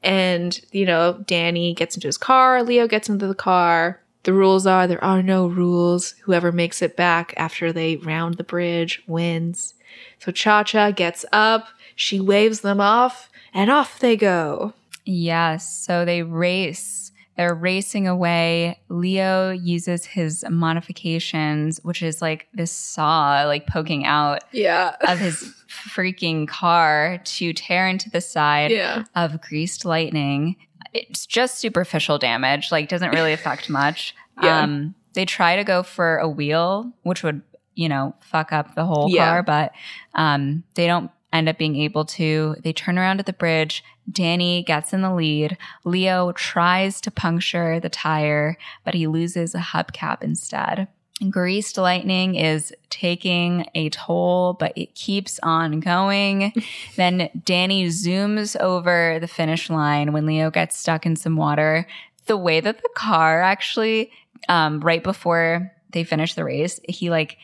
And, 0.02 0.60
you 0.70 0.84
know, 0.84 1.24
Danny 1.26 1.72
gets 1.72 1.94
into 1.96 2.08
his 2.08 2.18
car, 2.18 2.62
Leo 2.62 2.86
gets 2.86 3.08
into 3.08 3.26
the 3.26 3.34
car. 3.34 4.02
The 4.24 4.32
rules 4.34 4.66
are 4.66 4.86
there 4.86 5.02
are 5.02 5.22
no 5.22 5.46
rules. 5.46 6.14
Whoever 6.24 6.52
makes 6.52 6.82
it 6.82 6.96
back 6.96 7.32
after 7.36 7.72
they 7.72 7.96
round 7.96 8.34
the 8.36 8.44
bridge 8.44 9.02
wins. 9.06 9.74
So 10.18 10.30
Cha 10.32 10.62
Cha 10.62 10.90
gets 10.90 11.24
up, 11.32 11.66
she 11.96 12.20
waves 12.20 12.60
them 12.60 12.80
off, 12.80 13.30
and 13.54 13.70
off 13.70 13.98
they 13.98 14.16
go. 14.16 14.74
Yes. 15.04 15.84
So 15.84 16.04
they 16.04 16.22
race. 16.22 17.12
They're 17.36 17.54
racing 17.54 18.06
away. 18.06 18.78
Leo 18.90 19.50
uses 19.50 20.04
his 20.04 20.44
modifications, 20.50 21.80
which 21.82 22.02
is 22.02 22.20
like 22.20 22.46
this 22.52 22.70
saw, 22.70 23.44
like 23.46 23.66
poking 23.66 24.04
out 24.04 24.44
Yeah. 24.52 24.94
of 25.08 25.18
his 25.18 25.54
freaking 25.68 26.46
car 26.46 27.18
to 27.24 27.52
tear 27.54 27.88
into 27.88 28.10
the 28.10 28.20
side 28.20 28.70
Yeah. 28.70 29.04
of 29.14 29.40
greased 29.40 29.84
lightning. 29.86 30.56
It's 30.92 31.26
just 31.26 31.58
superficial 31.58 32.18
damage, 32.18 32.72
like 32.72 32.88
doesn't 32.88 33.10
really 33.10 33.32
affect 33.32 33.68
much. 33.80 34.14
Yeah. 34.42 34.60
Um, 34.62 34.94
they 35.14 35.24
try 35.24 35.56
to 35.56 35.64
go 35.64 35.82
for 35.82 36.18
a 36.18 36.28
wheel, 36.28 36.92
which 37.02 37.22
would, 37.22 37.42
you 37.74 37.88
know, 37.88 38.14
fuck 38.20 38.52
up 38.52 38.74
the 38.74 38.84
whole 38.84 39.08
Yeah. 39.10 39.28
car, 39.28 39.42
but 39.42 39.72
um, 40.14 40.62
they 40.74 40.86
don't 40.86 41.10
end 41.32 41.48
up 41.48 41.58
being 41.58 41.76
able 41.76 42.04
to. 42.04 42.56
They 42.62 42.72
turn 42.72 42.98
around 42.98 43.20
at 43.20 43.26
the 43.26 43.32
bridge. 43.32 43.84
Danny 44.10 44.62
gets 44.64 44.92
in 44.92 45.02
the 45.02 45.14
lead. 45.14 45.56
Leo 45.84 46.32
tries 46.32 47.00
to 47.02 47.10
puncture 47.10 47.78
the 47.78 47.88
tire, 47.88 48.56
but 48.84 48.94
he 48.94 49.06
loses 49.06 49.54
a 49.54 49.58
hubcap 49.58 50.22
instead. 50.22 50.88
Greased 51.28 51.76
lightning 51.76 52.34
is 52.34 52.72
taking 52.88 53.66
a 53.74 53.90
toll, 53.90 54.54
but 54.54 54.72
it 54.76 54.94
keeps 54.94 55.38
on 55.42 55.80
going. 55.80 56.52
then 56.96 57.28
Danny 57.44 57.86
zooms 57.88 58.58
over 58.58 59.18
the 59.20 59.28
finish 59.28 59.68
line 59.68 60.12
when 60.12 60.24
Leo 60.24 60.50
gets 60.50 60.78
stuck 60.78 61.04
in 61.04 61.16
some 61.16 61.36
water. 61.36 61.86
The 62.26 62.36
way 62.38 62.60
that 62.60 62.78
the 62.78 62.88
car 62.94 63.42
actually, 63.42 64.10
um, 64.48 64.80
right 64.80 65.02
before 65.02 65.70
they 65.90 66.04
finish 66.04 66.34
the 66.34 66.44
race, 66.44 66.80
he 66.88 67.10
like 67.10 67.36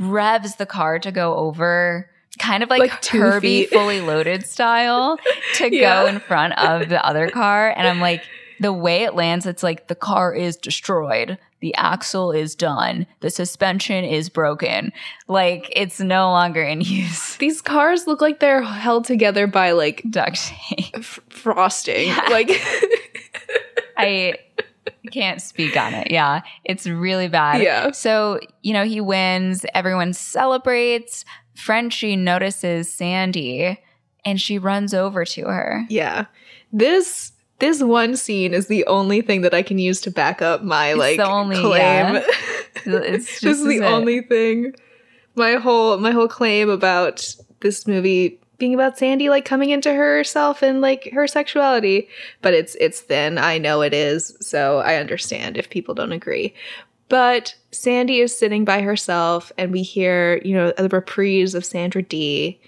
revs 0.00 0.56
the 0.56 0.66
car 0.66 0.98
to 0.98 1.12
go 1.12 1.34
over, 1.36 2.10
kind 2.38 2.62
of 2.62 2.70
like, 2.70 2.80
Like 2.80 3.00
two 3.02 3.40
fully 3.66 4.00
loaded 4.00 4.44
style 4.46 5.18
to 5.54 5.68
Yeah. 5.72 6.02
go 6.04 6.08
in 6.08 6.18
front 6.20 6.58
of 6.58 6.88
the 6.88 7.04
other 7.04 7.28
car. 7.28 7.72
And 7.76 7.86
I'm 7.86 8.00
like, 8.00 8.22
the 8.64 8.72
way 8.72 9.02
it 9.04 9.14
lands, 9.14 9.44
it's 9.44 9.62
like 9.62 9.88
the 9.88 9.94
car 9.94 10.32
is 10.34 10.56
destroyed. 10.56 11.36
The 11.60 11.74
axle 11.74 12.32
is 12.32 12.54
done. 12.54 13.06
The 13.20 13.28
suspension 13.28 14.04
is 14.06 14.30
broken. 14.30 14.90
Like 15.28 15.70
it's 15.76 16.00
no 16.00 16.30
longer 16.30 16.62
in 16.62 16.80
use. 16.80 17.36
These 17.38 17.60
cars 17.60 18.06
look 18.06 18.22
like 18.22 18.40
they're 18.40 18.62
held 18.62 19.04
together 19.04 19.46
by 19.46 19.72
like 19.72 20.02
Duct 20.08 20.36
tape. 20.36 20.94
f- 20.94 21.20
frosting. 21.28 22.08
Yeah. 22.08 22.26
Like 22.30 22.50
I 23.98 24.34
can't 25.12 25.42
speak 25.42 25.76
on 25.76 25.92
it. 25.92 26.10
Yeah, 26.10 26.40
it's 26.64 26.86
really 26.86 27.28
bad. 27.28 27.60
Yeah. 27.62 27.90
So, 27.90 28.40
you 28.62 28.72
know, 28.72 28.84
he 28.84 29.00
wins. 29.02 29.66
Everyone 29.74 30.14
celebrates. 30.14 31.26
Frenchie 31.54 32.16
notices 32.16 32.90
Sandy 32.92 33.78
and 34.24 34.40
she 34.40 34.58
runs 34.58 34.94
over 34.94 35.24
to 35.26 35.42
her. 35.44 35.84
yeah. 35.90 36.26
This 36.72 37.30
this 37.60 37.82
one 37.82 38.16
scene 38.16 38.52
is 38.54 38.66
the 38.66 38.84
only 38.86 39.20
thing 39.20 39.42
that 39.42 39.54
I 39.54 39.62
can 39.62 39.78
use 39.78 40.00
to 40.02 40.10
back 40.10 40.42
up 40.42 40.62
my 40.62 40.88
It's 40.90 40.98
like 40.98 41.16
the 41.18 41.26
only- 41.28 41.56
claim. 41.60 42.14
yeah. 42.16 42.24
It's 42.86 43.26
this 43.26 43.40
just 43.40 43.60
is 43.60 43.66
the 43.66 43.76
it. 43.76 43.82
only 43.82 44.20
thing. 44.20 44.74
My 45.36 45.54
whole 45.54 45.96
my 45.98 46.10
whole 46.10 46.28
claim 46.28 46.68
about 46.68 47.34
this 47.60 47.86
movie 47.86 48.38
being 48.58 48.74
about 48.74 48.98
Sandy 48.98 49.28
like 49.30 49.44
coming 49.44 49.70
into 49.70 49.92
herself 49.94 50.60
and 50.62 50.80
like 50.80 51.10
her 51.14 51.26
sexuality, 51.26 52.08
but 52.42 52.52
it's 52.52 52.74
it's 52.76 53.00
thin. 53.00 53.38
I 53.38 53.58
know 53.58 53.80
it 53.82 53.94
is, 53.94 54.36
so 54.40 54.78
I 54.78 54.96
understand 54.96 55.56
if 55.56 55.70
people 55.70 55.94
don't 55.94 56.12
agree. 56.12 56.52
But 57.08 57.54
Sandy 57.70 58.20
is 58.20 58.36
sitting 58.36 58.64
by 58.64 58.80
herself, 58.82 59.50
and 59.56 59.72
we 59.72 59.82
hear 59.82 60.40
you 60.44 60.54
know 60.54 60.72
the 60.76 60.88
reprise 60.88 61.54
of 61.54 61.64
Sandra 61.64 62.02
Dee, 62.02 62.60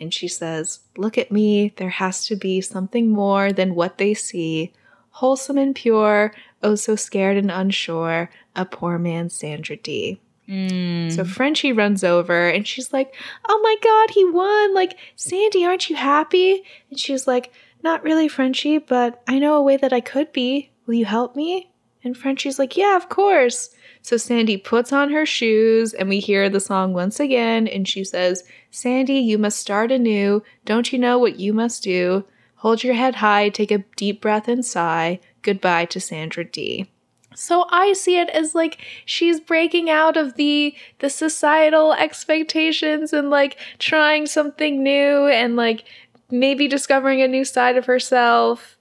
and 0.00 0.12
she 0.12 0.28
says, 0.28 0.80
"Look 0.96 1.18
at 1.18 1.30
me. 1.30 1.72
There 1.76 1.90
has 1.90 2.26
to 2.26 2.36
be 2.36 2.60
something 2.60 3.08
more 3.08 3.52
than 3.52 3.74
what 3.74 3.98
they 3.98 4.14
see." 4.14 4.72
Wholesome 5.14 5.58
and 5.58 5.74
pure, 5.74 6.32
oh 6.62 6.76
so 6.76 6.96
scared 6.96 7.36
and 7.36 7.50
unsure, 7.50 8.30
a 8.54 8.64
poor 8.64 8.96
man's 8.98 9.34
Sandra 9.34 9.76
Dee. 9.76 10.20
Mm. 10.50 11.12
So 11.12 11.24
Frenchie 11.24 11.72
runs 11.72 12.02
over 12.02 12.48
and 12.48 12.66
she's 12.66 12.92
like, 12.92 13.14
Oh 13.48 13.60
my 13.62 13.76
god, 13.82 14.10
he 14.10 14.24
won! 14.24 14.74
Like, 14.74 14.98
Sandy, 15.14 15.64
aren't 15.64 15.88
you 15.88 15.94
happy? 15.94 16.64
And 16.90 16.98
she's 16.98 17.26
like, 17.26 17.52
Not 17.84 18.02
really, 18.02 18.26
Frenchie, 18.26 18.78
but 18.78 19.22
I 19.28 19.38
know 19.38 19.54
a 19.54 19.62
way 19.62 19.76
that 19.76 19.92
I 19.92 20.00
could 20.00 20.32
be. 20.32 20.70
Will 20.86 20.94
you 20.94 21.04
help 21.04 21.36
me? 21.36 21.70
And 22.02 22.16
Frenchie's 22.16 22.58
like, 22.58 22.76
Yeah, 22.76 22.96
of 22.96 23.08
course. 23.08 23.70
So 24.02 24.16
Sandy 24.16 24.56
puts 24.56 24.92
on 24.92 25.10
her 25.10 25.26
shoes 25.26 25.92
and 25.92 26.08
we 26.08 26.20
hear 26.20 26.48
the 26.48 26.60
song 26.60 26.92
once 26.92 27.20
again. 27.20 27.68
And 27.68 27.86
she 27.86 28.04
says, 28.04 28.44
Sandy, 28.70 29.14
you 29.14 29.38
must 29.38 29.58
start 29.58 29.92
anew. 29.92 30.42
Don't 30.64 30.92
you 30.92 30.98
know 30.98 31.18
what 31.18 31.38
you 31.38 31.52
must 31.52 31.82
do? 31.82 32.24
Hold 32.56 32.82
your 32.82 32.94
head 32.94 33.16
high, 33.16 33.48
take 33.48 33.70
a 33.70 33.84
deep 33.96 34.20
breath 34.20 34.48
and 34.48 34.64
sigh. 34.64 35.20
Goodbye 35.42 35.86
to 35.86 36.00
Sandra 36.00 36.44
Dee. 36.44 36.90
So 37.34 37.66
I 37.70 37.92
see 37.92 38.18
it 38.18 38.28
as 38.30 38.54
like 38.54 38.84
she's 39.04 39.40
breaking 39.40 39.88
out 39.88 40.16
of 40.16 40.34
the 40.34 40.74
the 40.98 41.08
societal 41.08 41.94
expectations 41.94 43.12
and 43.12 43.30
like 43.30 43.56
trying 43.78 44.26
something 44.26 44.82
new 44.82 45.26
and 45.26 45.56
like 45.56 45.84
maybe 46.30 46.68
discovering 46.68 47.22
a 47.22 47.28
new 47.28 47.44
side 47.44 47.76
of 47.76 47.86
herself. 47.86 48.76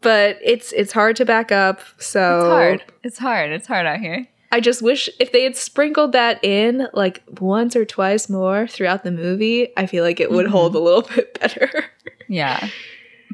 But 0.00 0.38
it's 0.42 0.72
it's 0.72 0.92
hard 0.92 1.16
to 1.16 1.24
back 1.24 1.50
up. 1.52 1.80
So 1.98 2.38
It's 2.38 2.48
hard. 2.48 2.84
It's 3.02 3.18
hard. 3.18 3.52
It's 3.52 3.66
hard 3.66 3.86
out 3.86 3.98
here. 4.00 4.26
I 4.54 4.60
just 4.60 4.82
wish 4.82 5.08
if 5.18 5.32
they 5.32 5.44
had 5.44 5.56
sprinkled 5.56 6.12
that 6.12 6.38
in 6.44 6.86
like 6.92 7.22
once 7.40 7.74
or 7.74 7.84
twice 7.84 8.28
more 8.28 8.66
throughout 8.66 9.02
the 9.02 9.10
movie, 9.10 9.68
I 9.76 9.86
feel 9.86 10.04
like 10.04 10.20
it 10.20 10.30
would 10.30 10.46
Mhm. 10.46 10.50
hold 10.50 10.74
a 10.74 10.78
little 10.78 11.02
bit 11.14 11.38
better. 11.40 11.84
Yeah. 12.28 12.68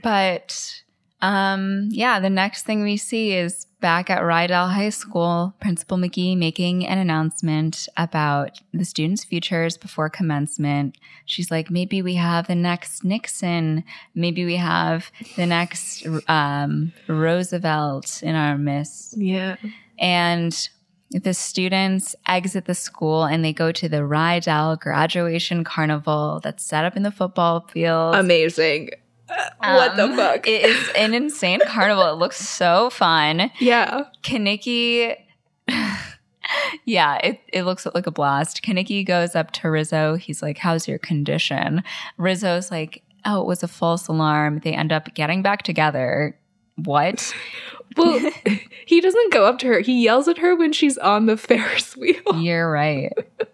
But 0.02 0.82
um 1.20 1.88
yeah, 1.90 2.20
the 2.20 2.30
next 2.30 2.62
thing 2.64 2.82
we 2.82 2.96
see 2.96 3.32
is 3.34 3.66
back 3.80 4.10
at 4.10 4.22
Rydell 4.22 4.72
High 4.72 4.90
School, 4.90 5.54
Principal 5.60 5.96
McGee 5.96 6.36
making 6.36 6.86
an 6.86 6.98
announcement 6.98 7.88
about 7.96 8.60
the 8.72 8.84
students' 8.84 9.24
futures 9.24 9.76
before 9.76 10.08
commencement. 10.10 10.96
She's 11.24 11.50
like, 11.50 11.70
maybe 11.70 12.02
we 12.02 12.14
have 12.14 12.46
the 12.46 12.54
next 12.54 13.04
Nixon, 13.04 13.84
maybe 14.14 14.44
we 14.44 14.56
have 14.56 15.10
the 15.36 15.46
next 15.46 16.06
um, 16.28 16.92
Roosevelt 17.06 18.22
in 18.22 18.34
our 18.34 18.58
midst. 18.58 19.16
Yeah. 19.16 19.56
And 19.98 20.68
the 21.10 21.32
students 21.32 22.14
exit 22.26 22.66
the 22.66 22.74
school 22.74 23.24
and 23.24 23.44
they 23.44 23.52
go 23.52 23.72
to 23.72 23.88
the 23.88 23.98
Rydell 23.98 24.78
graduation 24.78 25.64
carnival 25.64 26.40
that's 26.42 26.64
set 26.64 26.84
up 26.84 26.96
in 26.96 27.02
the 27.02 27.10
football 27.10 27.66
field. 27.68 28.14
Amazing. 28.14 28.90
What 29.60 29.96
the 29.96 30.04
Um, 30.04 30.16
fuck? 30.16 30.46
It 30.46 30.64
is 30.64 30.88
an 30.96 31.14
insane 31.14 31.60
carnival. 31.66 32.06
It 32.12 32.16
looks 32.18 32.36
so 32.38 32.90
fun. 32.90 33.50
yeah. 33.60 34.04
Kenickie, 34.22 35.16
yeah, 36.84 37.16
it, 37.18 37.40
it 37.52 37.62
looks 37.64 37.86
like 37.94 38.06
a 38.06 38.10
blast. 38.10 38.62
Kenickie 38.62 39.06
goes 39.06 39.34
up 39.36 39.50
to 39.52 39.68
Rizzo. 39.70 40.14
He's 40.16 40.42
like, 40.42 40.58
How's 40.58 40.88
your 40.88 40.98
condition? 40.98 41.82
Rizzo's 42.16 42.70
like, 42.70 43.02
Oh, 43.24 43.40
it 43.40 43.46
was 43.46 43.62
a 43.62 43.68
false 43.68 44.08
alarm. 44.08 44.60
They 44.64 44.72
end 44.72 44.92
up 44.92 45.12
getting 45.14 45.42
back 45.42 45.62
together. 45.62 46.38
What? 46.76 47.34
Well, 47.96 48.20
he 48.86 49.00
doesn't 49.00 49.32
go 49.32 49.46
up 49.46 49.58
to 49.60 49.66
her. 49.66 49.80
He 49.80 50.04
yells 50.04 50.28
at 50.28 50.38
her 50.38 50.54
when 50.54 50.72
she's 50.72 50.98
on 50.98 51.24
the 51.26 51.36
Ferris 51.38 51.96
wheel. 51.96 52.20
You're 52.36 52.70
right. 52.70 53.12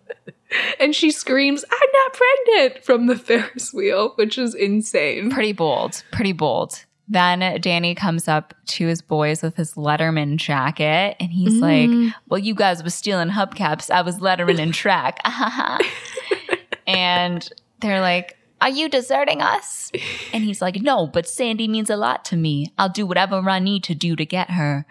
And 0.78 0.94
she 0.94 1.10
screams, 1.10 1.64
not 1.94 2.12
pregnant 2.12 2.84
from 2.84 3.06
the 3.06 3.16
Ferris 3.16 3.72
wheel, 3.72 4.12
which 4.16 4.38
is 4.38 4.54
insane. 4.54 5.30
Pretty 5.30 5.52
bold. 5.52 6.02
Pretty 6.12 6.32
bold. 6.32 6.84
Then 7.06 7.60
Danny 7.60 7.94
comes 7.94 8.28
up 8.28 8.54
to 8.66 8.86
his 8.86 9.02
boys 9.02 9.42
with 9.42 9.56
his 9.56 9.74
Letterman 9.74 10.36
jacket 10.36 11.16
and 11.20 11.30
he's 11.30 11.60
like, 11.60 11.90
Mm. 11.90 12.14
Well, 12.28 12.38
you 12.38 12.54
guys 12.54 12.82
was 12.82 12.94
stealing 12.94 13.28
hubcaps. 13.28 13.90
I 13.90 14.00
was 14.00 14.18
Letterman 14.18 14.58
in 14.58 14.72
track. 14.72 15.20
and 16.86 17.46
they're 17.80 18.00
like, 18.00 18.38
Are 18.62 18.70
you 18.70 18.88
deserting 18.88 19.42
us? 19.42 19.92
And 20.32 20.44
he's 20.44 20.62
like, 20.62 20.80
No, 20.80 21.06
but 21.06 21.28
Sandy 21.28 21.68
means 21.68 21.90
a 21.90 21.96
lot 21.96 22.24
to 22.26 22.36
me. 22.36 22.72
I'll 22.78 22.88
do 22.88 23.04
whatever 23.04 23.36
I 23.50 23.58
need 23.58 23.84
to 23.84 23.94
do 23.94 24.16
to 24.16 24.24
get 24.24 24.50
her. 24.50 24.86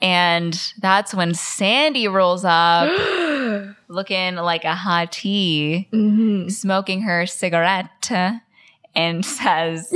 And 0.00 0.58
that's 0.80 1.14
when 1.14 1.34
Sandy 1.34 2.08
rolls 2.08 2.44
up 2.46 2.90
looking 3.88 4.36
like 4.36 4.64
a 4.64 4.74
hot 4.74 5.12
tea, 5.12 5.88
Mhm. 5.92 6.50
smoking 6.50 7.02
her 7.02 7.26
cigarette, 7.26 8.10
and 8.94 9.24
says, 9.38 9.92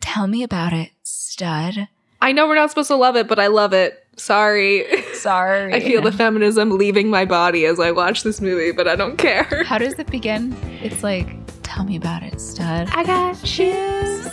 Tell 0.00 0.26
me 0.26 0.42
about 0.42 0.72
it, 0.72 0.90
stud. 1.02 1.86
I 2.20 2.32
know 2.32 2.48
we're 2.48 2.54
not 2.56 2.70
supposed 2.70 2.88
to 2.88 2.96
love 2.96 3.14
it, 3.16 3.28
but 3.28 3.38
I 3.38 3.46
love 3.48 3.72
it. 3.72 4.04
Sorry. 4.16 4.84
Sorry. 5.12 5.72
I 5.74 5.78
feel 5.80 6.02
the 6.02 6.10
feminism 6.10 6.70
leaving 6.76 7.08
my 7.10 7.24
body 7.24 7.64
as 7.66 7.78
I 7.78 7.92
watch 7.92 8.24
this 8.24 8.40
movie, 8.40 8.72
but 8.72 8.88
I 8.88 8.96
don't 8.96 9.16
care. 9.16 9.62
How 9.64 9.78
does 9.78 9.92
it 9.94 10.08
begin? 10.10 10.56
It's 10.82 11.04
like, 11.04 11.28
tell 11.62 11.84
me 11.84 11.94
about 11.96 12.24
it, 12.24 12.40
stud. 12.40 12.88
I 12.92 13.04
got 13.04 13.36
shoes. 13.46 14.26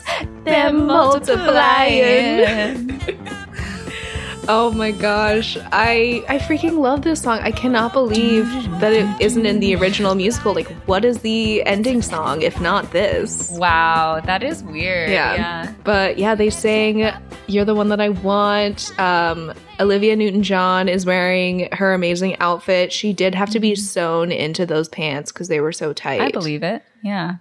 They're 0.46 0.74
multiplying. 0.74 3.00
Oh 4.48 4.72
my 4.72 4.92
gosh. 4.92 5.58
I 5.72 6.24
I 6.28 6.38
freaking 6.38 6.78
love 6.80 7.02
this 7.02 7.22
song. 7.22 7.40
I 7.42 7.52
cannot 7.52 7.94
believe 7.94 8.46
that 8.80 8.94
it 8.94 9.22
isn't 9.22 9.46
in 9.46 9.60
the 9.60 9.76
original 9.76 10.14
musical. 10.16 10.54
Like 10.54 10.68
what 10.88 11.04
is 11.04 11.20
the 11.20 11.66
ending 11.66 12.02
song 12.02 12.42
if 12.42 12.60
not 12.62 12.92
this? 12.92 13.52
wow, 13.52 14.22
that 14.26 14.44
is 14.44 14.64
weird. 14.64 15.10
Yeah. 15.10 15.34
yeah. 15.34 15.74
But 15.84 16.18
yeah, 16.20 16.36
they 16.36 16.50
sang 16.50 17.12
You're 17.48 17.66
the 17.66 17.76
One 17.76 17.90
That 17.90 18.02
I 18.02 18.10
Want. 18.10 18.98
Um 19.00 19.54
Olivia 19.80 20.16
Newton-John 20.16 20.88
is 20.88 21.06
wearing 21.06 21.68
her 21.74 21.94
amazing 21.94 22.38
outfit. 22.40 22.94
She 22.94 23.14
did 23.14 23.36
have 23.36 23.50
to 23.50 23.60
be 23.60 23.76
sewn 23.76 24.32
into 24.32 24.66
those 24.66 24.88
pants 24.88 25.32
because 25.32 25.48
they 25.48 25.60
were 25.60 25.74
so 25.74 25.92
tight. 25.92 26.22
I 26.22 26.30
believe 26.32 26.64
it. 26.64 26.84
Yeah. 27.04 27.36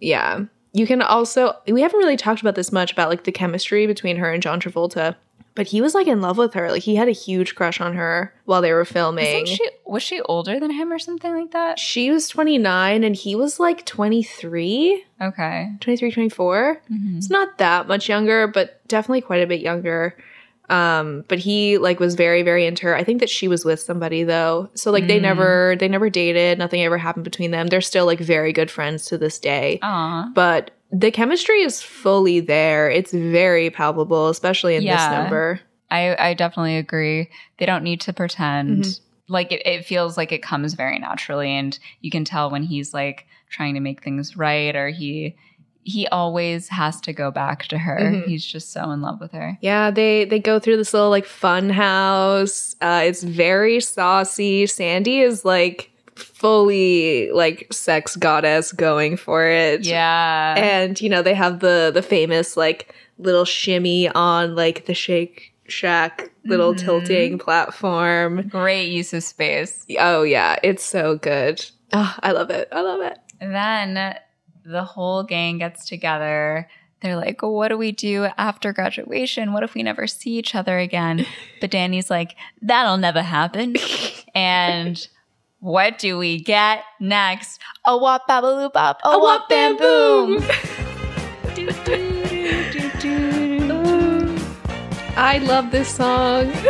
Yeah. 0.00 0.44
You 0.72 0.86
can 0.86 1.00
also 1.02 1.54
we 1.68 1.82
haven't 1.82 1.98
really 1.98 2.16
talked 2.16 2.40
about 2.40 2.54
this 2.54 2.72
much 2.72 2.92
about 2.92 3.08
like 3.08 3.24
the 3.24 3.32
chemistry 3.32 3.86
between 3.86 4.16
her 4.16 4.30
and 4.32 4.42
John 4.42 4.60
Travolta. 4.60 5.16
But 5.56 5.66
he 5.66 5.80
was 5.80 5.94
like 5.94 6.06
in 6.06 6.20
love 6.20 6.38
with 6.38 6.54
her. 6.54 6.70
Like 6.70 6.82
he 6.82 6.94
had 6.94 7.08
a 7.08 7.12
huge 7.12 7.54
crush 7.56 7.80
on 7.80 7.94
her 7.94 8.32
while 8.44 8.62
they 8.62 8.72
were 8.72 8.84
filming. 8.84 9.46
She 9.46 9.68
was 9.84 10.02
she 10.02 10.20
older 10.22 10.60
than 10.60 10.70
him 10.70 10.92
or 10.92 10.98
something 11.00 11.34
like 11.34 11.50
that? 11.52 11.78
she 11.80 12.10
was 12.12 12.28
29 12.28 13.02
and 13.02 13.16
he 13.16 13.34
was 13.34 13.58
like 13.58 13.84
23, 13.86 15.04
Okay. 15.20 15.70
23, 15.80 16.10
24. 16.12 16.82
Mhm. 16.92 17.16
It's 17.16 17.30
not 17.30 17.58
that 17.58 17.88
much 17.88 18.08
younger, 18.08 18.46
but 18.46 18.86
definitely 18.88 19.22
quite 19.22 19.42
a 19.42 19.46
bit 19.46 19.60
younger. 19.60 20.16
Um, 20.68 21.24
but 21.28 21.38
he 21.38 21.78
like 21.78 22.00
was 22.00 22.16
very, 22.16 22.42
very 22.42 22.66
into 22.66 22.86
her. 22.86 22.96
I 22.96 23.04
think 23.04 23.20
that 23.20 23.30
she 23.30 23.46
was 23.46 23.64
with 23.64 23.78
somebody 23.80 24.24
though. 24.24 24.68
So 24.74 24.90
like 24.90 25.06
they 25.06 25.18
Mm. 25.18 25.22
never 25.22 25.76
they 25.78 25.88
never 25.88 26.10
dated, 26.10 26.58
nothing 26.58 26.82
ever 26.82 26.98
happened 26.98 27.24
between 27.24 27.52
them. 27.52 27.68
They're 27.68 27.80
still 27.80 28.04
like 28.04 28.18
very 28.18 28.52
good 28.52 28.70
friends 28.70 29.06
to 29.06 29.16
this 29.18 29.38
day. 29.38 29.78
Aw. 29.82 30.30
But 30.34 30.72
the 30.98 31.10
chemistry 31.10 31.62
is 31.62 31.82
fully 31.82 32.40
there. 32.40 32.90
It's 32.90 33.12
very 33.12 33.70
palpable, 33.70 34.28
especially 34.28 34.76
in 34.76 34.84
this 34.84 35.10
number. 35.10 35.60
I, 35.90 36.16
I 36.30 36.34
definitely 36.34 36.76
agree. 36.76 37.30
They 37.58 37.66
don't 37.66 37.84
need 37.84 38.00
to 38.02 38.12
pretend. 38.12 38.84
Mhm. 38.84 39.00
Like 39.28 39.50
it, 39.52 39.66
it 39.66 39.84
feels 39.84 40.16
like 40.16 40.30
it 40.32 40.42
comes 40.42 40.74
very 40.74 40.98
naturally, 40.98 41.50
and 41.50 41.76
you 42.00 42.10
can 42.10 42.24
tell 42.24 42.50
when 42.50 42.62
he's 42.62 42.94
like 42.94 43.26
trying 43.50 43.74
to 43.74 43.80
make 43.80 44.02
things 44.02 44.36
right, 44.36 44.74
or 44.74 44.88
he 44.88 45.34
he 45.82 46.06
always 46.08 46.68
has 46.68 47.00
to 47.02 47.12
go 47.12 47.30
back 47.30 47.66
to 47.68 47.78
her. 47.78 47.98
Mhm. 48.00 48.26
He's 48.26 48.44
just 48.44 48.72
so 48.72 48.90
in 48.90 49.02
love 49.02 49.20
with 49.20 49.32
her. 49.32 49.58
Yeah, 49.60 49.90
they 49.90 50.24
they 50.24 50.38
go 50.38 50.58
through 50.60 50.76
this 50.76 50.92
little 50.94 51.10
like 51.10 51.24
fun 51.26 51.70
house. 51.70 52.74
Uh, 52.80 53.02
it's 53.04 53.22
very 53.22 53.80
saucy. 53.80 54.66
Sandy 54.66 55.20
is 55.20 55.44
like 55.44 55.90
fully 56.16 57.30
like 57.32 57.66
sex 57.72 58.16
goddess 58.16 58.72
going 58.72 59.16
for 59.16 59.46
it. 59.46 59.84
Yeah. 59.86 60.54
and 60.56 61.00
you 61.00 61.08
know 61.08 61.22
they 61.22 61.34
have 61.34 61.60
the 61.60 61.90
the 61.92 62.02
famous 62.02 62.56
like 62.56 62.94
little 63.18 63.44
shimmy 63.44 64.08
on 64.10 64.54
like 64.54 64.86
the 64.86 64.94
Shake 64.94 65.52
Shack 65.68 66.30
little 66.44 66.74
Mhm. 66.74 66.78
tilting 66.78 67.38
platform. 67.38 68.48
Great 68.48 68.88
use 68.90 69.12
of 69.12 69.22
space. 69.24 69.84
Oh 69.98 70.22
yeah, 70.22 70.56
it's 70.62 70.84
so 70.84 71.16
good. 71.16 71.64
Oh, 71.92 72.14
I 72.22 72.32
love 72.32 72.50
it. 72.50 72.68
I 72.72 72.80
love 72.80 73.00
it. 73.00 73.18
then 73.40 74.14
the 74.64 74.82
whole 74.84 75.22
gang 75.22 75.58
gets 75.58 75.86
together. 75.86 76.68
They're 77.02 77.16
like, 77.16 77.42
what 77.42 77.68
do 77.68 77.76
we 77.76 77.92
do 77.92 78.26
after 78.38 78.72
graduation? 78.72 79.52
What 79.52 79.62
if 79.62 79.74
we 79.74 79.82
never 79.82 80.06
see 80.06 80.30
each 80.38 80.54
other 80.54 80.78
again? 80.78 81.26
But 81.60 81.70
Danny's 81.70 82.10
like, 82.10 82.34
that'll 82.62 82.96
never 82.96 83.22
happen. 83.22 83.76
and 84.34 85.06
what 85.60 85.98
do 85.98 86.18
we 86.18 86.40
get 86.40 86.82
next? 87.00 87.60
A 87.84 87.96
wop 87.96 88.28
babaloo 88.28 88.72
bop, 88.72 89.00
a 89.04 89.18
wop 89.18 89.48
bam 89.48 89.76
boom. 89.76 90.42
Do, 91.54 91.70
do, 91.86 92.90
do. 93.00 94.36
I 95.16 95.38
love 95.38 95.70
this 95.70 95.94
song. 95.94 96.52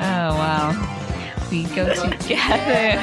Oh, 0.00 0.30
wow. 0.30 1.48
We 1.50 1.64
go 1.74 1.92
together. 1.92 3.00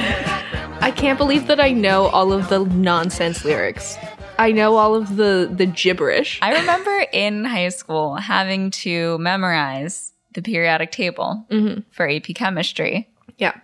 I 0.80 0.93
can't 0.95 1.17
believe 1.17 1.47
that 1.47 1.59
I 1.59 1.72
know 1.72 2.05
all 2.07 2.31
of 2.31 2.47
the 2.47 2.59
nonsense 2.63 3.43
lyrics. 3.43 3.97
I 4.39 4.53
know 4.53 4.77
all 4.77 4.95
of 4.95 5.17
the 5.17 5.51
the 5.53 5.65
gibberish. 5.65 6.39
I 6.41 6.53
remember 6.53 7.05
in 7.11 7.43
high 7.43 7.67
school 7.67 8.15
having 8.15 8.72
to 8.85 9.17
memorize 9.17 10.13
the 10.35 10.41
periodic 10.41 10.91
table 10.93 11.45
Mhm. 11.51 11.84
for 11.91 12.07
AP 12.09 12.34
chemistry. 12.34 13.09
Yeah. 13.38 13.55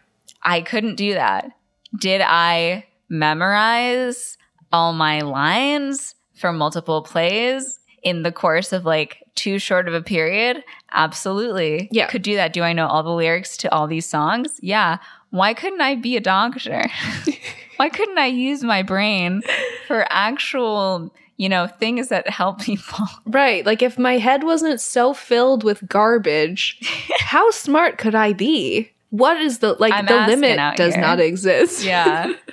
I 0.43 0.61
couldn't 0.61 0.95
do 0.95 1.13
that. 1.13 1.51
Did 1.99 2.21
I 2.21 2.85
memorize 3.09 4.37
all 4.71 4.93
my 4.93 5.21
lines 5.21 6.15
for 6.35 6.51
multiple 6.53 7.01
plays 7.01 7.79
in 8.03 8.23
the 8.23 8.31
course 8.31 8.73
of 8.73 8.85
like 8.85 9.23
too 9.35 9.59
short 9.59 9.87
of 9.87 9.93
a 9.93 10.01
period? 10.01 10.63
Absolutely. 10.91 11.89
Yeah. 11.91 12.07
Could 12.07 12.21
do 12.21 12.35
that. 12.35 12.53
Do 12.53 12.63
I 12.63 12.73
know 12.73 12.87
all 12.87 13.03
the 13.03 13.11
lyrics 13.11 13.57
to 13.57 13.73
all 13.73 13.87
these 13.87 14.05
songs? 14.05 14.59
Yeah. 14.61 14.97
Why 15.29 15.53
couldn't 15.53 15.81
I 15.81 15.95
be 15.95 16.17
a 16.17 16.21
doctor? 16.21 16.83
Why 17.77 17.89
couldn't 17.89 18.17
I 18.17 18.27
use 18.27 18.63
my 18.63 18.83
brain 18.83 19.41
for 19.87 20.05
actual, 20.09 21.13
you 21.37 21.49
know, 21.49 21.67
things 21.67 22.09
that 22.09 22.29
help 22.29 22.61
people? 22.61 23.07
Right. 23.25 23.65
Like 23.65 23.81
if 23.81 23.97
my 23.97 24.17
head 24.17 24.43
wasn't 24.43 24.81
so 24.81 25.13
filled 25.13 25.63
with 25.63 25.87
garbage, 25.87 26.79
how 27.19 27.49
smart 27.51 27.97
could 27.97 28.15
I 28.15 28.33
be? 28.33 28.91
What 29.11 29.37
is 29.37 29.59
the 29.59 29.75
like 29.79 29.93
I'm 29.93 30.05
the 30.05 30.25
limit 30.25 30.57
does 30.75 30.95
here. 30.95 31.01
not 31.01 31.19
exist. 31.19 31.83
Yeah. 31.91 32.33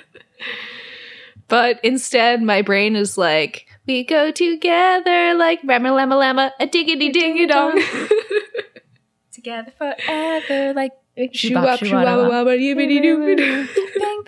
But 1.47 1.83
instead 1.83 2.43
my 2.43 2.61
brain 2.61 2.95
is 2.95 3.17
like 3.17 3.65
we 3.87 4.03
go 4.03 4.29
together 4.31 5.33
like 5.33 5.59
rama 5.65 5.91
lama 5.91 6.15
lama 6.15 6.53
a 6.59 6.67
diggity 6.67 7.09
dingy 7.11 7.47
dong. 7.47 7.81
Together 9.33 9.73
forever, 9.75 10.73
like 10.75 10.91
Shoo 11.33 11.55
wop 11.55 11.79
shoo 11.79 11.95
wop 11.95 12.29
wop 12.29 12.47
yibbity 12.47 13.01
doo 13.01 13.35
doo. 13.35 13.67
bang 13.99 14.21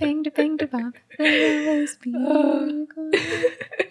bang 0.00 0.24
bang 0.34 0.56
da 0.56 0.66
bang 0.66 0.92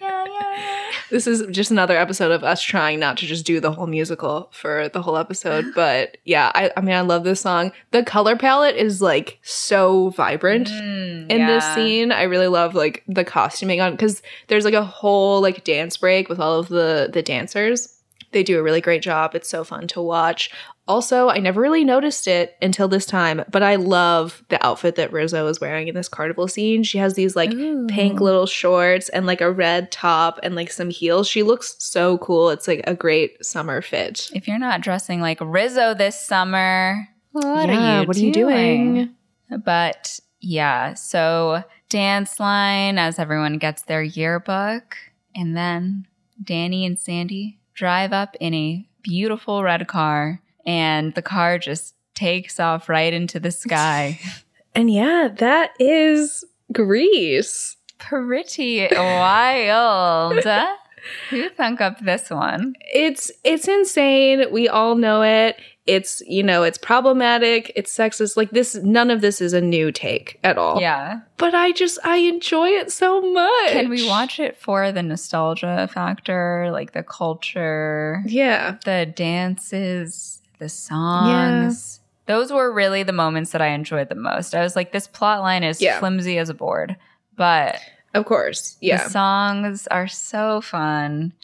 yeah, 0.00 0.26
yeah. 0.26 0.90
This 1.10 1.26
is 1.26 1.44
just 1.50 1.70
another 1.70 1.96
episode 1.96 2.32
of 2.32 2.42
us 2.42 2.60
trying 2.62 2.98
not 2.98 3.16
to 3.18 3.26
just 3.26 3.44
do 3.46 3.60
the 3.60 3.70
whole 3.72 3.86
musical 3.86 4.50
for 4.52 4.88
the 4.88 5.02
whole 5.02 5.16
episode. 5.16 5.66
But 5.74 6.16
yeah, 6.24 6.50
I, 6.54 6.70
I 6.76 6.80
mean, 6.80 6.94
I 6.94 7.00
love 7.02 7.24
this 7.24 7.40
song. 7.40 7.72
The 7.90 8.02
color 8.02 8.36
palette 8.36 8.76
is 8.76 9.00
like 9.02 9.38
so 9.42 10.10
vibrant 10.10 10.68
Mm, 10.68 11.30
in 11.30 11.46
this 11.46 11.64
scene. 11.74 12.12
I 12.12 12.22
really 12.22 12.48
love 12.48 12.74
like 12.74 13.02
the 13.06 13.24
costuming 13.24 13.80
on 13.80 13.92
because 13.92 14.22
there's 14.48 14.64
like 14.64 14.74
a 14.74 14.84
whole 14.84 15.40
like 15.40 15.64
dance 15.64 15.96
break 15.96 16.28
with 16.28 16.40
all 16.40 16.58
of 16.58 16.68
the 16.68 17.10
the 17.12 17.22
dancers. 17.22 17.90
They 18.32 18.42
do 18.42 18.58
a 18.58 18.62
really 18.62 18.80
great 18.80 19.02
job. 19.02 19.34
It's 19.34 19.48
so 19.48 19.62
fun 19.62 19.86
to 19.88 20.02
watch. 20.02 20.50
Also, 20.86 21.30
I 21.30 21.38
never 21.38 21.60
really 21.60 21.84
noticed 21.84 22.26
it 22.26 22.56
until 22.60 22.88
this 22.88 23.06
time, 23.06 23.42
but 23.50 23.62
I 23.62 23.76
love 23.76 24.44
the 24.50 24.64
outfit 24.64 24.96
that 24.96 25.12
Rizzo 25.12 25.46
is 25.46 25.60
wearing 25.60 25.88
in 25.88 25.94
this 25.94 26.08
carnival 26.08 26.46
scene. 26.46 26.82
She 26.82 26.98
has 26.98 27.14
these 27.14 27.34
like 27.34 27.50
pink 27.88 28.20
little 28.20 28.44
shorts 28.44 29.08
and 29.08 29.24
like 29.24 29.40
a 29.40 29.50
red 29.50 29.90
top 29.90 30.38
and 30.42 30.54
like 30.54 30.70
some 30.70 30.90
heels. 30.90 31.26
She 31.26 31.42
looks 31.42 31.76
so 31.78 32.18
cool. 32.18 32.50
It's 32.50 32.68
like 32.68 32.82
a 32.86 32.94
great 32.94 33.44
summer 33.44 33.80
fit. 33.80 34.30
If 34.34 34.46
you're 34.46 34.58
not 34.58 34.82
dressing 34.82 35.20
like 35.22 35.38
Rizzo 35.40 35.94
this 35.94 36.20
summer, 36.20 37.08
what 37.32 37.68
Yeah, 37.68 37.98
are 37.98 38.02
you 38.02 38.06
what 38.06 38.16
are 38.16 38.20
you 38.20 38.32
doing? 38.32 39.14
But 39.64 40.20
yeah, 40.40 40.94
so 40.94 41.64
dance 41.88 42.38
line 42.38 42.98
as 42.98 43.18
everyone 43.18 43.58
gets 43.58 43.82
their 43.82 44.02
yearbook. 44.02 44.96
And 45.34 45.56
then 45.56 46.06
Danny 46.42 46.84
and 46.84 46.98
Sandy 46.98 47.58
drive 47.72 48.12
up 48.12 48.36
in 48.38 48.52
a 48.52 48.86
beautiful 49.02 49.62
red 49.62 49.86
car, 49.88 50.40
and 50.66 51.14
the 51.14 51.22
car 51.22 51.58
just 51.58 51.94
takes 52.14 52.60
off 52.60 52.88
right 52.88 53.12
into 53.12 53.40
the 53.40 53.50
sky. 53.50 54.18
And 54.76 54.92
yeah, 54.92 55.28
that 55.36 55.70
is 55.78 56.44
Grease. 56.72 57.76
Pretty 57.98 58.88
wild. 58.92 60.44
Who 61.30 61.48
thunk 61.50 61.80
up 61.80 62.00
this 62.00 62.28
one? 62.28 62.74
It's 62.92 63.30
it's 63.44 63.68
insane. 63.68 64.44
We 64.50 64.68
all 64.68 64.96
know 64.96 65.22
it. 65.22 65.56
It's, 65.86 66.22
you 66.26 66.42
know, 66.42 66.62
it's 66.62 66.78
problematic, 66.78 67.70
it's 67.76 67.94
sexist. 67.94 68.38
Like 68.38 68.50
this 68.50 68.74
none 68.76 69.10
of 69.10 69.20
this 69.20 69.42
is 69.42 69.52
a 69.52 69.60
new 69.60 69.92
take 69.92 70.40
at 70.42 70.56
all. 70.56 70.80
Yeah. 70.80 71.20
But 71.36 71.54
I 71.54 71.72
just 71.72 71.98
I 72.04 72.16
enjoy 72.16 72.68
it 72.70 72.90
so 72.90 73.20
much. 73.20 73.70
Can 73.70 73.90
we 73.90 74.08
watch 74.08 74.40
it 74.40 74.56
for 74.56 74.90
the 74.92 75.02
nostalgia 75.02 75.88
factor, 75.92 76.70
like 76.72 76.92
the 76.92 77.02
culture? 77.02 78.22
Yeah. 78.26 78.78
the 78.84 79.12
dances, 79.14 80.33
the 80.64 80.68
songs. 80.70 82.00
Those 82.26 82.50
were 82.50 82.72
really 82.72 83.02
the 83.02 83.12
moments 83.12 83.50
that 83.52 83.60
I 83.60 83.68
enjoyed 83.68 84.08
the 84.08 84.14
most. 84.14 84.54
I 84.54 84.62
was 84.62 84.74
like, 84.74 84.92
this 84.92 85.06
plot 85.06 85.40
line 85.42 85.62
is 85.62 85.80
Yeah. 85.80 85.98
flimsy 85.98 86.38
as 86.38 86.48
a 86.48 86.54
board, 86.54 86.96
but 87.36 87.78
Of 88.14 88.24
course. 88.24 88.76
Yeah. 88.80 89.04
the 89.04 89.10
songs 89.10 89.86
are 89.88 90.08
so 90.08 90.60
fun. 90.62 91.34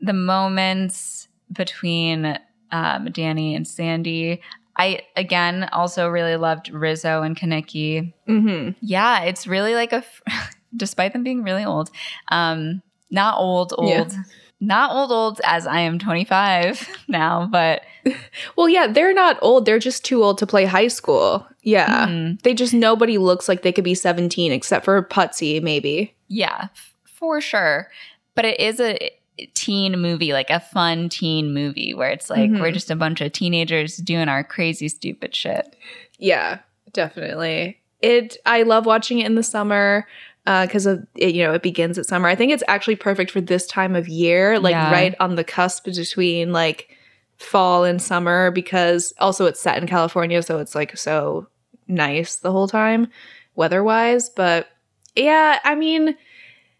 The 0.00 0.12
moments 0.12 1.26
between 1.52 2.38
um, 2.70 3.06
Danny 3.06 3.54
and 3.54 3.66
Sandy. 3.66 4.42
I 4.76 5.00
again 5.16 5.68
also 5.72 6.06
really 6.08 6.36
loved 6.36 6.68
Rizzo 6.68 7.22
and 7.22 7.34
Kenickie. 7.36 8.12
Mm-hmm. 8.28 8.72
Yeah, 8.80 9.22
it's 9.22 9.46
really 9.48 9.74
like 9.74 9.92
a, 9.92 10.04
despite 10.76 11.12
them 11.14 11.24
being 11.24 11.42
really 11.42 11.64
old, 11.64 11.90
um, 12.28 12.82
not 13.10 13.38
old, 13.38 13.72
old, 13.76 13.88
Yeah. 14.12 14.22
Not 14.60 14.90
old, 14.90 15.12
old 15.12 15.40
as 15.44 15.66
I 15.66 15.80
am 15.80 15.98
25 15.98 16.88
now, 17.08 17.46
but 17.50 17.82
Well, 18.56 18.68
yeah, 18.68 18.86
they're 18.86 19.14
not 19.14 19.38
old. 19.42 19.64
They're 19.66 19.78
just 19.78 20.04
too 20.04 20.22
old 20.24 20.38
to 20.38 20.46
play 20.46 20.64
high 20.64 20.88
school. 20.88 21.46
Yeah. 21.62 22.06
mm, 22.08 22.40
They 22.42 22.54
just, 22.54 22.72
nobody 22.74 23.18
looks 23.18 23.48
like 23.48 23.62
they 23.62 23.72
could 23.72 23.84
be 23.84 23.94
17 23.94 24.50
except 24.52 24.84
for 24.84 25.02
Putzie, 25.02 25.62
maybe. 25.62 26.14
yeah, 26.28 26.68
f- 26.74 26.94
for 27.04 27.40
sure. 27.40 27.88
But 28.34 28.44
it 28.46 28.58
is 28.60 28.80
a 28.80 29.10
teen 29.54 30.00
movie, 30.00 30.32
like 30.32 30.50
a 30.50 30.58
fun 30.60 31.08
teen 31.08 31.52
movie 31.52 31.94
where 31.94 32.10
it's 32.10 32.28
like 32.30 32.50
Mhm. 32.50 32.60
we're 32.60 32.72
just 32.72 32.90
a 32.90 32.96
bunch 32.96 33.20
of 33.20 33.32
teenagers 33.32 33.96
doing 33.98 34.28
our 34.28 34.42
crazy, 34.42 34.88
stupid 34.88 35.34
shit. 35.34 35.76
Yeah, 36.18 36.58
definitely. 36.92 37.78
It, 38.00 38.36
I 38.46 38.62
love 38.62 38.86
watching 38.86 39.18
it 39.18 39.26
in 39.26 39.34
the 39.34 39.42
summer 39.42 40.06
Uh, 40.48 40.64
because 40.64 40.86
of 40.86 41.06
it, 41.14 41.34
you 41.34 41.44
know 41.44 41.52
it 41.52 41.62
begins 41.62 41.98
at 41.98 42.06
summer. 42.06 42.26
I 42.26 42.34
think 42.34 42.52
it's 42.52 42.64
actually 42.68 42.96
perfect 42.96 43.30
for 43.30 43.42
this 43.42 43.66
time 43.66 43.94
of 43.94 44.08
year, 44.08 44.58
like 44.58 44.72
Yeah. 44.72 44.90
right 44.90 45.14
on 45.20 45.34
the 45.36 45.44
cusp 45.44 45.84
between 45.84 46.52
like 46.52 46.96
fall 47.36 47.84
and 47.84 48.00
summer. 48.00 48.50
Because 48.50 49.12
also 49.18 49.44
it's 49.44 49.60
set 49.60 49.76
in 49.76 49.86
California, 49.86 50.42
so 50.42 50.58
it's 50.58 50.74
like 50.74 50.96
so 50.96 51.46
nice 51.86 52.36
the 52.36 52.50
whole 52.50 52.66
time, 52.66 53.08
weather 53.56 53.84
wise. 53.84 54.30
But 54.30 54.68
yeah, 55.14 55.58
I 55.64 55.74
mean, 55.74 56.16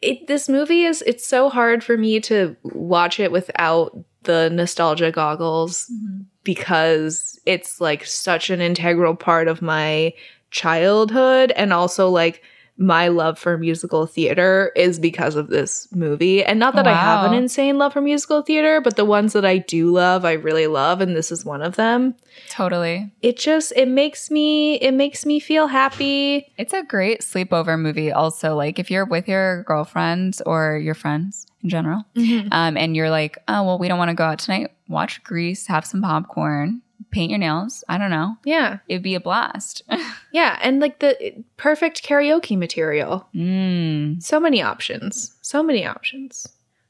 it, 0.01 0.27
this 0.28 0.49
movie 0.49 0.85
is 0.85 1.03
it's 1.07 1.27
so 1.27 1.51
hard 1.51 1.85
for 1.85 1.99
me 1.99 2.20
to 2.20 2.57
watch 2.62 3.20
it 3.20 3.31
without 3.31 3.95
the 4.23 4.49
nostalgia 4.49 5.11
goggles 5.11 5.90
mm-hmm. 5.93 6.23
because 6.43 7.39
it's 7.45 7.82
like 7.82 8.07
such 8.07 8.49
an 8.49 8.62
integral 8.62 9.15
part 9.15 9.47
of 9.47 9.61
my 9.61 10.15
childhood 10.51 11.53
and 11.55 11.74
also 11.74 12.09
like 12.09 12.43
my 12.78 13.09
love 13.09 13.38
for 13.38 13.59
musical 13.59 14.06
theater 14.06 14.70
is 14.76 15.00
because 15.00 15.34
of 15.34 15.48
this 15.48 15.88
movie. 15.92 16.44
And 16.44 16.60
not 16.60 16.76
that 16.76 16.86
I 16.86 16.94
have 16.94 17.24
an 17.30 17.36
insane 17.36 17.76
love 17.76 17.92
for 17.92 18.00
musical 18.00 18.42
theater, 18.42 18.80
but 18.80 18.94
the 18.94 19.05
ones 19.05 19.32
that 19.32 19.44
I 19.44 19.59
do 19.59 19.90
love, 19.90 20.24
I 20.24 20.34
really 20.34 20.68
love 20.68 21.00
and 21.00 21.16
this 21.16 21.32
is 21.32 21.44
one 21.44 21.60
of 21.60 21.74
them. 21.74 22.14
Totally. 22.48 23.12
It 23.20 23.36
just 23.36 23.72
it 23.74 23.88
makes 23.88 24.30
me 24.30 24.76
it 24.76 24.92
makes 24.92 25.26
me 25.26 25.40
feel 25.40 25.66
happy. 25.66 26.52
It's 26.56 26.72
a 26.72 26.84
great 26.84 27.20
sleepover 27.22 27.78
movie, 27.78 28.12
also. 28.12 28.55
Like, 28.55 28.78
if 28.78 28.90
you're 28.92 29.05
with 29.06 29.26
your 29.26 29.64
girlfriends 29.64 30.40
or 30.42 30.78
your 30.78 30.94
friends 30.94 31.46
in 31.62 31.70
general, 31.70 32.05
um, 32.52 32.76
and 32.76 32.94
you're 32.94 33.10
like, 33.10 33.38
oh, 33.48 33.64
well, 33.64 33.78
we 33.78 33.88
don't 33.88 33.98
want 33.98 34.10
to 34.10 34.14
go 34.14 34.24
out 34.24 34.38
tonight, 34.38 34.70
watch 34.88 35.22
Grease, 35.24 35.66
have 35.66 35.84
some 35.84 36.00
popcorn, 36.00 36.82
paint 37.10 37.30
your 37.30 37.39
nails. 37.39 37.85
I 37.89 37.98
don't 37.98 38.10
know. 38.10 38.36
Yeah. 38.44 38.78
It'd 38.89 39.02
be 39.02 39.14
a 39.14 39.20
blast. 39.20 39.82
Yeah, 40.30 40.59
and 40.60 40.78
like 40.78 40.98
the 40.98 41.43
perfect 41.56 42.06
karaoke 42.06 42.56
material. 42.59 43.26
mm. 43.35 44.22
So 44.22 44.39
many 44.39 44.60
options. 44.60 45.35
So 45.40 45.62
many 45.62 45.86
options. 45.86 46.47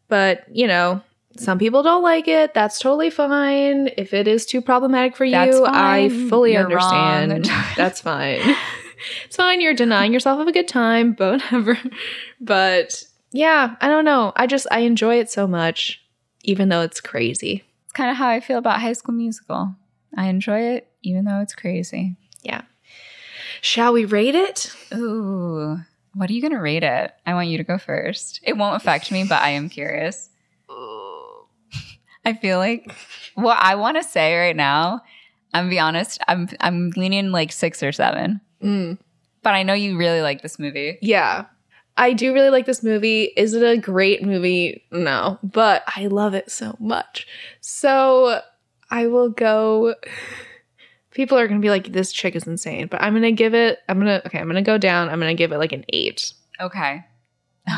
But, 0.09 0.45
you 0.51 0.67
know, 0.67 1.03
some 1.37 1.57
people 1.57 1.85
don't 1.85 2.03
like 2.03 2.27
it. 2.27 2.53
That's 2.53 2.81
totally 2.81 3.11
fine. 3.11 3.91
If 3.97 4.13
it 4.13 4.27
is 4.27 4.45
too 4.45 4.61
problematic 4.61 5.17
for 5.17 5.25
you, 5.25 5.65
I 5.67 6.09
fully 6.29 6.55
You're 6.55 6.65
understand. 6.65 7.45
That's 7.77 8.01
fine. 8.01 8.41
it's 9.27 9.37
fine. 9.37 9.61
You're 9.61 9.73
denying 9.75 10.13
yourself 10.13 10.41
of 10.41 10.49
a 10.49 10.53
good 10.53 10.67
time, 10.69 11.13
but 11.13 11.35
whatever. 11.41 11.79
But 12.41 13.05
yeah, 13.31 13.77
I 13.81 13.87
don't 13.89 14.05
know. 14.05 14.33
I 14.35 14.49
just, 14.49 14.67
I 14.73 14.81
enjoy 14.81 15.21
it 15.21 15.31
so 15.31 15.47
much, 15.47 16.03
even 16.43 16.71
though 16.71 16.81
it's 16.83 17.01
crazy. 17.01 17.63
It's 17.85 17.93
kind 17.93 18.11
of 18.11 18.17
how 18.17 18.29
I 18.29 18.41
feel 18.41 18.59
about 18.59 18.81
High 18.81 18.95
School 18.95 19.15
Musical. 19.15 19.77
I 20.17 20.27
enjoy 20.29 20.61
it, 20.61 20.89
even 21.03 21.25
though 21.25 21.41
it's 21.41 21.55
crazy. 21.55 22.17
Yeah. 22.43 22.63
Shall 23.61 23.93
we 23.93 24.05
rate 24.05 24.35
it? 24.35 24.75
Ooh. 24.95 25.79
What 26.15 26.31
are 26.31 26.33
you 26.33 26.41
going 26.41 26.53
to 26.53 26.61
rate 26.61 26.83
it? 26.83 27.13
I 27.27 27.35
want 27.35 27.49
you 27.49 27.59
to 27.59 27.65
go 27.65 27.79
first. 27.79 28.41
It 28.43 28.57
won't 28.57 28.77
affect 28.77 29.13
me, 29.13 29.25
but 29.25 29.43
I 29.43 29.51
am 29.51 29.69
curious. 29.69 30.31
Ooh. 30.71 31.47
I 32.25 32.35
feel 32.35 32.59
like 32.59 32.95
what 33.35 33.59
I 33.61 33.77
want 33.77 33.97
to 33.97 34.03
say 34.03 34.37
right 34.37 34.57
now, 34.57 35.03
I'm 35.55 35.65
gonna 35.65 35.71
be 35.71 35.79
honest, 35.79 36.21
I'm 36.29 36.49
I'm 36.61 36.91
leaning 36.91 37.31
like 37.31 37.53
six 37.53 37.83
or 37.83 37.93
seven. 37.93 38.41
Mm. 38.63 38.99
But 39.43 39.55
I 39.55 39.63
know 39.63 39.73
you 39.73 39.97
really 39.97 40.21
like 40.21 40.43
this 40.43 40.59
movie. 40.59 40.99
Yeah. 41.01 41.47
I 41.97 42.13
do 42.13 42.35
really 42.35 42.51
like 42.51 42.67
this 42.67 42.83
movie. 42.83 43.33
Is 43.37 43.55
it 43.55 43.63
a 43.63 43.81
great 43.81 44.23
movie? 44.23 44.85
No, 44.93 45.39
but 45.43 45.83
I 45.97 46.07
love 46.07 46.35
it 46.35 46.51
so 46.51 46.77
much. 46.79 47.27
So 47.61 48.41
I 48.91 49.07
will 49.07 49.29
go. 49.31 49.95
People 51.11 51.39
are 51.39 51.49
going 51.49 51.61
to 51.61 51.65
be 51.65 51.71
like, 51.71 51.93
this 51.93 52.13
chick 52.13 52.37
is 52.37 52.47
insane, 52.47 52.87
but 52.87 53.03
I'm 53.03 53.13
going 53.13 53.23
to 53.23 53.33
give 53.33 53.55
it, 53.55 53.79
I'm 53.89 53.99
going 53.99 54.07
to, 54.21 54.27
okay, 54.27 54.39
I'm 54.39 54.45
going 54.45 54.63
to 54.63 54.63
go 54.63 54.79
down. 54.79 55.09
I'm 55.09 55.19
going 55.19 55.35
to 55.35 55.39
give 55.39 55.53
it 55.53 55.59
like 55.59 55.73
an 55.73 55.85
eight. 55.91 56.33
Okay. 56.61 57.05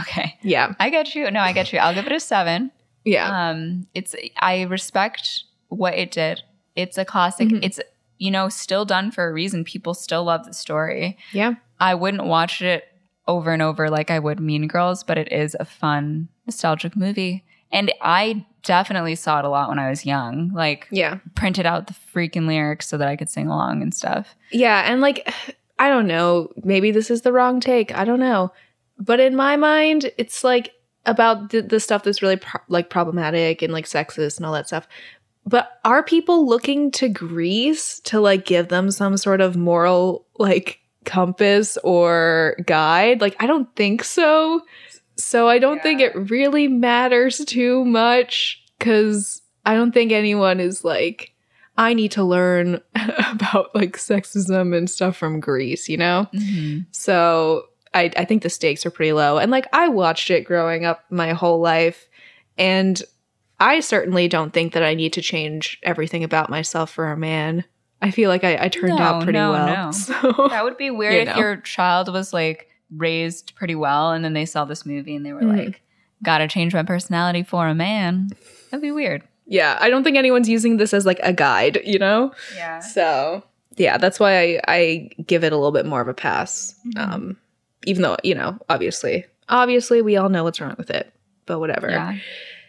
Okay. 0.03 0.39
Yeah. 0.43 0.74
I 0.78 0.89
get 0.89 1.16
you. 1.16 1.28
No, 1.32 1.41
I 1.41 1.53
get 1.53 1.73
you. 1.73 1.81
I'll 1.81 1.93
give 1.93 2.07
it 2.07 2.12
a 2.12 2.20
seven. 2.20 2.70
Yeah. 3.05 3.49
Um, 3.51 3.89
it's 3.93 4.15
I 4.39 4.62
respect 4.62 5.43
what 5.66 5.95
it 5.95 6.12
did. 6.12 6.43
It's 6.77 6.97
a 6.97 7.05
classic. 7.05 7.49
Mhm. 7.49 7.59
It's 7.65 7.81
you 8.16 8.31
know 8.31 8.49
still 8.49 8.85
done 8.85 9.11
for 9.11 9.27
a 9.28 9.32
reason. 9.32 9.65
People 9.65 9.95
still 9.95 10.23
love 10.23 10.47
the 10.47 10.53
story. 10.55 11.19
yeah. 11.32 11.55
I 11.81 11.97
wouldn't 11.97 12.24
watch 12.27 12.62
it 12.62 12.85
over 13.27 13.53
and 13.53 13.62
over 13.62 13.91
like 13.91 14.12
I 14.12 14.20
would 14.20 14.39
Mean 14.39 14.69
Girls, 14.69 15.03
but 15.03 15.19
it 15.19 15.32
is 15.32 15.57
a 15.59 15.65
fun, 15.65 16.28
nostalgic 16.47 16.95
movie. 16.95 17.45
And 17.73 17.93
I 18.01 18.45
definitely 18.63 19.15
saw 19.15 19.39
it 19.39 19.45
a 19.45 19.49
lot 19.49 19.69
when 19.69 19.79
I 19.79 19.89
was 19.89 20.05
young. 20.05 20.53
Like 20.53 20.87
Yeah. 20.91 21.19
printed 21.35 21.67
out 21.67 21.87
the 21.87 21.95
freaking 22.15 22.47
lyrics 22.47 22.89
so 22.89 22.99
that 22.99 23.09
I 23.09 23.17
could 23.17 23.31
sing 23.31 23.47
along 23.49 23.83
and 23.83 23.95
stuff. 23.95 24.35
Yeah. 24.51 24.83
And 24.91 25.01
like, 25.01 25.33
I 25.79 25.89
don't 25.89 26.07
know. 26.07 26.51
Maybe 26.63 26.91
this 26.91 27.11
is 27.11 27.23
the 27.23 27.33
wrong 27.33 27.61
take. 27.61 27.97
I 27.97 28.05
don't 28.05 28.21
know. 28.21 28.53
But 28.99 29.19
in 29.21 29.35
my 29.35 29.57
mind, 29.57 30.11
it's 30.19 30.45
like 30.45 30.73
about 31.07 31.51
the, 31.51 31.63
the 31.63 31.81
stuff 31.81 32.03
that's 32.03 32.21
really 32.21 32.37
pro- 32.37 32.61
like 32.69 32.91
problematic 32.91 33.63
and 33.63 33.73
like 33.73 33.87
sexist 33.87 34.37
and 34.37 34.45
all 34.45 34.53
that 34.53 34.67
stuff. 34.67 34.87
But 35.47 35.81
are 35.87 36.03
people 36.03 36.47
looking 36.47 36.91
to 36.93 37.09
Grease 37.09 37.99
to 38.01 38.21
like 38.21 38.45
give 38.45 38.69
them 38.69 38.91
some 38.91 39.17
sort 39.17 39.41
of 39.41 39.57
moral 39.57 40.27
like 40.39 40.81
compass 41.07 41.79
or 41.83 42.57
guide? 42.67 43.23
Like, 43.23 43.37
I 43.43 43.47
don't 43.47 43.75
think 43.75 44.05
so. 44.05 44.61
So 45.23 45.49
I 45.49 45.59
don't 45.59 45.83
think 45.83 46.01
it 46.01 46.15
really 46.31 46.69
matters 46.69 47.39
too 47.47 47.85
much 47.85 48.63
because 48.79 49.43
I 49.65 49.75
don't 49.75 49.93
think 49.93 50.13
anyone 50.13 50.61
is 50.61 50.85
like, 50.85 51.35
I 51.77 51.95
need 51.95 52.13
to 52.13 52.25
learn 52.25 52.81
about 53.31 53.75
like 53.75 53.97
sexism 53.97 54.77
and 54.77 54.89
stuff 54.89 55.17
from 55.17 55.41
Grease, 55.41 55.89
you 55.89 55.97
know? 55.97 56.29
Mm-hmm. 56.35 56.81
So 56.93 57.67
I, 57.95 58.11
I 58.17 58.25
think 58.25 58.43
the 58.43 58.51
stakes 58.51 58.85
are 58.87 58.91
pretty 58.91 59.13
low. 59.13 59.39
And 59.39 59.51
like 59.51 59.67
I 59.73 59.89
watched 59.89 60.31
it 60.31 60.45
growing 60.45 60.85
up 60.85 61.05
my 61.11 61.33
whole 61.33 61.61
life, 61.61 62.09
and 62.59 63.01
I 63.59 63.81
certainly 63.81 64.29
don't 64.29 64.53
think 64.53 64.73
that 64.73 64.83
I 64.83 64.95
need 64.95 65.13
to 65.15 65.23
change 65.23 65.79
everything 65.83 66.25
about 66.25 66.51
myself 66.51 66.91
for 66.91 67.11
a 67.11 67.17
man. 67.17 67.65
I 68.03 68.11
feel 68.11 68.31
like 68.31 68.45
I, 68.45 68.57
I 68.65 68.69
turned 68.69 68.97
No, 68.97 69.03
out 69.03 69.23
pretty 69.23 69.39
no, 69.39 69.51
well. 69.53 69.67
no. 69.67 69.91
So 69.93 70.49
That 70.49 70.65
would 70.65 70.79
be 70.79 70.91
weird 70.91 71.13
You 71.15 71.21
if 71.21 71.27
know. 71.29 71.37
your 71.37 71.57
child 71.59 72.11
was 72.11 72.33
like 72.33 72.70
raised 72.97 73.55
pretty 73.55 73.75
well 73.75 74.11
and 74.12 74.25
then 74.25 74.33
they 74.33 74.45
saw 74.47 74.65
this 74.65 74.85
movie 74.85 75.15
and 75.17 75.25
they 75.25 75.33
were 75.33 75.43
Mhm. 75.43 75.57
like, 75.67 75.83
gotta 76.23 76.49
change 76.49 76.75
my 76.75 76.83
personality 76.83 77.43
for 77.43 77.67
a 77.69 77.75
man. 77.75 78.31
That'd 78.71 78.83
be 78.83 78.93
weird. 78.93 79.23
yeah, 79.47 79.77
I 79.81 79.91
don't 79.91 80.05
think 80.05 80.17
anyone's 80.17 80.49
using 80.49 80.77
this 80.77 80.95
as 80.95 81.05
like 81.05 81.19
a 81.25 81.33
guide, 81.33 81.81
you 81.85 81.99
know? 81.99 82.33
Yeah. 82.57 82.79
So 82.81 83.43
yeah, 83.77 83.97
that's 83.99 84.21
why 84.21 84.39
I, 84.57 84.61
I 84.69 85.11
give 85.27 85.43
it 85.45 85.53
a 85.53 85.57
little 85.57 85.73
bit 85.73 85.87
more 85.87 86.01
of 86.01 86.07
a 86.09 86.15
pass. 86.15 86.75
Mhm. 86.95 86.99
Um, 87.01 87.37
even 87.87 88.03
though, 88.03 88.17
you 88.23 88.35
know, 88.35 88.59
obviously, 88.69 89.25
obviously 89.49 90.03
we 90.03 90.17
all 90.17 90.29
know 90.29 90.45
what's 90.45 90.61
wrong 90.61 90.75
with 90.79 90.91
it, 90.91 91.12
but 91.47 91.59
whatever. 91.59 91.91
Yeah. 91.91 92.17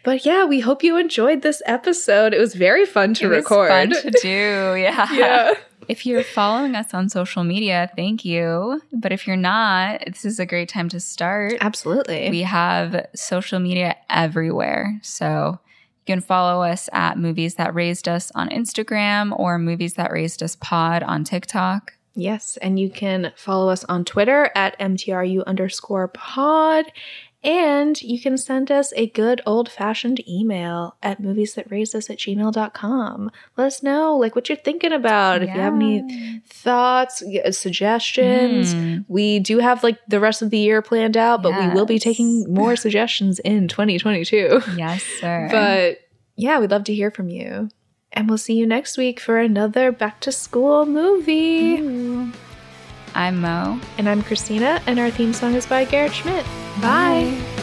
But 0.04 0.24
yeah, 0.26 0.44
we 0.44 0.58
hope 0.58 0.82
you 0.82 0.96
enjoyed 0.96 1.42
this 1.42 1.62
episode. 1.66 2.34
It 2.34 2.40
was 2.40 2.54
very 2.56 2.84
fun 2.86 3.14
to 3.14 3.26
It 3.26 3.28
was 3.28 3.44
record. 3.44 3.68
fun 3.68 3.90
to 3.90 4.10
do. 4.20 4.74
Yeah. 4.78 5.06
yeah. 5.12 5.52
If 5.92 6.06
you're 6.06 6.24
following 6.24 6.74
us 6.74 6.94
on 6.94 7.10
social 7.10 7.44
media, 7.44 7.90
thank 7.94 8.24
you. 8.24 8.80
But 8.94 9.12
if 9.12 9.26
you're 9.26 9.36
not, 9.36 10.02
this 10.06 10.24
is 10.24 10.40
a 10.40 10.46
great 10.46 10.70
time 10.70 10.88
to 10.88 10.98
start. 10.98 11.58
Absolutely. 11.60 12.30
We 12.30 12.40
have 12.44 13.08
social 13.14 13.58
media 13.58 13.96
everywhere. 14.08 14.98
So 15.02 15.58
you 16.06 16.14
can 16.14 16.22
follow 16.22 16.62
us 16.62 16.88
at 16.94 17.18
Movies 17.18 17.56
That 17.56 17.74
Raised 17.74 18.08
Us 18.08 18.32
on 18.34 18.48
Instagram 18.48 19.38
or 19.38 19.58
Movies 19.58 19.92
That 19.94 20.12
Raised 20.12 20.42
Us 20.42 20.56
Pod 20.56 21.02
on 21.02 21.24
TikTok. 21.24 21.92
yes, 22.14 22.56
and 22.62 22.80
you 22.80 22.88
can 22.88 23.30
follow 23.36 23.68
us 23.68 23.84
on 23.84 24.06
Twitter 24.06 24.50
at 24.54 24.78
MTRU 24.78 25.44
underscore 25.44 26.08
pod. 26.08 26.86
And 27.44 28.00
you 28.00 28.20
can 28.20 28.38
send 28.38 28.70
us 28.70 28.92
a 28.94 29.08
good 29.08 29.40
old 29.44 29.68
fashioned 29.68 30.26
email 30.28 30.96
at 31.02 31.18
movies 31.18 31.54
that 31.54 31.70
raised 31.70 31.94
us 31.94 32.08
at 32.08 32.18
gmail.com. 32.18 33.30
Let 33.56 33.66
us 33.66 33.82
know 33.82 34.16
like 34.16 34.36
what 34.36 34.48
you're 34.48 34.56
thinking 34.56 34.92
about. 34.92 35.42
If 35.42 35.48
you 35.48 35.60
have 35.60 35.74
any 35.74 36.40
thoughts, 36.46 37.22
suggestions. 37.50 38.74
Mm. 38.74 39.04
We 39.08 39.40
do 39.40 39.58
have 39.58 39.82
like 39.82 39.98
the 40.06 40.20
rest 40.20 40.42
of 40.42 40.50
the 40.50 40.58
year 40.58 40.82
planned 40.82 41.16
out, 41.16 41.42
but 41.42 41.58
we 41.58 41.74
will 41.74 41.86
be 41.86 41.98
taking 41.98 42.52
more 42.52 42.76
suggestions 42.84 43.40
in 43.40 43.66
2022. 43.66 44.62
Yes, 44.76 45.02
sir. 45.02 45.48
But 45.50 45.98
yeah, 46.36 46.60
we'd 46.60 46.70
love 46.70 46.84
to 46.84 46.94
hear 46.94 47.10
from 47.10 47.28
you. 47.28 47.70
And 48.12 48.28
we'll 48.28 48.38
see 48.38 48.54
you 48.54 48.66
next 48.66 48.98
week 48.98 49.18
for 49.18 49.38
another 49.38 49.90
back 49.90 50.20
to 50.20 50.32
school 50.32 50.86
movie. 50.86 51.80
Ooh. 51.80 52.32
I'm 53.14 53.40
Mo. 53.40 53.80
And 53.98 54.08
I'm 54.08 54.22
Christina, 54.22 54.82
and 54.86 54.98
our 54.98 55.10
theme 55.10 55.32
song 55.32 55.54
is 55.54 55.66
by 55.66 55.84
Garrett 55.84 56.14
Schmidt. 56.14 56.44
Bye. 56.80 57.36
Bye. 57.56 57.61